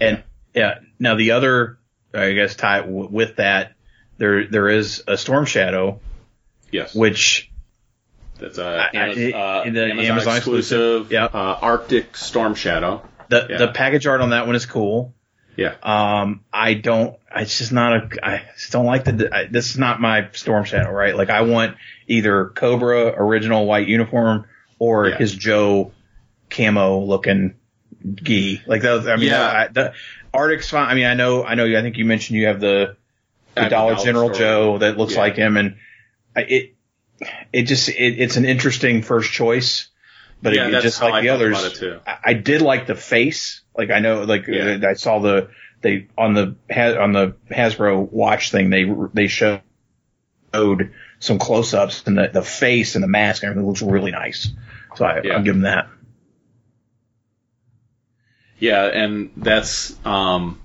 And 0.00 0.22
yeah, 0.54 0.78
now 0.98 1.14
the 1.14 1.32
other, 1.32 1.78
I 2.14 2.32
guess, 2.32 2.54
tie 2.56 2.80
w- 2.80 3.08
with 3.10 3.36
that, 3.36 3.72
there 4.18 4.46
there 4.46 4.68
is 4.68 5.02
a 5.06 5.18
Storm 5.18 5.44
Shadow, 5.44 6.00
yes, 6.70 6.94
which 6.94 7.50
that's 8.38 8.58
a 8.58 8.64
I- 8.94 9.32
uh, 9.32 9.64
the 9.70 9.84
Amazon, 9.84 9.98
Amazon 10.00 10.36
exclusive, 10.36 11.02
exclusive, 11.02 11.12
yeah. 11.12 11.24
uh, 11.26 11.58
Arctic 11.62 12.16
Storm 12.16 12.54
Shadow. 12.54 13.02
the 13.28 13.46
Yeah. 13.48 13.56
the 13.58 13.68
package 13.68 14.06
art 14.06 14.20
on 14.20 14.30
that 14.30 14.46
one 14.46 14.54
is 14.56 14.66
cool. 14.66 15.14
Yeah, 15.56 15.74
Um, 15.84 16.40
I 16.52 16.74
don't. 16.74 17.16
It's 17.36 17.58
just 17.58 17.70
not 17.72 17.92
a. 17.92 18.26
I 18.26 18.42
just 18.56 18.72
don't 18.72 18.86
like 18.86 19.04
the. 19.04 19.28
I, 19.32 19.44
this 19.46 19.70
is 19.70 19.78
not 19.78 20.00
my 20.00 20.26
Storm 20.32 20.64
Shadow, 20.64 20.90
right? 20.90 21.16
Like 21.16 21.30
I 21.30 21.42
want 21.42 21.76
either 22.08 22.46
Cobra 22.46 23.14
original 23.16 23.64
white 23.64 23.86
uniform 23.86 24.46
or 24.80 25.08
Yeah. 25.08 25.16
his 25.16 25.32
Joe 25.32 25.92
camo 26.50 27.00
looking 27.04 27.54
gi. 28.14 28.62
Like 28.66 28.82
those. 28.82 29.06
I 29.06 29.14
mean, 29.16 29.28
Yeah. 29.28 29.46
I, 29.46 29.68
the 29.68 29.92
Arctic's 30.32 30.70
fine. 30.70 30.88
I 30.88 30.94
mean, 30.94 31.06
I 31.06 31.14
know. 31.14 31.44
I 31.44 31.54
know. 31.54 31.66
I 31.66 31.82
think 31.82 31.98
you 31.98 32.04
mentioned 32.04 32.36
you 32.38 32.46
have 32.48 32.58
the 32.60 32.96
the 33.54 33.68
Dollar 33.68 33.92
Dollar 33.94 34.04
General 34.04 34.28
Store. 34.34 34.38
Joe 34.38 34.78
that 34.78 34.98
looks 34.98 35.14
Yeah. 35.14 35.20
like 35.20 35.36
him, 35.36 35.56
and 35.56 35.76
I, 36.34 36.40
it 36.40 36.73
it 37.52 37.62
just 37.62 37.88
it, 37.88 38.20
it's 38.20 38.36
an 38.36 38.44
interesting 38.44 39.02
first 39.02 39.30
choice. 39.32 39.88
But 40.42 40.54
Yeah, 40.54 40.68
it, 40.68 40.82
just 40.82 41.00
like 41.00 41.14
I 41.14 41.20
the 41.22 41.30
others. 41.30 41.82
I, 42.06 42.16
I 42.24 42.34
did 42.34 42.60
like 42.60 42.86
the 42.86 42.94
face. 42.94 43.62
Like 43.76 43.90
I 43.90 44.00
know, 44.00 44.24
like 44.24 44.46
Yeah. 44.46 44.78
uh, 44.82 44.88
I 44.88 44.94
saw 44.94 45.18
the 45.20 45.50
they 45.80 46.08
on 46.18 46.34
the 46.34 46.56
on 47.00 47.12
the 47.12 47.36
Hasbro 47.50 48.10
watch 48.10 48.50
thing 48.50 48.70
they 48.70 48.84
they 49.14 49.26
showed 49.28 49.62
some 51.18 51.38
close 51.38 51.72
ups 51.74 52.02
and 52.06 52.18
the 52.18 52.28
the 52.32 52.42
face 52.42 52.94
and 52.94 53.02
the 53.02 53.08
mask 53.08 53.42
and 53.42 53.50
everything 53.50 53.66
looks 53.68 53.82
really 53.82 54.10
nice. 54.10 54.48
So 54.96 55.04
I, 55.04 55.22
Yeah. 55.22 55.34
I'll 55.34 55.42
give 55.42 55.54
them 55.54 55.62
that. 55.62 55.88
Yeah, 58.58 58.84
and 58.84 59.30
that's 59.36 59.94
um 60.06 60.60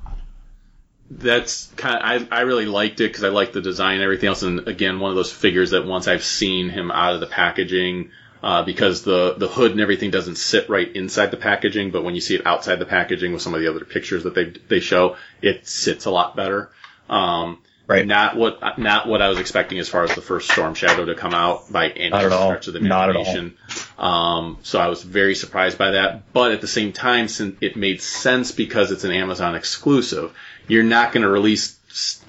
that's 1.09 1.67
kind. 1.75 2.21
Of, 2.23 2.31
I 2.31 2.37
I 2.37 2.41
really 2.41 2.65
liked 2.65 3.01
it 3.01 3.09
because 3.09 3.23
I 3.23 3.29
liked 3.29 3.53
the 3.53 3.61
design 3.61 3.95
and 3.95 4.03
everything 4.03 4.27
else. 4.29 4.43
And 4.43 4.67
again, 4.67 4.99
one 4.99 5.09
of 5.09 5.15
those 5.15 5.31
figures 5.31 5.71
that 5.71 5.85
once 5.85 6.07
I've 6.07 6.23
seen 6.23 6.69
him 6.69 6.91
out 6.91 7.15
of 7.15 7.19
the 7.19 7.27
packaging, 7.27 8.11
uh, 8.43 8.63
because 8.63 9.03
the 9.03 9.33
the 9.37 9.47
hood 9.47 9.71
and 9.71 9.81
everything 9.81 10.11
doesn't 10.11 10.35
sit 10.37 10.69
right 10.69 10.89
inside 10.95 11.31
the 11.31 11.37
packaging, 11.37 11.91
but 11.91 12.03
when 12.03 12.15
you 12.15 12.21
see 12.21 12.35
it 12.35 12.45
outside 12.45 12.77
the 12.77 12.85
packaging 12.85 13.33
with 13.33 13.41
some 13.41 13.53
of 13.53 13.61
the 13.61 13.67
other 13.67 13.83
pictures 13.85 14.23
that 14.23 14.35
they 14.35 14.45
they 14.67 14.79
show, 14.79 15.15
it 15.41 15.67
sits 15.67 16.05
a 16.05 16.11
lot 16.11 16.35
better. 16.35 16.69
Um, 17.09 17.59
Right. 17.89 18.05
Not 18.05 18.37
what 18.37 18.77
not 18.77 19.07
what 19.07 19.19
I 19.19 19.29
was 19.29 19.39
expecting 19.39 19.79
as 19.79 19.89
far 19.89 20.03
as 20.03 20.13
the 20.13 20.21
first 20.21 20.51
Storm 20.51 20.75
Shadow 20.75 21.05
to 21.05 21.15
come 21.15 21.33
out 21.33 21.71
by 21.71 21.89
any 21.89 22.15
stretch 22.15 22.67
of 22.67 22.73
the 22.73 22.81
Not 22.81 23.09
at 23.09 23.15
all. 23.15 23.23
imagination. 23.23 23.57
Um, 23.97 24.57
so 24.61 24.79
I 24.79 24.89
was 24.89 25.01
very 25.01 25.33
surprised 25.33 25.79
by 25.79 25.89
that. 25.91 26.31
But 26.31 26.51
at 26.51 26.61
the 26.61 26.67
same 26.67 26.93
time, 26.93 27.27
since 27.27 27.57
it 27.61 27.75
made 27.75 27.99
sense 28.03 28.51
because 28.51 28.91
it's 28.91 29.05
an 29.05 29.11
Amazon 29.11 29.55
exclusive, 29.55 30.31
you're 30.69 30.83
not 30.83 31.11
going 31.11 31.23
to 31.23 31.29
release 31.29 31.77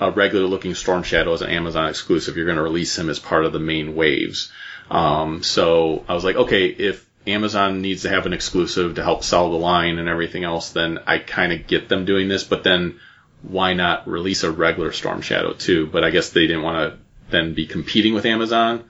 a 0.01 0.11
regular 0.11 0.47
looking 0.47 0.75
Storm 0.75 1.03
Shadow 1.05 1.33
as 1.33 1.43
an 1.43 1.51
Amazon 1.51 1.89
exclusive. 1.89 2.37
You're 2.37 2.47
going 2.47 2.57
to 2.57 2.63
release 2.63 2.99
him 2.99 3.09
as 3.09 3.19
part 3.21 3.45
of 3.45 3.53
the 3.53 3.61
main 3.61 3.95
waves. 3.95 4.51
Um, 4.91 5.43
so 5.45 6.05
I 6.09 6.15
was 6.15 6.25
like, 6.25 6.35
okay, 6.37 6.67
if 6.67 7.07
Amazon 7.27 7.81
needs 7.83 8.03
to 8.03 8.09
have 8.09 8.27
an 8.27 8.33
exclusive 8.33 8.97
to 8.97 9.03
help 9.05 9.23
sell 9.23 9.51
the 9.51 9.57
line 9.59 9.99
and 9.99 10.09
everything 10.09 10.43
else, 10.43 10.71
then 10.71 10.99
I 11.07 11.19
kind 11.19 11.53
of 11.53 11.67
get 11.67 11.89
them 11.89 12.05
doing 12.07 12.27
this. 12.29 12.43
But 12.43 12.65
then 12.65 12.99
why 13.43 13.75
not 13.75 14.09
release 14.09 14.43
a 14.43 14.51
regular 14.51 14.91
Storm 14.93 15.21
Shadow 15.21 15.53
too? 15.53 15.87
But 15.87 16.03
I 16.03 16.11
guess 16.11 16.31
they 16.31 16.47
didn't 16.47 16.63
want 16.63 16.93
to 16.95 16.99
then 17.31 17.55
be 17.55 17.67
competing 17.67 18.15
with 18.15 18.25
Amazon 18.27 18.85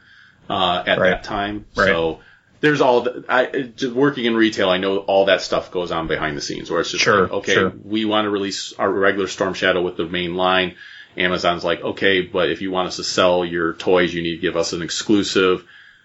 uh, 0.48 0.84
at 0.86 0.98
Right. 0.98 1.10
that 1.10 1.24
time. 1.24 1.66
Right. 1.76 1.86
So 1.86 2.20
there's 2.60 2.80
all 2.80 3.02
the, 3.02 3.24
I 3.28 3.62
just 3.74 3.94
working 3.94 4.26
in 4.26 4.34
retail. 4.34 4.68
I 4.68 4.78
know 4.78 4.98
all 4.98 5.26
that 5.26 5.40
stuff 5.40 5.70
goes 5.70 5.90
on 5.90 6.08
behind 6.08 6.36
the 6.36 6.42
scenes 6.42 6.70
where 6.70 6.80
it's 6.80 6.90
just 6.90 7.02
Sure, 7.02 7.22
like, 7.22 7.32
okay, 7.32 7.54
sure. 7.54 7.72
we 7.84 8.04
want 8.04 8.26
to 8.26 8.30
release 8.30 8.72
our 8.74 8.90
regular 8.90 9.28
Storm 9.28 9.54
Shadow 9.54 9.82
with 9.82 9.96
the 9.96 10.06
main 10.06 10.36
line. 10.36 10.76
Amazon's 11.16 11.64
like, 11.64 11.80
okay, 11.80 12.22
but 12.22 12.50
if 12.50 12.62
you 12.62 12.70
want 12.70 12.88
us 12.88 12.96
to 12.96 13.04
sell 13.04 13.44
your 13.44 13.72
toys, 13.72 14.14
you 14.14 14.22
need 14.22 14.36
to 14.36 14.42
give 14.42 14.56
us 14.56 14.72
an 14.72 14.82
exclusive. 14.82 15.64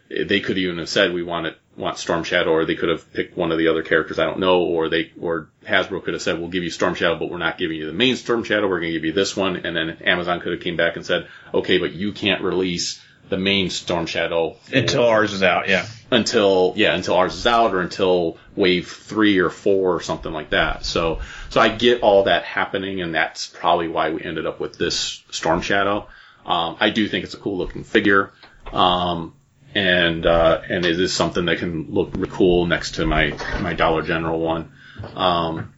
They 0.09 0.39
could 0.39 0.57
even 0.57 0.77
have 0.77 0.89
said 0.89 1.13
we 1.13 1.23
want 1.23 1.47
it, 1.47 1.57
want 1.75 1.97
Storm 1.97 2.23
Shadow, 2.23 2.51
or 2.51 2.65
they 2.65 2.75
could 2.75 2.89
have 2.89 3.11
picked 3.11 3.35
one 3.37 3.51
of 3.51 3.57
the 3.57 3.67
other 3.67 3.83
characters. 3.83 4.17
I 4.19 4.25
don't 4.25 4.39
know, 4.39 4.61
or 4.61 4.87
they, 4.87 5.11
or 5.19 5.49
Hasbro 5.63 6.03
could 6.03 6.13
have 6.13 6.21
said, 6.23 6.39
we'll 6.39 6.49
give 6.49 6.63
you 6.63 6.69
Storm 6.69 6.95
Shadow, 6.95 7.19
but 7.19 7.29
we're 7.29 7.37
not 7.37 7.57
giving 7.57 7.77
you 7.77 7.85
the 7.85 7.93
main 7.93 8.15
Storm 8.15 8.43
Shadow. 8.43 8.67
We're 8.67 8.79
going 8.79 8.93
to 8.93 8.97
give 8.99 9.05
you 9.05 9.13
this 9.13 9.35
one. 9.35 9.57
And 9.57 9.75
then 9.75 9.97
Amazon 10.05 10.39
could 10.39 10.53
have 10.53 10.61
came 10.61 10.77
back 10.77 10.95
and 10.95 11.05
said, 11.05 11.27
okay, 11.53 11.79
but 11.79 11.91
you 11.93 12.13
can't 12.13 12.41
release 12.41 13.01
the 13.29 13.37
main 13.37 13.69
Storm 13.69 14.05
Shadow 14.05 14.51
for- 14.61 14.75
Until 14.75 15.05
ours 15.05 15.33
is 15.33 15.43
out, 15.43 15.67
yeah. 15.67 15.85
until 16.11 16.73
yeah 16.75 16.95
until 16.95 17.15
ours 17.15 17.35
is 17.35 17.47
out 17.47 17.73
or 17.73 17.81
until 17.81 18.37
wave 18.55 18.87
three 18.89 19.39
or 19.39 19.49
four 19.49 19.95
or 19.95 20.01
something 20.01 20.31
like 20.31 20.51
that. 20.51 20.85
So 20.85 21.19
so 21.49 21.59
i 21.59 21.69
get 21.69 22.01
all 22.01 22.23
that 22.23 22.43
happening 22.43 23.01
and 23.01 23.13
that's 23.15 23.47
probably 23.47 23.87
why 23.87 24.11
we 24.11 24.21
ended 24.23 24.45
up 24.45 24.59
with 24.59 24.77
this 24.77 25.23
storm 25.31 25.61
shadow. 25.61 26.07
Um, 26.45 26.77
i 26.79 26.89
do 26.91 27.07
think 27.07 27.23
it's 27.23 27.33
a 27.33 27.37
cool 27.39 27.57
looking 27.57 27.83
figure. 27.83 28.31
Um, 28.71 29.33
and 29.73 30.25
uh, 30.25 30.61
and 30.69 30.85
it 30.85 30.99
is 30.99 31.13
something 31.13 31.45
that 31.45 31.57
can 31.59 31.87
look 31.91 32.11
really 32.13 32.29
cool 32.31 32.65
next 32.65 32.95
to 32.95 33.05
my 33.05 33.37
my 33.59 33.73
dollar 33.73 34.03
general 34.03 34.39
one. 34.39 34.71
Um, 35.15 35.73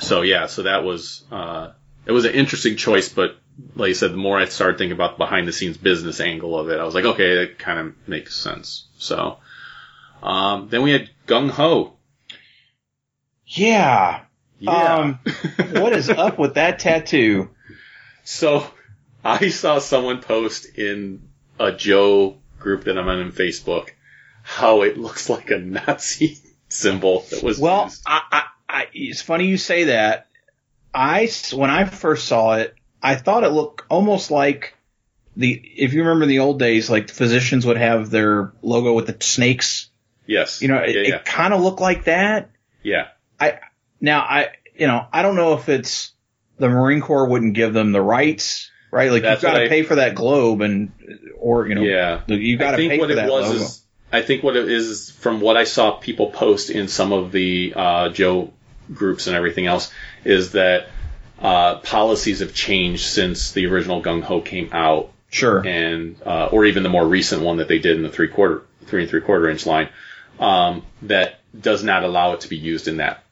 so 0.00 0.22
yeah 0.22 0.46
so 0.46 0.62
that 0.62 0.82
was 0.84 1.22
uh, 1.30 1.70
it 2.06 2.12
was 2.12 2.24
an 2.24 2.32
interesting 2.34 2.76
choice 2.76 3.08
but 3.08 3.36
like 3.76 3.88
you 3.88 3.94
said, 3.94 4.12
the 4.12 4.16
more 4.16 4.38
I 4.38 4.46
started 4.46 4.78
thinking 4.78 4.96
about 4.96 5.12
the 5.12 5.18
behind 5.18 5.46
the 5.46 5.52
scenes 5.52 5.76
business 5.76 6.20
angle 6.20 6.58
of 6.58 6.68
it, 6.70 6.80
I 6.80 6.84
was 6.84 6.94
like, 6.94 7.04
okay, 7.04 7.36
that 7.36 7.58
kind 7.58 7.78
of 7.78 8.08
makes 8.08 8.34
sense. 8.34 8.86
So, 8.98 9.38
um, 10.22 10.68
then 10.68 10.82
we 10.82 10.90
had 10.90 11.10
Gung 11.26 11.50
Ho. 11.50 11.94
Yeah. 13.46 14.22
Yeah. 14.58 14.94
Um, 14.94 15.18
what 15.72 15.92
is 15.92 16.10
up 16.10 16.38
with 16.38 16.54
that 16.54 16.78
tattoo? 16.78 17.50
so 18.24 18.66
I 19.24 19.50
saw 19.50 19.78
someone 19.78 20.20
post 20.20 20.66
in 20.78 21.28
a 21.58 21.72
Joe 21.72 22.38
group 22.58 22.84
that 22.84 22.98
I'm 22.98 23.08
on 23.08 23.20
in 23.20 23.26
on 23.26 23.32
Facebook 23.32 23.90
how 24.44 24.82
it 24.82 24.98
looks 24.98 25.30
like 25.30 25.50
a 25.50 25.58
Nazi 25.58 26.38
symbol 26.68 27.24
that 27.30 27.42
was 27.42 27.58
Well. 27.58 27.90
I, 28.06 28.20
I, 28.30 28.42
I, 28.68 28.86
it's 28.92 29.22
funny 29.22 29.46
you 29.46 29.56
say 29.56 29.84
that. 29.84 30.28
I 30.92 31.28
when 31.52 31.70
I 31.70 31.84
first 31.86 32.28
saw 32.28 32.54
it, 32.54 32.74
I 33.04 33.16
thought 33.16 33.44
it 33.44 33.50
looked 33.50 33.82
almost 33.88 34.30
like 34.30 34.74
the 35.36 35.52
if 35.52 35.92
you 35.92 36.00
remember 36.00 36.22
in 36.24 36.28
the 36.30 36.38
old 36.40 36.58
days, 36.58 36.88
like 36.90 37.06
the 37.08 37.12
physicians 37.14 37.66
would 37.66 37.76
have 37.76 38.10
their 38.10 38.52
logo 38.62 38.94
with 38.94 39.06
the 39.06 39.16
snakes. 39.24 39.90
Yes. 40.26 40.62
You 40.62 40.68
know, 40.68 40.78
it, 40.78 40.94
yeah, 40.96 41.02
yeah. 41.02 41.14
it 41.16 41.24
kind 41.24 41.52
of 41.52 41.60
looked 41.60 41.80
like 41.80 42.04
that. 42.04 42.50
yeah. 42.82 43.08
I 43.38 43.58
now 44.00 44.20
I 44.20 44.48
you 44.76 44.86
know 44.86 45.06
I 45.12 45.22
don't 45.22 45.36
know 45.36 45.54
if 45.54 45.68
it's 45.68 46.12
the 46.58 46.68
Marine 46.68 47.00
Corps 47.00 47.28
wouldn't 47.28 47.54
give 47.54 47.74
them 47.74 47.92
the 47.92 48.00
rights, 48.00 48.70
right? 48.90 49.10
Like 49.10 49.22
That's 49.22 49.42
you've 49.42 49.52
got 49.52 49.58
to 49.58 49.68
pay 49.68 49.82
for 49.82 49.96
that 49.96 50.14
globe 50.14 50.60
and 50.62 50.92
or 51.36 51.66
you 51.66 51.74
know 51.74 51.82
Yeah. 51.82 52.22
you 52.28 52.56
got 52.56 52.72
to 52.72 52.76
pay 52.76 52.98
what 52.98 53.08
for 53.08 53.12
it 53.12 53.16
that 53.16 53.28
was 53.30 53.48
logo. 53.50 53.60
is 53.64 53.82
I 54.12 54.22
think 54.22 54.44
what 54.44 54.56
it 54.56 54.70
is 54.70 55.10
from 55.10 55.40
what 55.40 55.56
I 55.56 55.64
saw 55.64 55.90
people 55.92 56.30
post 56.30 56.70
in 56.70 56.86
some 56.86 57.12
of 57.12 57.32
the 57.32 57.72
uh, 57.74 58.08
Joe 58.10 58.52
groups 58.92 59.26
and 59.26 59.34
everything 59.34 59.66
else 59.66 59.90
is 60.24 60.52
that 60.52 60.86
uh, 61.40 61.76
policies 61.80 62.40
have 62.40 62.54
changed 62.54 63.06
since 63.06 63.52
the 63.52 63.66
original 63.66 64.02
Gung 64.02 64.22
Ho 64.22 64.40
came 64.40 64.70
out, 64.72 65.12
sure. 65.30 65.66
and 65.66 66.16
uh, 66.24 66.46
or 66.52 66.64
even 66.64 66.82
the 66.82 66.88
more 66.88 67.06
recent 67.06 67.42
one 67.42 67.58
that 67.58 67.68
they 67.68 67.78
did 67.78 67.96
in 67.96 68.02
the 68.02 68.08
three 68.10 68.28
quarter 68.28 68.62
three 68.86 69.02
and 69.02 69.10
three 69.10 69.20
quarter 69.20 69.48
inch 69.48 69.66
line 69.66 69.88
um, 70.38 70.84
that 71.02 71.40
does 71.58 71.82
not 71.82 72.04
allow 72.04 72.32
it 72.32 72.40
to 72.40 72.48
be 72.48 72.56
used 72.56 72.88
in 72.88 72.98
that 72.98 73.22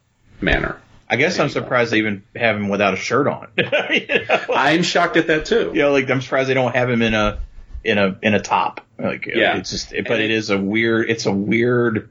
manner. 0.41 0.81
I 1.09 1.17
guess 1.17 1.39
I'm 1.39 1.51
surprised 1.51 1.93
they 1.93 1.99
even 1.99 2.23
have 2.35 2.57
him 2.57 2.69
without 2.71 2.95
a 2.95 2.97
shirt 2.97 3.27
on. 3.27 3.49
you, 3.59 3.65
know? 3.67 4.39
I'm 4.55 4.83
shocked 4.83 5.17
at 5.19 5.27
that 5.27 5.45
too. 5.45 5.71
You 5.75 5.83
know, 5.83 5.93
like 5.93 6.09
I'm 6.11 6.23
surprised 6.23 6.49
they 6.49 6.55
don't 6.55 6.75
have 6.75 6.89
him 6.89 7.03
in 7.03 7.13
a 7.15 7.39
in 7.85 7.99
a 7.99 8.19
in 8.23 8.35
a 8.35 8.41
top. 8.41 8.81
Like 8.99 9.27
Yeah. 9.27 9.57
it's 9.59 9.71
just 9.71 9.91
but 9.91 10.21
it 10.21 10.31
is 10.31 10.49
a 10.51 10.59
weird 10.59 11.11
it's 11.11 11.27
a 11.27 11.33
weird 11.33 12.09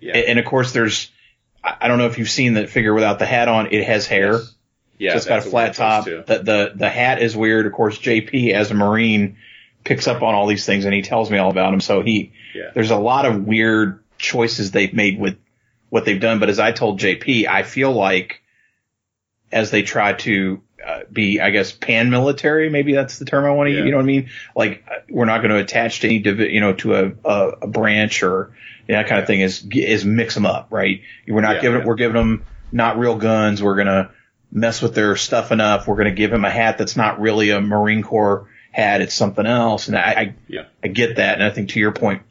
Yeah. 0.00 0.16
and, 0.16 0.24
and 0.30 0.38
of 0.40 0.46
course 0.46 0.72
there's 0.72 1.10
I 1.62 1.76
I 1.82 1.88
don't 1.88 1.98
know 1.98 2.06
if 2.06 2.18
you've 2.18 2.30
seen 2.30 2.54
that 2.54 2.70
figure 2.70 2.92
without 2.92 3.18
the 3.20 3.26
hat 3.26 3.46
on. 3.48 3.68
It 3.72 3.84
has 3.84 4.06
hair. 4.06 4.32
Yes. 4.32 4.54
Yeah, 4.98 5.12
so 5.12 5.16
it's 5.18 5.26
got 5.26 5.38
a 5.38 5.42
flat 5.42 5.74
top. 5.74 6.04
The, 6.06 6.22
the 6.42 6.72
the 6.74 6.88
hat 6.88 7.20
is 7.22 7.36
weird. 7.36 7.66
Of 7.66 7.72
course, 7.72 7.98
JP 7.98 8.52
as 8.52 8.70
a 8.70 8.74
Marine 8.74 9.36
picks 9.84 10.06
up 10.08 10.22
on 10.22 10.34
all 10.34 10.46
these 10.46 10.64
things 10.66 10.84
and 10.84 10.92
he 10.94 11.02
tells 11.02 11.30
me 11.30 11.38
all 11.38 11.50
about 11.50 11.70
them. 11.70 11.80
So 11.80 12.02
he 12.02 12.32
Yeah. 12.54 12.70
there's 12.74 12.90
a 12.90 12.96
lot 12.96 13.24
of 13.26 13.44
weird 13.46 14.02
choices 14.18 14.70
they've 14.72 14.92
made 14.94 15.18
with 15.20 15.38
what 15.90 16.04
they've 16.04 16.20
done. 16.20 16.38
But 16.40 16.48
as 16.48 16.58
I 16.58 16.72
told 16.72 16.98
JP, 16.98 17.46
I 17.46 17.62
feel 17.62 17.92
like 17.92 18.42
as 19.52 19.70
they 19.70 19.82
try 19.82 20.14
to 20.14 20.60
uh, 20.84 21.00
be, 21.12 21.40
I 21.40 21.50
guess, 21.50 21.72
pan 21.72 22.10
military, 22.10 22.68
maybe 22.68 22.94
that's 22.94 23.18
the 23.18 23.24
term 23.24 23.44
I 23.44 23.50
want 23.50 23.68
to 23.68 23.72
Yeah. 23.72 23.78
use. 23.78 23.84
You 23.86 23.90
know 23.92 23.96
what 23.98 24.02
I 24.04 24.06
mean? 24.06 24.30
Like 24.54 24.84
uh, 24.90 24.94
we're 25.08 25.24
not 25.24 25.38
going 25.38 25.50
to 25.50 25.58
attach 25.58 26.00
to 26.00 26.06
any, 26.08 26.18
divi- 26.20 26.52
you 26.52 26.60
know, 26.60 26.72
to 26.74 26.94
a, 26.94 27.12
a, 27.24 27.48
a 27.62 27.66
branch 27.66 28.22
or 28.22 28.52
you 28.88 28.94
know, 28.94 29.00
that 29.02 29.08
kind 29.08 29.20
of 29.20 29.26
thing 29.26 29.40
is, 29.40 29.66
is 29.72 30.04
mix 30.04 30.34
them 30.34 30.46
up, 30.46 30.68
right? 30.70 31.02
We're 31.28 31.40
not 31.40 31.56
Yeah, 31.56 31.62
giving, 31.62 31.80
yeah. 31.80 31.86
we're 31.86 31.94
giving 31.96 32.16
them 32.16 32.46
not 32.72 32.98
real 32.98 33.16
guns. 33.16 33.62
We're 33.62 33.74
going 33.76 33.86
to 33.88 34.10
mess 34.56 34.80
with 34.80 34.94
their 34.94 35.14
stuff 35.16 35.52
enough. 35.52 35.86
We're 35.86 35.96
going 35.96 36.08
to 36.08 36.14
give 36.14 36.32
him 36.32 36.44
a 36.44 36.50
hat 36.50 36.78
that's 36.78 36.96
not 36.96 37.20
really 37.20 37.50
a 37.50 37.60
Marine 37.60 38.02
Corps 38.02 38.48
hat. 38.72 39.02
It's 39.02 39.14
something 39.14 39.44
else. 39.46 39.88
And 39.88 39.96
I, 39.96 40.00
I, 40.00 40.34
Yeah. 40.48 40.64
I 40.82 40.88
get 40.88 41.16
that. 41.16 41.34
And 41.34 41.44
I 41.44 41.50
think 41.50 41.70
to 41.70 41.78
your 41.78 41.92
point, 41.92 42.22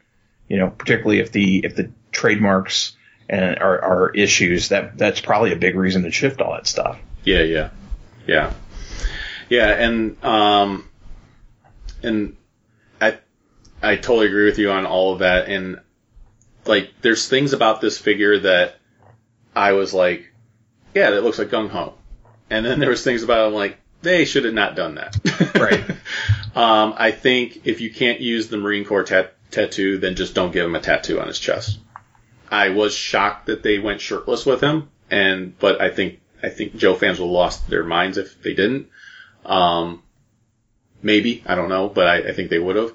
you 0.48 0.58
know, 0.58 0.68
particularly 0.68 1.20
if 1.20 1.32
the, 1.32 1.64
if 1.64 1.76
the 1.76 1.90
trademarks 2.10 2.96
and 3.28 3.58
are, 3.58 3.80
are 3.82 4.10
issues, 4.10 4.68
that, 4.70 4.98
that's 4.98 5.20
probably 5.20 5.52
a 5.52 5.56
big 5.56 5.76
reason 5.76 6.02
to 6.02 6.10
shift 6.10 6.40
all 6.40 6.52
that 6.52 6.66
stuff. 6.66 6.98
Yeah, 7.24 7.42
yeah, 7.42 7.70
yeah, 8.24 8.52
yeah, 9.48 9.66
and 9.66 10.24
um, 10.24 10.88
and 12.04 12.36
I 13.00 13.18
I 13.82 13.96
totally 13.96 14.28
agree 14.28 14.44
with 14.44 14.60
you 14.60 14.70
on 14.70 14.86
all 14.86 15.14
of 15.14 15.18
that. 15.18 15.48
And 15.48 15.80
like, 16.66 16.92
there's 17.02 17.26
things 17.26 17.52
about 17.52 17.80
this 17.80 17.98
figure 17.98 18.38
that 18.38 18.76
I 19.56 19.72
was 19.72 19.92
like, 19.92 20.32
yeah, 20.94 21.10
that 21.10 21.24
looks 21.24 21.40
like 21.40 21.48
Gung 21.48 21.68
Ho. 21.70 21.94
And 22.50 22.64
then 22.64 22.78
there 22.78 22.90
was 22.90 23.02
things 23.02 23.22
about 23.22 23.44
it 23.44 23.46
I'm 23.48 23.54
like, 23.54 23.78
they 24.02 24.24
should 24.24 24.44
have 24.44 24.54
not 24.54 24.76
done 24.76 24.96
that. 24.96 25.16
Right. 25.56 25.90
um, 26.54 26.94
I 26.96 27.10
think 27.10 27.66
if 27.66 27.80
you 27.80 27.90
can't 27.90 28.20
use 28.20 28.48
the 28.48 28.58
Marine 28.58 28.84
Corps 28.84 29.04
tat- 29.04 29.34
tattoo, 29.50 29.98
then 29.98 30.14
just 30.14 30.34
don't 30.34 30.52
give 30.52 30.66
him 30.66 30.76
a 30.76 30.80
tattoo 30.80 31.18
on 31.18 31.28
his 31.28 31.38
chest. 31.38 31.78
I 32.50 32.68
was 32.68 32.94
shocked 32.94 33.46
that 33.46 33.62
they 33.62 33.78
went 33.78 34.00
shirtless 34.00 34.46
with 34.46 34.60
him, 34.60 34.90
and 35.10 35.58
but 35.58 35.80
I 35.80 35.90
think 35.90 36.20
I 36.42 36.50
think 36.50 36.76
Joe 36.76 36.94
fans 36.94 37.18
will 37.18 37.32
lost 37.32 37.68
their 37.68 37.82
minds 37.82 38.18
if 38.18 38.40
they 38.42 38.54
didn't. 38.54 38.88
Um, 39.44 40.02
maybe 41.02 41.42
I 41.46 41.54
don't 41.54 41.70
know, 41.70 41.88
but 41.88 42.06
I, 42.06 42.16
I 42.28 42.32
think 42.32 42.50
they 42.50 42.58
would 42.58 42.76
have. 42.76 42.92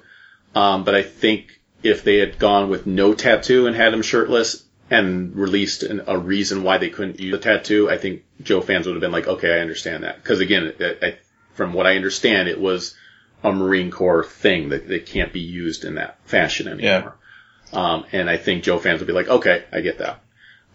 Um, 0.54 0.84
but 0.84 0.94
I 0.94 1.02
think 1.02 1.60
if 1.82 2.04
they 2.04 2.18
had 2.18 2.38
gone 2.38 2.70
with 2.70 2.86
no 2.86 3.12
tattoo 3.12 3.66
and 3.66 3.74
had 3.74 3.92
him 3.92 4.02
shirtless 4.02 4.61
and 4.92 5.34
released 5.34 5.84
an, 5.84 6.02
a 6.06 6.18
reason 6.18 6.62
why 6.62 6.76
they 6.76 6.90
couldn't 6.90 7.18
use 7.18 7.32
the 7.32 7.38
tattoo, 7.38 7.88
I 7.88 7.96
think 7.96 8.24
Joe 8.42 8.60
fans 8.60 8.86
would 8.86 8.94
have 8.94 9.00
been 9.00 9.10
like, 9.10 9.26
okay, 9.26 9.56
I 9.56 9.60
understand 9.60 10.04
that. 10.04 10.16
Because 10.22 10.40
again, 10.40 10.74
I, 10.78 10.96
I, 11.02 11.18
from 11.54 11.72
what 11.72 11.86
I 11.86 11.96
understand, 11.96 12.48
it 12.48 12.60
was 12.60 12.94
a 13.42 13.50
Marine 13.50 13.90
Corps 13.90 14.22
thing 14.22 14.68
that, 14.68 14.86
that 14.88 15.06
can't 15.06 15.32
be 15.32 15.40
used 15.40 15.86
in 15.86 15.94
that 15.94 16.18
fashion 16.26 16.68
anymore. 16.68 17.16
Um, 17.72 18.04
and 18.12 18.28
I 18.28 18.36
think 18.36 18.64
Joe 18.64 18.78
fans 18.78 19.00
would 19.00 19.06
be 19.06 19.14
like, 19.14 19.28
okay, 19.28 19.64
I 19.72 19.80
get 19.80 19.98
that. 19.98 20.20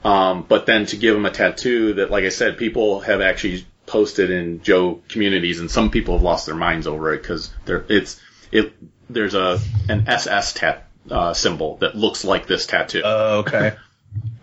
Um, 0.04 0.46
but 0.48 0.66
then 0.66 0.88
to 0.88 0.98
give 0.98 1.16
him 1.16 1.28
a 1.28 1.32
tattoo 1.32 1.94
that, 1.96 2.10
like 2.10 2.24
I 2.24 2.30
said, 2.30 2.58
people 2.58 3.02
have 3.02 3.22
actually 3.22 3.68
posted 3.86 4.32
in 4.32 4.64
Joe 4.64 5.00
communities, 5.10 5.60
and 5.60 5.70
some 5.70 5.92
people 5.92 6.16
have 6.16 6.24
lost 6.24 6.48
their 6.48 6.56
minds 6.56 6.88
over 6.88 7.14
it 7.14 7.22
because 7.22 7.52
there 7.66 7.86
it's 7.88 8.20
it 8.52 8.74
there's 9.10 9.36
a 9.36 9.60
an 9.90 10.08
SS 10.08 10.54
tat 10.54 10.88
uh, 11.10 11.34
symbol 11.34 11.78
that 11.78 11.96
looks 11.96 12.26
like 12.26 12.48
this 12.48 12.66
tattoo, 12.66 13.02
Oh, 13.06 13.40
okay. 13.40 13.76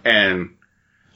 And 0.05 0.57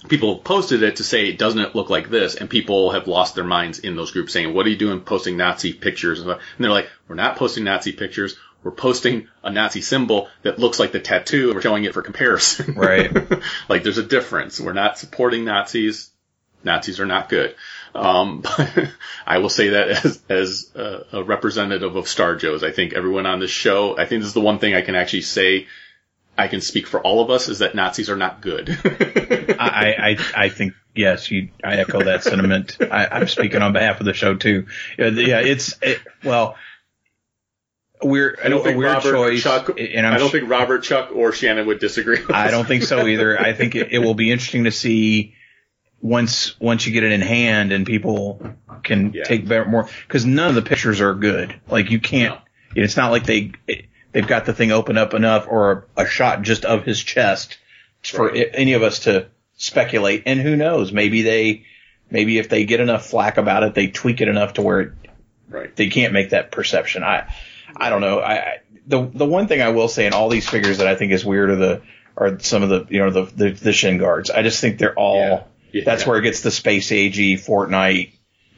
people 0.09 0.39
posted 0.39 0.83
it 0.83 0.97
to 0.97 1.05
say 1.05 1.33
doesn't 1.33 1.61
it 1.61 1.75
look 1.75 1.91
like 1.91 2.11
this, 2.11 2.35
and 2.35 2.49
people 2.49 2.91
have 2.93 3.09
lost 3.09 3.35
their 3.35 3.45
minds 3.45 3.79
in 3.79 3.97
those 3.97 4.11
groups 4.11 4.33
saying, 4.33 4.55
"What 4.55 4.67
are 4.67 4.71
you 4.71 4.77
doing 4.77 5.01
posting 5.01 5.37
Nazi 5.37 5.73
pictures?" 5.73 6.21
And 6.21 6.39
they're 6.59 6.71
like, 6.71 6.89
"We're 7.09 7.17
not 7.17 7.37
posting 7.37 7.65
Nazi 7.65 7.93
pictures." 7.93 8.37
We're 8.63 8.73
posting 8.73 9.29
a 9.45 9.53
Nazi 9.53 9.81
symbol 9.81 10.29
that 10.43 10.59
looks 10.59 10.81
like 10.81 10.91
the 10.91 10.99
tattoo. 10.99 11.47
and 11.47 11.55
We're 11.55 11.63
showing 11.63 11.85
it 11.85 11.95
for 11.95 12.03
comparison. 12.03 12.75
Right. 12.75 13.17
like 13.69 13.85
there's 13.85 13.99
a 13.99 14.03
difference. 14.03 14.61
We're 14.61 14.73
not 14.73 14.99
supporting 14.99 15.45
Nazis. 15.45 16.11
Nazis 16.65 16.99
are 16.99 17.07
not 17.07 17.29
good. 17.29 17.55
Um, 17.95 18.41
but 18.43 18.91
I 19.27 19.39
will 19.39 19.49
say 19.49 19.71
that 19.71 20.05
as 20.05 20.21
as 20.29 20.71
a, 20.75 21.05
a 21.13 21.23
representative 21.23 21.95
of 21.95 22.09
Star 22.09 22.35
Joe's, 22.37 22.65
I 22.65 22.73
think 22.73 22.95
everyone 22.95 23.27
on 23.27 23.41
this 23.41 23.51
show, 23.51 23.97
I 23.97 24.07
think 24.07 24.23
this 24.23 24.29
is 24.29 24.35
the 24.35 24.41
one 24.41 24.59
thing 24.59 24.75
I 24.75 24.83
can 24.83 24.97
actually 24.97 25.23
say. 25.23 25.67
I 26.39 26.49
can 26.49 26.61
speak 26.61 26.87
for 26.87 27.01
all 27.01 27.21
of 27.21 27.31
us 27.31 27.49
is 27.49 27.59
that 27.59 27.75
Nazis 27.75 28.09
are 28.09 28.17
not 28.17 28.41
good. 28.41 28.71
I, 29.59 30.17
I, 30.37 30.45
I 30.45 30.49
think 30.49 30.75
yes, 30.95 31.31
you. 31.31 31.49
I 31.65 31.77
echo 31.79 32.01
that 32.03 32.23
sentiment. 32.23 32.79
I, 32.81 33.09
I'm 33.11 33.27
speaking 33.27 33.61
on 33.61 33.73
behalf 33.73 33.99
of 33.99 34.07
the 34.07 34.15
show 34.15 34.37
too. 34.37 34.67
Uh, 34.99 35.07
yeah, 35.07 35.27
yeah 35.27 35.41
it's 35.41 35.77
it, 35.83 35.99
well, 36.23 36.57
we're 38.03 38.39
I 38.43 38.49
don't 38.49 38.63
think 38.63 38.79
weird 38.79 38.93
Robert 38.93 39.13
choice, 39.13 39.43
Chuck. 39.43 39.71
and 39.79 40.07
I'm 40.07 40.15
I 40.15 40.19
don't 40.19 40.31
think 40.31 40.49
Robert 40.49 40.85
Chuck 40.85 41.11
or 41.13 41.33
Shannon 41.33 41.67
would 41.67 41.81
disagree. 41.81 42.21
with 42.21 42.31
I 42.31 42.51
don't 42.51 42.67
think 42.67 42.85
so 42.85 43.07
either. 43.07 43.39
I 43.39 43.53
think 43.53 43.75
it, 43.75 43.93
it 43.93 43.99
will 43.99 44.15
be 44.15 44.31
interesting 44.31 44.65
to 44.65 44.71
see 44.71 45.35
once 46.01 46.59
once 46.61 46.87
you 46.87 46.93
get 46.93 47.03
it 47.03 47.13
in 47.13 47.21
hand 47.21 47.73
and 47.73 47.85
people 47.85 48.55
can 48.85 49.13
Yeah. 49.13 49.25
take 49.25 49.49
better 49.49 49.65
more 49.65 49.89
because 50.07 50.25
none 50.25 50.49
of 50.51 50.55
the 50.55 50.63
pictures 50.63 51.01
are 51.01 51.15
good. 51.15 51.61
Like 51.69 51.91
you 51.91 51.99
can't. 51.99 52.35
No. 52.77 52.83
It's 52.85 52.97
not 52.97 53.11
like 53.11 53.25
they 53.25 53.53
they've 54.13 54.27
got 54.27 54.47
the 54.47 54.53
thing 54.55 54.73
open 54.73 54.97
up 54.99 55.15
enough 55.15 55.47
or 55.49 55.87
a, 55.97 56.03
a 56.03 56.07
shot 56.07 56.43
just 56.43 56.65
of 56.65 56.85
his 56.85 57.03
chest 57.03 57.59
for 58.03 58.29
Right. 58.29 58.49
any 58.55 58.73
of 58.75 58.83
us 58.83 59.01
to 59.01 59.27
speculate. 59.57 60.23
And 60.27 60.41
who 60.41 60.57
knows? 60.57 60.93
Maybe 60.93 61.23
they 61.23 61.65
maybe 62.11 62.39
if 62.39 62.49
they 62.49 62.65
get 62.65 62.81
enough 62.81 63.07
flack 63.07 63.37
about 63.37 63.63
it, 63.65 63.75
they 63.75 63.89
tweak 63.89 64.21
it 64.21 64.29
enough 64.29 64.55
to 64.55 64.63
where 64.63 64.81
it 64.81 64.93
Right. 65.49 65.75
they 65.75 65.89
can't 65.89 66.13
make 66.13 66.31
that 66.31 66.51
perception. 66.51 67.03
I, 67.03 67.33
I 67.77 67.89
don't 67.91 68.01
know. 68.03 68.19
I, 68.21 68.33
I 68.35 68.59
the 68.87 69.03
the 69.13 69.27
one 69.27 69.47
thing 69.49 69.61
I 69.63 69.69
will 69.71 69.89
say 69.89 70.07
in 70.07 70.13
all 70.13 70.29
these 70.29 70.49
figures 70.49 70.79
that 70.79 70.87
I 70.87 70.95
think 70.95 71.13
is 71.13 71.25
weird 71.25 71.51
are 71.51 71.57
the 71.57 71.83
are 72.17 72.39
some 72.41 72.63
of 72.63 72.69
the 72.69 72.87
you 72.91 73.01
know 73.01 73.11
the 73.11 73.23
the, 73.25 73.51
the 73.51 73.73
shin 73.73 73.99
guards. 73.99 74.31
I 74.31 74.43
just 74.43 74.61
think 74.61 74.79
they're 74.79 74.95
all. 74.99 75.19
Yeah. 75.19 75.43
Yeah. 75.71 75.83
That's 75.85 76.07
where 76.07 76.19
it 76.19 76.23
gets 76.23 76.41
the 76.41 76.51
space 76.51 76.91
agey 76.91 77.35
Fortnite, 77.35 78.13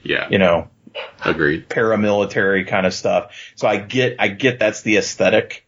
Yeah. 0.04 0.28
you 0.30 0.38
know, 0.38 0.68
Agreed. 1.24 1.68
paramilitary 1.68 2.66
kind 2.66 2.86
of 2.86 2.94
stuff. 2.94 3.32
So 3.56 3.68
I 3.68 3.76
get 3.78 4.16
I 4.18 4.28
get 4.28 4.58
that's 4.58 4.82
the 4.82 4.96
aesthetic, 4.96 5.66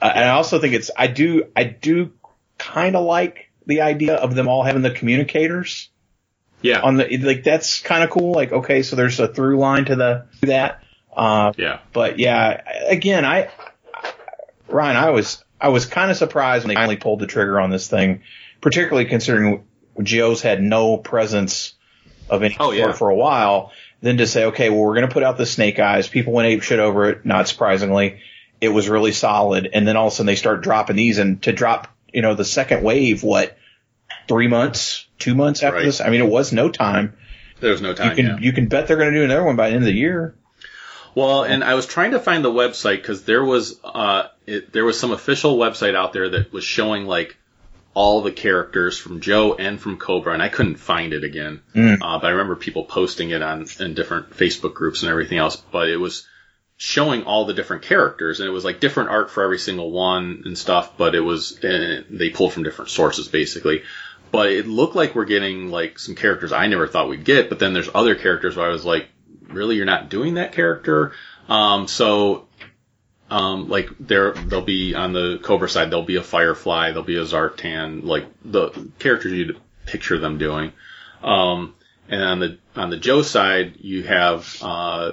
uh, 0.00 0.10
and 0.14 0.24
I 0.24 0.30
also 0.30 0.58
think 0.60 0.74
it's 0.74 0.90
I 0.96 1.06
do 1.06 1.44
I 1.56 1.64
do 1.64 2.12
kind 2.58 2.96
of 2.96 3.04
like 3.04 3.50
the 3.66 3.80
idea 3.82 4.14
of 4.14 4.34
them 4.34 4.48
all 4.48 4.62
having 4.62 4.82
the 4.82 4.90
communicators 4.90 5.88
Yeah. 6.62 6.80
on 6.80 6.96
the 6.96 7.16
like 7.18 7.42
that's 7.44 7.80
kind 7.80 8.04
of 8.04 8.10
cool. 8.10 8.32
Like 8.32 8.52
okay, 8.52 8.82
so 8.82 8.96
there's 8.96 9.18
a 9.20 9.28
through 9.28 9.58
line 9.58 9.84
to 9.86 9.96
the 9.96 10.26
to 10.42 10.46
that. 10.48 10.82
Uh, 11.16 11.52
yeah. 11.56 11.78
but 11.94 12.18
yeah, 12.18 12.60
again, 12.88 13.24
I 13.24 13.48
Ryan, 14.68 14.96
I 14.96 15.10
was 15.10 15.42
I 15.60 15.68
was 15.68 15.86
kind 15.86 16.10
of 16.10 16.16
surprised 16.16 16.64
when 16.64 16.68
they 16.68 16.74
finally 16.74 16.96
pulled 16.96 17.20
the 17.20 17.26
trigger 17.26 17.58
on 17.60 17.70
this 17.70 17.88
thing, 17.88 18.22
particularly 18.60 19.06
considering 19.08 19.64
Joe's 20.02 20.42
had 20.42 20.60
no 20.62 20.98
presence 20.98 21.74
of 22.28 22.42
any 22.42 22.56
Oh, 22.60 22.72
yeah. 22.72 22.84
sort 22.84 22.98
for 22.98 23.08
a 23.10 23.14
while. 23.14 23.72
Then 24.06 24.18
to 24.18 24.26
say, 24.28 24.44
okay, 24.44 24.70
well, 24.70 24.78
we're 24.78 24.94
going 24.94 25.08
to 25.08 25.12
put 25.12 25.24
out 25.24 25.36
the 25.36 25.44
Snake 25.44 25.80
Eyes. 25.80 26.06
People 26.06 26.32
went 26.32 26.46
ape 26.46 26.62
shit 26.62 26.78
over 26.78 27.10
it. 27.10 27.26
Not 27.26 27.48
surprisingly, 27.48 28.20
it 28.60 28.68
was 28.68 28.88
really 28.88 29.10
solid. 29.10 29.68
And 29.72 29.84
then 29.84 29.96
all 29.96 30.06
of 30.06 30.12
a 30.12 30.14
sudden 30.14 30.26
they 30.26 30.36
start 30.36 30.62
dropping 30.62 30.94
these, 30.94 31.18
and 31.18 31.42
to 31.42 31.52
drop, 31.52 31.88
you 32.12 32.22
know, 32.22 32.34
the 32.34 32.44
second 32.44 32.84
wave, 32.84 33.24
what 33.24 33.58
three 34.28 34.46
months, 34.46 35.08
two 35.18 35.34
months 35.34 35.64
after 35.64 35.78
Right. 35.78 35.86
this? 35.86 36.00
I 36.00 36.10
mean, 36.10 36.20
it 36.20 36.28
was 36.28 36.52
no 36.52 36.68
time. 36.68 37.16
There's 37.58 37.82
no 37.82 37.94
time. 37.94 38.10
You 38.10 38.14
can 38.14 38.26
yeah. 38.26 38.38
you 38.38 38.52
can 38.52 38.68
bet 38.68 38.86
they're 38.86 38.96
going 38.96 39.12
to 39.12 39.18
do 39.18 39.24
another 39.24 39.42
one 39.42 39.56
by 39.56 39.70
the 39.70 39.74
end 39.74 39.82
of 39.82 39.86
the 39.86 39.98
year. 39.98 40.36
Well, 41.16 41.42
and 41.42 41.64
I 41.64 41.74
was 41.74 41.86
trying 41.86 42.12
to 42.12 42.20
find 42.20 42.44
the 42.44 42.52
website 42.52 42.98
because 42.98 43.24
there 43.24 43.44
was 43.44 43.80
uh, 43.82 44.28
it, 44.46 44.72
there 44.72 44.84
was 44.84 45.00
some 45.00 45.10
official 45.10 45.58
website 45.58 45.96
out 45.96 46.12
there 46.12 46.28
that 46.28 46.52
was 46.52 46.62
showing 46.62 47.06
like 47.06 47.36
all 47.96 48.20
the 48.20 48.30
characters 48.30 48.98
from 48.98 49.22
Joe 49.22 49.54
and 49.54 49.80
from 49.80 49.96
Cobra, 49.96 50.34
and 50.34 50.42
I 50.42 50.50
couldn't 50.50 50.76
find 50.76 51.14
it 51.14 51.24
again. 51.24 51.62
Mm. 51.74 51.96
Uh, 52.02 52.18
but 52.18 52.26
I 52.26 52.30
remember 52.32 52.54
people 52.54 52.84
posting 52.84 53.30
it 53.30 53.40
on 53.40 53.64
in 53.80 53.94
different 53.94 54.32
Facebook 54.32 54.74
groups 54.74 55.02
and 55.02 55.10
everything 55.10 55.38
else. 55.38 55.56
But 55.56 55.88
it 55.88 55.96
was 55.96 56.28
showing 56.76 57.24
all 57.24 57.46
the 57.46 57.54
different 57.54 57.84
characters, 57.84 58.38
and 58.38 58.46
it 58.46 58.52
was 58.52 58.66
like 58.66 58.80
different 58.80 59.08
art 59.08 59.30
for 59.30 59.42
every 59.42 59.58
single 59.58 59.90
one 59.90 60.42
and 60.44 60.58
stuff. 60.58 60.98
But 60.98 61.14
it 61.14 61.20
was 61.20 61.58
uh, 61.64 62.02
they 62.10 62.28
pulled 62.28 62.52
from 62.52 62.64
different 62.64 62.90
sources 62.90 63.28
basically. 63.28 63.82
But 64.30 64.52
it 64.52 64.66
looked 64.66 64.94
like 64.94 65.14
we're 65.14 65.24
getting 65.24 65.70
like 65.70 65.98
some 65.98 66.16
characters 66.16 66.52
I 66.52 66.66
never 66.66 66.86
thought 66.86 67.08
we'd 67.08 67.24
get. 67.24 67.48
But 67.48 67.60
then 67.60 67.72
there's 67.72 67.88
other 67.94 68.14
characters 68.14 68.56
where 68.56 68.66
I 68.66 68.72
was 68.72 68.84
like, 68.84 69.08
really, 69.48 69.76
you're 69.76 69.86
not 69.86 70.10
doing 70.10 70.34
that 70.34 70.52
character. 70.52 71.12
Um, 71.48 71.88
so, 71.88 72.45
um, 73.30 73.68
like 73.68 73.88
there, 73.98 74.32
there'll 74.32 74.64
be 74.64 74.94
on 74.94 75.12
the 75.12 75.38
Cobra 75.42 75.68
side, 75.68 75.90
there'll 75.90 76.04
be 76.04 76.16
a 76.16 76.22
Firefly, 76.22 76.88
there'll 76.88 77.02
be 77.02 77.16
a 77.16 77.24
Zartan, 77.24 78.04
like 78.04 78.26
the 78.44 78.90
characters 78.98 79.32
you'd 79.32 79.60
picture 79.84 80.18
them 80.18 80.38
doing. 80.38 80.72
Um, 81.22 81.74
and 82.08 82.22
on 82.22 82.38
the 82.38 82.58
on 82.76 82.90
the 82.90 82.96
Joe 82.96 83.22
side, 83.22 83.76
you 83.80 84.04
have 84.04 84.56
uh, 84.62 85.12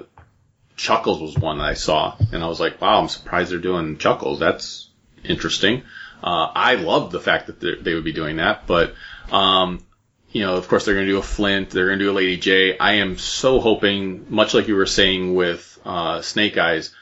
Chuckles 0.75 1.21
was 1.21 1.37
one 1.37 1.57
that 1.57 1.65
I 1.65 1.73
saw, 1.73 2.15
and 2.31 2.43
I 2.43 2.47
was 2.47 2.59
like, 2.59 2.79
wow, 2.79 3.01
I'm 3.01 3.07
surprised 3.07 3.51
they're 3.51 3.59
doing 3.59 3.97
Chuckles. 3.97 4.39
That's 4.39 4.89
interesting. 5.23 5.83
Uh, 6.21 6.51
I 6.53 6.75
love 6.75 7.11
the 7.11 7.19
fact 7.19 7.47
that 7.47 7.59
they 7.59 7.93
would 7.93 8.03
be 8.03 8.13
doing 8.13 8.37
that, 8.37 8.67
but 8.67 8.93
um, 9.31 9.83
you 10.31 10.41
know, 10.41 10.55
of 10.55 10.67
course, 10.67 10.85
they're 10.85 10.95
going 10.95 11.05
to 11.05 11.11
do 11.11 11.19
a 11.19 11.23
Flint, 11.23 11.69
they're 11.69 11.87
going 11.87 11.99
to 11.99 12.05
do 12.05 12.11
a 12.11 12.13
Lady 12.13 12.37
Jaye. 12.37 12.77
I 12.79 12.93
am 12.93 13.17
so 13.17 13.59
hoping, 13.59 14.25
much 14.29 14.53
like 14.53 14.67
you 14.67 14.75
were 14.75 14.85
saying 14.85 15.35
with 15.35 15.79
uh, 15.85 16.21
Snake 16.21 16.57
Eyes, 16.57 16.93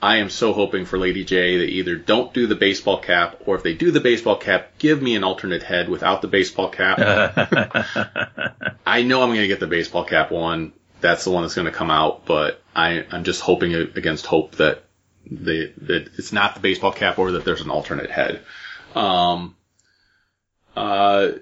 I 0.00 0.16
am 0.18 0.30
so 0.30 0.52
hoping 0.52 0.84
for 0.84 0.98
Lady 0.98 1.24
Jaye 1.24 1.58
that 1.58 1.68
either 1.68 1.96
don't 1.96 2.32
do 2.32 2.46
the 2.46 2.54
baseball 2.54 2.98
cap, 3.00 3.42
or 3.46 3.56
if 3.56 3.62
they 3.62 3.74
do 3.74 3.90
the 3.90 4.00
baseball 4.00 4.36
cap, 4.36 4.78
give 4.78 5.02
me 5.02 5.16
an 5.16 5.24
alternate 5.24 5.62
head 5.62 5.88
without 5.88 6.22
the 6.22 6.28
baseball 6.28 6.68
cap. 6.68 6.98
I 8.86 9.02
know 9.02 9.22
I'm 9.22 9.30
going 9.30 9.40
to 9.40 9.48
get 9.48 9.60
the 9.60 9.66
baseball 9.66 10.04
cap 10.04 10.30
one. 10.30 10.72
That's 11.00 11.24
the 11.24 11.30
one 11.30 11.42
that's 11.42 11.54
going 11.54 11.66
to 11.66 11.72
come 11.72 11.90
out, 11.90 12.26
but 12.26 12.62
I, 12.74 13.04
I'm 13.10 13.24
just 13.24 13.40
hoping 13.40 13.74
against 13.74 14.26
hope 14.26 14.56
that 14.56 14.84
that 15.30 16.10
it's 16.16 16.32
not 16.32 16.54
the 16.54 16.60
baseball 16.60 16.92
cap 16.92 17.18
or 17.18 17.32
that 17.32 17.44
there's 17.44 17.60
an 17.60 17.70
alternate 17.70 18.10
head. 18.10 18.40
Um, 18.94 19.56
uh, 20.74 21.32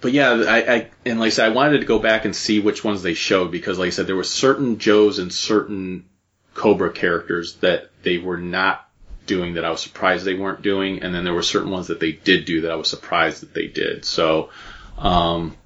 but 0.00 0.12
yeah, 0.12 0.30
I, 0.30 0.74
I 0.74 0.90
and 1.04 1.20
like 1.20 1.28
I 1.28 1.30
said, 1.30 1.46
I 1.46 1.54
wanted 1.54 1.80
to 1.80 1.86
go 1.86 1.98
back 1.98 2.24
and 2.24 2.34
see 2.34 2.60
which 2.60 2.84
ones 2.84 3.02
they 3.02 3.14
showed 3.14 3.50
because, 3.50 3.78
like 3.78 3.88
I 3.88 3.90
said, 3.90 4.06
there 4.06 4.16
were 4.16 4.24
certain 4.24 4.78
Joes 4.78 5.18
and 5.18 5.32
certain 5.32 6.06
Cobra 6.54 6.92
characters 6.92 7.54
that 7.56 7.90
they 8.02 8.18
were 8.18 8.38
not 8.38 8.88
doing 9.26 9.54
that 9.54 9.64
I 9.64 9.70
was 9.70 9.80
surprised 9.80 10.24
they 10.24 10.34
weren't 10.34 10.62
doing, 10.62 11.02
and 11.02 11.14
then 11.14 11.24
there 11.24 11.34
were 11.34 11.42
certain 11.42 11.70
ones 11.70 11.88
that 11.88 12.00
they 12.00 12.12
did 12.12 12.44
do 12.44 12.62
that 12.62 12.70
I 12.70 12.76
was 12.76 12.88
surprised 12.88 13.42
that 13.42 13.54
they 13.54 13.66
did. 13.66 14.04
So, 14.04 14.50
um, 14.98 15.56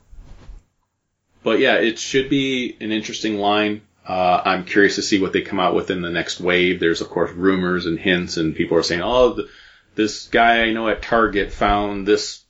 but 1.42 1.58
yeah, 1.58 1.76
it 1.76 1.98
should 1.98 2.28
be 2.30 2.76
an 2.80 2.92
interesting 2.92 3.38
line. 3.38 3.82
Uh, 4.06 4.40
I'm 4.44 4.64
curious 4.64 4.96
to 4.96 5.02
see 5.02 5.20
what 5.20 5.32
they 5.32 5.42
come 5.42 5.60
out 5.60 5.74
with 5.74 5.90
in 5.90 6.00
the 6.00 6.10
next 6.10 6.40
wave. 6.40 6.80
There's 6.80 7.00
of 7.00 7.10
course 7.10 7.30
rumors 7.32 7.86
and 7.86 7.98
hints, 7.98 8.36
and 8.38 8.56
people 8.56 8.78
are 8.78 8.82
saying, 8.82 9.02
"Oh, 9.02 9.34
th 9.34 9.48
this 9.94 10.28
guy 10.28 10.62
I 10.62 10.72
know 10.72 10.88
at 10.88 11.02
Target 11.02 11.52
found 11.52 12.06
this 12.06 12.42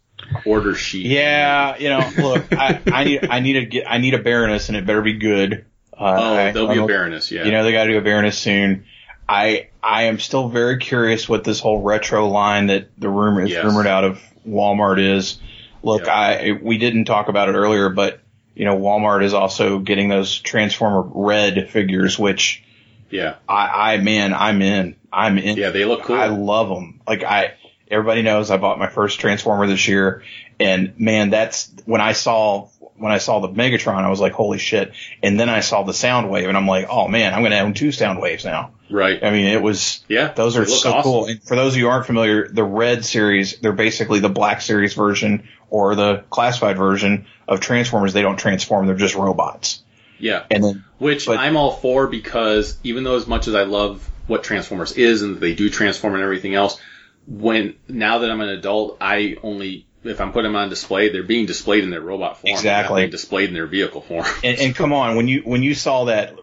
order 0.44 0.74
sheet." 0.74 1.06
Yeah, 1.06 1.77
you 1.78 1.89
know, 1.89 2.10
look, 2.16 2.52
I, 2.52 2.81
I 2.86 3.05
need 3.05 3.28
I 3.28 3.40
need 3.40 3.70
get 3.70 3.85
I 3.89 3.98
need 3.98 4.15
a 4.15 4.23
Baroness 4.23 4.69
and 4.69 4.77
it 4.77 4.86
better 4.86 5.02
be 5.02 5.15
good. 5.15 5.65
Uh, 5.98 6.16
Oh, 6.18 6.52
there'll 6.52 6.68
be 6.72 6.78
a 6.78 6.86
Baroness. 6.86 7.30
Yeah. 7.30 7.44
You 7.44 7.52
know, 7.52 7.64
they 7.64 7.72
got 7.72 7.84
to 7.84 7.92
do 7.92 7.98
a 7.98 8.02
Baroness 8.02 8.38
soon. 8.38 8.84
I 9.28 9.68
I 9.82 10.04
am 10.04 10.18
still 10.18 10.48
very 10.48 10.78
curious 10.78 11.28
what 11.28 11.44
this 11.44 11.60
whole 11.60 11.82
retro 11.82 12.28
line 12.28 12.68
that 12.68 12.88
the 12.98 13.08
rumor 13.08 13.42
is 13.42 13.50
Yes. 13.50 13.64
rumored 13.64 13.86
out 13.86 14.04
of 14.04 14.20
Walmart 14.46 14.98
is. 15.00 15.38
Look, 15.82 16.06
Yeah. 16.06 16.14
I 16.14 16.58
we 16.62 16.78
didn't 16.78 17.04
talk 17.04 17.28
about 17.28 17.48
it 17.48 17.52
earlier, 17.54 17.88
but 17.90 18.20
you 18.54 18.64
know, 18.64 18.76
Walmart 18.76 19.22
is 19.22 19.34
also 19.34 19.78
getting 19.78 20.08
those 20.08 20.38
Transformer 20.38 21.02
Red 21.02 21.70
figures, 21.70 22.18
which 22.18 22.62
yeah. 23.10 23.36
I, 23.48 23.94
I 23.94 23.96
man, 23.98 24.34
I'm 24.34 24.62
in. 24.62 24.96
I'm 25.12 25.38
in. 25.38 25.56
Yeah, 25.56 25.70
they 25.70 25.84
look 25.84 26.02
cool. 26.04 26.16
I 26.16 26.26
love 26.26 26.68
them. 26.68 27.00
Like 27.06 27.22
I, 27.22 27.54
everybody 27.90 28.22
knows 28.22 28.50
I 28.50 28.56
bought 28.56 28.78
my 28.78 28.88
first 28.88 29.20
Transformer 29.20 29.66
this 29.66 29.86
year, 29.88 30.22
and 30.58 30.98
man, 30.98 31.30
that's 31.30 31.70
when 31.84 32.00
I 32.00 32.12
saw 32.12 32.68
when 32.98 33.12
I 33.12 33.18
saw 33.18 33.40
the 33.40 33.48
Megatron, 33.48 34.02
I 34.04 34.08
was 34.10 34.20
like, 34.20 34.32
holy 34.32 34.58
shit! 34.58 34.92
And 35.22 35.38
then 35.38 35.48
I 35.48 35.60
saw 35.60 35.82
the 35.84 35.92
Soundwave, 35.92 36.48
and 36.48 36.56
I'm 36.56 36.66
like, 36.66 36.86
oh 36.90 37.08
man, 37.08 37.32
I'm 37.34 37.42
gonna 37.42 37.56
own 37.58 37.74
two 37.74 37.88
Soundwaves 37.88 38.44
now. 38.44 38.72
Right. 38.90 39.22
I 39.22 39.30
mean, 39.30 39.46
it 39.46 39.62
was 39.62 40.02
Yeah. 40.08 40.32
those 40.32 40.56
are 40.56 40.64
so 40.64 40.90
awesome. 40.92 41.02
cool. 41.02 41.26
And 41.26 41.42
for 41.42 41.56
those 41.56 41.74
of 41.74 41.78
you 41.78 41.84
who 41.84 41.90
aren't 41.90 42.06
familiar, 42.06 42.48
the 42.48 42.64
Red 42.64 43.04
series, 43.04 43.58
they're 43.60 43.72
basically 43.72 44.20
the 44.20 44.30
Black 44.30 44.62
series 44.62 44.94
version 44.94 45.46
or 45.70 45.94
the 45.94 46.24
classified 46.30 46.78
version 46.78 47.26
of 47.46 47.60
Transformers. 47.60 48.12
They 48.14 48.22
don't 48.22 48.38
transform; 48.38 48.86
they're 48.86 48.96
just 48.96 49.14
robots. 49.14 49.82
Yeah. 50.18 50.44
And 50.50 50.64
then 50.64 50.84
Which 50.98 51.26
But- 51.26 51.38
I'm 51.38 51.56
all 51.56 51.72
for 51.72 52.06
because 52.08 52.76
even 52.82 53.04
though 53.04 53.16
as 53.16 53.26
much 53.26 53.46
as 53.46 53.54
I 53.54 53.62
love 53.64 54.08
what 54.26 54.42
Transformers 54.42 54.92
is 54.92 55.22
and 55.22 55.38
they 55.38 55.54
do 55.54 55.70
transform 55.70 56.14
and 56.14 56.22
everything 56.22 56.54
else, 56.54 56.78
when 57.26 57.74
now 57.88 58.18
that 58.18 58.30
I'm 58.30 58.40
an 58.40 58.48
adult, 58.48 58.96
I 59.00 59.36
only 59.42 59.86
if 60.04 60.20
I'm 60.20 60.32
putting 60.32 60.52
them 60.52 60.56
on 60.60 60.68
display, 60.68 61.08
they're 61.10 61.22
being 61.22 61.46
displayed 61.46 61.84
in 61.84 61.90
their 61.90 62.00
robot 62.00 62.36
form. 62.38 62.42
They're 62.44 62.54
Exactly. 62.54 63.02
being 63.02 63.10
displayed 63.10 63.48
in 63.48 63.54
their 63.54 63.66
vehicle 63.66 64.00
form. 64.02 64.24
and, 64.44 64.58
and 64.58 64.74
come 64.74 64.92
on, 64.92 65.16
when 65.16 65.28
you 65.28 65.42
when 65.44 65.62
you 65.62 65.74
saw 65.74 66.04
that 66.04 66.34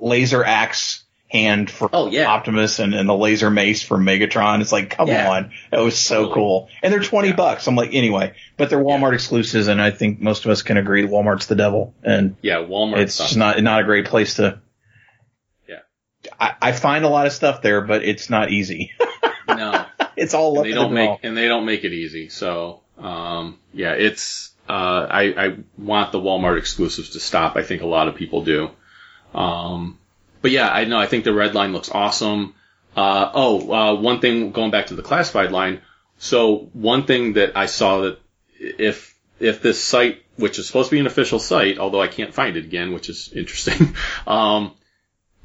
laser 0.00 0.42
axe 0.44 1.04
hand 1.28 1.70
for 1.70 1.88
Oh, 1.92 2.08
yeah. 2.10 2.26
Optimus 2.26 2.80
and, 2.80 2.92
and 2.92 3.08
the 3.08 3.14
laser 3.16 3.50
mace 3.50 3.82
for 3.84 3.96
Megatron, 3.98 4.60
it's 4.62 4.72
like, 4.72 4.90
come 4.90 5.06
Yeah. 5.08 5.30
on, 5.30 5.52
that 5.70 5.78
was 5.78 5.96
so 5.96 6.22
Totally. 6.22 6.34
cool. 6.34 6.68
And 6.82 6.92
they're 6.92 7.00
twenty 7.02 7.28
Yeah. 7.28 7.36
bucks. 7.36 7.66
I'm 7.68 7.76
like, 7.76 7.94
anyway, 7.94 8.34
but 8.56 8.68
they're 8.70 8.82
Walmart 8.82 9.14
exclusives, 9.14 9.68
and 9.68 9.80
I 9.80 9.90
think 9.92 10.20
most 10.20 10.44
of 10.44 10.50
us 10.50 10.62
can 10.62 10.76
agree 10.76 11.06
Walmart's 11.06 11.46
the 11.46 11.54
devil, 11.54 11.94
and 12.02 12.34
yeah, 12.42 12.56
Walmart. 12.56 12.98
it's 12.98 13.36
not 13.36 13.62
not 13.62 13.80
a 13.82 13.84
great 13.84 14.06
place 14.06 14.34
to. 14.34 14.58
Yeah. 15.68 15.76
I, 16.40 16.54
I 16.60 16.72
find 16.72 17.04
a 17.04 17.08
lot 17.08 17.26
of 17.26 17.32
stuff 17.32 17.62
there, 17.62 17.80
but 17.82 18.02
it's 18.04 18.28
not 18.28 18.50
easy. 18.50 18.90
no. 19.48 19.86
It's 20.20 20.34
all 20.34 20.50
and 20.50 20.58
up 20.58 20.64
they 20.64 20.72
don't 20.72 20.90
the 20.90 20.94
make 20.94 21.20
and 21.22 21.36
they 21.36 21.48
don't 21.48 21.64
make 21.64 21.84
it 21.84 21.92
easy. 21.92 22.28
So 22.28 22.80
um, 22.98 23.58
yeah, 23.72 23.92
it's 23.92 24.52
uh, 24.68 25.06
I, 25.10 25.22
I 25.46 25.56
want 25.76 26.12
the 26.12 26.20
Walmart 26.20 26.58
exclusives 26.58 27.10
to 27.10 27.20
stop. 27.20 27.56
I 27.56 27.62
think 27.62 27.82
a 27.82 27.86
lot 27.86 28.08
of 28.08 28.14
people 28.14 28.44
do. 28.44 28.70
Um, 29.34 29.98
but 30.42 30.50
yeah, 30.50 30.68
I 30.68 30.84
know. 30.84 30.98
I 30.98 31.06
think 31.06 31.24
the 31.24 31.34
red 31.34 31.54
line 31.54 31.72
looks 31.72 31.90
awesome. 31.90 32.54
Uh, 32.96 33.30
oh, 33.34 33.72
uh, 33.72 34.00
one 34.00 34.20
thing 34.20 34.52
going 34.52 34.70
back 34.70 34.86
to 34.86 34.94
the 34.94 35.02
classified 35.02 35.52
line. 35.52 35.80
So 36.18 36.68
one 36.72 37.04
thing 37.04 37.34
that 37.34 37.56
I 37.56 37.66
saw 37.66 38.02
that 38.02 38.20
if 38.58 39.14
if 39.38 39.62
this 39.62 39.82
site, 39.82 40.22
which 40.36 40.58
is 40.58 40.66
supposed 40.66 40.90
to 40.90 40.96
be 40.96 41.00
an 41.00 41.06
official 41.06 41.38
site, 41.38 41.78
although 41.78 42.02
I 42.02 42.08
can't 42.08 42.34
find 42.34 42.56
it 42.56 42.64
again, 42.64 42.92
which 42.92 43.08
is 43.08 43.32
interesting, 43.34 43.96
um, 44.26 44.74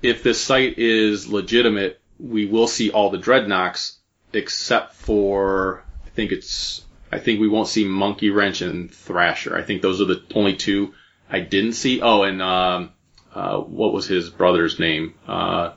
if 0.01 0.21
this 0.21 0.41
site 0.41 0.77
is 0.77 1.27
legitimate, 1.27 1.99
we 2.19 2.45
will 2.45 2.67
see 2.67 2.91
all 2.91 3.09
the 3.09 3.17
dreadnoks 3.17 3.94
except 4.35 4.95
for 4.95 5.83
I 6.05 6.09
think 6.09 6.31
it's 6.31 6.83
I 7.11 7.19
think 7.19 7.39
we 7.39 7.47
won't 7.47 7.67
see 7.67 7.85
Monkey 7.85 8.29
Wrench 8.29 8.61
and 8.61 8.91
Thrasher. 8.91 9.55
I 9.55 9.61
think 9.63 9.81
those 9.81 10.01
are 10.01 10.05
the 10.05 10.21
only 10.33 10.55
two 10.55 10.93
I 11.29 11.39
didn't 11.39 11.73
see. 11.73 12.01
Oh, 12.01 12.23
and 12.23 12.41
um, 12.41 12.91
uh, 13.33 13.57
what 13.59 13.93
was 13.93 14.07
his 14.07 14.29
brother's 14.29 14.79
name? 14.79 15.13
Uh, 15.27 15.73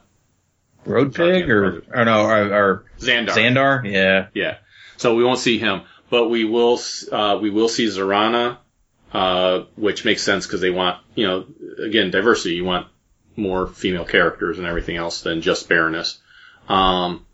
Road 0.85 1.15
Pig 1.15 1.51
or, 1.51 1.83
or 1.93 2.05
no, 2.05 2.23
or, 2.25 2.55
or 2.55 2.85
Zandar. 2.99 3.31
Zandar? 3.31 3.91
Yeah. 3.93 4.29
Yeah. 4.35 4.57
So 4.97 5.15
we 5.15 5.25
won't 5.25 5.39
see 5.39 5.59
him, 5.59 5.83
but 6.11 6.29
we 6.29 6.45
will 6.45 6.75
s- 6.75 7.07
uh, 7.11 7.39
we 7.41 7.51
will 7.51 7.69
see 7.69 7.87
Zarana, 7.87 8.59
uh, 9.13 9.65
which 9.77 10.05
makes 10.05 10.23
sense 10.23 10.47
because 10.47 10.61
they 10.61 10.71
want 10.71 10.99
you 11.15 11.27
know 11.27 11.47
again 11.85 12.11
diversity. 12.11 12.55
You 12.57 12.65
want 12.65 12.87
more 13.37 13.67
female 13.69 14.05
characters 14.05 14.59
and 14.59 14.67
everything 14.67 14.97
else 14.97 15.21
than 15.23 15.43
just 15.43 15.69
Baroness. 15.69 16.19
Um, 16.69 17.25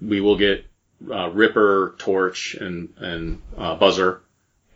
we 0.00 0.20
will 0.20 0.36
get 0.36 0.64
uh, 1.10 1.28
Ripper, 1.30 1.94
Torch, 1.98 2.54
and 2.54 2.92
and 2.98 3.42
uh, 3.56 3.76
Buzzer, 3.76 4.22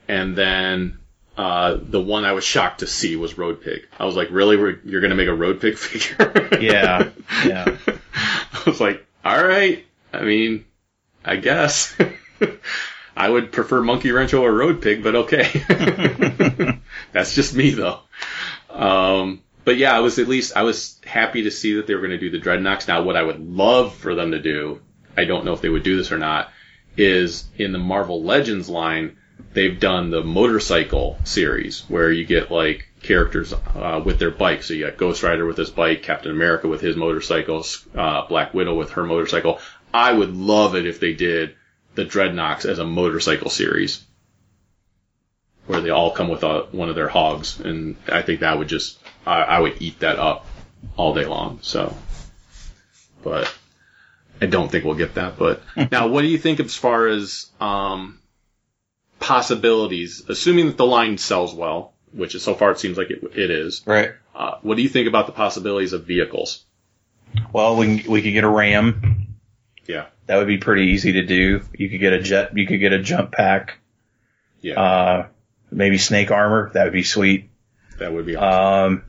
and 0.09 0.37
then 0.37 0.99
uh, 1.37 1.79
the 1.81 2.01
one 2.01 2.25
I 2.25 2.33
was 2.33 2.45
shocked 2.45 2.81
to 2.81 2.87
see 2.87 3.17
was 3.17 3.39
Road 3.39 3.63
Pig. 3.63 3.83
I 3.99 4.05
was 4.05 4.17
like, 4.17 4.29
really, 4.31 4.57
We're- 4.57 4.79
you're 4.85 5.01
going 5.01 5.11
to 5.11 5.17
make 5.17 5.29
a 5.29 5.35
Road 5.35 5.61
Pig 5.61 5.79
figure? 5.79 6.49
Yeah. 6.61 7.09
Yeah. 7.47 7.77
I 8.15 8.63
was 8.67 8.81
like, 8.81 9.07
all 9.25 9.43
right. 9.43 9.85
I 10.13 10.23
mean, 10.23 10.67
I 11.25 11.37
guess. 11.37 11.97
I 13.17 13.29
would 13.29 13.53
prefer 13.53 13.81
Monkey 13.83 14.11
Wrench 14.13 14.35
over 14.35 14.53
Road 14.53 14.83
Pig, 14.83 15.03
but 15.03 15.15
okay. 15.15 15.49
That's 17.13 17.35
just 17.35 17.55
me 17.55 17.71
though. 17.71 18.01
Um, 18.71 19.43
but 19.65 19.77
yeah, 19.77 19.95
I 19.97 20.01
was 20.01 20.19
at 20.19 20.29
least, 20.29 20.57
I 20.57 20.63
was 20.63 20.99
happy 21.05 21.43
to 21.45 21.51
see 21.51 21.75
that 21.75 21.87
they 21.87 21.95
were 21.95 22.01
going 22.01 22.19
to 22.19 22.19
do 22.19 22.31
the 22.31 22.41
Dreadnoks. 22.41 22.89
Now, 22.89 23.03
what 23.03 23.17
I 23.17 23.23
would 23.23 23.41
love 23.41 23.95
for 23.95 24.15
them 24.15 24.31
to 24.33 24.41
do, 24.41 24.81
I 25.17 25.25
don't 25.25 25.45
know 25.45 25.53
if 25.53 25.61
they 25.61 25.69
would 25.69 25.83
do 25.83 25.97
this 25.97 26.13
or 26.13 26.19
not, 26.19 26.51
is 26.97 27.45
in 27.57 27.73
the 27.73 27.79
Marvel 27.79 28.23
Legends 28.23 28.69
line, 28.69 29.17
they've 29.53 29.79
done 29.79 30.11
the 30.11 30.23
motorcycle 30.23 31.19
series 31.25 31.83
where 31.89 32.11
you 32.11 32.25
get 32.25 32.51
like 32.51 32.89
characters 33.03 33.53
uh, 33.53 34.01
with 34.05 34.19
their 34.19 34.31
bikes. 34.31 34.67
So 34.67 34.75
you 34.75 34.85
got 34.85 34.97
Ghost 34.97 35.23
Rider 35.23 35.47
with 35.47 35.57
his 35.57 35.71
bike, 35.71 36.03
Captain 36.03 36.31
America 36.31 36.69
with 36.69 36.81
his 36.81 36.97
motorcycles, 36.97 37.87
uh, 37.95 38.27
Black 38.27 38.55
Widow 38.55 38.77
with 38.77 38.91
her 38.91 39.05
motorcycle. 39.05 39.59
I 39.93 40.13
would 40.13 40.35
love 40.35 40.77
it 40.77 40.87
if 40.87 41.01
they 41.01 41.15
did 41.15 41.55
the 41.95 42.05
Dreadnoks 42.05 42.65
as 42.65 42.79
a 42.79 42.87
motorcycle 42.87 43.51
series 43.51 44.05
where 45.67 45.81
they 45.81 45.91
all 45.91 46.11
come 46.11 46.29
with 46.29 46.43
a, 46.43 46.67
one 46.73 46.89
of 46.89 46.95
their 46.95 47.09
hogs, 47.09 47.61
and 47.61 47.97
I 48.09 48.23
think 48.23 48.41
that 48.41 48.59
would 48.59 48.69
just 48.69 48.99
I, 49.27 49.43
I 49.43 49.61
would 49.61 49.81
eat 49.81 50.01
that 50.01 50.19
up 50.19 50.47
all 50.97 51.15
day 51.15 51.27
long. 51.27 51.59
So, 51.63 51.97
but 53.23 53.53
I 54.41 54.47
don't 54.47 54.71
think 54.71 54.85
we'll 54.85 54.95
get 54.95 55.15
that. 55.15 55.39
But 55.39 55.63
now, 55.93 56.09
what 56.09 56.23
do 56.23 56.29
you 56.29 56.39
think 56.39 56.61
as 56.61 56.75
far 56.77 57.07
as 57.09 57.51
um, 57.61 58.19
possibilities? 59.19 60.25
Assuming 60.29 60.67
that 60.67 60.77
the 60.77 60.87
line 60.87 61.19
sells 61.19 61.55
well, 61.55 61.93
which 62.13 62.35
is 62.35 62.43
so 62.43 62.55
far 62.55 62.71
it 62.73 62.79
seems 62.79 62.97
like 62.99 63.11
it, 63.11 63.23
it 63.37 63.51
is. 63.51 63.83
Right. 63.87 64.13
Uh, 64.35 64.59
what 64.63 64.77
do 64.77 64.83
you 64.83 64.89
think 64.89 65.09
about 65.09 65.27
the 65.27 65.33
possibilities 65.33 65.93
of 65.93 66.05
vehicles? 66.07 66.65
Well, 67.53 67.77
we 67.77 68.05
we 68.09 68.23
could 68.23 68.33
get 68.33 68.45
a 68.45 68.49
Ram. 68.49 69.27
Yeah, 69.87 70.07
That 70.27 70.37
would 70.37 70.47
be 70.47 70.59
pretty 70.59 70.93
easy 70.93 71.13
to 71.13 71.23
do. 71.25 71.63
You 71.77 71.91
could 71.91 71.99
get 72.01 72.13
a 72.13 72.23
jet. 72.23 72.57
You 72.57 72.67
could 72.67 72.79
get 72.79 72.93
a 72.93 73.03
jump 73.03 73.33
pack. 73.33 73.79
yeah, 74.61 74.81
Uh, 74.81 75.27
maybe 75.71 75.99
snake 75.99 76.31
armor. 76.31 76.71
That 76.75 76.85
would 76.85 76.93
be 76.93 77.03
sweet. 77.03 77.51
that 77.99 78.13
would 78.13 78.25
be 78.27 78.37
awesome. 78.37 78.93
Um, 78.95 79.05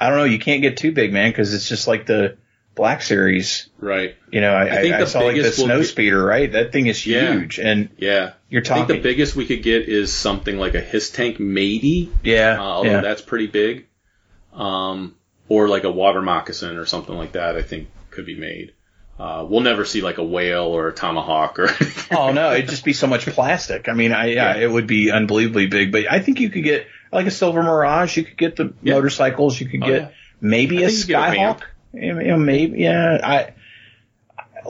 I 0.00 0.08
don't 0.08 0.18
know. 0.18 0.24
You 0.24 0.38
can't 0.38 0.62
get 0.62 0.76
too 0.76 0.92
big, 0.92 1.12
man, 1.12 1.30
because 1.30 1.54
it's 1.54 1.68
just 1.68 1.88
like 1.88 2.06
the 2.06 2.36
Black 2.74 3.02
Series. 3.02 3.68
right. 3.78 4.16
You 4.32 4.40
know, 4.40 4.52
I, 4.52 4.62
I 4.64 4.78
I, 4.78 4.80
think 4.82 4.94
I 4.94 4.98
the 5.00 5.06
saw 5.06 5.20
like 5.20 5.36
the 5.36 5.52
snow 5.52 5.78
get- 5.80 5.86
speeder, 5.86 6.24
right? 6.24 6.50
That 6.52 6.72
thing 6.72 6.86
is 6.88 7.06
Yeah. 7.06 7.32
huge, 7.32 7.58
and 7.60 7.88
Yeah. 7.98 8.32
you're 8.48 8.62
talking. 8.62 8.82
I 8.82 8.86
think 8.86 9.02
the 9.02 9.08
biggest 9.08 9.36
we 9.36 9.46
could 9.46 9.62
get 9.62 9.88
is 9.88 10.12
something 10.12 10.56
like 10.58 10.74
a 10.74 10.80
HISS 10.80 11.10
tank, 11.10 11.38
maybe. 11.38 12.10
yeah, 12.24 12.56
uh, 12.58 12.62
although 12.62 12.90
yeah. 12.90 13.00
that's 13.00 13.22
pretty 13.22 13.46
big. 13.46 13.86
Um, 14.52 15.14
or 15.48 15.68
like 15.68 15.84
a 15.84 15.90
water 15.90 16.22
moccasin 16.22 16.76
or 16.76 16.86
something 16.86 17.14
like 17.16 17.32
that. 17.32 17.56
I 17.56 17.62
think 17.62 17.88
could 18.10 18.26
be 18.26 18.36
made. 18.36 18.72
Uh, 19.18 19.46
we'll 19.48 19.60
never 19.60 19.84
see 19.84 20.00
like 20.00 20.18
a 20.18 20.24
whale 20.24 20.64
or 20.64 20.88
a 20.88 20.92
tomahawk 20.92 21.58
or. 21.58 21.68
Oh 22.10 22.32
no, 22.32 22.52
it'd 22.52 22.68
just 22.68 22.84
be 22.84 22.92
so 22.92 23.06
much 23.06 23.26
plastic. 23.26 23.88
I 23.88 23.92
mean, 23.94 24.12
I 24.12 24.26
yeah, 24.26 24.56
Yeah. 24.56 24.64
it 24.64 24.70
would 24.70 24.86
be 24.86 25.10
unbelievably 25.10 25.66
big. 25.66 25.90
But 25.92 26.10
I 26.10 26.18
think 26.20 26.38
you 26.40 26.50
could 26.50 26.62
get 26.64 26.86
like 27.12 27.26
a 27.26 27.30
Silver 27.30 27.62
Mirage. 27.62 28.16
You 28.16 28.24
could 28.24 28.36
get 28.36 28.56
the 28.56 28.74
Yeah. 28.82 28.94
motorcycles. 28.94 29.58
You 29.60 29.68
could 29.68 29.82
Oh, 29.82 29.86
get 29.86 30.14
maybe 30.40 30.84
I 30.84 30.88
a 30.88 30.90
Skyhawk. 30.90 31.60
You 31.94 32.14
know, 32.14 32.36
maybe 32.36 32.78
yeah. 32.80 33.18
I 33.22 33.54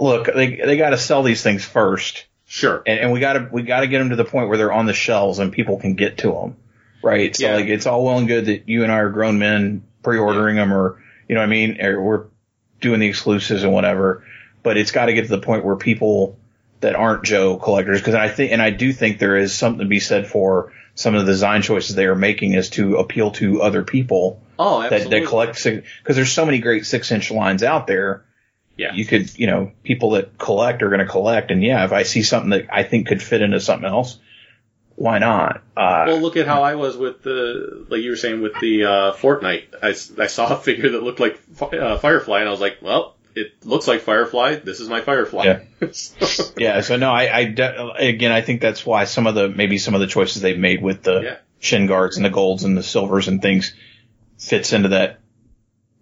look. 0.01 0.27
They 0.27 0.57
they 0.57 0.77
got 0.77 0.91
to 0.91 0.99
sell 0.99 1.23
these 1.23 1.43
things 1.43 1.65
first, 1.65 2.27
sure. 2.47 2.83
and, 2.87 3.01
and 3.01 3.13
we 3.13 3.21
got 3.21 3.35
to 3.35 3.49
we 3.51 3.63
got 3.63 3.81
to 3.81 3.87
get 3.87 3.99
them 3.99 4.11
to 4.11 4.17
the 4.17 4.25
point 4.25 4.49
where 4.49 4.59
they're 4.59 4.73
on 4.73 4.87
the 4.87 4.93
shelves 4.93 5.39
and 5.39 5.53
people 5.53 5.79
can 5.79 5.95
get 5.95 6.19
to 6.19 6.33
them. 6.33 6.57
Right. 7.03 7.35
So 7.35 7.47
Yeah. 7.47 7.57
like 7.57 7.67
it's 7.67 7.87
all 7.87 8.05
well 8.05 8.19
and 8.19 8.29
good 8.29 8.47
that 8.47 8.69
you 8.69 8.83
and 8.83 8.93
I 8.93 8.99
are 8.99 9.11
grown 9.11 9.39
men 9.39 9.85
pre-ordering 10.03 10.57
them, 10.57 10.73
or 10.73 11.03
you 11.29 11.35
know 11.35 11.41
what 11.41 11.47
I 11.47 11.51
mean, 11.51 11.81
or 11.81 12.01
we're 12.03 12.25
doing 12.81 13.01
the 13.01 13.09
exclusives 13.09 13.63
and 13.63 13.73
whatever. 13.73 14.25
But 14.63 14.77
it's 14.77 14.91
got 14.91 15.07
to 15.07 15.15
get 15.15 15.23
to 15.23 15.31
the 15.31 15.41
point 15.41 15.65
where 15.65 15.77
people 15.77 16.39
that 16.81 16.95
aren't 16.95 17.25
Joe 17.25 17.57
collectors, 17.57 18.01
because 18.01 18.15
I 18.15 18.29
think, 18.29 18.53
and 18.53 18.61
I 18.61 18.69
do 18.69 18.93
think 18.93 19.19
there 19.19 19.37
is 19.37 19.55
something 19.55 19.81
to 19.81 19.87
be 19.87 20.01
said 20.01 20.27
for 20.27 20.73
some 20.95 21.15
of 21.15 21.27
the 21.27 21.33
design 21.33 21.62
choices 21.62 21.97
they 21.97 22.07
are 22.07 22.15
making 22.15 22.53
is 22.55 22.71
to 22.71 22.97
appeal 22.97 23.33
to 23.33 23.62
other 23.62 23.83
people 23.83 24.41
Oh, 24.59 24.83
absolutely. 24.83 25.21
that 25.21 25.29
collect 25.29 25.65
because 25.65 26.16
there's 26.16 26.31
so 26.33 26.47
many 26.47 26.61
great 26.61 26.87
six 26.87 27.11
inch 27.11 27.31
lines 27.31 27.62
out 27.62 27.87
there. 27.87 28.25
Yeah. 28.77 28.93
You 28.93 29.05
could, 29.05 29.37
you 29.39 29.47
know, 29.47 29.73
people 29.83 30.11
that 30.11 30.37
collect 30.39 30.83
are 30.83 30.89
going 30.89 31.01
to 31.01 31.07
collect. 31.07 31.51
And 31.51 31.62
yeah, 31.62 31.85
if 31.85 31.93
I 31.93 32.03
see 32.05 32.23
something 32.23 32.51
that 32.51 32.66
I 32.73 32.83
think 32.83 33.07
could 33.09 33.23
fit 33.23 33.41
into 33.43 33.61
something 33.61 33.89
else, 33.89 34.19
why 34.97 35.19
not? 35.19 35.62
Uh, 35.77 36.05
Well, 36.07 36.21
look 36.21 36.37
at 36.37 36.47
how 36.47 36.62
I 36.62 36.77
was 36.77 36.97
with 36.97 37.23
the, 37.23 37.85
like 37.89 38.03
you 38.03 38.11
were 38.11 38.16
saying, 38.16 38.43
with 38.43 38.59
the 38.61 38.85
uh, 38.85 39.12
Fortnite. 39.15 39.75
I 39.83 40.27
saw 40.27 40.55
a 40.55 40.57
figure 40.57 40.91
that 40.91 41.03
looked 41.03 41.21
like 41.21 41.41
uh, 41.61 41.99
Firefly, 41.99 42.41
and 42.41 42.49
I 42.49 42.51
was 42.53 42.61
like, 42.61 42.79
well, 42.81 43.14
it 43.35 43.65
looks 43.65 43.86
like 43.89 44.01
Firefly. 44.02 44.56
This 44.56 44.81
is 44.81 44.89
my 44.89 45.01
Firefly. 45.01 45.44
Yeah. 45.44 45.61
So- 45.93 46.44
yeah. 46.56 46.81
So 46.81 46.97
no, 46.97 47.11
I, 47.11 47.36
I, 47.39 47.44
de- 47.44 47.90
again, 47.97 48.32
I 48.32 48.40
think 48.40 48.61
that's 48.61 48.85
why 48.86 49.05
some 49.05 49.27
of 49.27 49.35
the, 49.35 49.48
maybe 49.48 49.78
some 49.78 49.94
of 49.94 50.01
the 50.01 50.06
choices 50.06 50.40
they've 50.43 50.59
made 50.59 50.82
with 50.82 51.02
the 51.02 51.20
Yeah. 51.20 51.36
shin 51.59 51.86
guards 51.86 52.16
and 52.16 52.24
the 52.24 52.31
golds 52.31 52.65
and 52.65 52.77
the 52.77 52.82
silvers 52.82 53.28
and 53.28 53.40
things 53.43 53.74
fits 54.39 54.73
into 54.73 54.90
that. 54.90 55.20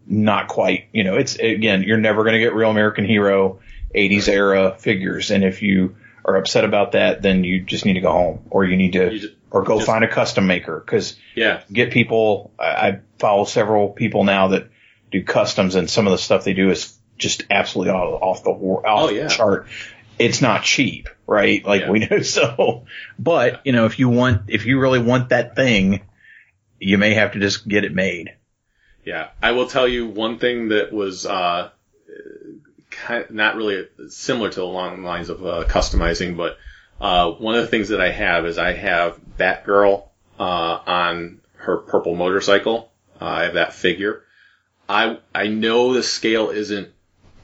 Not 0.06 0.48
quite, 0.48 0.88
you 0.92 1.04
know, 1.04 1.16
it's 1.16 1.36
again, 1.36 1.84
you're 1.84 1.96
never 1.98 2.24
going 2.24 2.32
to 2.34 2.40
get 2.40 2.54
real 2.54 2.70
American 2.70 3.04
hero 3.04 3.60
80s 3.94 4.28
era 4.28 4.74
figures. 4.76 5.30
And 5.30 5.44
if 5.44 5.62
you 5.62 5.94
are 6.24 6.36
upset 6.36 6.64
about 6.64 6.92
that, 6.92 7.22
then 7.22 7.44
you 7.44 7.62
just 7.62 7.84
need 7.84 7.94
to 7.94 8.00
go 8.00 8.10
home 8.10 8.40
or 8.50 8.64
you 8.64 8.76
need 8.76 8.94
to, 8.94 9.12
You 9.12 9.20
ju- 9.20 9.34
or 9.52 9.62
go 9.62 9.76
just- 9.76 9.86
find 9.86 10.02
a 10.02 10.08
custom 10.08 10.46
maker 10.48 10.80
because 10.84 11.16
yeah. 11.36 11.62
get 11.72 11.92
people. 11.92 12.50
I, 12.58 12.64
I 12.64 13.00
follow 13.18 13.44
several 13.44 13.90
people 13.90 14.24
now 14.24 14.48
that 14.48 14.68
do 15.12 15.22
customs, 15.22 15.74
and 15.76 15.88
some 15.88 16.06
of 16.06 16.10
the 16.12 16.18
stuff 16.18 16.42
they 16.44 16.54
do 16.54 16.70
is 16.70 16.98
just 17.22 17.44
absolutely 17.50 17.92
off, 17.94 18.22
off 18.22 18.44
the 18.44 18.52
war- 18.52 18.86
off 18.86 19.04
Oh, 19.04 19.10
yeah. 19.10 19.24
the 19.24 19.28
chart. 19.30 19.66
It's 20.18 20.42
not 20.42 20.62
cheap, 20.62 21.08
right? 21.26 21.64
Like 21.64 21.82
Yeah. 21.82 21.90
we 21.90 22.00
know. 22.00 22.18
So, 22.22 22.84
but 23.18 23.62
you 23.64 23.72
know, 23.72 23.86
if 23.86 23.98
you 23.98 24.08
want, 24.08 24.42
if 24.48 24.66
you 24.66 24.78
really 24.80 24.98
want 25.00 25.30
that 25.30 25.56
thing, 25.56 26.02
you 26.78 26.98
may 26.98 27.14
have 27.14 27.32
to 27.32 27.40
just 27.40 27.66
get 27.66 27.84
it 27.84 27.94
made. 27.94 28.34
Yeah, 29.04 29.28
I 29.42 29.52
will 29.52 29.66
tell 29.66 29.88
you 29.88 30.06
one 30.06 30.38
thing 30.38 30.68
that 30.68 30.92
was 30.92 31.26
uh, 31.26 31.70
kind 32.90 33.26
not 33.30 33.56
really 33.56 33.88
similar 34.08 34.50
to 34.50 34.62
along 34.62 35.02
the 35.02 35.08
lines 35.08 35.28
of 35.28 35.44
uh, 35.44 35.64
customizing, 35.66 36.36
but 36.36 36.58
uh, 37.00 37.30
one 37.32 37.54
of 37.56 37.62
the 37.62 37.68
things 37.68 37.88
that 37.88 38.00
I 38.00 38.10
have 38.12 38.46
is 38.46 38.58
I 38.58 38.72
have 38.72 39.18
Batgirl 39.38 40.04
uh, 40.38 40.42
on 40.42 41.40
her 41.56 41.78
purple 41.78 42.14
motorcycle. 42.14 42.92
Uh, 43.20 43.24
I 43.24 43.42
have 43.44 43.54
that 43.54 43.72
figure. 43.74 44.22
I 44.88 45.18
I 45.34 45.48
know 45.48 45.94
the 45.94 46.02
scale 46.02 46.50
isn't 46.50 46.91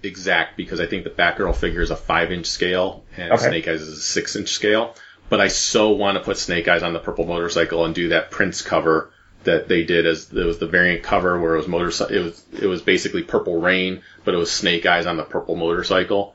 exact 0.03 0.57
because 0.57 0.81
I 0.81 0.87
think 0.87 1.05
the 1.05 1.11
Batgirl 1.11 1.55
figure 1.57 1.81
is 1.81 1.91
a 1.91 1.97
five 1.97 2.33
inch 2.33 2.47
scale 2.47 3.05
and 3.17 3.33
Okay. 3.33 3.49
Snake 3.49 3.69
Eyes 3.69 3.83
is 3.83 3.99
a 3.99 4.01
six 4.01 4.37
inch 4.37 4.49
scale. 4.51 4.95
But 5.29 5.41
I 5.41 5.49
so 5.49 5.91
want 5.91 6.17
to 6.17 6.25
put 6.25 6.39
Snake 6.39 6.69
Eyes 6.69 6.83
on 6.83 6.95
the 6.95 6.99
purple 6.99 7.27
motorcycle 7.27 7.85
and 7.85 7.95
do 7.95 8.09
that 8.11 8.31
Prince 8.31 8.63
cover 8.63 9.11
that 9.45 9.69
they 9.69 9.85
did 9.85 10.07
as 10.07 10.33
it 10.33 10.45
was 10.45 10.59
the 10.59 10.67
variant 10.67 11.03
cover 11.03 11.39
where 11.39 11.55
it 11.55 11.59
was 11.59 11.69
motorcycle. 11.69 12.15
It 12.17 12.23
was 12.23 12.45
it 12.63 12.67
was 12.67 12.83
basically 12.83 13.23
Purple 13.23 13.61
Rain, 13.61 14.03
but 14.25 14.35
it 14.35 14.39
was 14.39 14.51
Snake 14.51 14.87
Eyes 14.87 15.07
on 15.07 15.17
the 15.17 15.25
purple 15.25 15.55
motorcycle. 15.57 16.35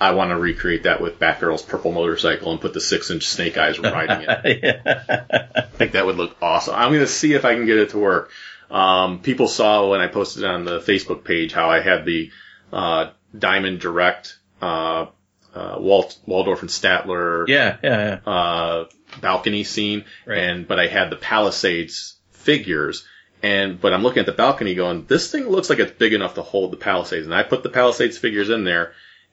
I 0.00 0.12
want 0.12 0.30
to 0.30 0.36
recreate 0.36 0.84
that 0.84 1.00
with 1.00 1.18
Batgirl's 1.18 1.62
purple 1.62 1.90
motorcycle 1.90 2.52
and 2.52 2.60
put 2.60 2.72
the 2.72 2.80
six 2.80 3.10
inch 3.10 3.26
Snake 3.26 3.58
Eyes 3.58 3.78
riding 3.80 4.26
it. 4.28 4.80
I 4.86 5.62
think 5.72 5.92
that 5.92 6.06
would 6.06 6.16
look 6.16 6.36
awesome. 6.40 6.74
I'm 6.76 6.90
going 6.90 7.00
to 7.00 7.06
see 7.08 7.34
if 7.34 7.44
I 7.44 7.54
can 7.54 7.66
get 7.66 7.78
it 7.78 7.90
to 7.90 7.98
work. 7.98 8.30
Um, 8.70 9.20
people 9.20 9.48
saw 9.48 9.88
when 9.90 10.00
I 10.00 10.06
posted 10.06 10.44
on 10.44 10.64
the 10.64 10.78
Facebook 10.78 11.24
page 11.24 11.52
how 11.52 11.70
I 11.70 11.80
had 11.80 12.04
the 12.04 12.30
uh, 12.72 13.10
Diamond 13.38 13.80
Direct 13.80 14.38
uh, 14.62 15.06
uh, 15.54 15.76
Walt 15.78 16.18
Waldorf 16.26 16.60
and 16.62 16.70
Statler 16.70 17.46
Yeah, 17.48 17.76
yeah, 17.82 18.20
yeah. 18.26 18.30
uh, 18.32 18.84
balcony 19.20 19.64
scene, 19.64 20.04
Right. 20.26 20.38
and 20.38 20.68
but 20.68 20.78
I 20.78 20.86
had 20.86 21.10
the 21.10 21.16
Palisades 21.16 22.16
figures, 22.32 23.04
and 23.42 23.80
but 23.80 23.92
I'm 23.92 24.02
looking 24.02 24.20
at 24.20 24.26
the 24.26 24.32
balcony 24.32 24.74
going, 24.74 25.06
this 25.06 25.30
thing 25.30 25.48
looks 25.48 25.70
like 25.70 25.78
it's 25.78 25.92
big 25.92 26.12
enough 26.12 26.34
to 26.34 26.42
hold 26.42 26.72
the 26.72 26.76
Palisades, 26.76 27.26
and 27.26 27.34
I 27.34 27.42
put 27.42 27.62
the 27.62 27.68
Palisades 27.70 28.18
figures 28.18 28.50
in 28.50 28.64
there, 28.64 28.92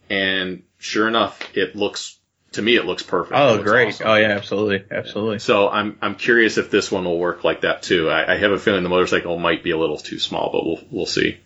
and 0.10 0.64
sure 0.78 1.08
enough, 1.08 1.40
it 1.56 1.76
looks 1.76 2.18
to 2.54 2.62
me 2.62 2.78
it 2.78 2.86
looks 2.86 3.04
perfect. 3.04 3.38
Oh, 3.38 3.56
looks 3.56 3.64
great. 3.70 3.88
awesome. 3.90 4.08
Oh, 4.08 4.16
yeah, 4.16 4.30
absolutely, 4.30 4.84
absolutely. 4.90 5.40
So 5.40 5.68
I'm 5.70 5.98
I'm 6.02 6.16
curious 6.16 6.58
if 6.58 6.72
this 6.72 6.90
one 6.92 7.04
will 7.04 7.20
work 7.20 7.44
like 7.44 7.62
that 7.62 7.84
too. 7.84 8.10
I, 8.10 8.34
I 8.34 8.38
have 8.38 8.52
a 8.52 8.58
feeling 8.60 8.84
the 8.84 8.90
motorcycle 8.90 9.38
might 9.38 9.64
be 9.64 9.72
a 9.72 9.78
little 9.78 9.98
too 9.98 10.20
small, 10.20 10.50
but 10.54 10.66
we'll 10.66 10.80
we'll 10.90 11.06
see. 11.06 11.40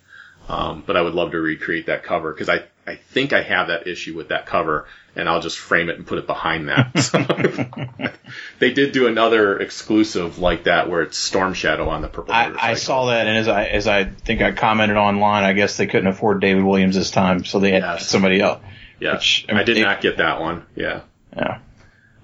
Um, 0.49 0.83
but 0.85 0.97
I 0.97 1.01
would 1.01 1.13
love 1.13 1.31
to 1.31 1.39
recreate 1.39 1.85
that 1.85 2.03
cover 2.03 2.33
because 2.33 2.49
I 2.49 2.63
I 2.87 2.95
think 2.95 3.33
I 3.33 3.41
have 3.43 3.67
that 3.67 3.85
issue 3.87 4.15
with 4.17 4.29
that 4.29 4.47
cover, 4.47 4.87
and 5.15 5.29
I'll 5.29 5.41
just 5.41 5.59
frame 5.59 5.89
it 5.89 5.97
and 5.97 6.07
put 6.07 6.17
it 6.17 6.25
behind 6.27 6.69
that. 6.69 8.13
They 8.59 8.71
did 8.73 8.91
do 8.91 9.07
another 9.07 9.57
exclusive 9.59 10.37
like 10.37 10.65
that 10.65 10.89
where 10.89 11.01
it's 11.01 11.17
Storm 11.17 11.53
Shadow 11.53 11.89
on 11.89 12.01
the 12.01 12.07
purple. 12.07 12.33
I, 12.33 12.53
I 12.59 12.73
saw 12.75 13.07
that, 13.07 13.25
and 13.27 13.37
as 13.37 13.47
I 13.47 13.65
as 13.65 13.87
I 13.87 14.03
think 14.05 14.41
I 14.41 14.51
commented 14.51 14.97
online, 14.97 15.43
I 15.43 15.53
guess 15.53 15.77
they 15.77 15.87
couldn't 15.87 16.07
afford 16.07 16.41
David 16.41 16.63
Williams 16.63 16.95
this 16.95 17.09
time, 17.11 17.43
so 17.45 17.59
they 17.59 17.71
had 17.71 17.81
Yes. 17.83 18.07
somebody 18.09 18.39
else. 18.41 18.61
Yeah, 18.99 19.13
which, 19.13 19.45
I 19.49 19.59
I, 19.59 19.63
did 19.63 19.77
they- 19.77 19.81
not 19.81 20.01
get 20.01 20.17
that 20.17 20.39
one. 20.41 20.65
Yeah, 20.75 21.01
Yeah. 21.35 21.59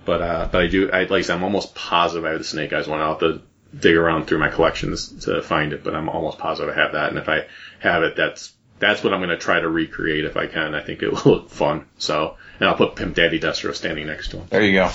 but 0.03 0.21
uh, 0.21 0.49
but 0.51 0.61
I 0.61 0.67
do. 0.67 0.91
I 0.91 0.99
like 1.03 1.11
I 1.11 1.21
said, 1.21 1.35
I'm 1.37 1.43
almost 1.43 1.73
positive 1.73 2.25
I 2.25 2.29
have 2.31 2.37
the 2.39 2.43
Snake 2.43 2.71
Eyes 2.73 2.87
one. 2.87 3.01
I'll 3.01 3.17
have 3.17 3.19
to 3.19 3.41
dig 3.77 3.95
around 3.95 4.25
through 4.27 4.39
my 4.39 4.49
collections 4.49 5.25
to 5.25 5.41
find 5.41 5.73
it, 5.73 5.83
but 5.83 5.95
I'm 5.95 6.07
almost 6.09 6.37
positive 6.37 6.75
I 6.75 6.79
have 6.79 6.91
that. 6.93 7.09
And 7.09 7.17
if 7.17 7.27
I 7.29 7.45
have 7.79 8.03
it, 8.03 8.15
that's 8.15 8.53
that's 8.79 9.03
what 9.03 9.13
I'm 9.13 9.19
going 9.19 9.29
to 9.29 9.37
try 9.37 9.59
to 9.59 9.69
recreate 9.69 10.25
if 10.25 10.35
I 10.37 10.47
can. 10.47 10.75
I 10.75 10.81
think 10.81 11.01
it 11.01 11.11
will 11.25 11.33
look 11.33 11.49
fun. 11.49 11.85
So, 11.97 12.35
and 12.59 12.69
I'll 12.69 12.75
put 12.75 12.95
Pimp 12.95 13.15
Daddy 13.15 13.39
Destro 13.39 13.73
standing 13.73 14.07
next 14.07 14.29
to 14.29 14.37
him. 14.37 14.47
There 14.49 14.63
you 14.63 14.73
go. 14.73 14.91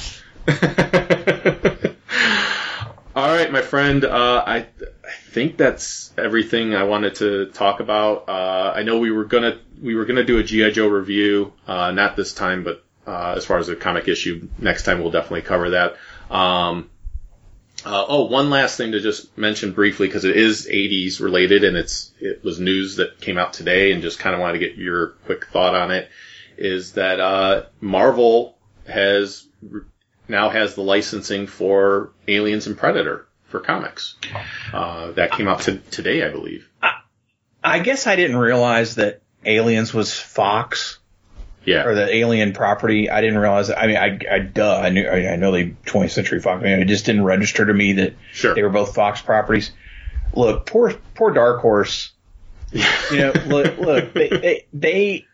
All 3.16 3.28
right, 3.28 3.51
my 3.51 3.61
friend. 3.61 4.05
Uh, 4.05 4.44
I 4.47 4.57
I 4.57 4.66
think 5.31 5.57
that's 5.57 6.12
everything 6.16 6.74
I 6.74 6.85
wanted 6.85 7.16
to 7.16 7.47
talk 7.47 7.81
about. 7.81 8.28
Uh, 8.28 8.73
I 8.74 8.82
know 8.85 8.98
we 8.98 9.11
were 9.11 9.24
gonna 9.24 9.59
we 9.82 9.94
were 9.94 10.05
gonna 10.05 10.24
do 10.24 10.39
a 10.39 10.43
GI 10.43 10.73
Joe 10.73 10.86
review, 10.86 11.52
uh, 11.66 11.90
not 11.90 12.16
this 12.16 12.32
time, 12.32 12.62
but 12.62 12.85
uh, 13.07 13.35
as 13.36 13.44
far 13.44 13.59
as 13.59 13.66
the 13.66 13.77
comic 13.77 14.07
issue, 14.07 14.48
next 14.59 14.85
time 14.85 15.01
we'll 15.01 15.11
definitely 15.11 15.43
cover 15.43 15.70
that. 15.70 15.97
Um, 16.35 16.89
uh, 17.85 18.05
oh, 18.09 18.24
one 18.24 18.51
last 18.51 18.77
thing 18.77 18.93
to 18.93 19.01
just 19.01 19.36
mention 19.36 19.73
briefly 19.73 20.07
because 20.07 20.24
it 20.24 20.36
is 20.36 20.66
80s 20.66 21.20
related 21.20 21.65
and 21.65 21.77
it's 21.77 22.12
it 22.20 22.44
was 22.44 22.61
news 22.61 22.97
that 22.97 23.20
came 23.20 23.39
out 23.39 23.52
today 23.52 23.93
and 23.93 24.02
just 24.02 24.19
kind 24.19 24.35
of 24.35 24.40
wanted 24.40 24.55
to 24.55 24.66
get 24.66 24.77
your 24.77 25.09
quick 25.27 25.47
thought 25.47 25.74
on 25.74 25.90
it. 25.90 26.09
Is 26.57 26.93
that 26.93 27.20
uh, 27.20 27.65
Marvel 27.81 28.59
has 28.86 29.47
now 30.28 30.51
has 30.51 30.74
the 30.74 30.82
licensing 30.82 31.47
for 31.47 32.12
Aliens 32.28 32.66
and 32.66 32.77
Predator 32.77 33.27
for 33.44 33.61
comics. 33.61 34.16
Uh, 34.73 35.12
that 35.12 35.32
came 35.32 35.48
out 35.48 35.62
to, 35.62 35.78
today, 35.78 36.24
I 36.24 36.31
believe. 36.31 36.69
I 37.62 37.81
guess 37.81 38.07
I 38.07 38.16
didn't 38.16 38.39
realize 38.39 38.94
that 38.94 39.23
Aliens 39.44 39.93
was 39.93 40.15
Fox 40.15 40.99
Yeah. 41.65 41.85
or 41.85 41.95
the 41.95 42.15
Alien 42.15 42.53
property. 42.53 43.11
I 43.11 43.20
didn't 43.20 43.39
realize 43.39 43.69
that. 43.69 43.78
I 43.81 43.87
mean, 43.87 43.97
I, 43.97 44.19
I 44.31 44.39
duh, 44.39 44.81
I 44.81 44.91
knew, 44.91 45.07
I, 45.07 45.32
I 45.32 45.37
know 45.37 45.53
they 45.53 45.70
20th 45.87 46.11
Century 46.12 46.41
Fox. 46.41 46.61
I 46.61 46.65
mean, 46.65 46.78
it 46.81 46.87
just 46.87 47.05
didn't 47.07 47.24
register 47.24 47.66
to 47.66 47.74
me 47.74 47.95
that 47.95 48.15
Sure. 48.32 48.55
they 48.55 48.62
were 48.62 48.70
both 48.70 48.95
Fox 48.95 49.20
properties. 49.20 49.73
Look, 50.35 50.66
poor, 50.66 50.95
poor 51.15 51.32
Dark 51.32 51.61
Horse. 51.61 52.12
You 52.73 52.85
know, 53.19 53.32
look, 53.47 53.78
look, 53.78 54.12
they, 54.15 54.28
they, 54.28 54.66
they, 54.73 55.27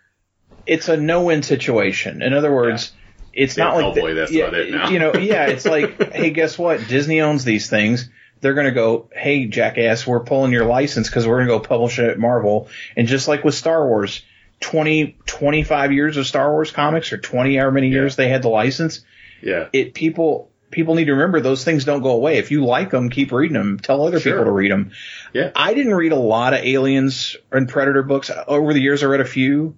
it's 0.66 0.88
a 0.88 0.96
no-win 0.96 1.42
situation. 1.42 2.22
In 2.22 2.32
other 2.32 2.52
words, 2.52 2.92
it's 3.32 3.56
not 3.56 3.76
Yeah, 3.78 3.86
like, 3.86 3.94
Hellboy, 3.96 4.14
that's 4.16 4.32
yeah, 4.32 4.50
it 4.52 4.70
now. 4.72 4.88
you 4.88 4.98
know, 4.98 5.14
yeah, 5.16 5.46
it's 5.46 5.64
like, 5.66 6.12
hey, 6.12 6.30
guess 6.30 6.58
what? 6.58 6.88
Disney 6.88 7.20
owns 7.20 7.44
these 7.44 7.68
things. 7.70 8.08
They're 8.40 8.54
going 8.54 8.66
to 8.66 8.72
go, 8.72 9.08
hey, 9.14 9.46
jackass, 9.46 10.06
we're 10.06 10.20
pulling 10.24 10.52
your 10.52 10.64
license 10.64 11.08
because 11.08 11.26
we're 11.26 11.44
going 11.44 11.48
to 11.48 11.54
go 11.54 11.60
publish 11.60 11.98
it 11.98 12.08
at 12.10 12.18
Marvel. 12.18 12.68
And 12.96 13.06
just 13.06 13.28
like 13.28 13.44
with 13.44 13.54
Star 13.54 13.86
Wars, 13.86 14.22
20, 14.60 15.18
25 15.26 15.92
years 15.92 16.16
of 16.16 16.26
Star 16.26 16.50
Wars 16.50 16.70
comics 16.70 17.12
or 17.12 17.18
20 17.18 17.56
however 17.56 17.72
many 17.72 17.88
years 17.88 18.16
they 18.16 18.28
had 18.28 18.42
the 18.42 18.48
license, 18.48 19.04
Yeah. 19.42 19.68
it 19.72 19.94
people 19.94 20.50
people 20.70 20.94
need 20.96 21.04
to 21.04 21.12
remember 21.12 21.40
those 21.40 21.62
things 21.64 21.84
don't 21.84 22.02
go 22.02 22.10
away. 22.10 22.38
If 22.38 22.50
you 22.50 22.64
like 22.64 22.90
them, 22.90 23.08
keep 23.08 23.30
reading 23.32 23.54
them. 23.56 23.78
Tell 23.78 24.04
other 24.06 24.18
Sure. 24.18 24.32
people 24.32 24.44
to 24.46 24.50
read 24.50 24.70
them. 24.72 24.90
Yeah. 25.32 25.50
I 25.54 25.74
didn't 25.74 25.94
read 25.94 26.12
a 26.12 26.16
lot 26.16 26.54
of 26.54 26.60
Aliens 26.64 27.36
and 27.52 27.68
Predator 27.68 28.02
books 28.02 28.30
over 28.48 28.74
the 28.74 28.80
years. 28.80 29.02
I 29.02 29.06
read 29.06 29.20
a 29.20 29.24
few. 29.24 29.76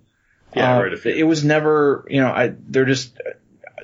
Yeah, 0.56 0.74
I 0.74 0.78
Uh, 0.78 0.82
read 0.84 0.92
a 0.94 0.96
few. 0.96 1.12
It 1.12 1.24
was 1.24 1.44
never, 1.44 2.06
you 2.08 2.20
know, 2.20 2.28
I 2.28 2.54
they're 2.68 2.86
just 2.86 3.18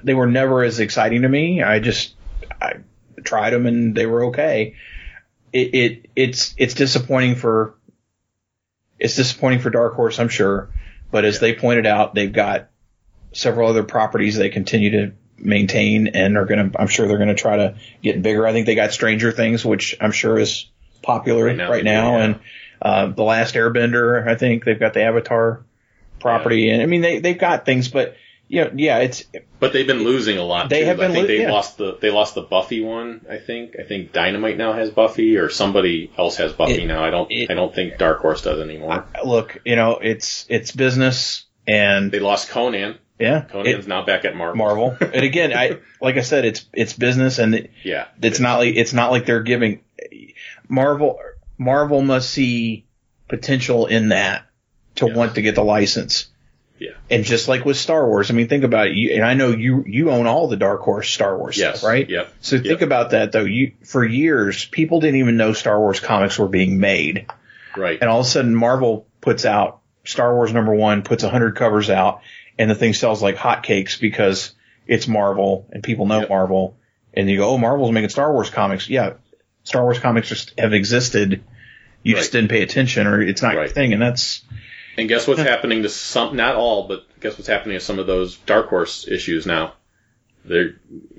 they 0.02 0.14
were 0.14 0.26
never 0.26 0.62
as 0.64 0.80
exciting 0.80 1.22
to 1.22 1.28
me. 1.28 1.62
I 1.62 1.78
just 1.78 2.14
I 2.60 2.76
tried 3.22 3.50
them 3.50 3.66
and 3.66 3.94
they 3.94 4.06
were 4.06 4.26
okay. 4.26 4.74
It, 5.52 5.74
it 5.74 6.06
it's 6.16 6.54
it's 6.56 6.74
disappointing 6.74 7.34
for 7.36 7.74
it's 8.98 9.16
disappointing 9.16 9.58
for 9.60 9.70
Dark 9.70 9.94
Horse, 9.94 10.18
I'm 10.18 10.28
sure. 10.28 10.70
But 11.14 11.24
as 11.24 11.38
they 11.38 11.54
pointed 11.54 11.86
out, 11.86 12.12
they've 12.12 12.32
got 12.32 12.70
several 13.30 13.70
other 13.70 13.84
properties 13.84 14.36
they 14.36 14.48
continue 14.48 14.90
to 14.90 15.12
maintain 15.38 16.08
and 16.08 16.36
are 16.36 16.44
going 16.44 16.72
to, 16.72 16.80
I'm 16.80 16.88
sure 16.88 17.06
they're 17.06 17.18
going 17.18 17.28
to 17.28 17.36
try 17.36 17.56
to 17.56 17.76
get 18.02 18.20
bigger. 18.20 18.44
I 18.44 18.52
think 18.52 18.66
they 18.66 18.74
got 18.74 18.90
Stranger 18.90 19.30
Things, 19.30 19.64
which 19.64 19.96
I'm 20.00 20.10
sure 20.10 20.36
is 20.40 20.68
popular 21.02 21.44
Right 21.44 21.56
right 21.70 21.84
now 21.84 22.02
now. 22.02 22.10
do, 22.10 22.18
yeah. 22.18 22.24
And, 22.24 22.40
uh, 22.82 23.06
The 23.14 23.22
Last 23.22 23.54
Airbender, 23.54 24.26
I 24.26 24.34
think 24.34 24.64
they've 24.64 24.80
got 24.80 24.92
the 24.92 25.04
Avatar 25.04 25.64
property. 26.18 26.70
And 26.70 26.82
I 26.82 26.86
mean, 26.86 27.02
they, 27.02 27.20
they've 27.20 27.38
got 27.38 27.64
things, 27.64 27.86
but 27.86 28.16
you 28.54 28.64
know, 28.64 28.70
yeah, 28.76 28.98
it's, 28.98 29.24
But 29.60 29.72
they've 29.72 29.86
been 29.86 30.04
losing 30.04 30.38
a 30.38 30.42
lot. 30.42 30.68
They 30.70 30.80
too. 30.80 30.86
have 30.86 31.00
I 31.00 31.04
been 31.06 31.12
think 31.12 31.22
lo- 31.28 31.34
they 31.34 31.42
yeah. 31.42 31.52
lost 31.52 31.76
the 31.78 31.96
they 32.00 32.10
lost 32.10 32.34
the 32.34 32.42
Buffy 32.42 32.80
one. 32.80 33.24
I 33.28 33.38
think. 33.38 33.76
I 33.78 33.82
think 33.82 34.12
Dynamite 34.12 34.56
now 34.56 34.72
has 34.72 34.90
Buffy, 34.90 35.36
or 35.36 35.48
somebody 35.50 36.10
else 36.16 36.36
has 36.36 36.52
Buffy 36.52 36.82
It- 36.82 36.86
now. 36.86 37.04
I 37.04 37.10
don't. 37.10 37.30
it- 37.30 37.50
I 37.50 37.54
don't 37.54 37.74
think 37.74 37.98
Dark 37.98 38.20
Horse 38.20 38.42
does 38.42 38.60
anymore. 38.60 39.04
look, 39.24 39.58
you 39.64 39.76
know, 39.76 39.98
it's, 40.00 40.46
it's 40.48 40.72
business 40.72 41.44
and 41.66 42.12
they 42.12 42.20
lost 42.20 42.50
Conan. 42.50 42.98
yeah, 43.18 43.42
Conan's 43.42 43.86
it, 43.86 43.88
now 43.88 44.04
back 44.04 44.24
at 44.24 44.36
Marvel. 44.36 44.56
Marvel. 44.56 44.96
and 45.00 45.24
again, 45.24 45.52
I, 45.52 45.78
like 46.00 46.16
I 46.16 46.22
said, 46.22 46.44
it's, 46.44 46.66
it's 46.72 46.92
business 46.92 47.38
and 47.38 47.54
it, 47.54 47.70
Yeah. 47.82 48.06
It's 48.22 48.38
not 48.40 48.58
like 48.58 48.76
it's 48.76 48.92
not 48.92 49.10
like 49.10 49.24
they're 49.26 49.42
giving 49.42 49.80
Marvel. 50.68 51.18
Marvel 51.58 52.02
must 52.02 52.30
see 52.30 52.84
potential 53.28 53.86
in 53.86 54.08
that 54.10 54.46
to 54.96 55.06
Yes. 55.06 55.16
want 55.16 55.34
to 55.36 55.42
get 55.42 55.54
the 55.54 55.64
license. 55.64 56.26
Yeah. 56.78 56.90
And 57.08 57.24
just 57.24 57.46
like 57.48 57.64
with 57.64 57.76
Star 57.76 58.06
Wars, 58.06 58.30
I 58.30 58.34
mean, 58.34 58.48
think 58.48 58.64
about 58.64 58.88
it. 58.88 58.94
You, 58.94 59.14
and 59.14 59.24
I 59.24 59.34
know 59.34 59.50
you 59.50 59.84
you 59.86 60.10
own 60.10 60.26
all 60.26 60.48
the 60.48 60.56
Dark 60.56 60.80
Horse 60.82 61.08
Star 61.08 61.36
Wars 61.38 61.56
Yes. 61.56 61.78
stuff, 61.78 61.88
right? 61.88 62.08
Yep. 62.08 62.32
So 62.40 62.56
think 62.58 62.66
Yep. 62.80 62.82
about 62.82 63.10
that 63.10 63.32
though. 63.32 63.44
You 63.44 63.72
for 63.84 64.04
years, 64.04 64.64
people 64.64 65.00
didn't 65.00 65.20
even 65.20 65.36
know 65.36 65.52
Star 65.52 65.78
Wars 65.78 66.00
comics 66.00 66.38
were 66.38 66.48
being 66.48 66.80
made, 66.80 67.26
Right. 67.76 67.98
and 68.00 68.10
all 68.10 68.20
of 68.20 68.26
a 68.26 68.28
sudden, 68.28 68.54
Marvel 68.54 69.06
puts 69.20 69.44
out 69.44 69.80
Star 70.04 70.34
Wars 70.34 70.52
number 70.52 70.74
one, 70.74 71.02
puts 71.02 71.22
a 71.22 71.30
hundred 71.30 71.54
covers 71.56 71.90
out, 71.90 72.20
and 72.58 72.68
the 72.68 72.74
thing 72.74 72.92
sells 72.92 73.22
like 73.22 73.36
hotcakes 73.36 73.98
because 74.00 74.52
it's 74.86 75.06
Marvel 75.08 75.66
and 75.72 75.82
people 75.82 76.06
know 76.06 76.20
Yep. 76.20 76.28
Marvel. 76.28 76.76
And 77.14 77.30
you 77.30 77.36
go, 77.38 77.50
oh, 77.50 77.58
Marvel's 77.58 77.92
making 77.92 78.08
Star 78.10 78.32
Wars 78.32 78.50
comics. 78.50 78.90
Yeah, 78.90 79.12
Star 79.62 79.82
Wars 79.84 80.00
comics 80.00 80.28
just 80.28 80.52
have 80.58 80.72
existed. 80.74 81.42
You 82.02 82.16
just 82.16 82.32
didn't 82.32 82.50
pay 82.50 82.62
attention, 82.62 83.06
or 83.06 83.22
it's 83.22 83.40
not 83.40 83.54
your 83.54 83.68
thing, 83.68 83.92
and 83.92 84.02
that's 84.02 84.42
And 84.96 85.08
guess 85.08 85.26
what's 85.26 85.40
happening 85.40 85.82
to 85.82 85.88
some, 85.88 86.36
not 86.36 86.54
all, 86.54 86.88
but 86.88 87.04
guess 87.20 87.36
what's 87.36 87.48
happening 87.48 87.78
to 87.78 87.84
some 87.84 87.98
of 87.98 88.06
those 88.06 88.36
Dark 88.36 88.68
Horse 88.68 89.08
issues 89.08 89.46
now? 89.46 89.74
They're, 90.44 90.76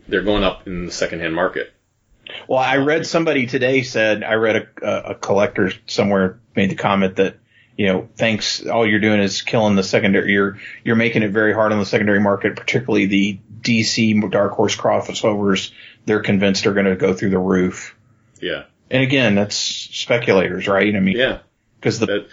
they're 0.07 0.23
going 0.23 0.43
up 0.43 0.67
in 0.67 0.85
the 0.85 0.91
secondhand 0.91 1.35
market. 1.35 1.73
Well, 2.47 2.59
I 2.59 2.77
read 2.77 3.05
somebody 3.05 3.47
today 3.47 3.83
said 3.83 4.23
I 4.23 4.33
read 4.35 4.67
a, 4.81 5.11
a, 5.11 5.15
collector 5.15 5.71
somewhere 5.87 6.39
made 6.55 6.71
the 6.71 6.75
comment 6.75 7.17
that 7.17 7.37
you 7.77 7.87
know 7.87 8.09
thanks 8.15 8.65
all 8.65 8.87
you're 8.87 8.99
doing 8.99 9.19
is 9.19 9.41
killing 9.41 9.75
the 9.75 9.83
secondary 9.83 10.31
you're 10.31 10.57
you're 10.83 10.95
making 10.95 11.23
it 11.23 11.31
very 11.31 11.53
hard 11.53 11.71
on 11.71 11.79
the 11.79 11.85
secondary 11.85 12.19
market, 12.19 12.55
particularly 12.55 13.05
the 13.05 13.39
DC 13.61 14.31
Dark 14.31 14.53
Horse 14.53 14.75
crossovers. 14.75 15.71
They're 16.05 16.21
convinced 16.21 16.65
are 16.67 16.73
going 16.73 16.85
to 16.85 16.95
go 16.95 17.13
through 17.13 17.31
the 17.31 17.39
roof. 17.39 17.95
Yeah. 18.39 18.63
And 18.91 19.01
again, 19.01 19.35
that's 19.35 19.55
speculators, 19.55 20.67
right? 20.67 20.95
I 20.95 20.99
mean, 20.99 21.17
Yeah. 21.17 21.39
because 21.79 21.99
the 21.99 22.05
That, 22.05 22.27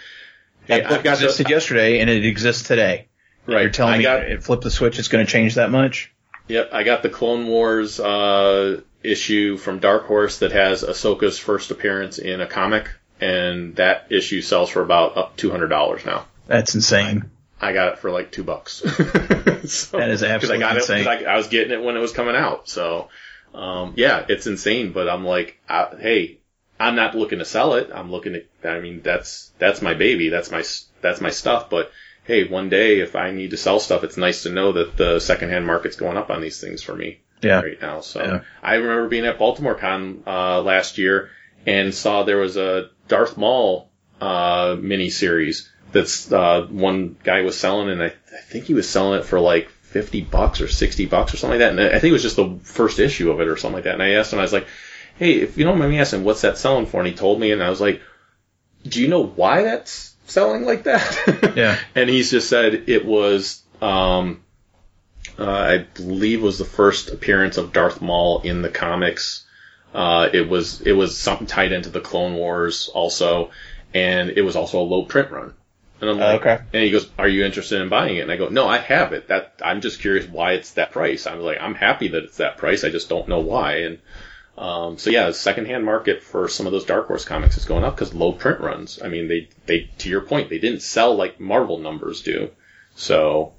that 0.67 0.83
book 0.83 0.99
I've 0.99 1.03
got 1.03 1.17
the- 1.19 1.25
existed 1.25 1.49
yesterday 1.49 1.99
and 1.99 2.09
it 2.09 2.25
exists 2.25 2.67
today. 2.67 3.07
right. 3.45 3.61
You're 3.61 3.69
telling 3.71 3.93
I 3.95 3.97
me 3.97 4.03
got, 4.03 4.21
it 4.23 4.43
flip 4.43 4.61
the 4.61 4.71
switch, 4.71 4.99
it's 4.99 5.07
going 5.07 5.25
to 5.25 5.31
change 5.31 5.55
that 5.55 5.69
much? 5.71 6.11
Yep, 6.47 6.69
I 6.73 6.83
got 6.83 7.03
the 7.03 7.09
Clone 7.09 7.47
Wars 7.47 7.99
uh, 7.99 8.81
issue 9.01 9.55
from 9.57 9.79
Dark 9.79 10.05
Horse 10.07 10.39
that 10.39 10.51
has 10.51 10.83
Ahsoka's 10.83 11.39
first 11.39 11.71
appearance 11.71 12.17
in 12.17 12.41
a 12.41 12.47
comic, 12.47 12.89
and 13.21 13.75
that 13.77 14.07
issue 14.11 14.41
sells 14.41 14.69
for 14.69 14.81
about 14.81 15.15
up 15.15 15.37
two 15.37 15.51
hundred 15.51 15.67
dollars 15.69 16.05
now. 16.05 16.25
That's 16.47 16.75
insane. 16.75 17.29
I 17.61 17.71
got 17.71 17.93
it 17.93 17.99
for 17.99 18.11
like 18.11 18.29
two 18.31 18.43
bucks. 18.43 18.73
so, 18.83 19.97
That 19.97 20.09
is 20.09 20.19
'cause 20.19 20.23
I 20.23 20.27
absolutely 20.33 20.59
got 20.59 20.75
insane. 20.75 20.99
it 20.99 21.07
I, 21.07 21.13
got 21.15 21.21
it. 21.21 21.27
I 21.27 21.37
was 21.37 21.47
getting 21.47 21.71
it 21.71 21.81
when 21.81 21.95
it 21.95 21.99
was 22.01 22.11
coming 22.11 22.35
out. 22.35 22.67
So, 22.67 23.07
um, 23.53 23.93
yeah, 23.95 24.25
it's 24.27 24.45
insane. 24.45 24.91
But 24.91 25.07
I'm 25.07 25.23
like, 25.23 25.57
I, 25.69 25.93
hey, 25.97 26.39
I'm 26.83 26.95
not 26.95 27.15
looking 27.15 27.39
to 27.39 27.45
sell 27.45 27.73
it. 27.75 27.89
I'm 27.93 28.11
looking 28.11 28.33
to. 28.33 28.69
I 28.69 28.79
mean, 28.79 29.01
that's 29.01 29.51
that's 29.59 29.81
my 29.81 29.93
baby. 29.93 30.29
That's 30.29 30.51
my 30.51 30.63
that's 31.01 31.21
my 31.21 31.29
stuff. 31.29 31.69
But 31.69 31.91
hey, 32.25 32.47
one 32.47 32.69
day 32.69 32.99
if 32.99 33.15
I 33.15 33.31
need 33.31 33.51
to 33.51 33.57
sell 33.57 33.79
stuff, 33.79 34.03
it's 34.03 34.17
nice 34.17 34.43
to 34.43 34.49
know 34.49 34.73
that 34.73 34.97
the 34.97 35.19
secondhand 35.19 35.65
market's 35.65 35.95
going 35.95 36.17
up 36.17 36.29
on 36.29 36.41
these 36.41 36.59
things 36.59 36.81
for 36.83 36.95
me 36.95 37.19
Yeah. 37.41 37.61
right 37.61 37.81
now. 37.81 38.01
So 38.01 38.21
Yeah. 38.23 38.39
I 38.61 38.75
remember 38.75 39.07
being 39.09 39.25
at 39.25 39.39
Baltimore 39.39 39.75
Con 39.75 40.23
uh, 40.27 40.61
last 40.61 40.97
year 40.97 41.29
and 41.65 41.93
saw 41.93 42.23
there 42.23 42.37
was 42.37 42.57
a 42.57 42.89
Darth 43.07 43.37
Maul 43.37 43.89
uh, 44.21 44.75
mini 44.79 45.09
series 45.09 45.69
that's 45.91 46.31
uh, 46.31 46.65
one 46.69 47.17
guy 47.23 47.41
was 47.41 47.57
selling, 47.57 47.89
and 47.89 48.01
I, 48.01 48.07
I 48.07 48.41
think 48.49 48.65
he 48.65 48.73
was 48.73 48.89
selling 48.89 49.19
it 49.19 49.25
for 49.25 49.39
like 49.39 49.69
fifty 49.69 50.21
bucks 50.21 50.59
or 50.61 50.67
sixty 50.67 51.05
bucks 51.05 51.33
or 51.33 51.37
something 51.37 51.59
like 51.59 51.65
that. 51.75 51.79
And 51.79 51.95
I 51.95 51.99
think 51.99 52.09
it 52.09 52.13
was 52.13 52.23
just 52.23 52.35
the 52.37 52.57
first 52.63 52.99
issue 52.99 53.31
of 53.31 53.39
it 53.41 53.47
or 53.47 53.57
something 53.57 53.75
like 53.75 53.83
that. 53.83 53.93
And 53.93 54.03
I 54.03 54.11
asked 54.13 54.33
him, 54.33 54.39
I 54.39 54.41
was 54.43 54.53
like, 54.53 54.67
"Hey, 55.17 55.33
if 55.33 55.57
you 55.57 55.63
don't 55.63 55.77
mind 55.79 55.91
me 55.91 55.99
asking, 55.99 56.23
what's 56.23 56.41
that 56.41 56.57
selling 56.57 56.85
for?" 56.85 56.99
And 56.99 57.07
he 57.07 57.13
told 57.13 57.39
me, 57.39 57.51
and 57.51 57.61
I 57.63 57.69
was 57.69 57.81
like, 57.81 58.01
"Do 58.87 59.01
you 59.01 59.07
know 59.07 59.23
why 59.25 59.63
that's 59.63 60.13
selling 60.25 60.65
like 60.65 60.83
that?" 60.83 61.53
Yeah. 61.55 61.77
and 61.95 62.09
he's 62.09 62.31
just 62.31 62.49
said 62.49 62.83
it 62.87 63.05
was 63.05 63.61
um, 63.81 64.43
uh, 65.37 65.49
I 65.49 65.77
believe 65.95 66.41
was 66.41 66.57
the 66.57 66.65
first 66.65 67.09
appearance 67.11 67.57
of 67.57 67.73
Darth 67.73 68.01
Maul 68.01 68.41
in 68.41 68.61
the 68.61 68.69
comics. 68.69 69.45
Uh, 69.93 70.29
it 70.33 70.47
was 70.49 70.81
it 70.81 70.93
was 70.93 71.17
something 71.17 71.47
tied 71.47 71.71
into 71.71 71.89
the 71.89 71.99
Clone 72.01 72.35
Wars 72.35 72.89
also, 72.93 73.51
and 73.93 74.29
it 74.31 74.41
was 74.41 74.55
also 74.55 74.79
a 74.79 74.83
low 74.83 75.03
print 75.03 75.31
run. 75.31 75.53
And 76.01 76.09
I'm 76.09 76.17
like, 76.17 76.41
Okay. 76.41 76.59
and 76.73 76.83
he 76.83 76.91
goes, 76.91 77.09
"Are 77.17 77.27
you 77.27 77.45
interested 77.45 77.81
in 77.81 77.89
buying 77.89 78.17
it?" 78.17 78.21
And 78.21 78.31
I 78.31 78.35
go, 78.37 78.49
"No, 78.49 78.67
I 78.67 78.77
have 78.79 79.13
it. 79.13 79.27
That 79.27 79.53
I'm 79.63 79.81
just 79.81 80.01
curious 80.01 80.25
why 80.27 80.53
it's 80.53 80.71
that 80.71 80.91
price." 80.91 81.27
I'm 81.27 81.39
like, 81.39 81.59
"I'm 81.61 81.75
happy 81.75 82.09
that 82.09 82.23
it's 82.23 82.37
that 82.37 82.57
price. 82.57 82.83
I 82.83 82.89
just 82.89 83.09
don't 83.09 83.27
know 83.27 83.39
why." 83.39 83.75
And 83.83 83.99
um, 84.57 84.97
so 84.97 85.09
yeah, 85.09 85.27
the 85.27 85.33
secondhand 85.33 85.83
market 85.85 86.21
for 86.23 86.47
some 86.47 86.65
of 86.67 86.71
those 86.71 86.85
Dark 86.85 87.07
Horse 87.07 87.25
comics 87.25 87.57
is 87.57 87.65
going 87.65 87.83
up 87.83 87.95
because 87.95 88.13
low 88.13 88.31
print 88.33 88.59
runs. 88.59 89.01
I 89.01 89.07
mean, 89.09 89.27
they 89.27 89.49
they 89.65 89.89
to 89.99 90.09
your 90.09 90.21
point, 90.21 90.49
they 90.49 90.59
didn't 90.59 90.81
sell 90.81 91.15
like 91.15 91.39
Marvel 91.39 91.79
numbers 91.79 92.21
do. 92.21 92.51
So, 92.95 93.53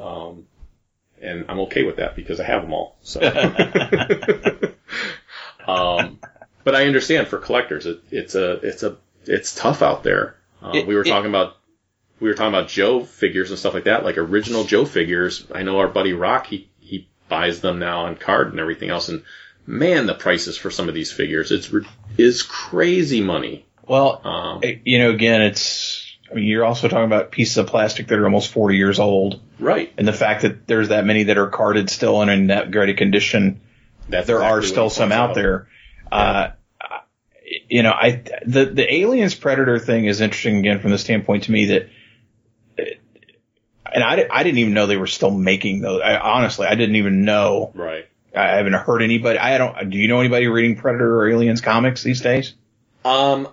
um, 0.00 0.46
and 1.22 1.44
I'm 1.48 1.60
okay 1.60 1.84
with 1.84 1.96
that 1.96 2.16
because 2.16 2.40
I 2.40 2.44
have 2.44 2.62
them 2.62 2.72
all. 2.72 2.96
So, 3.02 3.20
um, 5.66 6.18
but 6.64 6.74
I 6.74 6.86
understand 6.86 7.28
for 7.28 7.38
collectors, 7.38 7.86
it, 7.86 8.00
it's 8.10 8.34
a 8.34 8.52
it's 8.66 8.82
a 8.82 8.96
it's 9.26 9.54
tough 9.54 9.82
out 9.82 10.02
there. 10.02 10.36
Uh, 10.62 10.72
It- 10.74 10.86
we 10.86 10.94
were 10.94 11.02
it- 11.02 11.08
talking 11.08 11.30
about 11.30 11.56
we 12.20 12.28
were 12.28 12.34
talking 12.34 12.54
about 12.54 12.68
Joe 12.68 13.04
figures 13.04 13.50
and 13.50 13.58
stuff 13.58 13.74
like 13.74 13.84
that, 13.84 14.04
like 14.04 14.18
original 14.18 14.64
Joe 14.64 14.84
figures. 14.84 15.46
I 15.54 15.62
know 15.62 15.78
our 15.78 15.88
buddy 15.88 16.12
Rock 16.12 16.46
he 16.46 16.68
he 16.80 17.08
buys 17.28 17.60
them 17.60 17.78
now 17.78 18.02
on 18.06 18.16
card 18.16 18.50
and 18.50 18.60
everything 18.60 18.90
else, 18.90 19.08
and 19.08 19.22
man, 19.66 20.06
the 20.06 20.14
prices 20.14 20.56
for 20.56 20.70
some 20.70 20.88
of 20.88 20.94
these 20.94 21.12
figures 21.12 21.50
it's 21.50 21.70
is 22.16 22.42
crazy 22.42 23.22
money. 23.22 23.66
Well, 23.86 24.20
Um, 24.24 24.62
you 24.84 24.98
know, 24.98 25.10
again, 25.10 25.42
it's, 25.42 26.16
I 26.30 26.34
mean, 26.34 26.44
you're 26.44 26.64
also 26.64 26.88
talking 26.88 27.04
about 27.04 27.30
pieces 27.30 27.58
of 27.58 27.66
plastic 27.66 28.08
that 28.08 28.18
are 28.18 28.24
almost 28.24 28.50
40 28.50 28.76
years 28.76 28.98
old. 28.98 29.40
right. 29.58 29.92
And 29.98 30.08
the 30.08 30.12
fact 30.12 30.42
that 30.42 30.66
there's 30.66 30.88
that 30.88 31.04
many 31.04 31.24
that 31.24 31.38
are 31.38 31.48
carded 31.48 31.90
still 31.90 32.22
and 32.22 32.30
in 32.30 32.46
that 32.48 32.70
great 32.70 32.96
condition, 32.96 33.60
That's 34.08 34.26
there 34.26 34.42
are 34.42 34.62
still 34.62 34.90
some 34.90 35.10
points 35.10 35.16
out 35.20 35.34
there. 35.34 35.68
Uh, 36.10 36.48
you 37.68 37.82
know, 37.82 37.92
I, 37.92 38.22
the, 38.46 38.64
the 38.66 38.94
aliens 38.94 39.34
predator 39.34 39.78
thing 39.78 40.06
is 40.06 40.20
interesting 40.20 40.58
again 40.58 40.80
from 40.80 40.90
the 40.90 40.98
standpoint 40.98 41.44
to 41.44 41.52
me 41.52 41.66
that, 41.66 41.88
and 43.92 44.02
I, 44.02 44.26
I 44.30 44.42
didn't 44.42 44.58
even 44.58 44.74
know 44.74 44.86
they 44.86 44.96
were 44.96 45.06
still 45.06 45.30
making 45.30 45.80
those. 45.80 46.00
I, 46.02 46.16
honestly, 46.16 46.66
I 46.66 46.74
didn't 46.74 46.96
even 46.96 47.24
know. 47.24 47.70
Right. 47.74 48.08
I 48.34 48.56
haven't 48.56 48.72
heard 48.74 49.02
anybody. 49.02 49.38
I 49.38 49.58
don't. 49.58 49.90
Do 49.90 49.98
you 49.98 50.08
know 50.08 50.20
anybody 50.20 50.46
reading 50.48 50.76
Predator 50.76 51.18
or 51.20 51.28
Aliens 51.30 51.60
comics 51.60 52.02
these 52.02 52.20
days? 52.20 52.54
Um, 53.04 53.48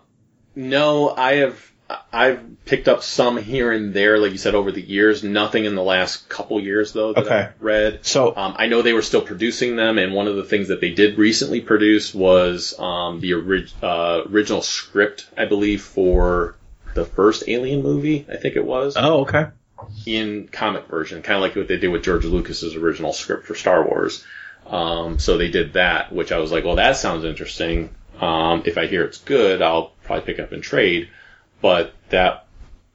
no, 0.56 1.10
I 1.16 1.36
have. 1.38 1.72
I've 2.14 2.66
picked 2.66 2.88
up 2.88 3.04
some 3.04 3.36
here 3.36 3.70
and 3.70 3.94
there, 3.94 4.18
like 4.18 4.32
you 4.32 4.38
said, 4.38 4.56
over 4.56 4.72
the 4.72 4.82
years. 4.82 5.24
Nothing 5.26 5.66
in 5.66 5.76
the 5.76 5.84
last 5.84 6.30
couple 6.30 6.58
years, 6.62 6.94
though, 6.94 7.12
that 7.12 7.26
Okay. 7.26 7.36
I've 7.36 7.62
read. 7.62 8.06
So 8.06 8.34
Um, 8.34 8.56
I 8.58 8.68
know 8.68 8.82
they 8.82 8.94
were 8.94 9.02
still 9.02 9.22
producing 9.22 9.76
them, 9.76 9.98
and 9.98 10.14
one 10.14 10.28
of 10.28 10.38
the 10.38 10.46
things 10.46 10.70
that 10.70 10.80
they 10.80 10.92
did 10.92 11.18
recently 11.18 11.60
produce 11.60 12.14
was 12.14 12.74
um, 12.80 13.20
the 13.20 13.34
orig- 13.34 13.72
uh, 13.84 14.22
original 14.32 14.62
script, 14.62 15.28
I 15.38 15.44
believe, 15.46 15.82
for 15.82 16.56
the 16.94 17.04
first 17.04 17.44
Alien 17.50 17.84
movie. 17.84 18.26
I 18.32 18.38
think 18.38 18.56
it 18.56 18.64
was 18.66 18.96
Oh, 18.98 19.22
okay. 19.24 19.48
in 20.06 20.48
comic 20.48 20.88
version, 20.88 21.22
kind 21.22 21.36
of 21.36 21.42
like 21.42 21.58
what 21.58 21.68
they 21.68 21.76
did 21.78 21.90
with 21.90 22.04
George 22.04 22.24
Lucas's 22.24 22.76
original 22.76 23.12
script 23.12 23.48
for 23.48 23.56
Star 23.56 23.86
Wars. 23.86 24.24
Um, 24.72 25.20
so 25.20 25.38
they 25.38 25.50
did 25.50 25.74
that, 25.74 26.12
which 26.14 26.32
I 26.32 26.38
was 26.40 26.52
like, 26.52 26.64
well, 26.64 26.78
that 26.78 26.96
sounds 26.96 27.26
interesting. 27.26 27.94
Um, 28.20 28.64
if 28.66 28.78
I 28.78 28.88
hear 28.88 29.04
it's 29.04 29.18
good, 29.18 29.62
I'll 29.62 29.92
probably 30.04 30.26
pick 30.26 30.40
up 30.40 30.52
and 30.54 30.64
trade. 30.64 31.10
But 31.62 31.94
that, 32.10 32.48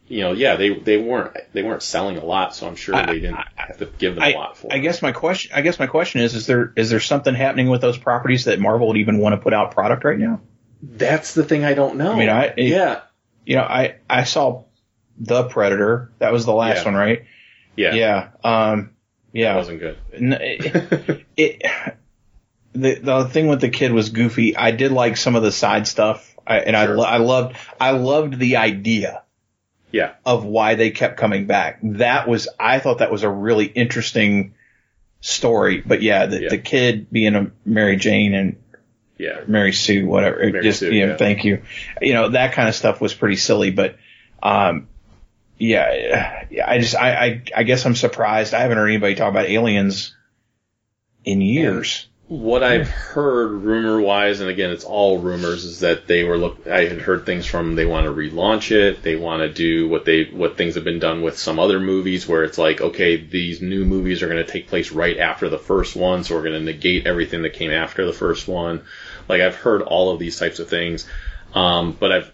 you 0.08 0.22
know, 0.22 0.32
yeah, 0.32 0.56
they 0.56 0.70
they 0.74 0.96
weren't 0.96 1.36
they 1.52 1.62
weren't 1.62 1.82
selling 1.82 2.16
a 2.16 2.24
lot, 2.24 2.54
so 2.54 2.66
I'm 2.66 2.76
sure 2.76 2.94
I- 2.94 3.06
they 3.06 3.20
didn't 3.20 3.38
have 3.56 3.78
to 3.78 3.86
give 3.98 4.14
them 4.14 4.24
I, 4.24 4.32
a 4.32 4.36
lot 4.36 4.56
for. 4.56 4.72
I 4.72 4.76
it. 4.76 4.80
guess 4.80 5.02
my 5.02 5.12
question. 5.12 5.52
I 5.54 5.60
guess 5.60 5.78
my 5.78 5.86
question 5.86 6.22
is: 6.22 6.34
Is 6.34 6.46
there 6.46 6.72
is 6.76 6.88
there 6.90 7.00
something 7.00 7.34
happening 7.34 7.68
with 7.68 7.80
those 7.82 7.98
properties 7.98 8.44
that 8.46 8.58
Marvel 8.58 8.88
would 8.88 8.96
even 8.96 9.18
want 9.18 9.34
to 9.34 9.36
put 9.38 9.52
out 9.52 9.72
product 9.72 10.04
right 10.04 10.18
now? 10.18 10.40
that's 10.82 11.34
the 11.34 11.42
thing 11.42 11.64
I 11.64 11.74
don't 11.74 11.96
know. 11.96 12.12
I 12.12 12.18
mean, 12.18 12.28
I- 12.28 12.54
yeah, 12.58 13.00
You 13.44 13.56
know, 13.56 13.62
I 13.62 13.96
I 14.08 14.24
saw 14.24 14.64
the 15.18 15.44
Predator. 15.44 16.12
That 16.18 16.32
was 16.32 16.44
the 16.46 16.52
last 16.54 16.78
Yeah. 16.78 16.84
one, 16.84 16.94
right? 16.94 17.24
yeah, 17.76 17.94
Yeah. 17.94 18.28
Um. 18.44 18.90
Yeah. 19.36 19.56
wasn't 19.56 19.80
good. 19.80 19.98
It, 20.12 21.24
it 21.36 21.62
the 22.72 22.94
the 22.96 23.24
thing 23.28 23.48
with 23.48 23.60
the 23.60 23.68
kid 23.70 23.92
was 23.92 24.10
goofy. 24.10 24.56
I 24.56 24.70
did 24.70 24.92
like 24.92 25.16
some 25.16 25.36
of 25.36 25.42
the 25.42 25.52
side 25.52 25.86
stuff, 25.86 26.34
I, 26.46 26.58
and 26.60 26.76
I 26.76 26.86
Sure. 26.86 26.96
lo- 26.96 27.04
I 27.04 27.18
loved 27.18 27.56
I 27.80 27.90
loved 27.92 28.38
the 28.38 28.56
idea 28.56 29.22
Yeah, 29.92 30.12
of 30.24 30.44
why 30.44 30.74
they 30.74 30.90
kept 30.90 31.16
coming 31.16 31.46
back. 31.46 31.78
That 31.82 32.28
was 32.28 32.48
I 32.60 32.78
thought 32.80 32.98
that 32.98 33.10
was 33.12 33.22
a 33.22 33.30
really 33.30 33.66
interesting 33.66 34.54
story. 35.20 35.80
But 35.80 36.02
yeah, 36.02 36.26
the, 36.26 36.42
Yeah. 36.42 36.48
the 36.50 36.58
kid 36.58 37.10
being 37.10 37.34
a 37.34 37.50
Mary 37.64 37.96
Jane 37.96 38.34
and 38.34 38.56
yeah, 39.18 39.40
Mary 39.46 39.72
Sue, 39.72 40.06
whatever. 40.06 40.40
It 40.40 40.52
Mary 40.52 40.62
just 40.64 40.80
Sue, 40.80 40.92
you 40.92 41.06
know, 41.06 41.12
yeah. 41.12 41.16
thank 41.16 41.44
you. 41.44 41.62
You 42.02 42.12
know 42.12 42.28
that 42.30 42.52
kind 42.52 42.68
of 42.68 42.74
stuff 42.74 43.00
was 43.00 43.14
pretty 43.14 43.36
silly, 43.36 43.70
but 43.70 43.96
um, 44.42 44.88
yeah, 45.58 46.44
I 46.66 46.78
just 46.78 46.94
I, 46.96 47.24
I 47.24 47.42
I 47.56 47.62
guess 47.62 47.86
I'm 47.86 47.94
surprised. 47.94 48.54
I 48.54 48.60
haven't 48.60 48.78
heard 48.78 48.88
anybody 48.88 49.14
talk 49.14 49.30
about 49.30 49.46
aliens 49.46 50.14
in 51.24 51.40
years. 51.40 52.06
what 52.28 52.64
I've 52.64 52.88
heard 52.88 53.52
rumor 53.52 54.00
wise, 54.00 54.40
and 54.40 54.50
again, 54.50 54.70
it's 54.70 54.84
all 54.84 55.18
rumors, 55.18 55.64
is 55.64 55.80
that 55.80 56.08
they 56.08 56.24
were 56.24 56.36
look. 56.36 56.66
I 56.66 56.86
had 56.86 57.00
heard 57.00 57.24
things 57.24 57.46
from 57.46 57.76
they 57.76 57.86
want 57.86 58.06
to 58.06 58.12
relaunch 58.12 58.72
it. 58.72 59.02
They 59.02 59.14
want 59.14 59.42
to 59.42 59.52
do 59.52 59.88
what 59.88 60.04
they 60.04 60.24
what 60.24 60.56
things 60.56 60.74
have 60.74 60.82
been 60.82 60.98
done 60.98 61.22
with 61.22 61.38
some 61.38 61.60
other 61.60 61.78
movies, 61.78 62.26
where 62.26 62.42
it's 62.42 62.58
like, 62.58 62.80
okay, 62.80 63.16
these 63.16 63.62
new 63.62 63.84
movies 63.84 64.22
are 64.22 64.28
going 64.28 64.44
to 64.44 64.50
take 64.50 64.66
place 64.66 64.90
right 64.90 65.18
after 65.18 65.48
the 65.48 65.58
first 65.58 65.94
one, 65.94 66.24
so 66.24 66.34
we're 66.34 66.42
going 66.42 66.58
to 66.58 66.72
negate 66.72 67.06
everything 67.06 67.42
that 67.42 67.52
came 67.52 67.70
after 67.70 68.04
the 68.04 68.12
first 68.12 68.48
one. 68.48 68.82
Like 69.28 69.40
I've 69.40 69.56
heard 69.56 69.82
all 69.82 70.10
of 70.12 70.18
these 70.18 70.36
types 70.38 70.58
of 70.58 70.68
things, 70.68 71.06
um, 71.54 71.92
but 71.92 72.10
I've 72.10 72.32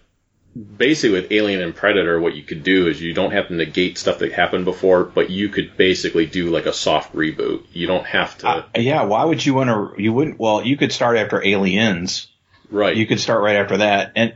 basically 0.55 1.19
with 1.19 1.31
Alien 1.31 1.61
and 1.61 1.75
Predator, 1.75 2.19
what 2.19 2.35
you 2.35 2.43
could 2.43 2.63
do 2.63 2.87
is 2.87 3.01
you 3.01 3.13
don't 3.13 3.31
have 3.31 3.47
to 3.47 3.53
negate 3.53 3.97
stuff 3.97 4.19
that 4.19 4.31
happened 4.31 4.65
before, 4.65 5.03
but 5.03 5.29
you 5.29 5.49
could 5.49 5.75
basically 5.77 6.25
do 6.25 6.49
like 6.49 6.65
a 6.65 6.73
soft 6.73 7.13
reboot. 7.15 7.63
You 7.73 7.87
don't 7.87 8.05
have 8.05 8.37
to. 8.39 8.47
Uh, 8.47 8.65
yeah, 8.75 9.03
why 9.03 9.25
would 9.25 9.43
you 9.45 9.53
want 9.55 9.69
to? 9.69 10.01
You 10.01 10.13
wouldn't. 10.13 10.39
Well, 10.39 10.63
you 10.65 10.77
could 10.77 10.91
start 10.91 11.17
after 11.17 11.43
Aliens. 11.43 12.27
right. 12.69 12.95
You 12.95 13.05
could 13.07 13.19
start 13.19 13.41
right 13.41 13.55
after 13.55 13.77
that, 13.77 14.13
and 14.15 14.33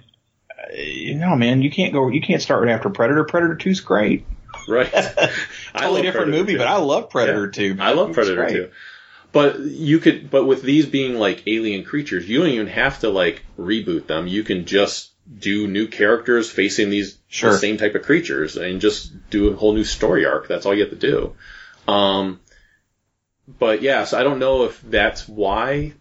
uh, 0.50 0.74
you 0.76 1.16
know, 1.16 1.36
man, 1.36 1.62
you 1.62 1.70
can't 1.72 1.94
go. 1.94 2.10
You 2.10 2.22
can't 2.22 2.42
start 2.42 2.64
right 2.64 2.74
after 2.74 2.90
Predator. 2.90 3.24
Predator 3.26 3.56
Two's 3.56 3.82
great. 3.82 4.26
Right. 4.68 4.90
I 4.94 5.30
Totally 5.74 6.02
different 6.02 6.28
Predator 6.28 6.32
movie, 6.32 6.58
but 6.58 6.68
I 6.68 6.78
love 6.78 7.10
Predator 7.10 7.46
Yeah. 7.46 7.52
Two. 7.52 7.78
I 7.80 7.94
love 7.94 8.14
Predator 8.14 8.36
great. 8.36 8.54
too. 8.54 8.72
But 9.34 9.60
you 9.60 10.00
could, 10.00 10.32
but 10.32 10.46
with 10.46 10.62
these 10.64 10.86
being 10.86 11.16
like 11.16 11.44
alien 11.48 11.84
creatures, 11.84 12.28
you 12.28 12.40
don't 12.40 12.50
even 12.50 12.68
have 12.68 13.02
to 13.02 13.10
like 13.10 13.44
reboot 13.60 14.08
them. 14.08 14.26
You 14.26 14.44
can 14.44 14.66
just 14.66 15.12
do 15.40 15.68
new 15.68 15.88
characters 15.88 16.50
facing 16.50 16.90
these 16.90 17.18
Sure. 17.28 17.52
the 17.52 17.58
same 17.58 17.78
type 17.78 17.96
of 17.96 18.04
creatures 18.04 18.56
and 18.56 18.80
just 18.80 19.12
do 19.30 19.50
a 19.50 19.56
whole 19.56 19.74
new 19.74 19.84
story 19.84 20.26
arc. 20.26 20.48
That's 20.48 20.66
all 20.66 20.74
you 20.74 20.82
have 20.82 20.92
to 20.92 20.96
do. 20.96 21.36
Um, 21.88 22.40
but 23.48 23.82
yeah, 23.82 24.06
so 24.06 24.20
I 24.20 24.24
don't 24.24 24.40
know 24.40 24.64
if 24.66 24.82
that's 24.82 25.28
why 25.28 25.94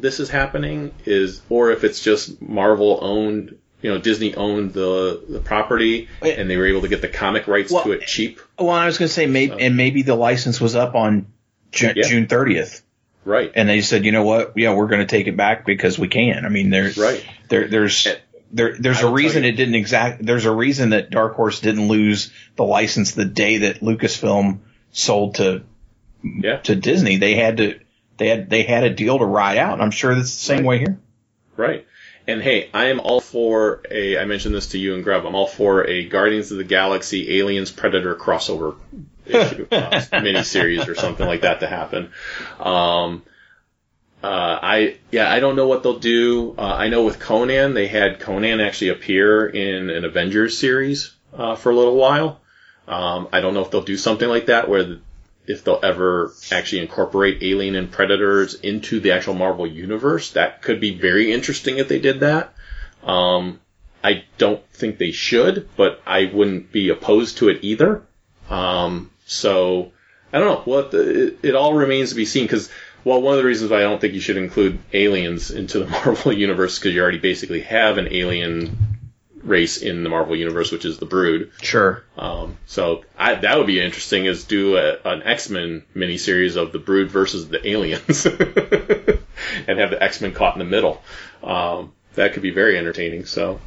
this 0.00 0.20
is 0.20 0.28
happening 0.28 0.92
is, 1.04 1.40
or 1.48 1.70
if 1.70 1.84
it's 1.84 2.00
just 2.02 2.40
Marvel 2.42 2.98
owned, 3.00 3.56
you 3.80 3.90
know, 3.90 3.98
Disney 3.98 4.34
owned 4.34 4.72
the, 4.72 5.22
the 5.28 5.40
property 5.40 6.08
and 6.22 6.48
they 6.50 6.56
were 6.56 6.66
able 6.66 6.82
to 6.82 6.88
get 6.88 7.00
the 7.02 7.08
comic 7.08 7.46
rights 7.46 7.70
Well, 7.72 7.84
to 7.84 7.92
it 7.92 8.02
cheap. 8.02 8.40
Well, 8.58 8.70
I 8.70 8.86
was 8.86 8.98
going 8.98 9.08
to 9.08 9.12
say 9.14 9.26
maybe, 9.26 9.54
and 9.60 9.76
maybe 9.76 10.02
the 10.02 10.14
license 10.14 10.60
was 10.60 10.74
up 10.74 10.94
on 10.94 11.26
Ju- 11.72 11.92
Yeah. 11.96 12.06
June 12.08 12.26
30th, 12.26 12.82
Right. 13.24 13.50
and 13.54 13.68
they 13.68 13.80
said, 13.80 14.04
you 14.04 14.12
know 14.12 14.22
what? 14.24 14.52
Yeah, 14.56 14.74
we're 14.74 14.86
going 14.88 15.00
to 15.00 15.06
take 15.06 15.26
it 15.26 15.36
back 15.36 15.64
because 15.66 15.98
we 15.98 16.08
can. 16.08 16.44
I 16.44 16.48
mean, 16.48 16.70
there's 16.70 16.96
Right. 16.96 17.24
there, 17.48 17.68
there's 17.68 18.06
there, 18.54 18.76
there's 18.78 19.02
I 19.02 19.08
a 19.08 19.12
reason 19.12 19.44
it 19.44 19.52
didn't 19.52 19.74
exact. 19.74 20.24
There's 20.24 20.46
a 20.46 20.54
reason 20.54 20.90
that 20.90 21.10
Dark 21.10 21.34
Horse 21.34 21.60
didn't 21.60 21.88
lose 21.88 22.32
the 22.56 22.64
license 22.64 23.12
the 23.12 23.24
day 23.24 23.58
that 23.58 23.80
Lucasfilm 23.80 24.60
sold 24.92 25.34
to 25.36 25.62
Yeah. 26.22 26.58
to 26.58 26.74
Disney. 26.74 27.16
They 27.16 27.34
had 27.34 27.56
to 27.58 27.80
they 28.16 28.28
had 28.28 28.48
they 28.48 28.62
had 28.62 28.84
a 28.84 28.90
deal 28.90 29.18
to 29.18 29.24
ride 29.24 29.58
out. 29.58 29.74
And 29.74 29.82
I'm 29.82 29.90
sure 29.90 30.14
that's 30.14 30.32
the 30.34 30.40
same 30.54 30.64
way 30.64 30.78
here. 30.78 30.98
Right. 31.56 31.86
And 32.26 32.40
hey, 32.40 32.70
I 32.72 32.86
am 32.86 33.00
all 33.00 33.20
for 33.20 33.82
a, 33.90 34.18
I 34.18 34.24
mentioned 34.24 34.54
this 34.54 34.68
to 34.68 34.78
you 34.78 34.94
and 34.94 35.04
Grub, 35.04 35.26
I'm 35.26 35.34
all 35.34 35.46
for 35.46 35.86
a 35.86 36.08
Guardians 36.08 36.50
of 36.52 36.56
the 36.56 36.64
Galaxy 36.64 37.38
Aliens 37.38 37.70
Predator 37.70 38.14
crossover 38.16 38.76
issue, 39.26 39.66
uh, 39.70 39.90
miniseries 40.12 40.88
or 40.88 40.94
something 40.94 41.26
like 41.26 41.42
that 41.42 41.60
to 41.60 41.66
happen. 41.66 42.12
Um, 42.58 43.22
uh, 44.24 44.58
I, 44.62 44.96
yeah, 45.10 45.30
I 45.30 45.38
don't 45.38 45.54
know 45.54 45.68
what 45.68 45.82
they'll 45.82 45.98
do. 45.98 46.54
Uh, 46.56 46.62
I 46.62 46.88
know 46.88 47.04
with 47.04 47.18
Conan, 47.18 47.74
they 47.74 47.88
had 47.88 48.20
Conan 48.20 48.58
actually 48.58 48.88
appear 48.88 49.46
in 49.46 49.90
an 49.90 50.06
Avengers 50.06 50.56
series, 50.56 51.14
uh, 51.34 51.56
for 51.56 51.70
a 51.70 51.76
little 51.76 51.96
while. 51.96 52.40
Um, 52.88 53.28
I 53.34 53.42
don't 53.42 53.52
know 53.52 53.60
if 53.60 53.70
they'll 53.70 53.82
do 53.82 53.98
something 53.98 54.26
like 54.26 54.46
that 54.46 54.66
where 54.66 54.84
the, 54.84 55.00
if 55.46 55.62
they'll 55.62 55.80
ever 55.82 56.32
actually 56.50 56.80
incorporate 56.80 57.42
Alien 57.42 57.74
and 57.74 57.92
Predators 57.92 58.54
into 58.54 58.98
the 58.98 59.12
actual 59.12 59.34
Marvel 59.34 59.66
universe. 59.66 60.30
That 60.30 60.62
could 60.62 60.80
be 60.80 60.98
very 60.98 61.30
interesting 61.30 61.76
if 61.76 61.88
they 61.88 61.98
did 61.98 62.20
that. 62.20 62.54
Um, 63.02 63.60
I 64.02 64.24
don't 64.38 64.66
think 64.72 64.96
they 64.96 65.10
should, 65.10 65.68
but 65.76 66.00
I 66.06 66.30
wouldn't 66.32 66.72
be 66.72 66.88
opposed 66.88 67.38
to 67.38 67.50
it 67.50 67.58
either. 67.60 68.02
Um, 68.48 69.10
so 69.26 69.92
I 70.32 70.38
don't 70.38 70.48
know. 70.48 70.72
What 70.72 70.92
the, 70.92 71.26
it, 71.26 71.38
it 71.42 71.54
all 71.54 71.74
remains 71.74 72.08
to 72.08 72.14
be 72.14 72.24
seen 72.24 72.44
because. 72.44 72.70
Well, 73.04 73.20
one 73.20 73.34
of 73.34 73.38
the 73.38 73.44
reasons 73.44 73.70
why 73.70 73.78
I 73.78 73.82
don't 73.82 74.00
think 74.00 74.14
you 74.14 74.20
should 74.20 74.38
include 74.38 74.78
aliens 74.92 75.50
into 75.50 75.78
the 75.78 75.86
Marvel 75.90 76.32
universe 76.32 76.78
because 76.78 76.94
you 76.94 77.02
already 77.02 77.18
basically 77.18 77.60
have 77.60 77.98
an 77.98 78.08
alien 78.10 78.94
race 79.42 79.76
in 79.76 80.02
the 80.02 80.08
Marvel 80.08 80.34
universe, 80.34 80.72
which 80.72 80.86
is 80.86 80.98
the 80.98 81.06
Brood. 81.06 81.52
Sure. 81.60 82.02
Um, 82.16 82.56
so 82.66 83.04
I, 83.18 83.34
that 83.34 83.58
would 83.58 83.66
be 83.66 83.80
interesting 83.80 84.24
is 84.24 84.44
do 84.44 84.78
a, 84.78 84.96
an 85.04 85.22
X-Men 85.22 85.84
miniseries 85.94 86.56
of 86.56 86.72
the 86.72 86.78
Brood 86.78 87.10
versus 87.10 87.48
the 87.48 87.66
aliens 87.68 88.24
and 89.68 89.78
have 89.78 89.90
the 89.90 90.02
X-Men 90.02 90.32
caught 90.32 90.54
in 90.54 90.60
the 90.60 90.64
middle. 90.64 91.02
Um, 91.42 91.92
that 92.14 92.32
could 92.32 92.42
be 92.42 92.50
very 92.50 92.78
entertaining. 92.78 93.26
So, 93.26 93.60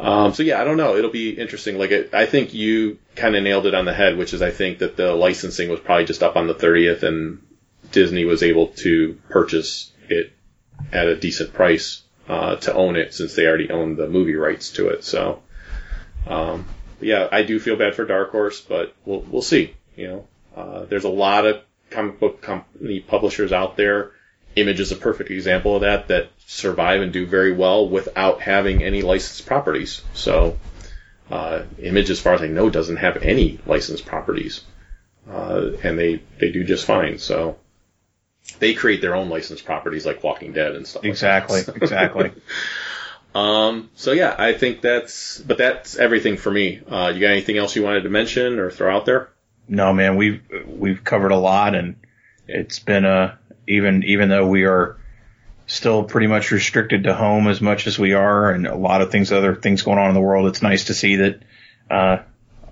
um, 0.00 0.32
so 0.32 0.42
yeah, 0.42 0.60
I 0.60 0.64
don't 0.64 0.78
know. 0.78 0.96
It'll 0.96 1.10
be 1.10 1.30
interesting. 1.30 1.76
Like 1.76 1.90
it, 1.90 2.14
I 2.14 2.24
think 2.24 2.54
you 2.54 2.98
kind 3.14 3.36
of 3.36 3.42
nailed 3.42 3.66
it 3.66 3.74
on 3.74 3.84
the 3.84 3.92
head, 3.92 4.16
which 4.16 4.32
is 4.32 4.40
I 4.40 4.50
think 4.50 4.78
that 4.78 4.96
the 4.96 5.14
licensing 5.14 5.68
was 5.68 5.80
probably 5.80 6.06
just 6.06 6.22
up 6.22 6.36
on 6.36 6.46
the 6.46 6.54
30th 6.54 7.02
and 7.02 7.42
Disney 7.92 8.24
was 8.24 8.42
able 8.42 8.68
to 8.68 9.20
purchase 9.28 9.92
it 10.08 10.32
at 10.92 11.06
a 11.06 11.16
decent 11.16 11.52
price, 11.52 12.02
uh, 12.28 12.56
to 12.56 12.74
own 12.74 12.96
it 12.96 13.14
since 13.14 13.34
they 13.34 13.46
already 13.46 13.70
owned 13.70 13.96
the 13.96 14.08
movie 14.08 14.36
rights 14.36 14.70
to 14.72 14.88
it. 14.88 15.04
So, 15.04 15.42
um, 16.26 16.66
yeah, 17.00 17.28
I 17.30 17.42
do 17.42 17.58
feel 17.58 17.76
bad 17.76 17.94
for 17.94 18.04
Dark 18.04 18.30
Horse, 18.30 18.60
but 18.60 18.94
we'll 19.04 19.20
we'll 19.20 19.42
see. 19.42 19.74
You 19.96 20.08
know, 20.08 20.28
uh, 20.56 20.84
there's 20.84 21.04
a 21.04 21.10
lot 21.10 21.46
of 21.46 21.62
comic 21.90 22.18
book 22.18 22.40
company 22.40 23.00
publishers 23.00 23.52
out 23.52 23.76
there. 23.76 24.12
Image 24.56 24.80
is 24.80 24.92
a 24.92 24.96
perfect 24.96 25.30
example 25.30 25.76
of 25.76 25.82
that 25.82 26.08
that 26.08 26.30
survive 26.46 27.00
and 27.00 27.12
do 27.12 27.26
very 27.26 27.52
well 27.52 27.88
without 27.88 28.40
having 28.40 28.82
any 28.82 29.02
licensed 29.02 29.46
properties. 29.46 30.02
So, 30.14 30.58
uh, 31.30 31.62
Image, 31.78 32.10
as 32.10 32.20
far 32.20 32.34
as 32.34 32.42
I 32.42 32.48
know, 32.48 32.70
doesn't 32.70 32.96
have 32.96 33.16
any 33.18 33.58
licensed 33.66 34.06
properties, 34.06 34.62
uh, 35.28 35.70
and 35.82 35.98
they 35.98 36.22
they 36.38 36.50
do 36.50 36.64
just 36.64 36.84
fine. 36.84 37.18
So. 37.18 37.56
They 38.58 38.74
create 38.74 39.00
their 39.00 39.14
own 39.14 39.28
licensed 39.28 39.64
properties 39.64 40.04
like 40.06 40.22
Walking 40.22 40.52
Dead 40.52 40.74
and 40.74 40.86
stuff. 40.86 41.02
like. 41.02 41.10
Exactly. 41.10 41.60
Exactly. 41.80 42.32
Um, 43.34 43.90
so 43.94 44.12
yeah, 44.12 44.34
I 44.38 44.52
think 44.52 44.82
that's, 44.82 45.38
but 45.40 45.56
that's 45.58 45.96
everything 45.96 46.36
for 46.36 46.50
me. 46.50 46.80
Uh, 46.86 47.12
you 47.14 47.20
got 47.20 47.28
anything 47.30 47.56
else 47.56 47.74
you 47.74 47.82
wanted 47.82 48.02
to 48.02 48.10
mention 48.10 48.58
or 48.58 48.70
throw 48.70 48.94
out 48.94 49.06
there? 49.06 49.30
no, 49.68 49.92
man, 49.92 50.16
we've 50.16 50.42
we've 50.66 51.02
covered 51.02 51.30
a 51.32 51.36
lot, 51.38 51.74
and 51.74 51.96
it's 52.46 52.78
been 52.80 53.04
a 53.06 53.38
even 53.66 54.02
even 54.02 54.28
though 54.28 54.46
we 54.46 54.64
are 54.64 54.98
still 55.66 56.02
pretty 56.04 56.26
much 56.26 56.50
restricted 56.50 57.04
to 57.04 57.14
home 57.14 57.46
as 57.48 57.60
much 57.62 57.86
as 57.86 57.98
we 57.98 58.12
are, 58.12 58.50
and 58.50 58.66
a 58.66 58.74
lot 58.74 59.00
of 59.00 59.10
things, 59.10 59.32
other 59.32 59.54
things 59.54 59.80
going 59.82 59.98
on 59.98 60.08
in 60.08 60.14
the 60.14 60.20
world. 60.20 60.46
It's 60.48 60.60
nice 60.60 60.86
to 60.86 60.94
see 60.94 61.16
that 61.16 61.42
uh, 61.90 62.18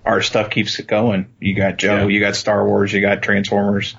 our 0.05 0.21
stuff 0.21 0.51
keeps 0.51 0.79
it 0.79 0.87
going. 0.89 1.33
You 1.41 1.55
got 1.55 1.79
Joe, 1.79 2.03
Yeah. 2.03 2.07
you 2.09 2.21
got 2.21 2.37
Star 2.37 2.67
Wars, 2.67 2.93
you 2.93 3.01
got 3.01 3.23
Transformers. 3.23 3.95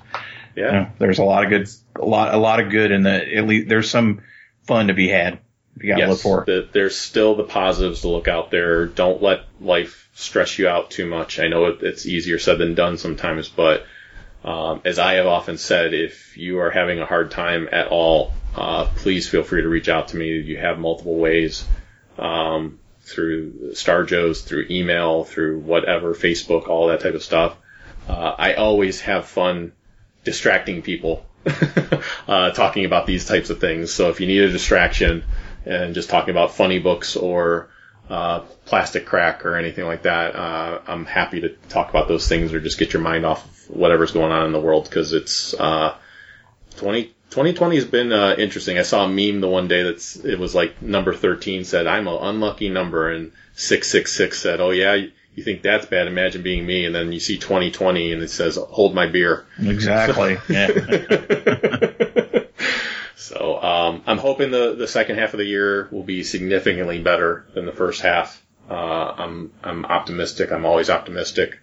Yeah. 0.54 0.66
You 0.66 0.72
know, 0.72 0.90
there's 0.98 1.18
a 1.18 1.24
lot 1.24 1.44
of 1.44 1.50
good, 1.50 1.68
a 1.96 2.04
lot, 2.04 2.34
a 2.34 2.38
lot 2.38 2.60
of 2.60 2.70
good 2.70 2.90
in 2.90 3.02
the. 3.02 3.36
At 3.36 3.46
least 3.46 3.68
there's 3.68 3.90
some 3.90 4.22
fun 4.64 4.88
to 4.88 4.94
be 4.94 5.08
had. 5.08 5.38
You 5.80 5.88
got 5.88 6.00
to 6.00 6.06
look 6.08 6.20
for. 6.20 6.44
the- 6.46 6.68
there's 6.72 6.96
still 6.96 7.34
the 7.34 7.44
positives 7.44 8.02
to 8.02 8.08
look 8.08 8.28
out 8.28 8.50
there. 8.50 8.86
Don't 8.86 9.22
let 9.22 9.40
life 9.60 10.10
stress 10.14 10.58
you 10.58 10.68
out 10.68 10.90
too 10.90 11.06
much. 11.06 11.38
I 11.38 11.48
know 11.48 11.66
it, 11.66 11.82
it's 11.82 12.04
easier 12.06 12.38
said 12.38 12.58
than 12.58 12.74
done 12.74 12.98
sometimes, 12.98 13.48
but 13.48 13.86
um, 14.44 14.82
as 14.84 14.98
I 14.98 15.14
have 15.14 15.26
often 15.26 15.56
said, 15.56 15.94
if 15.94 16.36
you 16.36 16.58
are 16.60 16.70
having 16.70 17.00
a 17.00 17.06
hard 17.06 17.30
time 17.30 17.68
at 17.72 17.86
all, 17.88 18.32
uh, 18.54 18.84
please 18.96 19.28
feel 19.28 19.42
free 19.42 19.62
to 19.62 19.68
reach 19.68 19.88
out 19.88 20.08
to 20.08 20.16
me. 20.16 20.36
You 20.40 20.58
have 20.58 20.78
multiple 20.78 21.16
ways 21.16 21.64
um, 22.18 22.78
through 23.00 23.74
Star 23.74 24.04
Joe's, 24.04 24.42
through 24.42 24.66
email, 24.70 25.24
through 25.24 25.60
whatever, 25.60 26.14
Facebook, 26.14 26.68
all 26.68 26.88
that 26.88 27.00
type 27.00 27.14
of 27.14 27.22
stuff. 27.22 27.56
Uh, 28.08 28.34
I 28.36 28.54
always 28.54 29.00
have 29.02 29.26
fun 29.26 29.72
distracting 30.24 30.82
people 30.82 31.24
uh, 32.28 32.50
talking 32.50 32.84
about 32.84 33.06
these 33.06 33.26
types 33.26 33.50
of 33.50 33.60
things. 33.60 33.92
So 33.92 34.10
if 34.10 34.20
you 34.20 34.26
need 34.26 34.42
a 34.42 34.50
distraction 34.50 35.24
and 35.64 35.94
just 35.94 36.10
talking 36.10 36.30
about 36.30 36.54
funny 36.54 36.78
books 36.78 37.16
or 37.16 37.70
uh, 38.08 38.40
plastic 38.66 39.06
crack 39.06 39.44
or 39.46 39.56
anything 39.56 39.84
like 39.84 40.02
that, 40.02 40.36
uh, 40.36 40.80
I'm 40.86 41.04
happy 41.04 41.40
to 41.40 41.50
talk 41.68 41.90
about 41.90 42.08
those 42.08 42.28
things 42.28 42.52
or 42.52 42.60
just 42.60 42.78
get 42.78 42.92
your 42.92 43.02
mind 43.02 43.24
off 43.26 43.44
of 43.44 43.76
whatever's 43.76 44.12
going 44.12 44.32
on 44.32 44.46
in 44.46 44.52
the 44.52 44.60
world 44.60 44.84
because 44.84 45.12
it's 45.12 45.54
uh, 45.54 45.96
20, 46.76 47.04
2020 47.04 47.76
has 47.76 47.84
been 47.84 48.12
uh, 48.12 48.34
interesting. 48.38 48.78
I 48.78 48.82
saw 48.82 49.04
a 49.04 49.08
meme 49.08 49.40
the 49.40 49.48
one 49.48 49.68
day 49.68 49.82
that's 49.82 50.16
it 50.16 50.38
was 50.38 50.54
like 50.54 50.82
number 50.82 51.14
13 51.14 51.64
said 51.64 51.86
I'm 51.86 52.06
an 52.06 52.18
unlucky 52.20 52.68
number 52.68 53.10
and 53.10 53.32
666 53.54 54.38
said 54.38 54.60
oh 54.60 54.70
yeah 54.70 55.06
you 55.34 55.42
think 55.42 55.62
that's 55.62 55.86
bad 55.86 56.06
imagine 56.06 56.42
being 56.42 56.64
me 56.66 56.84
and 56.84 56.94
then 56.94 57.12
you 57.12 57.20
see 57.20 57.38
2020 57.38 58.12
and 58.12 58.22
it 58.22 58.28
says 58.28 58.56
hold 58.56 58.94
my 58.94 59.06
beer 59.06 59.46
Exactly. 59.58 60.36
Yeah. 60.48 60.68
so 63.16 63.62
um, 63.62 64.02
I'm 64.06 64.18
hoping 64.18 64.50
the 64.50 64.74
the 64.74 64.88
second 64.88 65.18
half 65.18 65.34
of 65.34 65.38
the 65.38 65.44
year 65.44 65.88
will 65.90 66.02
be 66.02 66.22
significantly 66.22 67.00
better 67.00 67.46
than 67.54 67.66
the 67.66 67.72
first 67.72 68.02
half. 68.02 68.42
Uh, 68.70 68.74
I'm 68.74 69.52
I'm 69.62 69.84
optimistic. 69.84 70.52
I'm 70.52 70.64
always 70.64 70.90
optimistic. 70.90 71.58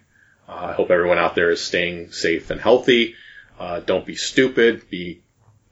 Uh, 0.48 0.66
I 0.70 0.72
hope 0.72 0.90
everyone 0.90 1.18
out 1.18 1.34
there 1.34 1.50
is 1.50 1.60
staying 1.62 2.12
safe 2.12 2.50
and 2.50 2.60
healthy. 2.60 3.14
Uh, 3.58 3.80
don't 3.80 4.06
be 4.06 4.16
stupid. 4.16 4.88
Be 4.90 5.22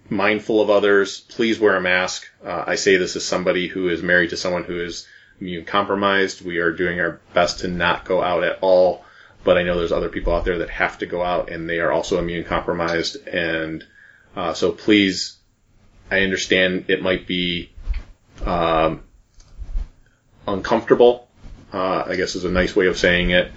mindful 0.09 0.61
of 0.61 0.71
others. 0.71 1.21
Please 1.21 1.59
wear 1.59 1.77
a 1.77 1.81
mask. 1.81 2.29
Uh, 2.45 2.65
I 2.67 2.75
say 2.77 2.97
this 2.97 3.17
as 3.17 3.25
somebody 3.25 3.69
who 3.69 3.89
is 3.89 4.03
married 4.03 4.31
to 4.31 4.37
someone 4.37 4.65
who 4.65 4.81
is 4.81 5.07
immune 5.41 5.65
compromised. 5.65 6.45
We 6.45 6.59
are 6.59 6.73
doing 6.73 7.01
our 7.01 7.21
best 7.35 7.61
to 7.61 7.69
not 7.69 8.05
go 8.05 8.23
out 8.23 8.45
at 8.45 8.59
all. 8.61 9.05
But 9.45 9.57
I 9.57 9.63
know 9.63 9.79
there's 9.79 9.93
other 9.93 10.09
people 10.09 10.35
out 10.35 10.45
there 10.45 10.59
that 10.59 10.71
have 10.71 10.99
to 10.99 11.07
go 11.07 11.23
out 11.23 11.51
and 11.51 11.69
they 11.69 11.81
are 11.81 11.93
also 11.93 12.19
immune 12.19 12.45
compromised. 12.45 13.27
And 13.29 13.85
uh, 14.37 14.53
so 14.53 14.73
please 14.73 15.39
I 16.11 16.21
understand 16.21 16.87
it 16.89 17.03
might 17.03 17.27
be 17.27 17.71
um, 18.45 19.03
uncomfortable. 20.47 21.29
Uh, 21.73 22.05
I 22.07 22.17
guess 22.17 22.35
is 22.35 22.45
a 22.45 22.51
nice 22.51 22.75
way 22.75 22.87
of 22.87 22.97
saying 22.97 23.31
it. 23.31 23.53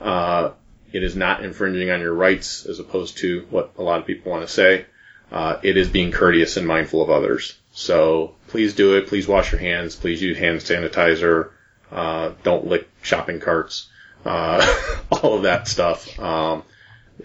Uh, 0.00 0.50
it 0.92 1.02
is 1.02 1.16
not 1.16 1.44
infringing 1.44 1.90
on 1.90 2.00
your 2.00 2.14
rights, 2.14 2.64
as 2.64 2.78
opposed 2.78 3.18
to 3.18 3.46
what 3.50 3.72
a 3.76 3.82
lot 3.82 4.00
of 4.00 4.06
people 4.06 4.30
want 4.30 4.46
to 4.46 4.52
say. 4.52 4.86
Uh, 5.32 5.58
it 5.62 5.76
is 5.76 5.88
being 5.88 6.12
courteous 6.12 6.56
and 6.56 6.66
mindful 6.66 7.02
of 7.02 7.10
others. 7.10 7.58
So 7.72 8.35
please 8.48 8.74
do 8.74 8.96
it. 8.96 9.08
Please 9.08 9.26
wash 9.26 9.52
your 9.52 9.60
hands. 9.60 9.96
Please 9.96 10.20
use 10.22 10.38
hand 10.38 10.60
sanitizer. 10.60 11.50
Uh, 11.90 12.32
don't 12.42 12.66
lick 12.66 12.88
shopping 13.02 13.40
carts. 13.40 13.88
Uh, 14.24 14.64
all 15.10 15.34
of 15.34 15.42
that 15.42 15.68
stuff. 15.68 16.18
Um, 16.18 16.62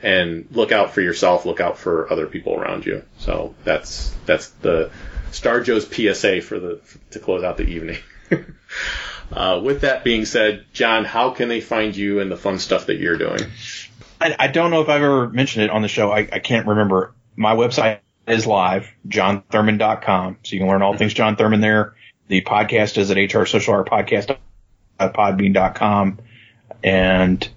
and 0.01 0.47
look 0.51 0.71
out 0.71 0.93
for 0.93 1.01
yourself, 1.01 1.45
look 1.45 1.59
out 1.59 1.77
for 1.77 2.11
other 2.11 2.25
people 2.27 2.55
around 2.55 2.85
you. 2.85 3.03
So 3.19 3.55
that's 3.63 4.13
that's 4.25 4.47
the 4.49 4.91
Star 5.31 5.61
Joe's 5.61 5.85
PSA 5.87 6.41
for 6.41 6.59
the 6.59 6.81
to 7.11 7.19
close 7.19 7.43
out 7.43 7.57
the 7.57 7.67
evening. 7.67 7.97
uh, 9.31 9.61
with 9.63 9.81
that 9.81 10.03
being 10.03 10.25
said, 10.25 10.65
John, 10.73 11.05
how 11.05 11.31
can 11.31 11.49
they 11.49 11.61
find 11.61 11.95
you 11.95 12.19
and 12.19 12.31
the 12.31 12.37
fun 12.37 12.59
stuff 12.59 12.87
that 12.87 12.97
you're 12.97 13.17
doing? 13.17 13.39
I, 14.19 14.35
I 14.37 14.47
don't 14.47 14.71
know 14.71 14.81
if 14.81 14.89
I've 14.89 15.01
ever 15.01 15.29
mentioned 15.29 15.65
it 15.65 15.71
on 15.71 15.81
the 15.81 15.87
show. 15.87 16.11
I, 16.11 16.19
I 16.31 16.39
can't 16.39 16.67
remember. 16.67 17.13
My 17.35 17.55
website 17.55 17.99
is 18.31 18.47
live, 18.47 18.87
johnthurman.com. 19.07 20.37
So 20.43 20.53
you 20.53 20.59
can 20.59 20.67
learn 20.67 20.81
all 20.81 20.95
things 20.97 21.13
John 21.13 21.35
Thurman 21.35 21.61
there. 21.61 21.95
The 22.27 22.41
podcast 22.41 22.97
is 22.97 23.11
at 23.11 23.17
HR 23.17 23.45
Social 23.45 23.73
Art 23.73 23.89
Podcast 23.89 24.37
podbean.com. 24.99 26.19
And 26.83 27.49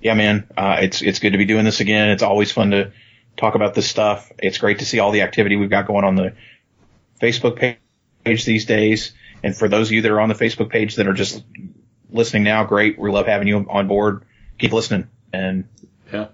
yeah, 0.00 0.14
man, 0.14 0.48
uh, 0.56 0.78
it's, 0.80 1.02
it's 1.02 1.18
good 1.18 1.32
to 1.32 1.38
be 1.38 1.44
doing 1.44 1.64
this 1.64 1.80
again. 1.80 2.10
It's 2.10 2.22
always 2.22 2.52
fun 2.52 2.70
to 2.70 2.92
talk 3.36 3.54
about 3.54 3.74
this 3.74 3.88
stuff. 3.88 4.30
It's 4.38 4.58
great 4.58 4.78
to 4.78 4.86
see 4.86 4.98
all 4.98 5.10
the 5.10 5.22
activity 5.22 5.56
we've 5.56 5.70
got 5.70 5.86
going 5.86 6.04
on 6.04 6.14
the 6.14 6.34
Facebook 7.20 7.56
page 8.24 8.44
these 8.44 8.64
days. 8.64 9.12
And 9.42 9.56
for 9.56 9.68
those 9.68 9.88
of 9.88 9.92
you 9.92 10.02
that 10.02 10.10
are 10.10 10.20
on 10.20 10.28
the 10.28 10.34
Facebook 10.34 10.70
page 10.70 10.96
that 10.96 11.06
are 11.06 11.12
just 11.12 11.44
listening 12.10 12.44
now, 12.44 12.64
great. 12.64 12.98
We 12.98 13.10
love 13.10 13.26
having 13.26 13.48
you 13.48 13.66
on 13.68 13.88
board. 13.88 14.24
Keep 14.58 14.72
listening. 14.72 15.08
And 15.32 15.68
Yeah. 16.12 16.28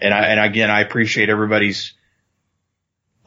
and 0.00 0.12
I, 0.14 0.26
and 0.26 0.40
again, 0.40 0.70
I 0.70 0.82
appreciate 0.82 1.30
everybody's 1.30 1.94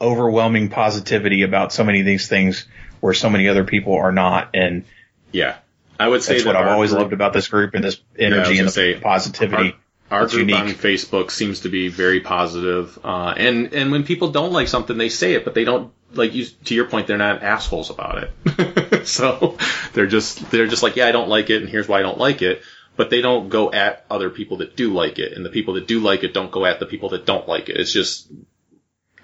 overwhelming 0.02 0.68
positivity 0.68 1.42
about 1.42 1.72
so 1.72 1.84
many 1.84 2.00
of 2.00 2.06
these 2.06 2.28
things 2.28 2.66
where 3.00 3.14
so 3.14 3.30
many 3.30 3.48
other 3.48 3.64
people 3.64 3.94
are 3.94 4.12
not. 4.12 4.50
And 4.54 4.84
Yeah. 5.30 5.56
I 6.00 6.08
would 6.08 6.22
say 6.22 6.34
that's 6.34 6.44
that 6.44 6.54
what 6.54 6.56
I've 6.56 6.72
always 6.72 6.90
group- 6.90 7.02
loved 7.02 7.12
about 7.12 7.32
this 7.32 7.48
group 7.48 7.74
and 7.74 7.84
this 7.84 7.98
energy 8.18 8.42
gonna 8.50 8.58
and 8.58 8.68
the 8.68 8.72
say, 8.72 8.94
positivity. 8.94 9.74
Our 10.10 10.22
That's 10.22 10.34
group 10.34 10.48
unique. 10.48 10.60
on 10.62 10.68
Facebook 10.72 11.30
seems 11.30 11.60
to 11.60 11.70
be 11.70 11.88
very 11.88 12.20
positive, 12.20 12.98
uh, 13.02 13.32
and 13.34 13.72
and 13.72 13.90
when 13.90 14.04
people 14.04 14.30
don't 14.30 14.52
like 14.52 14.68
something, 14.68 14.98
they 14.98 15.08
say 15.08 15.32
it, 15.32 15.42
but 15.44 15.54
they 15.54 15.64
don't 15.64 15.90
like 16.12 16.34
you. 16.34 16.44
To 16.66 16.74
your 16.74 16.84
point, 16.84 17.06
they're 17.06 17.16
not 17.16 17.42
assholes 17.42 17.88
about 17.88 18.22
it. 18.22 19.06
so 19.08 19.56
they're 19.94 20.06
just 20.06 20.50
they're 20.50 20.66
just 20.66 20.82
like, 20.82 20.96
yeah, 20.96 21.06
I 21.06 21.12
don't 21.12 21.30
like 21.30 21.48
it, 21.48 21.62
and 21.62 21.70
here's 21.70 21.88
why 21.88 22.00
I 22.00 22.02
don't 22.02 22.18
like 22.18 22.42
it. 22.42 22.60
But 22.94 23.08
they 23.08 23.22
don't 23.22 23.48
go 23.48 23.72
at 23.72 24.04
other 24.10 24.28
people 24.28 24.58
that 24.58 24.76
do 24.76 24.92
like 24.92 25.18
it, 25.18 25.32
and 25.32 25.46
the 25.46 25.50
people 25.50 25.74
that 25.74 25.86
do 25.86 26.00
like 26.00 26.24
it 26.24 26.34
don't 26.34 26.50
go 26.50 26.66
at 26.66 26.78
the 26.78 26.84
people 26.84 27.08
that 27.10 27.24
don't 27.24 27.48
like 27.48 27.70
it. 27.70 27.78
It's 27.78 27.92
just 27.92 28.28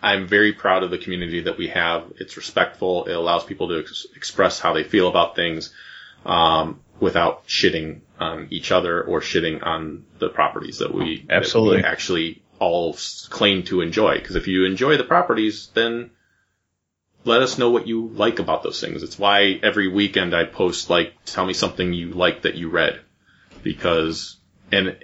I'm 0.03 0.27
very 0.27 0.53
proud 0.53 0.83
of 0.83 0.91
the 0.91 0.99
community 0.99 1.43
that 1.43 1.59
we 1.59 1.69
have. 1.69 2.13
It's 2.19 2.37
respectful. 2.37 3.07
It 3.07 3.13
allows 3.13 3.45
people 3.45 3.69
to 3.69 3.81
ex- 3.81 4.07
express 4.15 4.61
how 4.61 4.73
they 4.73 4.85
feel 4.85 5.09
about 5.09 5.35
things 5.35 5.73
um, 6.25 6.81
without 7.01 7.47
shitting 7.47 8.01
on 8.19 8.49
each 8.51 8.71
other 8.73 9.03
or 9.03 9.21
shitting 9.21 9.65
on 9.65 10.05
the 10.19 10.29
properties 10.29 10.79
that 10.79 10.95
we, 10.95 11.25
that 11.29 11.39
Absolutely. 11.39 11.79
we 11.79 11.85
actually 11.85 12.43
all 12.59 12.97
claim 13.29 13.63
to 13.65 13.81
enjoy. 13.81 14.19
Because 14.19 14.37
if 14.37 14.47
you 14.47 14.65
enjoy 14.65 14.97
the 14.97 15.05
properties, 15.05 15.69
then 15.75 16.11
let 17.25 17.43
us 17.43 17.59
know 17.59 17.71
what 17.71 17.87
you 17.87 18.09
like 18.09 18.39
about 18.39 18.63
those 18.63 18.81
things. 18.81 19.03
It's 19.03 19.19
why 19.19 19.59
every 19.63 19.89
weekend 19.89 20.35
I 20.35 20.45
post 20.45 20.91
like, 20.91 21.15
tell 21.25 21.47
me 21.47 21.53
something 21.53 21.93
you 21.93 22.11
like 22.11 22.43
that 22.43 22.55
you 22.55 22.69
read, 22.71 23.01
because 23.63 24.37
and 24.73 24.97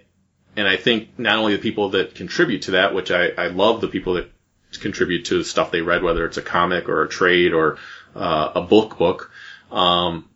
and 0.56 0.68
I 0.68 0.76
think 0.76 1.18
not 1.18 1.38
only 1.38 1.56
the 1.56 1.62
people 1.62 1.90
that 1.90 2.14
contribute 2.14 2.62
to 2.62 2.72
that, 2.72 2.94
which 2.94 3.10
I, 3.10 3.28
I 3.36 3.48
love 3.48 3.80
the 3.80 3.88
people 3.88 4.14
that 4.14 4.30
contribute 4.80 5.26
to 5.26 5.38
the 5.38 5.44
stuff 5.44 5.70
they 5.70 5.82
read, 5.82 6.02
whether 6.02 6.24
it's 6.26 6.36
a 6.36 6.42
comic 6.42 6.88
or 6.88 7.02
a 7.02 7.08
trade 7.08 7.52
or 7.52 7.78
uh, 8.14 8.52
a 8.56 8.60
book 8.62 8.98
book. 8.98 9.30
Um, 9.70 10.28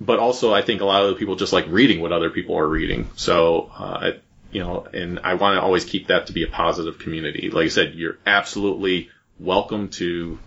but 0.00 0.18
also 0.18 0.54
I 0.54 0.62
think 0.62 0.80
a 0.80 0.86
lot 0.86 1.02
of 1.04 1.10
the 1.10 1.16
people 1.16 1.36
just 1.36 1.52
like 1.52 1.66
reading 1.68 2.00
what 2.00 2.12
other 2.12 2.30
people 2.30 2.56
are 2.58 2.66
reading. 2.66 3.10
So, 3.16 3.70
uh, 3.76 4.12
you 4.50 4.60
know, 4.60 4.86
and 4.92 5.20
I 5.22 5.34
want 5.34 5.56
to 5.56 5.62
always 5.62 5.84
keep 5.84 6.08
that 6.08 6.26
to 6.28 6.32
be 6.32 6.42
a 6.42 6.48
positive 6.48 6.98
community. 6.98 7.50
Like 7.50 7.66
I 7.66 7.68
said, 7.68 7.94
you're 7.94 8.18
absolutely 8.26 9.10
welcome 9.38 9.88
to 9.90 10.38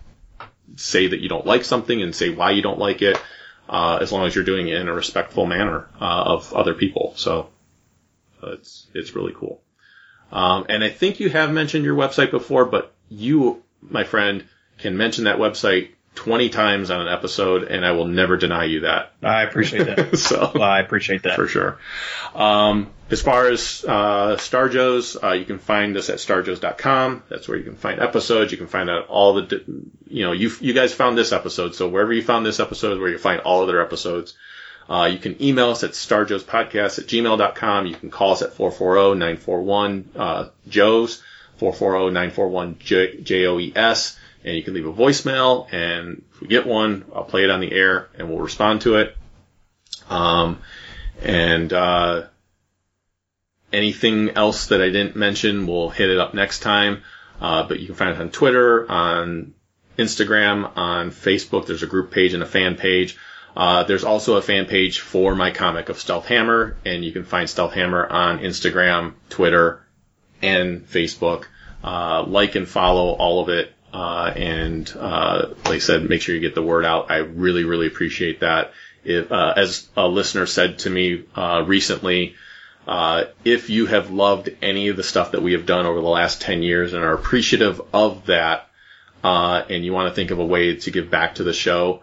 say 0.76 1.06
that 1.06 1.20
you 1.20 1.28
don't 1.28 1.46
like 1.46 1.64
something 1.64 2.02
and 2.02 2.14
say 2.14 2.30
why 2.30 2.50
you 2.50 2.62
don't 2.62 2.78
like 2.78 3.02
it, 3.02 3.20
uh, 3.68 3.98
as 4.00 4.12
long 4.12 4.26
as 4.26 4.34
you're 4.34 4.44
doing 4.44 4.68
it 4.68 4.80
in 4.80 4.88
a 4.88 4.92
respectful 4.92 5.46
manner, 5.46 5.88
uh, 6.00 6.22
of 6.26 6.52
other 6.52 6.74
people. 6.74 7.14
So, 7.16 7.50
uh, 8.42 8.52
it's, 8.52 8.86
it's 8.94 9.14
really 9.14 9.34
cool. 9.34 9.62
Um, 10.32 10.66
and 10.68 10.82
I 10.82 10.90
think 10.90 11.20
you 11.20 11.28
have 11.30 11.52
mentioned 11.52 11.84
your 11.84 11.96
website 11.96 12.30
before, 12.30 12.64
but 12.64 12.93
you, 13.08 13.62
my 13.82 14.04
friend, 14.04 14.44
can 14.78 14.96
mention 14.96 15.24
that 15.24 15.38
website 15.38 15.90
20 16.14 16.48
times 16.48 16.90
on 16.90 17.00
an 17.00 17.08
episode 17.08 17.64
and 17.64 17.84
I 17.84 17.92
will 17.92 18.06
never 18.06 18.36
deny 18.36 18.64
you 18.64 18.80
that. 18.80 19.12
I 19.22 19.42
appreciate 19.42 19.84
that. 19.86 20.16
so 20.18 20.52
I 20.60 20.80
appreciate 20.80 21.24
that. 21.24 21.36
for 21.36 21.48
sure. 21.48 21.78
Um, 22.34 22.90
as 23.10 23.20
far 23.20 23.48
as 23.48 23.84
uh, 23.84 24.36
Star 24.38 24.68
Joe's, 24.68 25.16
uh, 25.22 25.32
you 25.32 25.44
can 25.44 25.58
find 25.58 25.96
us 25.96 26.10
at 26.10 26.18
starjoes.com. 26.18 27.22
That's 27.28 27.48
where 27.48 27.58
you 27.58 27.64
can 27.64 27.76
find 27.76 28.00
episodes. 28.00 28.52
You 28.52 28.58
can 28.58 28.66
find 28.66 28.88
out 28.88 29.08
all 29.08 29.34
the, 29.34 29.64
you 30.08 30.24
know, 30.24 30.32
you 30.32 30.50
you 30.60 30.72
guys 30.72 30.94
found 30.94 31.18
this 31.18 31.32
episode, 31.32 31.74
so 31.74 31.88
wherever 31.88 32.12
you 32.12 32.22
found 32.22 32.46
this 32.46 32.60
episode 32.60 32.94
is 32.94 32.98
where 32.98 33.10
you 33.10 33.18
find 33.18 33.40
all 33.40 33.62
other 33.62 33.80
episodes. 33.80 34.34
Uh, 34.88 35.08
you 35.10 35.18
can 35.18 35.42
email 35.42 35.70
us 35.70 35.82
at 35.82 35.92
starjoespodcast 35.92 36.98
at 36.98 37.06
gmail.com. 37.06 37.86
You 37.86 37.94
can 37.94 38.10
call 38.10 38.32
us 38.32 38.42
at 38.42 38.54
440-941 38.54 40.04
uh, 40.14 40.48
Joe's, 40.68 41.22
440-941-J-O-E-S, 41.60 44.18
and 44.44 44.56
you 44.56 44.62
can 44.62 44.74
leave 44.74 44.86
a 44.86 44.92
voicemail, 44.92 45.72
and 45.72 46.22
if 46.32 46.40
we 46.40 46.48
get 46.48 46.66
one, 46.66 47.04
I'll 47.14 47.24
play 47.24 47.44
it 47.44 47.50
on 47.50 47.60
the 47.60 47.72
air, 47.72 48.08
and 48.18 48.28
we'll 48.28 48.40
respond 48.40 48.82
to 48.82 48.96
it. 48.96 49.16
Um, 50.08 50.60
and 51.22 51.72
uh, 51.72 52.24
anything 53.72 54.30
else 54.30 54.66
that 54.66 54.82
I 54.82 54.90
didn't 54.90 55.16
mention, 55.16 55.66
we'll 55.66 55.90
hit 55.90 56.10
it 56.10 56.18
up 56.18 56.34
next 56.34 56.60
time. 56.60 57.02
Uh, 57.40 57.66
but 57.66 57.80
you 57.80 57.86
can 57.86 57.94
find 57.94 58.10
it 58.10 58.20
on 58.20 58.30
Twitter, 58.30 58.90
on 58.90 59.54
Instagram, 59.98 60.76
on 60.76 61.10
Facebook. 61.10 61.66
There's 61.66 61.82
a 61.82 61.88
group 61.88 62.10
page 62.10 62.34
and 62.34 62.42
a 62.42 62.46
fan 62.46 62.76
page. 62.76 63.16
Uh, 63.56 63.84
there's 63.84 64.04
also 64.04 64.36
a 64.36 64.42
fan 64.42 64.66
page 64.66 65.00
for 65.00 65.34
my 65.34 65.50
comic 65.50 65.88
of 65.88 65.98
Stealth 65.98 66.26
Hammer, 66.26 66.76
and 66.84 67.04
you 67.04 67.12
can 67.12 67.24
find 67.24 67.48
Stealth 67.48 67.74
Hammer 67.74 68.06
on 68.06 68.40
Instagram, 68.40 69.14
Twitter, 69.28 69.83
and 70.42 70.86
Facebook. 70.88 71.46
Uh, 71.84 72.24
like 72.26 72.54
and 72.54 72.66
follow 72.66 73.10
all 73.10 73.42
of 73.42 73.50
it. 73.50 73.70
Uh, 73.92 74.32
and, 74.34 74.90
uh, 74.98 75.48
like 75.66 75.74
I 75.74 75.78
said, 75.78 76.08
make 76.08 76.22
sure 76.22 76.34
you 76.34 76.40
get 76.40 76.54
the 76.54 76.62
word 76.62 76.86
out. 76.86 77.10
I 77.10 77.18
really, 77.18 77.64
really 77.64 77.86
appreciate 77.86 78.40
that. 78.40 78.72
If, 79.04 79.30
uh, 79.30 79.52
as 79.54 79.86
a 79.94 80.08
listener 80.08 80.46
said 80.46 80.78
to 80.80 80.90
me, 80.90 81.24
uh, 81.34 81.62
recently, 81.66 82.36
uh, 82.88 83.24
if 83.44 83.68
you 83.68 83.84
have 83.84 84.10
loved 84.10 84.48
any 84.62 84.88
of 84.88 84.96
the 84.96 85.02
stuff 85.02 85.32
that 85.32 85.42
we 85.42 85.52
have 85.52 85.66
done 85.66 85.84
over 85.84 86.00
the 86.00 86.08
last 86.08 86.40
10 86.40 86.62
years 86.62 86.94
and 86.94 87.04
are 87.04 87.12
appreciative 87.12 87.82
of 87.92 88.26
that, 88.26 88.68
and 89.22 89.84
you 89.84 89.92
want 89.92 90.08
to 90.08 90.14
think 90.14 90.30
of 90.30 90.38
a 90.38 90.44
way 90.44 90.76
to 90.76 90.90
give 90.90 91.10
back 91.10 91.34
to 91.34 91.44
the 91.44 91.52
show, 91.52 92.02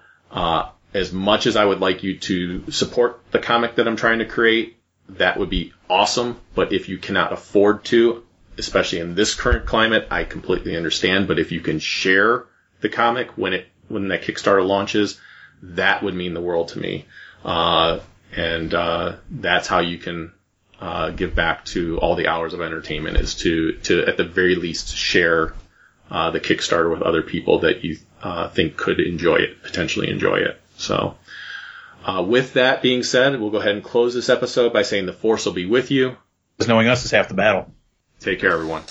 as 0.93 1.11
much 1.11 1.47
as 1.47 1.55
I 1.55 1.65
would 1.65 1.79
like 1.79 2.03
you 2.03 2.19
to 2.19 2.71
support 2.71 3.19
the 3.31 3.39
comic 3.39 3.75
that 3.75 3.87
I'm 3.87 3.95
trying 3.95 4.19
to 4.19 4.25
create, 4.25 4.77
that 5.17 5.37
would 5.37 5.49
be 5.49 5.73
awesome. 5.89 6.39
But 6.55 6.73
if 6.73 6.89
you 6.89 6.97
cannot 6.97 7.33
afford 7.33 7.85
to, 7.85 8.23
especially 8.57 8.99
in 8.99 9.15
this 9.15 9.35
current 9.35 9.65
climate, 9.65 10.07
I 10.11 10.23
completely 10.23 10.75
understand. 10.75 11.27
But 11.27 11.39
if 11.39 11.51
you 11.51 11.61
can 11.61 11.79
share 11.79 12.45
the 12.81 12.89
comic 12.89 13.37
when 13.37 13.53
it 13.53 13.67
when 13.87 14.07
that 14.07 14.23
Kickstarter 14.23 14.65
launches, 14.65 15.19
that 15.61 16.01
would 16.03 16.13
mean 16.13 16.33
the 16.33 16.41
world 16.41 16.69
to 16.69 16.79
me. 16.79 17.05
Uh, 17.43 17.99
and 18.35 18.73
uh, 18.73 19.15
that's 19.29 19.67
how 19.67 19.79
you 19.79 19.97
can 19.97 20.31
uh, 20.79 21.09
give 21.09 21.35
back 21.35 21.65
to 21.65 21.99
all 21.99 22.15
the 22.15 22.27
hours 22.27 22.53
of 22.53 22.61
entertainment 22.61 23.17
is 23.17 23.35
to 23.35 23.73
to 23.83 24.05
at 24.05 24.17
the 24.17 24.23
very 24.23 24.55
least 24.55 24.95
share 24.95 25.53
uh, 26.09 26.31
the 26.31 26.39
Kickstarter 26.39 26.91
with 26.91 27.01
other 27.01 27.21
people 27.21 27.59
that 27.59 27.83
you 27.83 27.97
uh, 28.21 28.47
think 28.49 28.77
could 28.77 28.99
enjoy 28.99 29.35
it, 29.35 29.61
potentially 29.63 30.09
enjoy 30.09 30.37
it. 30.37 30.59
So. 30.77 31.17
Uh, 32.03 32.23
with 32.23 32.53
that 32.53 32.81
being 32.81 33.03
said, 33.03 33.39
we'll 33.39 33.51
go 33.51 33.59
ahead 33.59 33.75
and 33.75 33.83
close 33.83 34.13
this 34.13 34.29
episode 34.29 34.73
by 34.73 34.81
saying 34.81 35.05
the 35.05 35.13
force 35.13 35.45
will 35.45 35.53
be 35.53 35.65
with 35.65 35.91
you. 35.91 36.17
Because 36.57 36.67
knowing 36.67 36.87
us 36.87 37.05
is 37.05 37.11
half 37.11 37.27
the 37.27 37.33
battle. 37.33 37.71
Take 38.19 38.39
care, 38.39 38.51
everyone. 38.51 38.83